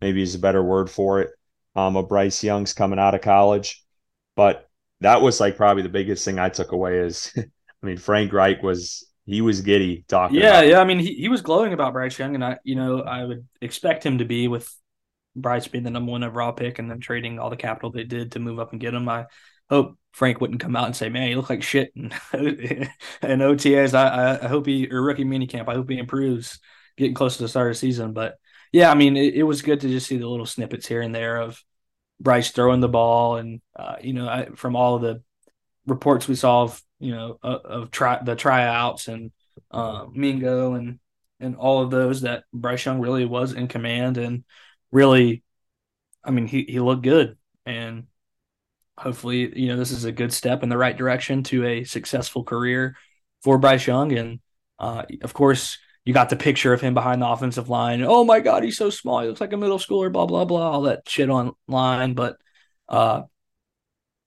Maybe 0.00 0.22
is 0.22 0.34
a 0.34 0.40
better 0.40 0.62
word 0.62 0.90
for 0.90 1.20
it. 1.20 1.30
Um, 1.76 2.04
Bryce 2.06 2.44
Young's 2.44 2.74
coming 2.74 2.98
out 2.98 3.14
of 3.14 3.20
college, 3.20 3.82
but 4.36 4.68
that 5.00 5.22
was 5.22 5.40
like 5.40 5.56
probably 5.56 5.82
the 5.82 5.88
biggest 5.88 6.24
thing 6.24 6.38
I 6.38 6.48
took 6.48 6.72
away 6.72 6.98
is, 6.98 7.32
I 7.36 7.86
mean, 7.86 7.96
Frank 7.96 8.32
Reich 8.32 8.62
was 8.62 9.04
he 9.26 9.40
was 9.40 9.62
giddy 9.62 10.04
talking. 10.06 10.36
Yeah, 10.36 10.62
yeah. 10.62 10.80
I 10.80 10.84
mean, 10.84 10.98
he, 10.98 11.14
he 11.14 11.28
was 11.28 11.40
glowing 11.42 11.72
about 11.72 11.92
Bryce 11.92 12.18
Young, 12.18 12.34
and 12.34 12.44
I, 12.44 12.58
you 12.62 12.74
know, 12.74 13.00
I 13.00 13.24
would 13.24 13.46
expect 13.60 14.04
him 14.04 14.18
to 14.18 14.24
be 14.24 14.48
with 14.48 14.70
Bryce 15.34 15.66
being 15.66 15.84
the 15.84 15.90
number 15.90 16.12
one 16.12 16.22
overall 16.22 16.52
pick, 16.52 16.78
and 16.78 16.90
then 16.90 17.00
trading 17.00 17.38
all 17.38 17.50
the 17.50 17.56
capital 17.56 17.90
they 17.90 18.04
did 18.04 18.32
to 18.32 18.38
move 18.38 18.58
up 18.58 18.72
and 18.72 18.80
get 18.80 18.94
him. 18.94 19.08
I 19.08 19.26
hope 19.70 19.98
Frank 20.12 20.40
wouldn't 20.40 20.60
come 20.60 20.76
out 20.76 20.86
and 20.86 20.96
say, 20.96 21.08
"Man, 21.08 21.28
you 21.28 21.36
look 21.36 21.50
like 21.50 21.62
shit." 21.62 21.92
And, 21.96 22.12
and 22.32 23.40
OTAs, 23.40 23.94
I, 23.94 24.44
I 24.44 24.48
hope 24.48 24.66
he 24.66 24.88
or 24.90 25.02
rookie 25.02 25.24
minicamp, 25.24 25.68
I 25.68 25.74
hope 25.74 25.88
he 25.88 25.98
improves, 25.98 26.60
getting 26.96 27.14
close 27.14 27.36
to 27.38 27.44
the 27.44 27.48
start 27.48 27.68
of 27.68 27.74
the 27.74 27.78
season. 27.78 28.12
But 28.12 28.36
yeah, 28.72 28.90
I 28.90 28.94
mean, 28.94 29.16
it, 29.16 29.34
it 29.34 29.42
was 29.44 29.62
good 29.62 29.80
to 29.80 29.88
just 29.88 30.06
see 30.06 30.18
the 30.18 30.28
little 30.28 30.46
snippets 30.46 30.86
here 30.86 31.00
and 31.00 31.14
there 31.14 31.38
of 31.38 31.62
Bryce 32.20 32.50
throwing 32.50 32.80
the 32.80 32.88
ball, 32.88 33.36
and 33.36 33.62
uh, 33.74 33.96
you 34.02 34.12
know, 34.12 34.28
I, 34.28 34.48
from 34.54 34.76
all 34.76 34.96
of 34.96 35.02
the 35.02 35.22
reports 35.86 36.28
we 36.28 36.34
saw 36.34 36.62
of 36.62 36.82
you 37.04 37.12
know 37.12 37.38
of, 37.42 37.64
of 37.64 37.90
try 37.90 38.22
the 38.22 38.34
tryouts 38.34 39.08
and 39.08 39.30
uh, 39.70 40.06
Mingo 40.12 40.74
and 40.74 40.98
and 41.40 41.56
all 41.56 41.82
of 41.82 41.90
those 41.90 42.22
that 42.22 42.44
Bryce 42.52 42.86
Young 42.86 43.00
really 43.00 43.26
was 43.26 43.52
in 43.52 43.68
command 43.68 44.16
and 44.16 44.44
really, 44.90 45.42
I 46.24 46.30
mean 46.30 46.46
he 46.46 46.64
he 46.66 46.80
looked 46.80 47.02
good 47.02 47.36
and 47.66 48.04
hopefully 48.96 49.58
you 49.58 49.68
know 49.68 49.76
this 49.76 49.90
is 49.90 50.04
a 50.04 50.12
good 50.12 50.32
step 50.32 50.62
in 50.62 50.68
the 50.68 50.78
right 50.78 50.96
direction 50.96 51.42
to 51.44 51.66
a 51.66 51.84
successful 51.84 52.44
career 52.44 52.96
for 53.42 53.58
Bryce 53.58 53.86
Young 53.86 54.12
and 54.12 54.40
uh, 54.78 55.02
of 55.22 55.34
course 55.34 55.78
you 56.06 56.14
got 56.14 56.30
the 56.30 56.36
picture 56.36 56.72
of 56.72 56.80
him 56.80 56.94
behind 56.94 57.20
the 57.22 57.28
offensive 57.28 57.68
line. 57.68 58.02
Oh 58.02 58.24
my 58.24 58.40
God, 58.40 58.62
he's 58.62 58.76
so 58.76 58.90
small. 58.90 59.20
He 59.20 59.28
looks 59.28 59.40
like 59.40 59.52
a 59.52 59.56
middle 59.56 59.78
schooler. 59.78 60.10
Blah 60.10 60.26
blah 60.26 60.44
blah. 60.46 60.70
All 60.70 60.82
that 60.82 61.08
shit 61.08 61.28
online, 61.28 62.14
but 62.14 62.36
uh, 62.88 63.22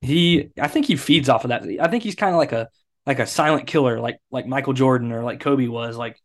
he 0.08 0.52
I 0.60 0.68
think 0.68 0.86
he 0.86 0.96
feeds 0.96 1.30
off 1.30 1.44
of 1.44 1.50
that. 1.50 1.64
I 1.82 1.88
think 1.88 2.04
he's 2.04 2.16
kind 2.16 2.34
of 2.34 2.38
like 2.38 2.52
a 2.52 2.70
like 3.06 3.20
a 3.20 3.28
silent 3.28 3.68
killer, 3.68 4.00
like 4.00 4.20
like 4.32 4.48
Michael 4.48 4.74
Jordan 4.74 5.12
or 5.12 5.24
like 5.24 5.40
Kobe 5.40 5.68
was. 5.68 5.98
Like 5.98 6.22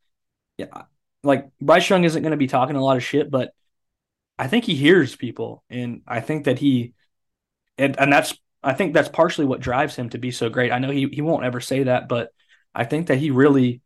yeah, 0.59 0.83
like 1.23 1.49
Bryce 1.61 1.89
Young 1.89 2.05
isn't 2.05 2.23
going 2.23 2.33
to 2.33 2.37
be 2.37 2.47
talking 2.47 2.77
a 2.77 2.83
lot 2.83 2.97
of 2.97 3.05
shit, 3.05 3.31
but 3.31 3.53
I 4.39 4.49
think 4.49 4.65
he 4.65 4.75
hears 4.75 5.15
people, 5.15 5.63
and 5.71 6.03
I 6.07 6.21
think 6.21 6.45
that 6.45 6.59
he 6.59 6.95
and 7.79 7.99
and 7.99 8.13
that's 8.13 8.35
I 8.63 8.75
think 8.75 8.95
that's 8.95 9.09
partially 9.09 9.47
what 9.47 9.61
drives 9.61 9.97
him 9.97 10.09
to 10.11 10.19
be 10.19 10.31
so 10.31 10.49
great. 10.49 10.73
I 10.73 10.79
know 10.79 10.91
he 10.91 11.09
he 11.09 11.23
won't 11.23 11.45
ever 11.45 11.61
say 11.61 11.85
that, 11.85 12.09
but 12.09 12.31
I 12.75 12.85
think 12.85 13.09
that 13.09 13.19
he 13.19 13.31
really 13.31 13.81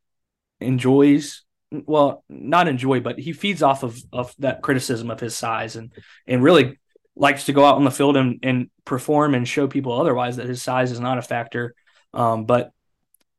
enjoys 0.60 1.42
well, 1.70 2.24
not 2.28 2.68
enjoy, 2.68 3.00
but 3.00 3.18
he 3.18 3.32
feeds 3.32 3.62
off 3.62 3.82
of 3.82 3.98
of 4.12 4.34
that 4.38 4.62
criticism 4.62 5.10
of 5.10 5.20
his 5.20 5.36
size 5.36 5.76
and 5.76 5.92
and 6.26 6.42
really 6.42 6.78
likes 7.16 7.46
to 7.46 7.52
go 7.52 7.64
out 7.64 7.76
on 7.76 7.84
the 7.84 7.90
field 7.90 8.16
and, 8.16 8.38
and 8.42 8.70
perform 8.84 9.34
and 9.34 9.48
show 9.48 9.66
people 9.66 9.98
otherwise 9.98 10.36
that 10.36 10.46
his 10.46 10.62
size 10.62 10.92
is 10.92 11.00
not 11.00 11.18
a 11.18 11.22
factor. 11.22 11.74
Um, 12.12 12.44
but 12.44 12.70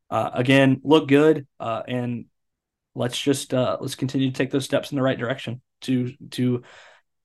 uh, 0.09 0.31
again, 0.33 0.81
look 0.83 1.07
good, 1.07 1.47
uh, 1.59 1.83
and 1.87 2.25
let's 2.95 3.19
just 3.19 3.53
uh, 3.53 3.77
let's 3.79 3.95
continue 3.95 4.31
to 4.31 4.35
take 4.35 4.51
those 4.51 4.65
steps 4.65 4.91
in 4.91 4.95
the 4.95 5.01
right 5.01 5.17
direction 5.17 5.61
to 5.81 6.13
to 6.31 6.63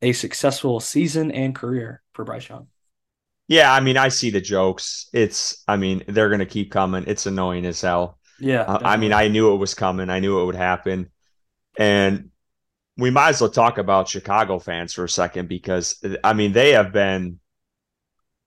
a 0.03 0.13
successful 0.13 0.81
season 0.81 1.31
and 1.31 1.55
career 1.55 2.03
for 2.13 2.25
Bryce 2.25 2.49
Young. 2.49 2.67
Yeah, 3.49 3.73
I 3.73 3.81
mean, 3.81 3.97
I 3.97 4.09
see 4.09 4.31
the 4.31 4.41
jokes. 4.41 5.09
It's, 5.13 5.63
I 5.69 5.77
mean, 5.77 6.03
they're 6.09 6.31
gonna 6.31 6.47
keep 6.47 6.71
coming. 6.71 7.05
It's 7.07 7.27
annoying 7.27 7.67
as 7.67 7.81
hell. 7.81 8.19
Yeah, 8.41 8.63
uh, 8.63 8.81
I 8.83 8.97
mean, 8.97 9.13
I 9.13 9.29
knew 9.29 9.55
it 9.55 9.59
was 9.59 9.75
coming. 9.75 10.11
I 10.11 10.19
knew 10.19 10.41
it 10.41 10.47
would 10.47 10.57
happen, 10.57 11.11
and 11.79 12.31
we 13.03 13.11
might 13.11 13.31
as 13.31 13.41
well 13.41 13.51
talk 13.51 13.79
about 13.79 14.09
Chicago 14.09 14.61
fans 14.61 14.93
for 14.95 15.03
a 15.03 15.09
second 15.09 15.49
because 15.49 16.01
I 16.23 16.35
mean 16.35 16.53
they 16.53 16.71
have 16.71 16.93
been 16.93 17.41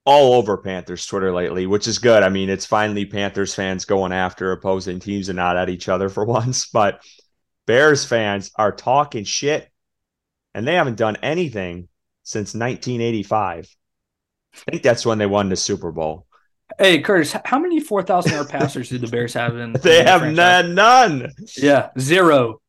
all 0.05 0.35
over 0.35 0.57
Panthers 0.57 1.05
Twitter 1.05 1.33
lately, 1.33 1.65
which 1.67 1.87
is 1.87 1.99
good. 1.99 2.23
I 2.23 2.29
mean, 2.29 2.49
it's 2.49 2.65
finally 2.65 3.05
Panthers 3.05 3.53
fans 3.53 3.83
going 3.83 4.13
after 4.13 4.53
opposing 4.53 4.99
teams 4.99 5.27
and 5.27 5.35
not 5.35 5.57
at 5.57 5.69
each 5.69 5.89
other 5.89 6.07
for 6.07 6.23
once. 6.39 6.67
But 6.67 7.03
Bears 7.67 8.05
fans 8.05 8.51
are 8.55 8.71
talking 8.71 9.25
shit, 9.25 9.69
and 10.53 10.65
they 10.65 10.75
haven't 10.75 10.97
done 10.97 11.17
anything 11.21 11.89
since 12.23 12.53
1985. 12.53 13.67
I 14.53 14.71
think 14.71 14.83
that's 14.83 15.05
when 15.05 15.17
they 15.17 15.25
won 15.25 15.49
the 15.49 15.57
Super 15.57 15.91
Bowl. 15.91 16.27
Hey 16.79 17.01
Curtis, 17.01 17.35
how 17.43 17.59
many 17.59 17.81
four 17.81 18.03
thousand 18.03 18.31
yard 18.31 18.49
passers 18.57 18.87
do 18.87 18.99
the 18.99 19.07
Bears 19.07 19.33
have 19.33 19.57
in? 19.57 19.73
they 19.73 19.99
in 19.99 20.07
have 20.07 20.33
none, 20.33 20.75
none. 20.75 21.27
Yeah, 21.57 21.89
zero. 21.99 22.61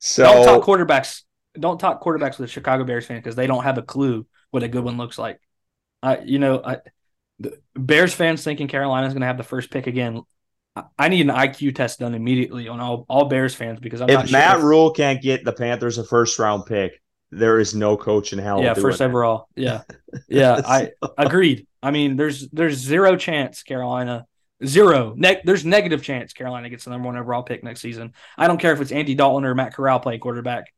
So 0.00 0.24
don't 0.24 0.44
talk 0.44 0.64
quarterbacks. 0.64 1.22
Don't 1.58 1.78
talk 1.78 2.02
quarterbacks 2.02 2.38
with 2.38 2.48
a 2.48 2.52
Chicago 2.52 2.84
Bears 2.84 3.06
fan 3.06 3.18
because 3.18 3.36
they 3.36 3.46
don't 3.46 3.64
have 3.64 3.78
a 3.78 3.82
clue 3.82 4.26
what 4.50 4.62
a 4.62 4.68
good 4.68 4.84
one 4.84 4.96
looks 4.96 5.18
like. 5.18 5.40
I, 6.02 6.18
you 6.18 6.38
know, 6.38 6.60
I, 6.64 6.78
Bears 7.74 8.14
fans 8.14 8.42
thinking 8.42 8.68
Carolina 8.68 9.06
is 9.06 9.12
going 9.12 9.20
to 9.20 9.26
have 9.26 9.36
the 9.36 9.44
first 9.44 9.70
pick 9.70 9.86
again. 9.86 10.22
I 10.98 11.08
need 11.08 11.22
an 11.22 11.34
IQ 11.34 11.74
test 11.74 11.98
done 11.98 12.14
immediately 12.14 12.68
on 12.68 12.80
all, 12.80 13.04
all 13.08 13.26
Bears 13.26 13.54
fans 13.54 13.80
because 13.80 14.00
I'm 14.00 14.08
if 14.08 14.30
Matt 14.30 14.58
sure 14.58 14.68
Rhule 14.68 14.90
can't 14.92 15.20
get 15.20 15.44
the 15.44 15.52
Panthers 15.52 15.98
a 15.98 16.04
first 16.04 16.38
round 16.38 16.64
pick, 16.66 17.00
there 17.30 17.58
is 17.58 17.74
no 17.74 17.96
coach 17.96 18.32
in 18.32 18.38
hell. 18.38 18.62
Yeah, 18.62 18.74
first 18.74 19.02
overall. 19.02 19.48
Yeah, 19.56 19.82
yeah, 20.28 20.60
I 20.64 20.92
agreed. 21.18 21.66
I 21.82 21.90
mean, 21.90 22.16
there's 22.16 22.48
there's 22.50 22.76
zero 22.76 23.16
chance 23.16 23.62
Carolina 23.62 24.26
Zero. 24.64 25.14
Ne- 25.16 25.40
there's 25.44 25.64
negative 25.64 26.02
chance 26.02 26.32
Carolina 26.32 26.68
gets 26.68 26.84
the 26.84 26.90
number 26.90 27.06
one 27.06 27.16
overall 27.16 27.42
pick 27.42 27.64
next 27.64 27.80
season. 27.80 28.12
I 28.36 28.46
don't 28.46 28.58
care 28.58 28.72
if 28.72 28.80
it's 28.80 28.92
Andy 28.92 29.14
Dalton 29.14 29.44
or 29.44 29.54
Matt 29.54 29.74
Corral 29.74 30.00
playing 30.00 30.20
quarterback. 30.20 30.72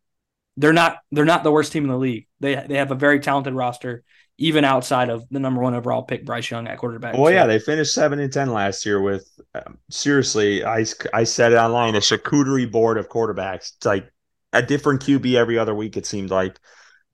They're 0.57 0.73
not. 0.73 0.99
They're 1.11 1.25
not 1.25 1.43
the 1.43 1.51
worst 1.51 1.73
team 1.73 1.85
in 1.85 1.91
the 1.91 1.97
league. 1.97 2.27
They 2.41 2.55
they 2.55 2.77
have 2.77 2.91
a 2.91 2.97
very 2.97 3.21
talented 3.21 3.55
roster. 3.55 4.05
even 4.39 4.65
outside 4.65 5.09
of 5.09 5.25
the 5.31 5.39
number 5.39 5.63
one 5.63 5.75
overall 5.75 6.03
pick, 6.03 6.25
Bryce 6.25 6.51
Young 6.51 6.67
at 6.67 6.79
quarterback. 6.79 7.15
Well, 7.15 7.27
so. 7.27 7.31
yeah, 7.31 7.47
they 7.47 7.59
finished 7.59 7.95
seven 7.95 8.19
and 8.21 8.33
ten 8.33 8.53
last 8.53 8.85
year 8.85 9.01
with 9.01 9.29
um, 9.55 9.79
seriously. 9.91 10.65
I 10.65 10.85
I 11.13 11.25
said 11.25 11.53
it 11.53 11.57
online 11.57 11.95
a 11.95 11.99
charcuterie 11.99 12.71
board 12.71 12.99
of 12.99 13.09
quarterbacks. 13.09 13.73
It's 13.77 13.87
like 13.87 14.11
a 14.53 14.63
different 14.63 15.03
QB 15.03 15.35
every 15.35 15.59
other 15.59 15.75
week. 15.75 15.97
It 15.97 16.07
seemed 16.07 16.31
like 16.31 16.59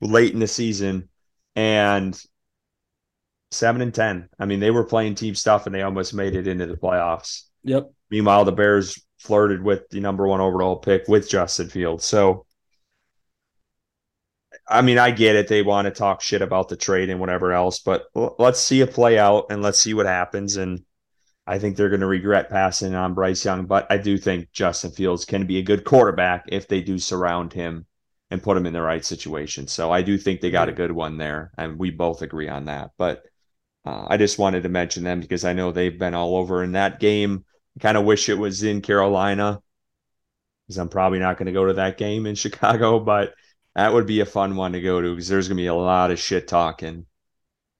late 0.01 0.33
in 0.33 0.39
the 0.39 0.47
season, 0.47 1.09
and 1.55 2.19
seven 3.51 3.81
and 3.81 3.93
ten. 3.93 4.29
I 4.39 4.45
mean, 4.45 4.59
they 4.59 4.71
were 4.71 4.83
playing 4.83 5.15
team 5.15 5.35
stuff, 5.35 5.65
and 5.65 5.73
they 5.73 5.81
almost 5.81 6.13
made 6.13 6.35
it 6.35 6.47
into 6.47 6.65
the 6.65 6.77
playoffs. 6.77 7.43
Yep. 7.63 7.91
Meanwhile, 8.09 8.45
the 8.45 8.51
Bears 8.51 9.01
flirted 9.17 9.63
with 9.63 9.89
the 9.89 9.99
number 9.99 10.27
one 10.27 10.41
overall 10.41 10.77
pick 10.77 11.07
with 11.07 11.29
Justin 11.29 11.69
Fields. 11.69 12.05
So 12.05 12.45
I 14.69 14.81
mean, 14.81 14.99
I 14.99 15.11
get 15.11 15.35
it. 15.35 15.47
They 15.47 15.63
want 15.63 15.85
to 15.85 15.91
talk 15.91 16.21
shit 16.21 16.41
about 16.41 16.69
the 16.69 16.75
trade 16.75 17.09
and 17.09 17.19
whatever 17.19 17.53
else, 17.53 17.79
but 17.79 18.05
let's 18.13 18.59
see 18.59 18.81
it 18.81 18.93
play 18.93 19.17
out 19.17 19.47
and 19.49 19.61
let's 19.61 19.79
see 19.79 19.95
what 19.95 20.05
happens. 20.05 20.57
And 20.57 20.83
I 21.47 21.57
think 21.57 21.75
they're 21.75 21.89
going 21.89 22.01
to 22.01 22.07
regret 22.07 22.49
passing 22.49 22.93
on 22.93 23.15
Bryce 23.15 23.43
Young, 23.43 23.65
but 23.65 23.87
I 23.89 23.97
do 23.97 24.17
think 24.17 24.51
Justin 24.51 24.91
Fields 24.91 25.25
can 25.25 25.47
be 25.47 25.57
a 25.57 25.63
good 25.63 25.83
quarterback 25.83 26.45
if 26.49 26.67
they 26.67 26.81
do 26.81 26.99
surround 26.99 27.51
him 27.53 27.87
and 28.29 28.43
put 28.43 28.57
him 28.57 28.67
in 28.67 28.73
the 28.73 28.81
right 28.81 29.03
situation. 29.03 29.67
So 29.67 29.91
I 29.91 30.03
do 30.03 30.17
think 30.19 30.39
they 30.39 30.51
got 30.51 30.69
a 30.69 30.73
good 30.73 30.91
one 30.91 31.17
there, 31.17 31.51
and 31.57 31.79
we 31.79 31.89
both 31.89 32.21
agree 32.21 32.47
on 32.47 32.65
that. 32.65 32.91
But 32.97 33.23
uh, 33.85 34.05
I 34.07 34.17
just 34.17 34.39
wanted 34.39 34.63
to 34.63 34.69
mention 34.69 35.03
them 35.03 35.19
because 35.21 35.45
I 35.45 35.53
know 35.53 35.71
they've 35.71 35.97
been 35.97 36.13
all 36.13 36.35
over 36.35 36.63
in 36.63 36.73
that 36.73 36.99
game. 36.99 37.45
Kind 37.79 37.97
of 37.97 38.05
wish 38.05 38.27
it 38.27 38.37
was 38.37 38.63
in 38.63 38.81
Carolina 38.81 39.61
because 40.67 40.77
I'm 40.77 40.89
probably 40.89 41.19
not 41.19 41.37
going 41.37 41.45
to 41.47 41.51
go 41.51 41.65
to 41.65 41.73
that 41.73 41.97
game 41.97 42.25
in 42.25 42.35
Chicago, 42.35 42.99
but 42.99 43.33
that 43.75 43.93
would 43.93 44.05
be 44.05 44.19
a 44.19 44.25
fun 44.25 44.55
one 44.55 44.73
to 44.73 44.81
go 44.81 45.01
to 45.01 45.11
because 45.11 45.27
there's 45.27 45.47
gonna 45.47 45.57
be 45.57 45.67
a 45.67 45.73
lot 45.73 46.11
of 46.11 46.19
shit 46.19 46.47
talking 46.47 47.05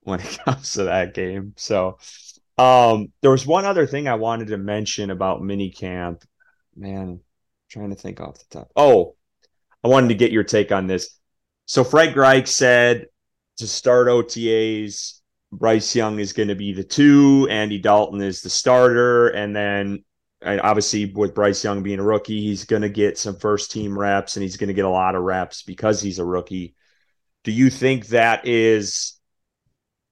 when 0.01 0.19
it 0.19 0.39
comes 0.45 0.73
to 0.73 0.85
that 0.85 1.13
game. 1.13 1.53
So 1.57 1.97
um 2.57 3.11
there 3.21 3.31
was 3.31 3.45
one 3.45 3.65
other 3.65 3.85
thing 3.85 4.07
I 4.07 4.15
wanted 4.15 4.47
to 4.49 4.57
mention 4.57 5.09
about 5.11 5.41
minicamp. 5.41 6.23
Man, 6.75 7.01
I'm 7.01 7.21
trying 7.69 7.89
to 7.89 7.95
think 7.95 8.21
off 8.21 8.39
the 8.39 8.45
top. 8.49 8.71
Oh, 8.75 9.15
I 9.83 9.87
wanted 9.87 10.09
to 10.09 10.15
get 10.15 10.31
your 10.31 10.43
take 10.43 10.71
on 10.71 10.87
this. 10.87 11.17
So 11.65 11.83
Frank 11.83 12.15
Reich 12.15 12.47
said 12.47 13.07
to 13.57 13.67
start 13.67 14.07
OTAs, 14.07 15.18
Bryce 15.51 15.95
Young 15.95 16.19
is 16.19 16.33
going 16.33 16.49
to 16.49 16.55
be 16.55 16.73
the 16.73 16.83
two, 16.83 17.47
Andy 17.49 17.79
Dalton 17.79 18.21
is 18.21 18.41
the 18.41 18.49
starter, 18.49 19.29
and 19.29 19.55
then 19.55 20.03
and 20.41 20.61
obviously 20.61 21.05
with 21.05 21.35
Bryce 21.35 21.63
Young 21.63 21.83
being 21.83 21.99
a 21.99 22.03
rookie, 22.03 22.41
he's 22.41 22.65
going 22.65 22.81
to 22.81 22.89
get 22.89 23.17
some 23.17 23.35
first 23.35 23.71
team 23.71 23.97
reps 23.97 24.37
and 24.37 24.43
he's 24.43 24.57
going 24.57 24.69
to 24.69 24.73
get 24.73 24.85
a 24.85 24.89
lot 24.89 25.15
of 25.15 25.23
reps 25.23 25.63
because 25.63 26.01
he's 26.01 26.19
a 26.19 26.25
rookie. 26.25 26.75
Do 27.43 27.51
you 27.51 27.69
think 27.69 28.07
that 28.07 28.47
is 28.47 29.19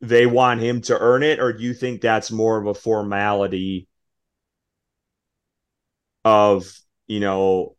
they 0.02 0.26
want 0.26 0.62
him 0.62 0.82
to 0.82 1.00
earn 1.00 1.24
it, 1.24 1.40
or 1.40 1.54
do 1.54 1.64
you 1.64 1.74
think 1.74 2.02
that's 2.02 2.32
more 2.32 2.60
of 2.60 2.68
a 2.68 2.74
formality 2.74 3.88
of, 6.26 6.72
you 7.08 7.20
know, 7.20 7.76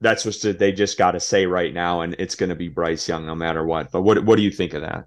that's 0.00 0.24
what 0.24 0.58
they 0.58 0.72
just 0.72 0.98
got 0.98 1.12
to 1.12 1.20
say 1.20 1.46
right 1.46 1.72
now, 1.72 2.02
and 2.02 2.14
it's 2.18 2.34
going 2.34 2.50
to 2.50 2.54
be 2.54 2.68
Bryce 2.68 3.08
Young 3.08 3.26
no 3.26 3.34
matter 3.34 3.64
what. 3.64 3.90
But 3.90 4.02
what 4.02 4.24
what 4.24 4.36
do 4.36 4.42
you 4.42 4.50
think 4.50 4.74
of 4.74 4.82
that? 4.82 5.06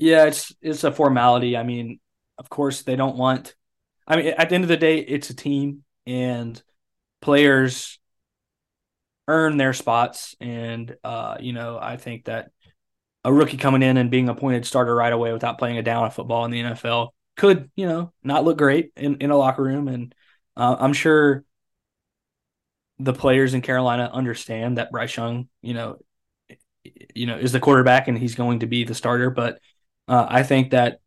Yeah, 0.00 0.24
it's 0.24 0.52
it's 0.62 0.82
a 0.82 0.90
formality. 0.90 1.56
I 1.56 1.62
mean, 1.62 2.00
of 2.38 2.48
course, 2.48 2.82
they 2.82 2.96
don't 2.96 3.16
want 3.16 3.54
I 4.06 4.16
mean, 4.16 4.26
at 4.36 4.48
the 4.48 4.54
end 4.56 4.64
of 4.64 4.68
the 4.68 4.76
day, 4.76 4.98
it's 4.98 5.30
a 5.30 5.34
team, 5.34 5.84
and 6.06 6.60
players 7.20 7.98
earn 9.28 9.58
their 9.58 9.74
spots. 9.74 10.34
And 10.40 10.96
uh, 11.04 11.36
you 11.38 11.52
know, 11.52 11.78
I 11.80 11.98
think 11.98 12.24
that 12.24 12.50
a 13.24 13.32
rookie 13.32 13.58
coming 13.58 13.82
in 13.82 13.98
and 13.98 14.10
being 14.10 14.30
appointed 14.30 14.64
starter 14.64 14.94
right 14.94 15.12
away 15.12 15.32
without 15.34 15.58
playing 15.58 15.76
a 15.76 15.82
down 15.82 16.06
of 16.06 16.14
football 16.14 16.46
in 16.46 16.50
the 16.50 16.60
NFL 16.60 17.10
could, 17.36 17.70
you 17.76 17.86
know, 17.86 18.12
not 18.24 18.44
look 18.44 18.56
great 18.56 18.92
in, 18.96 19.16
in 19.18 19.30
a 19.30 19.36
locker 19.36 19.62
room. 19.62 19.88
And 19.88 20.14
uh, 20.56 20.76
I'm 20.80 20.94
sure 20.94 21.44
the 22.98 23.12
players 23.12 23.52
in 23.52 23.60
Carolina 23.60 24.10
understand 24.12 24.78
that 24.78 24.90
Bryce 24.90 25.16
Young, 25.16 25.48
you 25.60 25.74
know, 25.74 25.98
you 27.14 27.26
know, 27.26 27.36
is 27.36 27.52
the 27.52 27.60
quarterback 27.60 28.08
and 28.08 28.16
he's 28.16 28.34
going 28.34 28.60
to 28.60 28.66
be 28.66 28.84
the 28.84 28.94
starter. 28.94 29.30
But 29.30 29.60
uh, 30.10 30.26
I 30.28 30.42
think 30.42 30.72
that 30.72 30.98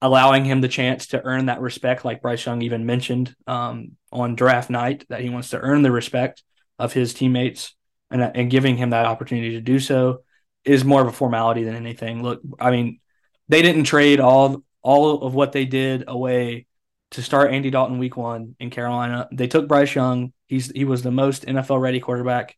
allowing 0.00 0.44
him 0.44 0.60
the 0.60 0.68
chance 0.68 1.08
to 1.08 1.22
earn 1.24 1.46
that 1.46 1.60
respect, 1.60 2.04
like 2.04 2.22
Bryce 2.22 2.46
Young 2.46 2.62
even 2.62 2.86
mentioned 2.86 3.34
um, 3.48 3.96
on 4.12 4.36
draft 4.36 4.70
night, 4.70 5.04
that 5.08 5.20
he 5.20 5.30
wants 5.30 5.50
to 5.50 5.58
earn 5.58 5.82
the 5.82 5.90
respect 5.90 6.44
of 6.78 6.92
his 6.92 7.12
teammates 7.12 7.74
and, 8.08 8.22
and 8.22 8.52
giving 8.52 8.76
him 8.76 8.90
that 8.90 9.06
opportunity 9.06 9.50
to 9.54 9.60
do 9.60 9.80
so 9.80 10.20
is 10.64 10.84
more 10.84 11.02
of 11.02 11.08
a 11.08 11.12
formality 11.12 11.64
than 11.64 11.74
anything. 11.74 12.22
Look, 12.22 12.40
I 12.60 12.70
mean, 12.70 13.00
they 13.48 13.62
didn't 13.62 13.84
trade 13.84 14.20
all 14.20 14.62
all 14.80 15.22
of 15.22 15.34
what 15.34 15.50
they 15.50 15.64
did 15.64 16.04
away 16.06 16.66
to 17.10 17.22
start 17.22 17.52
Andy 17.52 17.70
Dalton 17.70 17.98
week 17.98 18.16
one 18.16 18.54
in 18.60 18.70
Carolina. 18.70 19.28
They 19.32 19.48
took 19.48 19.66
Bryce 19.66 19.92
Young. 19.92 20.32
He's 20.46 20.70
he 20.70 20.84
was 20.84 21.02
the 21.02 21.10
most 21.10 21.46
NFL 21.46 21.80
ready 21.80 21.98
quarterback 21.98 22.56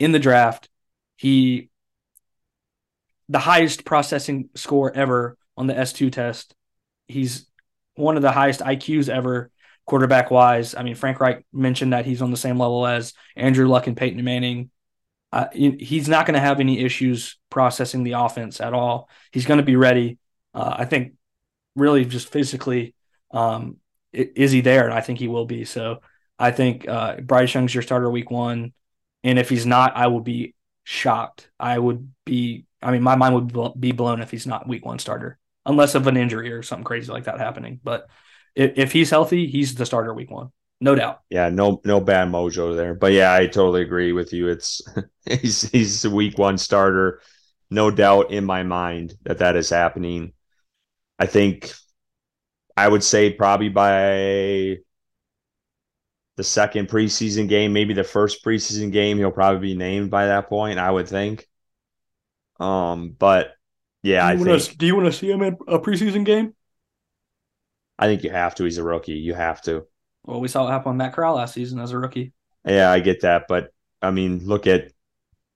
in 0.00 0.10
the 0.10 0.18
draft. 0.18 0.68
He 1.16 1.69
the 3.30 3.38
highest 3.38 3.86
processing 3.86 4.50
score 4.54 4.94
ever 4.94 5.38
on 5.56 5.66
the 5.66 5.74
S2 5.74 6.12
test 6.12 6.54
he's 7.10 7.46
one 7.94 8.16
of 8.16 8.22
the 8.22 8.32
highest 8.32 8.60
IQs 8.60 9.08
ever 9.08 9.50
quarterback 9.86 10.30
wise. 10.30 10.74
I 10.74 10.82
mean, 10.82 10.94
Frank 10.94 11.20
Reich 11.20 11.44
mentioned 11.52 11.92
that 11.92 12.06
he's 12.06 12.22
on 12.22 12.30
the 12.30 12.36
same 12.36 12.58
level 12.58 12.86
as 12.86 13.12
Andrew 13.36 13.68
Luck 13.68 13.86
and 13.86 13.96
Peyton 13.96 14.22
Manning. 14.24 14.70
Uh, 15.32 15.46
he's 15.52 16.08
not 16.08 16.26
going 16.26 16.34
to 16.34 16.40
have 16.40 16.60
any 16.60 16.80
issues 16.80 17.38
processing 17.50 18.02
the 18.02 18.12
offense 18.12 18.60
at 18.60 18.72
all. 18.72 19.08
He's 19.32 19.46
going 19.46 19.58
to 19.58 19.64
be 19.64 19.76
ready. 19.76 20.18
Uh, 20.54 20.74
I 20.78 20.84
think, 20.86 21.14
really, 21.76 22.04
just 22.04 22.28
physically, 22.28 22.94
um, 23.30 23.76
is 24.12 24.50
he 24.50 24.60
there? 24.60 24.84
And 24.84 24.94
I 24.94 25.00
think 25.00 25.20
he 25.20 25.28
will 25.28 25.46
be. 25.46 25.64
So 25.64 26.00
I 26.38 26.50
think 26.50 26.88
uh, 26.88 27.20
Bryce 27.20 27.54
Young's 27.54 27.74
your 27.74 27.82
starter 27.82 28.10
week 28.10 28.30
one, 28.30 28.72
and 29.22 29.38
if 29.38 29.48
he's 29.48 29.66
not, 29.66 29.96
I 29.96 30.08
will 30.08 30.20
be 30.20 30.54
shocked. 30.84 31.50
I 31.58 31.78
would 31.78 32.12
be. 32.24 32.66
I 32.82 32.92
mean, 32.92 33.02
my 33.02 33.14
mind 33.14 33.34
would 33.34 33.80
be 33.80 33.92
blown 33.92 34.22
if 34.22 34.30
he's 34.30 34.46
not 34.46 34.66
week 34.66 34.86
one 34.86 34.98
starter 34.98 35.38
unless 35.66 35.94
of 35.94 36.06
an 36.06 36.16
injury 36.16 36.52
or 36.52 36.62
something 36.62 36.84
crazy 36.84 37.12
like 37.12 37.24
that 37.24 37.38
happening. 37.38 37.80
But 37.82 38.08
if, 38.54 38.72
if 38.76 38.92
he's 38.92 39.10
healthy, 39.10 39.46
he's 39.46 39.74
the 39.74 39.86
starter 39.86 40.14
week 40.14 40.30
one, 40.30 40.50
no 40.80 40.94
doubt. 40.94 41.20
Yeah, 41.30 41.48
no 41.48 41.80
no 41.84 42.00
bad 42.00 42.28
mojo 42.28 42.76
there. 42.76 42.94
But 42.94 43.12
yeah, 43.12 43.32
I 43.32 43.46
totally 43.46 43.82
agree 43.82 44.12
with 44.12 44.32
you. 44.32 44.48
It's 44.48 44.82
he's 45.24 45.62
he's 45.70 46.04
a 46.04 46.10
week 46.10 46.38
one 46.38 46.58
starter, 46.58 47.20
no 47.70 47.90
doubt 47.90 48.30
in 48.30 48.44
my 48.44 48.62
mind 48.62 49.14
that 49.24 49.38
that 49.38 49.56
is 49.56 49.70
happening. 49.70 50.32
I 51.18 51.26
think 51.26 51.72
I 52.76 52.88
would 52.88 53.04
say 53.04 53.32
probably 53.32 53.68
by 53.68 54.78
the 56.40 56.44
second 56.44 56.88
preseason 56.88 57.50
game, 57.50 57.74
maybe 57.74 57.92
the 57.92 58.02
first 58.02 58.42
preseason 58.42 58.90
game, 58.90 59.18
he'll 59.18 59.30
probably 59.30 59.60
be 59.60 59.74
named 59.74 60.10
by 60.10 60.24
that 60.24 60.48
point. 60.48 60.78
I 60.78 60.90
would 60.90 61.06
think. 61.06 61.46
Um, 62.58 63.10
but 63.10 63.52
yeah, 64.02 64.24
I 64.24 64.36
wanna, 64.36 64.58
think. 64.58 64.78
Do 64.78 64.86
you 64.86 64.96
want 64.96 65.04
to 65.04 65.12
see 65.12 65.30
him 65.30 65.42
in 65.42 65.58
a 65.68 65.78
preseason 65.78 66.24
game? 66.24 66.54
I 67.98 68.06
think 68.06 68.24
you 68.24 68.30
have 68.30 68.54
to. 68.54 68.64
He's 68.64 68.78
a 68.78 68.82
rookie. 68.82 69.12
You 69.12 69.34
have 69.34 69.60
to. 69.64 69.86
Well, 70.24 70.40
we 70.40 70.48
saw 70.48 70.64
what 70.64 70.72
happened 70.72 70.92
on 70.92 70.96
Matt 70.96 71.12
Corral 71.12 71.34
last 71.34 71.52
season 71.52 71.78
as 71.78 71.92
a 71.92 71.98
rookie. 71.98 72.32
Yeah, 72.64 72.90
I 72.90 73.00
get 73.00 73.20
that, 73.20 73.44
but 73.46 73.74
I 74.00 74.10
mean, 74.10 74.40
look 74.46 74.66
at 74.66 74.92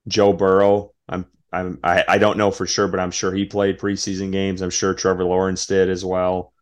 Joe 0.06 0.34
Burrow. 0.34 0.92
I'm, 1.08 1.24
I'm, 1.50 1.78
I, 1.82 2.04
I 2.06 2.18
don't 2.18 2.36
know 2.36 2.50
for 2.50 2.66
sure, 2.66 2.88
but 2.88 3.00
I'm 3.00 3.10
sure 3.10 3.32
he 3.32 3.46
played 3.46 3.78
preseason 3.78 4.32
games. 4.32 4.60
I'm 4.60 4.68
sure 4.68 4.92
Trevor 4.92 5.24
Lawrence 5.24 5.64
did 5.64 5.88
as 5.88 6.04
well. 6.04 6.52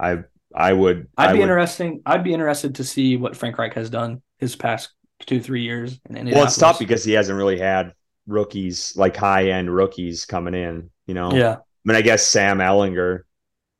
I, 0.00 0.20
I 0.54 0.72
would. 0.72 1.08
I'd 1.16 1.30
I 1.30 1.32
be 1.32 1.38
would, 1.40 1.44
interesting. 1.44 2.02
I'd 2.06 2.24
be 2.24 2.32
interested 2.32 2.76
to 2.76 2.84
see 2.84 3.16
what 3.16 3.36
Frank 3.36 3.58
Reich 3.58 3.74
has 3.74 3.90
done 3.90 4.22
his 4.38 4.54
past 4.54 4.90
two, 5.20 5.40
three 5.40 5.62
years. 5.62 6.00
well, 6.08 6.44
it's 6.44 6.56
tough 6.56 6.78
because 6.78 7.04
he 7.04 7.12
hasn't 7.12 7.36
really 7.36 7.58
had 7.58 7.92
rookies 8.26 8.94
like 8.96 9.16
high 9.16 9.50
end 9.50 9.74
rookies 9.74 10.24
coming 10.24 10.54
in. 10.54 10.90
You 11.06 11.14
know, 11.14 11.32
yeah. 11.32 11.56
I 11.56 11.58
mean, 11.84 11.96
I 11.96 12.02
guess 12.02 12.26
Sam 12.26 12.58
Ehlinger, 12.58 13.20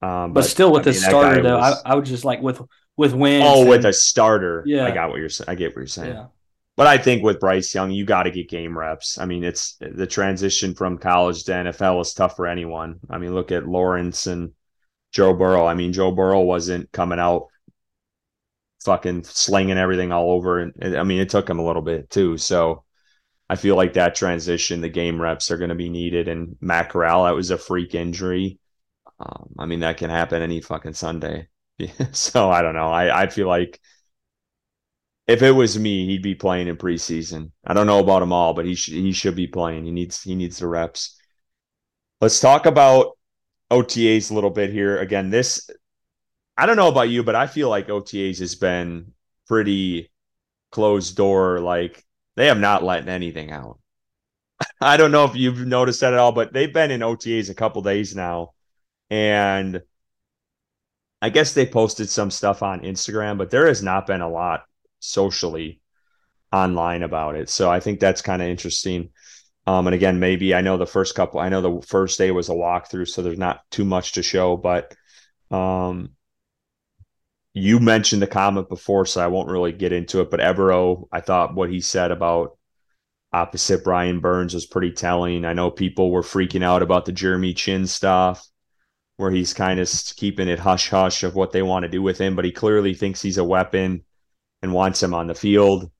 um, 0.03 0.33
but, 0.33 0.41
but, 0.41 0.45
still 0.45 0.73
with 0.73 0.87
I 0.87 0.91
mean, 0.91 0.95
the 0.95 1.01
starter 1.01 1.43
though, 1.43 1.59
was... 1.59 1.83
I, 1.85 1.93
I, 1.93 1.95
would 1.95 2.05
just 2.05 2.25
like 2.25 2.43
with 2.43 2.61
with 2.97 3.15
wins. 3.15 3.45
Oh, 3.47 3.61
and... 3.61 3.71
with 3.71 3.87
a 3.87 3.93
starter, 3.93 4.63
yeah. 4.67 4.87
I 4.87 4.91
got 4.91 5.11
what 5.11 5.19
you're 5.19 5.29
saying. 5.29 5.49
I 5.49 5.55
get 5.55 5.71
what 5.71 5.77
you're 5.77 5.87
saying. 5.87 6.15
Yeah. 6.15 6.27
But 6.77 6.89
I 6.89 6.99
think 6.99 7.23
with 7.23 7.39
Bryce 7.39 7.73
Young, 7.73 7.93
you 7.93 8.05
got 8.05 8.25
to 8.25 8.33
get 8.33 8.49
game 8.49 8.77
reps. 8.77 9.17
I 9.17 9.27
mean, 9.27 9.45
it's 9.45 9.77
the 9.81 10.09
transition 10.09 10.75
from 10.75 10.99
college 10.99 11.45
to 11.45 11.53
NFL 11.53 12.03
is 12.03 12.15
tough 12.15 12.35
for 12.35 12.49
anyone. 12.49 12.99
I 13.09 13.19
mean, 13.19 13.33
look 13.33 13.53
at 13.53 13.69
Lawrence 13.69 14.27
and 14.27 14.51
Joe 15.15 15.33
Burrow. 15.33 15.67
I 15.67 15.75
mean, 15.75 15.93
Joe 15.93 16.11
Burrow 16.11 16.41
wasn't 16.43 16.93
coming 16.93 17.19
out 17.19 17.47
fucking 18.85 19.25
slinging 19.25 19.79
everything 19.79 20.13
all 20.13 20.33
over, 20.33 20.59
and 20.59 20.97
I 20.97 21.05
mean, 21.05 21.21
it 21.21 21.31
took 21.31 21.49
him 21.49 21.59
a 21.59 21.65
little 21.65 21.83
bit 21.83 22.11
too. 22.11 22.37
So 22.37 22.85
I 23.49 23.57
feel 23.57 23.77
like 23.77 23.93
that 23.95 24.15
transition, 24.15 24.81
the 24.81 24.89
game 24.89 25.21
reps 25.21 25.51
are 25.51 25.57
going 25.59 25.69
to 25.69 25.75
be 25.75 25.89
needed. 25.89 26.29
And 26.29 26.57
Matt 26.61 26.91
Corral, 26.91 27.25
that 27.25 27.35
was 27.35 27.51
a 27.51 27.59
freak 27.59 27.95
injury. 27.95 28.59
Um, 29.21 29.55
I 29.59 29.67
mean, 29.67 29.81
that 29.81 29.99
can 29.99 30.11
happen 30.11 30.43
any 30.43 30.61
fucking 30.61 30.95
Sunday. 30.95 31.49
so 32.13 32.51
I 32.51 32.63
don't 32.63 32.75
know. 32.75 32.91
I, 32.91 33.23
I 33.23 33.27
feel 33.29 33.47
like 33.47 33.81
if 35.27 35.43
it 35.43 35.53
was 35.53 35.79
me, 35.79 36.07
he'd 36.07 36.23
be 36.23 36.35
playing 36.35 36.69
in 36.69 36.77
preseason. 36.77 37.53
I 37.65 37.75
don't 37.75 37.87
know 37.87 38.01
about 38.01 38.23
him 38.23 38.33
all, 38.33 38.55
but 38.55 38.67
he 38.67 38.75
should 38.75 38.95
he 38.95 39.13
should 39.13 39.37
be 39.37 39.47
playing. 39.47 39.85
He 39.85 39.91
needs 39.91 40.23
he 40.23 40.35
needs 40.35 40.59
the 40.59 40.69
reps. 40.69 41.19
Let's 42.21 42.41
talk 42.41 42.67
about 42.67 43.17
OTAs 43.71 44.31
a 44.31 44.35
little 44.35 44.51
bit 44.51 44.71
here. 44.71 44.99
Again, 44.99 45.31
this 45.31 45.71
I 46.57 46.67
don't 46.67 46.77
know 46.77 46.89
about 46.89 47.11
you, 47.11 47.23
but 47.23 47.35
I 47.35 47.47
feel 47.47 47.69
like 47.69 47.89
OTAs 47.89 48.39
has 48.39 48.55
been 48.55 49.13
pretty 49.49 50.11
closed 50.71 51.17
door. 51.17 51.61
Like 51.61 52.05
they 52.37 52.47
have 52.47 52.59
not 52.59 52.85
let 52.85 53.09
anything 53.09 53.51
out. 53.51 53.79
I 54.81 54.97
don't 54.97 55.13
know 55.13 55.25
if 55.25 55.35
you've 55.35 55.67
noticed 55.67 56.01
that 56.01 56.13
at 56.13 56.19
all, 56.19 56.33
but 56.33 56.53
they've 56.53 56.73
been 56.73 56.91
in 56.91 57.01
OTAs 57.01 57.51
a 57.51 57.55
couple 57.55 57.83
days 57.83 58.15
now. 58.15 58.53
And 59.11 59.83
I 61.21 61.31
guess 61.31 61.55
they 61.55 61.67
posted 61.67 62.09
some 62.09 62.31
stuff 62.31 62.63
on 62.63 62.83
Instagram, 62.83 63.39
but 63.39 63.51
there 63.51 63.67
has 63.67 63.83
not 63.83 64.07
been 64.07 64.21
a 64.21 64.29
lot 64.29 64.65
socially 65.01 65.81
online 66.53 67.03
about 67.03 67.35
it. 67.35 67.49
So 67.49 67.71
I 67.71 67.81
think 67.81 67.99
that's 67.99 68.23
kind 68.23 68.43
of 68.43 68.49
interesting. 68.49 69.11
Um, 69.67 69.87
and 69.87 69.95
again, 69.95 70.21
maybe 70.21 70.55
I 70.55 70.61
know 70.61 70.77
the 70.77 70.87
first 70.87 71.15
couple, 71.15 71.41
I 71.41 71.49
know 71.49 71.63
the 71.63 71.87
first 71.87 72.19
day 72.19 72.31
was 72.31 72.49
a 72.49 72.53
walkthrough, 72.53 73.09
so 73.09 73.23
there's 73.23 73.39
not 73.39 73.63
too 73.71 73.85
much 73.85 74.13
to 74.13 74.23
show, 74.23 74.57
but 74.57 74.95
um, 75.51 76.11
you 77.55 77.81
mentioned 77.81 78.21
the 78.21 78.27
comment 78.27 78.69
before, 78.69 79.07
so 79.07 79.23
I 79.23 79.29
won't 79.29 79.49
really 79.49 79.73
get 79.73 79.93
into 79.93 80.21
it. 80.21 80.31
But 80.31 80.41
Evero, 80.41 81.09
I 81.13 81.21
thought 81.21 81.55
what 81.55 81.71
he 81.71 81.81
said 81.81 82.11
about 82.11 82.59
opposite 83.33 83.85
Brian 83.85 84.21
Burns 84.21 84.55
was 84.55 84.67
pretty 84.67 84.93
telling. 84.93 85.45
I 85.45 85.55
know 85.55 85.71
people 85.71 86.11
were 86.11 86.23
freaking 86.23 86.63
out 86.63 86.83
about 86.83 87.05
the 87.05 87.13
Jeremy 87.13 87.55
Chinn 87.55 87.87
stuff, 87.87 88.47
where 89.17 89.31
he's 89.31 89.55
kind 89.55 89.81
of 89.81 89.91
keeping 90.17 90.49
it 90.49 90.59
hush 90.59 90.91
hush 90.91 91.23
of 91.23 91.35
what 91.35 91.53
they 91.53 91.63
want 91.63 91.85
to 91.85 91.89
do 91.89 92.03
with 92.03 92.19
him, 92.19 92.37
but 92.37 92.45
he 92.45 92.53
clearly 92.53 92.93
thinks 92.93 93.23
he's 93.23 93.39
a 93.39 93.45
weapon 93.45 94.05
and 94.61 94.73
wants 94.73 95.03
him 95.03 95.15
on 95.15 95.27
the 95.27 95.35
field, 95.35 95.91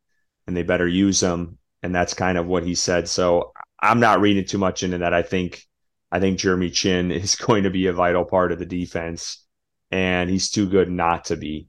and 0.47 0.57
they 0.57 0.63
better 0.63 0.89
use 0.89 1.23
him. 1.23 1.59
And 1.85 1.95
that's 1.95 2.15
kind 2.15 2.39
of 2.39 2.47
what 2.47 2.65
he 2.65 2.75
said. 2.75 3.09
So 3.09 3.53
I'm 3.81 4.01
not 4.01 4.21
reading 4.21 4.47
too 4.47 4.57
much 4.59 4.83
into 4.83 4.99
that. 4.99 5.13
I 5.13 5.23
think 5.23 5.63
I 6.11 6.19
think 6.19 6.39
Jeremy 6.39 6.71
Chinn 6.71 7.11
is 7.13 7.37
going 7.37 7.65
to 7.65 7.71
be 7.71 7.87
a 7.87 7.93
vital 7.93 8.25
part 8.25 8.53
of 8.53 8.59
the 8.59 8.67
defense 8.67 9.45
and 9.91 10.29
he's 10.31 10.51
too 10.51 10.69
good 10.69 10.91
not 10.91 11.27
to 11.27 11.37
be. 11.37 11.69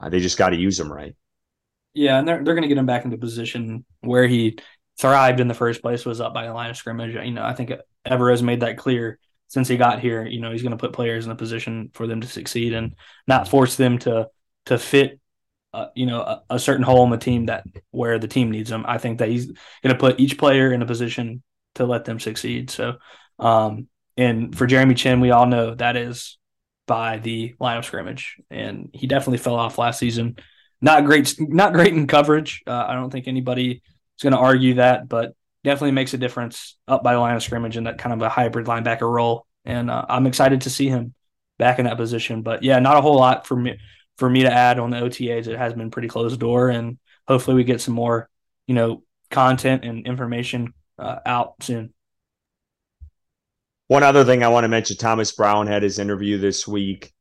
Uh, 0.00 0.08
they 0.10 0.20
just 0.20 0.36
got 0.36 0.50
to 0.50 0.56
use 0.56 0.78
him 0.78 0.92
right. 0.92 1.14
Yeah, 1.94 2.18
and 2.18 2.26
they're 2.26 2.42
they're 2.42 2.54
going 2.54 2.62
to 2.62 2.68
get 2.68 2.78
him 2.78 2.86
back 2.86 3.04
into 3.04 3.16
position 3.16 3.84
where 4.00 4.26
he 4.26 4.58
thrived 4.98 5.38
in 5.38 5.48
the 5.48 5.54
first 5.54 5.80
place 5.80 6.04
was 6.04 6.20
up 6.20 6.34
by 6.34 6.46
the 6.46 6.52
line 6.52 6.70
of 6.70 6.76
scrimmage. 6.76 7.14
You 7.14 7.30
know, 7.30 7.44
I 7.44 7.54
think 7.54 7.72
Evero 8.04 8.42
made 8.42 8.60
that 8.60 8.76
clear 8.76 9.18
since 9.46 9.68
he 9.68 9.76
got 9.76 10.00
here. 10.00 10.26
You 10.26 10.40
know, 10.40 10.50
he's 10.50 10.62
going 10.62 10.76
to 10.76 10.76
put 10.76 10.92
players 10.92 11.24
in 11.24 11.30
a 11.30 11.36
position 11.36 11.90
for 11.94 12.08
them 12.08 12.20
to 12.20 12.26
succeed 12.26 12.72
and 12.72 12.96
not 13.28 13.48
force 13.48 13.76
them 13.76 13.98
to 14.00 14.28
to 14.66 14.78
fit. 14.78 15.20
Uh, 15.74 15.88
you 15.96 16.06
know, 16.06 16.20
a, 16.20 16.42
a, 16.50 16.58
certain 16.60 16.84
hole 16.84 17.02
in 17.02 17.10
the 17.10 17.18
team 17.18 17.46
that 17.46 17.64
where 17.90 18.20
the 18.20 18.28
team 18.28 18.48
needs 18.52 18.70
them. 18.70 18.84
I 18.86 18.98
think 18.98 19.18
that 19.18 19.28
he's 19.28 19.46
going 19.46 19.92
to 19.92 19.96
put 19.96 20.20
each 20.20 20.38
player 20.38 20.72
in 20.72 20.82
a 20.82 20.86
position 20.86 21.42
to 21.74 21.84
let 21.84 22.04
them 22.04 22.20
succeed. 22.20 22.70
So, 22.70 22.98
um, 23.40 23.88
and 24.16 24.56
for 24.56 24.68
Jeremy 24.68 24.94
Chinn, 24.94 25.20
we 25.20 25.32
all 25.32 25.46
know 25.46 25.74
that 25.74 25.96
is 25.96 26.38
by 26.86 27.18
the 27.18 27.56
line 27.58 27.76
of 27.76 27.84
scrimmage, 27.84 28.36
and 28.52 28.90
he 28.92 29.08
definitely 29.08 29.38
fell 29.38 29.56
off 29.56 29.76
last 29.76 29.98
season. 29.98 30.36
Not 30.80 31.06
great, 31.06 31.34
not 31.40 31.72
great 31.72 31.92
in 31.92 32.06
coverage. 32.06 32.62
Uh, 32.68 32.84
I 32.86 32.94
don't 32.94 33.10
think 33.10 33.26
anybody 33.26 33.82
is 34.16 34.22
going 34.22 34.34
to 34.34 34.38
argue 34.38 34.74
that, 34.74 35.08
but 35.08 35.34
definitely 35.64 35.90
makes 35.90 36.14
a 36.14 36.18
difference 36.18 36.76
up 36.86 37.02
by 37.02 37.14
the 37.14 37.18
line 37.18 37.34
of 37.34 37.42
scrimmage 37.42 37.76
in 37.76 37.84
that 37.84 37.98
kind 37.98 38.12
of 38.12 38.22
a 38.22 38.28
hybrid 38.28 38.66
linebacker 38.66 39.12
role. 39.12 39.44
And 39.64 39.90
uh, 39.90 40.04
I'm 40.08 40.28
excited 40.28 40.60
to 40.60 40.70
see 40.70 40.88
him 40.88 41.14
back 41.58 41.80
in 41.80 41.86
that 41.86 41.96
position. 41.96 42.42
But 42.42 42.62
yeah, 42.62 42.78
not 42.78 42.96
a 42.96 43.00
whole 43.00 43.16
lot 43.16 43.44
for 43.44 43.56
me 43.56 43.76
for 44.18 44.28
me 44.28 44.42
to 44.42 44.52
add 44.52 44.78
on 44.78 44.90
the 44.90 44.98
OTAs. 44.98 45.46
It 45.46 45.58
has 45.58 45.74
been 45.74 45.90
pretty 45.90 46.08
closed 46.08 46.38
door, 46.40 46.68
and 46.68 46.98
hopefully 47.26 47.56
we 47.56 47.64
get 47.64 47.80
some 47.80 47.94
more, 47.94 48.28
you 48.66 48.74
know, 48.74 49.02
content 49.30 49.84
and 49.84 50.06
information 50.06 50.74
uh, 50.98 51.18
out 51.26 51.54
soon. 51.60 51.92
One 53.88 54.02
other 54.02 54.24
thing 54.24 54.42
I 54.42 54.48
want 54.48 54.64
to 54.64 54.68
mention 54.68 54.96
Thomas 54.96 55.32
Brown 55.32 55.66
had 55.66 55.82
his 55.82 55.98
interview 55.98 56.38
this 56.38 56.66
week. 56.66 57.12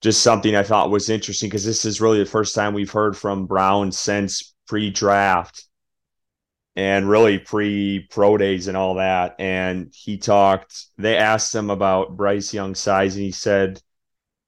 Just 0.00 0.22
something 0.22 0.56
I 0.56 0.62
thought 0.62 0.90
was 0.90 1.10
interesting 1.10 1.50
because 1.50 1.64
this 1.64 1.84
is 1.84 2.00
really 2.00 2.18
the 2.18 2.24
first 2.24 2.54
time 2.54 2.72
we've 2.72 2.90
heard 2.90 3.16
from 3.16 3.46
Brown 3.46 3.92
since 3.92 4.54
pre 4.66 4.88
draft 4.88 5.66
and 6.74 7.10
really 7.10 7.38
pre 7.38 8.06
pro 8.10 8.38
days 8.38 8.68
and 8.68 8.76
all 8.76 8.94
that. 8.94 9.36
And 9.38 9.92
he 9.94 10.16
talked, 10.16 10.86
they 10.96 11.18
asked 11.18 11.54
him 11.54 11.68
about 11.68 12.16
Bryce 12.16 12.54
Young's 12.54 12.78
size, 12.78 13.14
and 13.16 13.24
he 13.24 13.32
said 13.32 13.82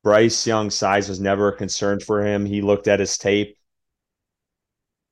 Bryce 0.03 0.47
Young's 0.47 0.75
size 0.75 1.09
was 1.09 1.21
never 1.21 1.49
a 1.49 1.57
concern 1.57 2.01
for 2.01 2.25
him. 2.25 2.45
He 2.47 2.61
looked 2.61 2.89
at 2.89 3.01
his 3.01 3.19
tape. 3.19 3.57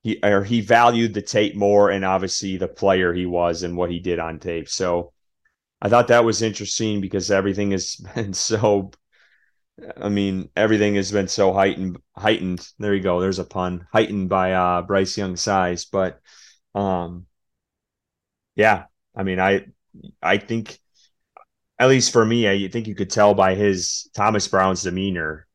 He 0.02 0.18
or 0.22 0.44
he 0.44 0.60
valued 0.62 1.14
the 1.14 1.22
tape 1.22 1.54
more 1.54 1.90
and 1.90 2.04
obviously 2.04 2.56
the 2.56 2.68
player 2.68 3.12
he 3.12 3.26
was 3.26 3.62
and 3.62 3.76
what 3.76 3.90
he 3.90 4.00
did 4.00 4.18
on 4.18 4.38
tape. 4.38 4.68
So 4.68 5.12
I 5.82 5.88
thought 5.88 6.08
that 6.08 6.24
was 6.24 6.42
interesting 6.42 7.00
because 7.00 7.30
everything 7.30 7.72
has 7.72 7.96
been 8.14 8.34
so 8.34 8.92
I 9.96 10.08
mean, 10.08 10.50
everything 10.56 10.94
has 10.96 11.10
been 11.12 11.28
so 11.28 11.52
heightened 11.52 11.98
heightened. 12.16 12.66
There 12.78 12.94
you 12.94 13.02
go. 13.02 13.20
There's 13.20 13.38
a 13.38 13.44
pun. 13.44 13.86
Heightened 13.92 14.28
by 14.28 14.52
uh 14.52 14.82
Bryce 14.82 15.16
Young's 15.16 15.40
size. 15.40 15.84
But 15.86 16.20
um 16.74 17.26
yeah, 18.56 18.84
I 19.14 19.22
mean 19.22 19.40
I 19.40 19.66
I 20.22 20.38
think 20.38 20.78
at 21.80 21.88
least 21.88 22.12
for 22.12 22.26
me, 22.26 22.46
I 22.46 22.68
think 22.68 22.86
you 22.86 22.94
could 22.94 23.08
tell 23.08 23.32
by 23.32 23.54
his 23.54 24.10
Thomas 24.14 24.46
Brown's 24.46 24.82
demeanor. 24.82 25.46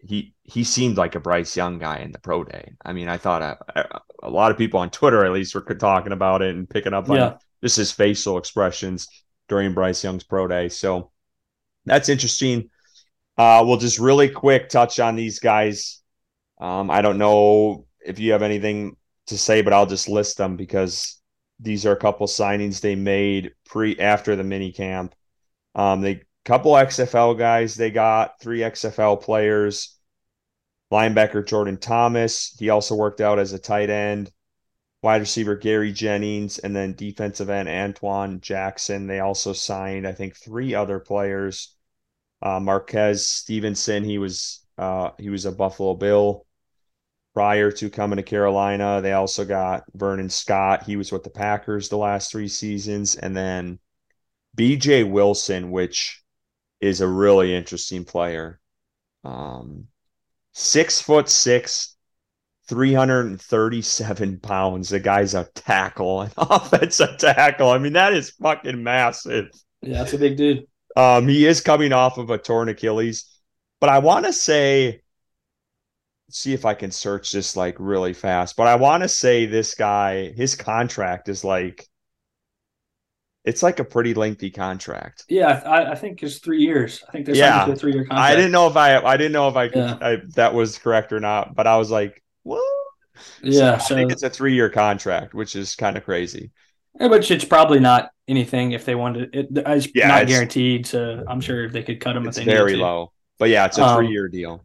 He 0.00 0.34
he 0.42 0.64
seemed 0.64 0.96
like 0.96 1.14
a 1.14 1.20
Bryce 1.20 1.54
Young 1.54 1.78
guy 1.78 1.98
in 1.98 2.10
the 2.10 2.18
pro 2.18 2.42
day. 2.42 2.72
I 2.82 2.94
mean, 2.94 3.08
I 3.08 3.18
thought 3.18 3.42
a, 3.42 3.58
a, 3.76 4.00
a 4.22 4.30
lot 4.30 4.50
of 4.50 4.56
people 4.56 4.80
on 4.80 4.88
Twitter 4.88 5.26
at 5.26 5.32
least 5.32 5.54
were 5.54 5.60
talking 5.60 6.12
about 6.12 6.40
it 6.40 6.56
and 6.56 6.70
picking 6.70 6.94
up 6.94 7.10
on 7.10 7.16
yeah. 7.16 7.36
just 7.62 7.76
his 7.76 7.92
facial 7.92 8.38
expressions 8.38 9.08
during 9.46 9.74
Bryce 9.74 10.02
Young's 10.02 10.24
pro 10.24 10.48
day. 10.48 10.70
So 10.70 11.10
that's 11.84 12.08
interesting. 12.08 12.70
Uh, 13.36 13.62
we'll 13.66 13.76
just 13.76 13.98
really 13.98 14.30
quick 14.30 14.70
touch 14.70 14.98
on 14.98 15.16
these 15.16 15.38
guys. 15.38 16.00
Um, 16.58 16.90
I 16.90 17.02
don't 17.02 17.18
know 17.18 17.86
if 18.00 18.18
you 18.18 18.32
have 18.32 18.42
anything 18.42 18.96
to 19.26 19.36
say, 19.36 19.60
but 19.60 19.74
I'll 19.74 19.86
just 19.86 20.08
list 20.08 20.38
them 20.38 20.56
because 20.56 21.20
these 21.60 21.84
are 21.84 21.92
a 21.92 21.96
couple 21.96 22.26
signings 22.26 22.80
they 22.80 22.94
made 22.94 23.52
pre 23.66 23.98
after 23.98 24.34
the 24.34 24.44
mini 24.44 24.72
camp. 24.72 25.14
Um, 25.74 26.00
they 26.00 26.22
couple 26.44 26.72
XFL 26.72 27.38
guys 27.38 27.74
they 27.74 27.90
got, 27.90 28.40
three 28.40 28.60
XFL 28.60 29.20
players. 29.20 29.94
Linebacker 30.90 31.46
Jordan 31.46 31.76
Thomas. 31.76 32.56
He 32.58 32.70
also 32.70 32.94
worked 32.94 33.20
out 33.20 33.38
as 33.38 33.52
a 33.52 33.58
tight 33.58 33.90
end 33.90 34.32
wide 35.02 35.20
receiver 35.20 35.56
Gary 35.56 35.92
Jennings, 35.92 36.58
and 36.58 36.74
then 36.74 36.94
defensive 36.94 37.50
end 37.50 37.68
Antoine 37.68 38.40
Jackson. 38.40 39.06
They 39.06 39.20
also 39.20 39.52
signed, 39.52 40.06
I 40.06 40.12
think, 40.12 40.36
three 40.36 40.74
other 40.74 40.98
players. 40.98 41.74
Uh, 42.42 42.60
Marquez 42.60 43.28
Stevenson, 43.28 44.04
he 44.04 44.18
was 44.18 44.64
uh, 44.76 45.10
he 45.18 45.28
was 45.28 45.44
a 45.44 45.52
Buffalo 45.52 45.94
Bill 45.94 46.46
prior 47.34 47.70
to 47.72 47.90
coming 47.90 48.16
to 48.16 48.22
Carolina. 48.22 49.00
They 49.02 49.12
also 49.12 49.44
got 49.44 49.84
Vernon 49.94 50.30
Scott. 50.30 50.84
He 50.84 50.96
was 50.96 51.12
with 51.12 51.24
the 51.24 51.30
Packers 51.30 51.88
the 51.88 51.98
last 51.98 52.30
three 52.30 52.48
seasons, 52.48 53.16
and 53.16 53.36
then 53.36 53.78
B.J. 54.54 55.04
Wilson, 55.04 55.70
which 55.70 56.22
is 56.80 57.00
a 57.00 57.08
really 57.08 57.54
interesting 57.54 58.04
player. 58.04 58.60
Um, 59.24 59.88
six 60.52 61.00
foot 61.00 61.28
six, 61.28 61.96
337 62.68 64.40
pounds. 64.42 64.88
The 64.88 65.00
guy's 65.00 65.34
a 65.34 65.48
tackle, 65.54 66.22
an 66.22 66.30
offensive 66.36 67.18
tackle. 67.18 67.70
I 67.70 67.78
mean, 67.78 67.94
that 67.94 68.12
is 68.12 68.30
fucking 68.30 68.82
massive. 68.82 69.50
Yeah, 69.82 69.98
that's 69.98 70.12
a 70.12 70.18
big 70.18 70.36
dude. 70.36 70.66
Um, 70.96 71.28
he 71.28 71.46
is 71.46 71.60
coming 71.60 71.92
off 71.92 72.18
of 72.18 72.30
a 72.30 72.38
torn 72.38 72.68
Achilles, 72.68 73.40
but 73.80 73.88
I 73.88 74.00
want 74.00 74.26
to 74.26 74.32
say, 74.32 75.02
see 76.30 76.52
if 76.52 76.64
I 76.64 76.74
can 76.74 76.90
search 76.90 77.32
this 77.32 77.56
like 77.56 77.76
really 77.78 78.12
fast. 78.12 78.56
But 78.56 78.66
I 78.66 78.74
want 78.74 79.02
to 79.02 79.08
say 79.08 79.46
this 79.46 79.74
guy, 79.74 80.32
his 80.32 80.56
contract 80.56 81.28
is 81.28 81.44
like, 81.44 81.86
it's 83.44 83.62
like 83.62 83.78
a 83.80 83.84
pretty 83.84 84.14
lengthy 84.14 84.50
contract. 84.50 85.24
Yeah, 85.28 85.62
I, 85.64 85.92
I 85.92 85.94
think 85.94 86.22
it's 86.22 86.38
three 86.38 86.60
years. 86.60 87.02
I 87.08 87.12
think 87.12 87.26
there's 87.26 87.38
yeah. 87.38 87.66
a 87.66 87.76
three 87.76 87.92
year 87.92 88.04
contract. 88.04 88.32
I 88.32 88.36
didn't 88.36 88.52
know 88.52 88.66
if 88.66 88.76
I, 88.76 88.96
I 88.96 89.16
didn't 89.16 89.32
know 89.32 89.48
if 89.48 89.56
I, 89.56 89.68
could, 89.68 89.76
yeah. 89.76 89.98
I 90.00 90.16
that 90.34 90.54
was 90.54 90.78
correct 90.78 91.12
or 91.12 91.20
not, 91.20 91.54
but 91.54 91.66
I 91.66 91.76
was 91.76 91.90
like, 91.90 92.22
what? 92.42 92.62
Yeah, 93.42 93.78
so, 93.78 93.88
so 93.88 93.94
I 93.94 93.98
think 93.98 94.12
it's 94.12 94.22
a 94.22 94.30
three 94.30 94.54
year 94.54 94.70
contract, 94.70 95.34
which 95.34 95.56
is 95.56 95.74
kind 95.76 95.96
of 95.96 96.04
crazy. 96.04 96.50
Yeah, 97.00 97.08
but 97.08 97.30
it's 97.30 97.44
probably 97.44 97.80
not 97.80 98.10
anything 98.26 98.72
if 98.72 98.84
they 98.84 98.94
wanted 98.94 99.34
it. 99.34 99.48
It's 99.50 99.88
yeah, 99.94 100.08
not 100.08 100.22
it's, 100.22 100.32
guaranteed. 100.32 100.86
So 100.86 101.24
I'm 101.28 101.40
sure 101.40 101.68
they 101.68 101.82
could 101.82 102.00
cut 102.00 102.14
them. 102.14 102.26
It's 102.26 102.38
very 102.38 102.76
low, 102.76 103.12
but 103.38 103.48
yeah, 103.48 103.66
it's 103.66 103.78
a 103.78 103.94
three 103.96 104.08
year 104.08 104.26
um, 104.26 104.30
deal. 104.30 104.64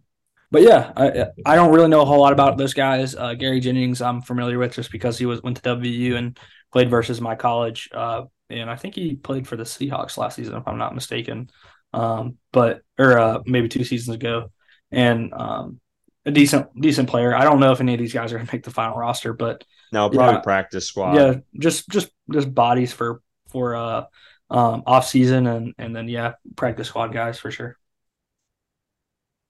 But 0.51 0.61
yeah, 0.61 0.91
I, 0.95 1.25
I 1.47 1.55
don't 1.55 1.73
really 1.73 1.87
know 1.87 2.01
a 2.01 2.05
whole 2.05 2.19
lot 2.19 2.31
about 2.31 2.57
those 2.57 2.75
guys. 2.75 3.15
Uh, 3.15 3.33
Gary 3.33 3.59
Jennings, 3.59 4.03
I'm 4.03 4.21
familiar 4.21 4.59
with 4.59 4.73
just 4.73 4.91
because 4.91 5.17
he 5.17 5.25
was 5.25 5.41
went 5.41 5.57
to 5.63 5.75
WU 5.75 6.15
and 6.15 6.37
played 6.71 6.89
versus 6.89 7.19
my 7.19 7.35
college, 7.35 7.89
uh, 7.93 8.23
and 8.59 8.69
I 8.69 8.75
think 8.75 8.95
he 8.95 9.15
played 9.15 9.47
for 9.47 9.55
the 9.55 9.63
Seahawks 9.63 10.17
last 10.17 10.35
season, 10.35 10.55
if 10.55 10.67
I'm 10.67 10.77
not 10.77 10.95
mistaken. 10.95 11.49
Um, 11.93 12.37
but 12.51 12.81
or 12.97 13.19
uh, 13.19 13.39
maybe 13.45 13.69
two 13.69 13.83
seasons 13.83 14.15
ago, 14.15 14.51
and 14.91 15.33
um, 15.33 15.79
a 16.25 16.31
decent 16.31 16.69
decent 16.79 17.09
player. 17.09 17.35
I 17.35 17.43
don't 17.43 17.59
know 17.59 17.71
if 17.71 17.81
any 17.81 17.93
of 17.93 17.99
these 17.99 18.13
guys 18.13 18.31
are 18.31 18.37
going 18.37 18.47
to 18.47 18.53
make 18.53 18.63
the 18.63 18.71
final 18.71 18.97
roster, 18.97 19.33
but 19.33 19.63
no, 19.91 20.09
probably 20.09 20.35
yeah, 20.35 20.39
practice 20.39 20.87
squad. 20.87 21.15
Yeah, 21.15 21.35
just 21.59 21.89
just 21.89 22.09
just 22.31 22.53
bodies 22.53 22.93
for 22.93 23.21
for 23.49 23.75
uh 23.75 24.05
um, 24.49 24.83
off 24.85 25.07
season 25.07 25.47
and 25.47 25.73
and 25.77 25.95
then 25.95 26.07
yeah, 26.07 26.33
practice 26.55 26.87
squad 26.87 27.13
guys 27.13 27.39
for 27.39 27.51
sure. 27.51 27.77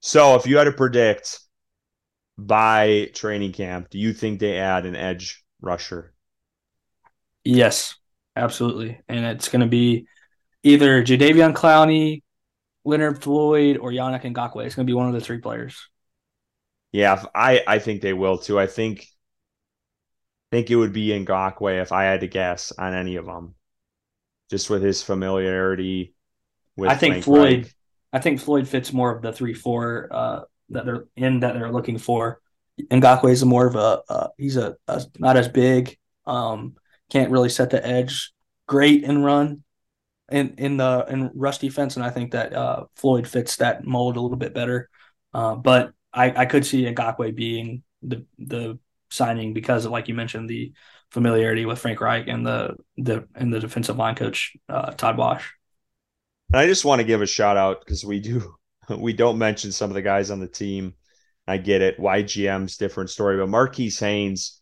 So 0.02 0.36
if 0.36 0.46
you 0.46 0.58
had 0.58 0.66
to 0.66 0.74
predict 0.74 1.40
by 2.38 3.10
training 3.14 3.54
camp, 3.54 3.90
do 3.90 4.00
you 4.00 4.14
think 4.14 4.40
they 4.40 4.58
add 4.58 4.86
an 4.86 4.96
edge 4.96 5.44
rusher? 5.62 6.14
Yes, 7.44 7.96
absolutely. 8.36 9.00
And 9.08 9.26
it's 9.26 9.50
going 9.50 9.62
to 9.62 9.68
be 9.68 10.08
either 10.64 11.04
Jadeveon 11.04 11.54
Clowney, 11.54 12.24
Leonard 12.86 13.22
Floyd, 13.22 13.78
or 13.78 13.92
Yannick 13.92 14.24
Ngakoue. 14.24 14.66
It's 14.66 14.76
going 14.76 14.86
to 14.86 14.92
be 14.92 14.96
one 14.96 15.08
of 15.08 15.14
the 15.14 15.22
three 15.22 15.40
players. 15.40 15.90
Yeah, 16.92 17.24
I, 17.34 17.64
I 17.68 17.80
think 17.80 18.02
they 18.02 18.14
will 18.14 18.38
too. 18.38 18.60
I 18.60 18.68
think 18.68 19.08
think 20.52 20.70
it 20.70 20.76
would 20.76 20.94
be 20.94 21.08
Ngakoue 21.08 21.82
if 21.82 21.92
I 21.92 22.04
had 22.04 22.22
to 22.22 22.28
guess 22.28 22.72
on 22.72 22.94
any 22.94 23.16
of 23.16 23.26
them, 23.26 23.56
just 24.52 24.70
with 24.70 24.84
his 24.84 25.02
familiarity. 25.02 26.14
With 26.78 26.92
I 26.92 26.96
think 26.96 27.14
Frank 27.14 27.24
Floyd. 27.24 27.64
Reich. 27.64 27.76
I 28.14 28.20
think 28.20 28.40
Floyd 28.40 28.68
fits 28.68 28.94
more 28.94 29.16
of 29.16 29.24
the 29.24 29.34
three 29.34 29.56
four 29.56 30.08
uh, 30.12 30.42
that 30.70 30.86
they're 30.86 31.06
in 31.16 31.40
that 31.40 31.56
they're 31.56 31.72
looking 31.72 31.98
for. 31.98 32.40
Ngakoue 32.80 33.32
is 33.32 33.44
more 33.44 33.66
of 33.66 33.76
a 33.76 34.02
uh, 34.08 34.28
he's 34.38 34.58
a, 34.58 34.76
a, 34.88 35.04
not 35.18 35.38
as 35.38 35.48
big, 35.48 35.98
um, 36.28 36.76
can't 37.10 37.32
really 37.32 37.50
set 37.50 37.70
the 37.70 37.86
edge 37.86 38.32
great 38.68 39.04
and 39.04 39.24
run 39.24 39.64
in 40.32 40.56
in 40.58 40.78
the 40.78 41.06
in 41.10 41.32
rush 41.36 41.60
defense, 41.60 41.96
and 41.96 42.06
I 42.06 42.10
think 42.10 42.32
that 42.32 42.54
uh, 42.54 42.86
Floyd 42.96 43.28
fits 43.28 43.58
that 43.58 43.86
mold 43.86 44.18
a 44.18 44.22
little 44.22 44.38
bit 44.38 44.54
better. 44.54 44.90
Uh, 45.34 45.56
but 45.56 45.94
I, 46.14 46.42
I 46.42 46.46
could 46.46 46.66
see 46.66 46.86
Ngakoue 46.86 47.36
being 47.36 47.84
the 48.02 48.26
the 48.38 48.80
signing 49.10 49.54
because 49.54 49.86
of 49.86 49.92
like 49.92 50.08
you 50.08 50.14
mentioned 50.14 50.50
the 50.50 50.74
familiarity 51.12 51.66
with 51.66 51.80
Frank 51.80 52.02
Reich 52.02 52.28
and 52.28 52.46
the 52.46 52.76
the 52.98 53.28
and 53.36 53.54
the 53.54 53.60
defensive 53.60 53.98
line 53.98 54.16
coach 54.16 54.56
uh, 54.70 54.92
Todd 54.92 55.18
Wash. 55.18 55.54
And 56.52 56.60
I 56.60 56.68
just 56.68 56.86
want 56.86 57.00
to 57.00 57.06
give 57.06 57.22
a 57.22 57.28
shout 57.28 57.58
out 57.58 57.80
because 57.80 58.04
we 58.04 58.20
do 58.20 58.56
we 58.98 59.14
don't 59.14 59.38
mention 59.38 59.72
some 59.72 59.90
of 59.90 59.96
the 59.96 60.02
guys 60.02 60.32
on 60.32 60.40
the 60.40 60.48
team. 60.48 60.96
I 61.46 61.58
get 61.58 61.82
it. 61.82 62.00
YGM's 62.00 62.78
different 62.78 63.10
story, 63.10 63.38
but 63.38 63.50
Marquis 63.50 63.92
Haynes, 64.00 64.62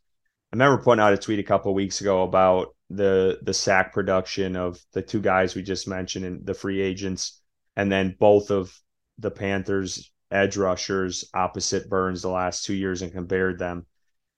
I 0.51 0.55
remember 0.55 0.83
putting 0.83 1.01
out 1.01 1.13
a 1.13 1.17
tweet 1.17 1.39
a 1.39 1.43
couple 1.43 1.73
weeks 1.73 2.01
ago 2.01 2.23
about 2.23 2.75
the 2.89 3.39
the 3.41 3.53
sack 3.53 3.93
production 3.93 4.57
of 4.57 4.77
the 4.91 5.01
two 5.01 5.21
guys 5.21 5.55
we 5.55 5.63
just 5.63 5.87
mentioned 5.87 6.25
and 6.25 6.45
the 6.45 6.53
free 6.53 6.81
agents, 6.81 7.41
and 7.75 7.91
then 7.91 8.15
both 8.19 8.51
of 8.51 8.77
the 9.17 9.31
Panthers 9.31 10.11
edge 10.29 10.57
rushers 10.57 11.29
opposite 11.33 11.89
Burns 11.89 12.21
the 12.21 12.29
last 12.29 12.65
two 12.65 12.73
years 12.73 13.01
and 13.01 13.11
compared 13.11 13.59
them. 13.59 13.85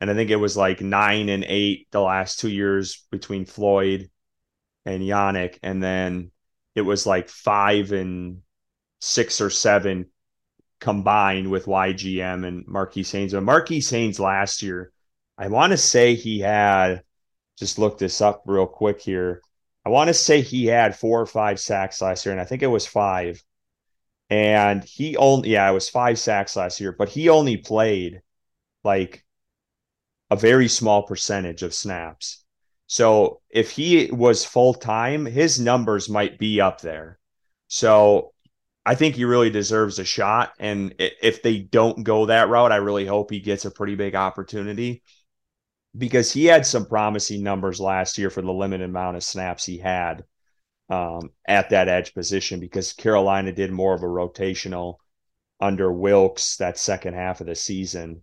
And 0.02 0.10
I 0.11 0.14
think 0.14 0.30
it 0.30 0.35
was 0.35 0.57
like 0.57 0.81
nine 0.81 1.30
and 1.30 1.45
eight 1.48 1.88
the 1.91 2.02
last 2.02 2.40
two 2.40 2.49
years 2.49 3.06
between 3.10 3.45
Floyd 3.45 4.10
and 4.85 5.02
Yannick. 5.02 5.60
And 5.64 5.81
then 5.81 6.31
it 6.76 6.81
was 6.81 7.06
like 7.06 7.30
five 7.30 7.91
and 7.91 8.41
six 8.99 9.41
or 9.41 9.49
seven 9.49 10.07
combined 10.80 11.49
with 11.49 11.65
YGM 11.65 12.45
and 12.45 12.68
Marquis 12.68 13.03
Haynes. 13.03 13.34
But 13.34 13.44
Marquis 13.44 13.81
Haynes 13.90 14.19
last 14.19 14.61
year, 14.61 14.91
I 15.38 15.47
want 15.47 15.72
to 15.72 15.77
say 15.77 16.15
he 16.15 16.39
had 16.39 17.03
just 17.57 17.80
look 17.80 17.97
this 17.97 18.22
up 18.22 18.43
real 18.45 18.68
quick 18.68 19.01
here. 19.01 19.41
I 19.85 19.89
want 19.89 20.07
to 20.07 20.14
say 20.14 20.41
he 20.41 20.65
had 20.65 20.97
four 20.97 21.22
or 21.22 21.26
five 21.26 21.60
sacks 21.60 22.01
last 22.01 22.26
year, 22.26 22.31
and 22.31 22.41
I 22.41 22.45
think 22.45 22.64
it 22.64 22.68
was 22.68 22.85
five. 22.85 23.43
And 24.30 24.84
he 24.84 25.18
only, 25.18 25.49
yeah, 25.51 25.69
it 25.69 25.73
was 25.73 25.89
five 25.89 26.18
sacks 26.18 26.55
last 26.55 26.80
year, 26.80 26.91
but 26.91 27.10
he 27.10 27.30
only 27.30 27.57
played 27.57 28.22
like 28.84 29.26
a 30.30 30.35
very 30.35 30.68
small 30.68 31.03
percentage 31.03 31.64
of 31.64 31.73
snaps. 31.73 32.43
So 32.88 33.41
if 33.49 33.72
he 33.72 34.10
was 34.11 34.45
full 34.45 34.73
time, 34.73 35.26
his 35.26 35.60
numbers 35.60 36.10
might 36.10 36.38
be 36.38 36.61
up 36.61 36.81
there. 36.81 37.19
So 37.68 38.34
I 38.85 38.95
think 38.95 39.15
he 39.15 39.26
really 39.26 39.49
deserves 39.49 39.99
a 39.99 40.05
shot. 40.05 40.53
And 40.60 40.95
if 40.97 41.41
they 41.41 41.60
don't 41.60 42.03
go 42.03 42.27
that 42.27 42.49
route, 42.49 42.72
I 42.72 42.77
really 42.77 43.05
hope 43.05 43.31
he 43.31 43.39
gets 43.39 43.65
a 43.65 43.72
pretty 43.72 43.95
big 43.95 44.15
opportunity 44.15 45.03
because 45.98 46.32
he 46.32 46.45
had 46.45 46.65
some 46.65 46.86
promising 46.86 47.44
numbers 47.44 47.80
last 47.80 48.18
year 48.18 48.30
for 48.30 48.41
the 48.41 48.52
limited 48.52 48.90
amount 48.90 49.18
of 49.18 49.24
snaps 49.24 49.65
he 49.65 49.78
had 49.78 50.24
um, 50.90 51.30
at 51.48 51.70
that 51.70 51.88
edge 51.88 52.14
position 52.14 52.60
because 52.60 52.94
Carolina 52.94 53.52
did 53.52 53.72
more 53.72 53.94
of 53.94 54.03
a 54.03 54.07
rotational 54.07 54.98
under 55.60 55.91
Wilks 55.91 56.57
that 56.57 56.78
second 56.78 57.14
half 57.14 57.41
of 57.41 57.48
the 57.48 57.56
season 57.56 58.22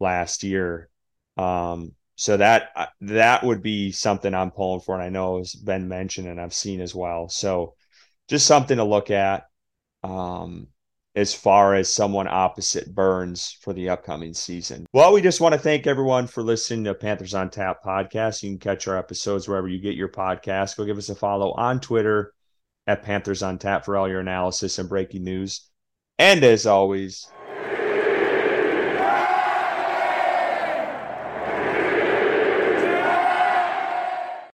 last 0.00 0.42
year. 0.42 0.88
Um, 1.36 1.92
so 2.16 2.36
that 2.36 2.70
uh, 2.76 2.86
that 3.02 3.42
would 3.42 3.62
be 3.62 3.92
something 3.92 4.34
I'm 4.34 4.50
pulling 4.50 4.80
for, 4.80 4.94
and 4.94 5.02
I 5.02 5.08
know 5.08 5.38
has 5.38 5.54
been 5.54 5.88
mentioned 5.88 6.28
and 6.28 6.40
I've 6.40 6.54
seen 6.54 6.80
as 6.80 6.94
well. 6.94 7.28
So 7.28 7.74
just 8.28 8.46
something 8.46 8.76
to 8.76 8.84
look 8.84 9.10
at. 9.10 9.44
Um, 10.02 10.68
as 11.14 11.34
far 11.34 11.74
as 11.74 11.92
someone 11.92 12.26
opposite 12.26 12.94
Burns 12.94 13.56
for 13.60 13.72
the 13.72 13.88
upcoming 13.88 14.32
season. 14.32 14.86
Well, 14.92 15.12
we 15.12 15.20
just 15.20 15.40
want 15.40 15.52
to 15.52 15.60
thank 15.60 15.86
everyone 15.86 16.26
for 16.26 16.42
listening 16.42 16.84
to 16.84 16.94
Panthers 16.94 17.34
on 17.34 17.50
Tap 17.50 17.84
podcast. 17.84 18.42
You 18.42 18.50
can 18.50 18.58
catch 18.58 18.88
our 18.88 18.96
episodes 18.96 19.46
wherever 19.46 19.68
you 19.68 19.78
get 19.78 19.94
your 19.94 20.08
podcast. 20.08 20.76
Go 20.76 20.84
give 20.84 20.98
us 20.98 21.10
a 21.10 21.14
follow 21.14 21.52
on 21.52 21.80
Twitter 21.80 22.32
at 22.86 23.02
Panthers 23.02 23.42
on 23.42 23.58
Tap 23.58 23.84
for 23.84 23.96
all 23.96 24.08
your 24.08 24.20
analysis 24.20 24.78
and 24.78 24.88
breaking 24.88 25.24
news. 25.24 25.68
And 26.18 26.42
as 26.44 26.66
always, 26.66 27.26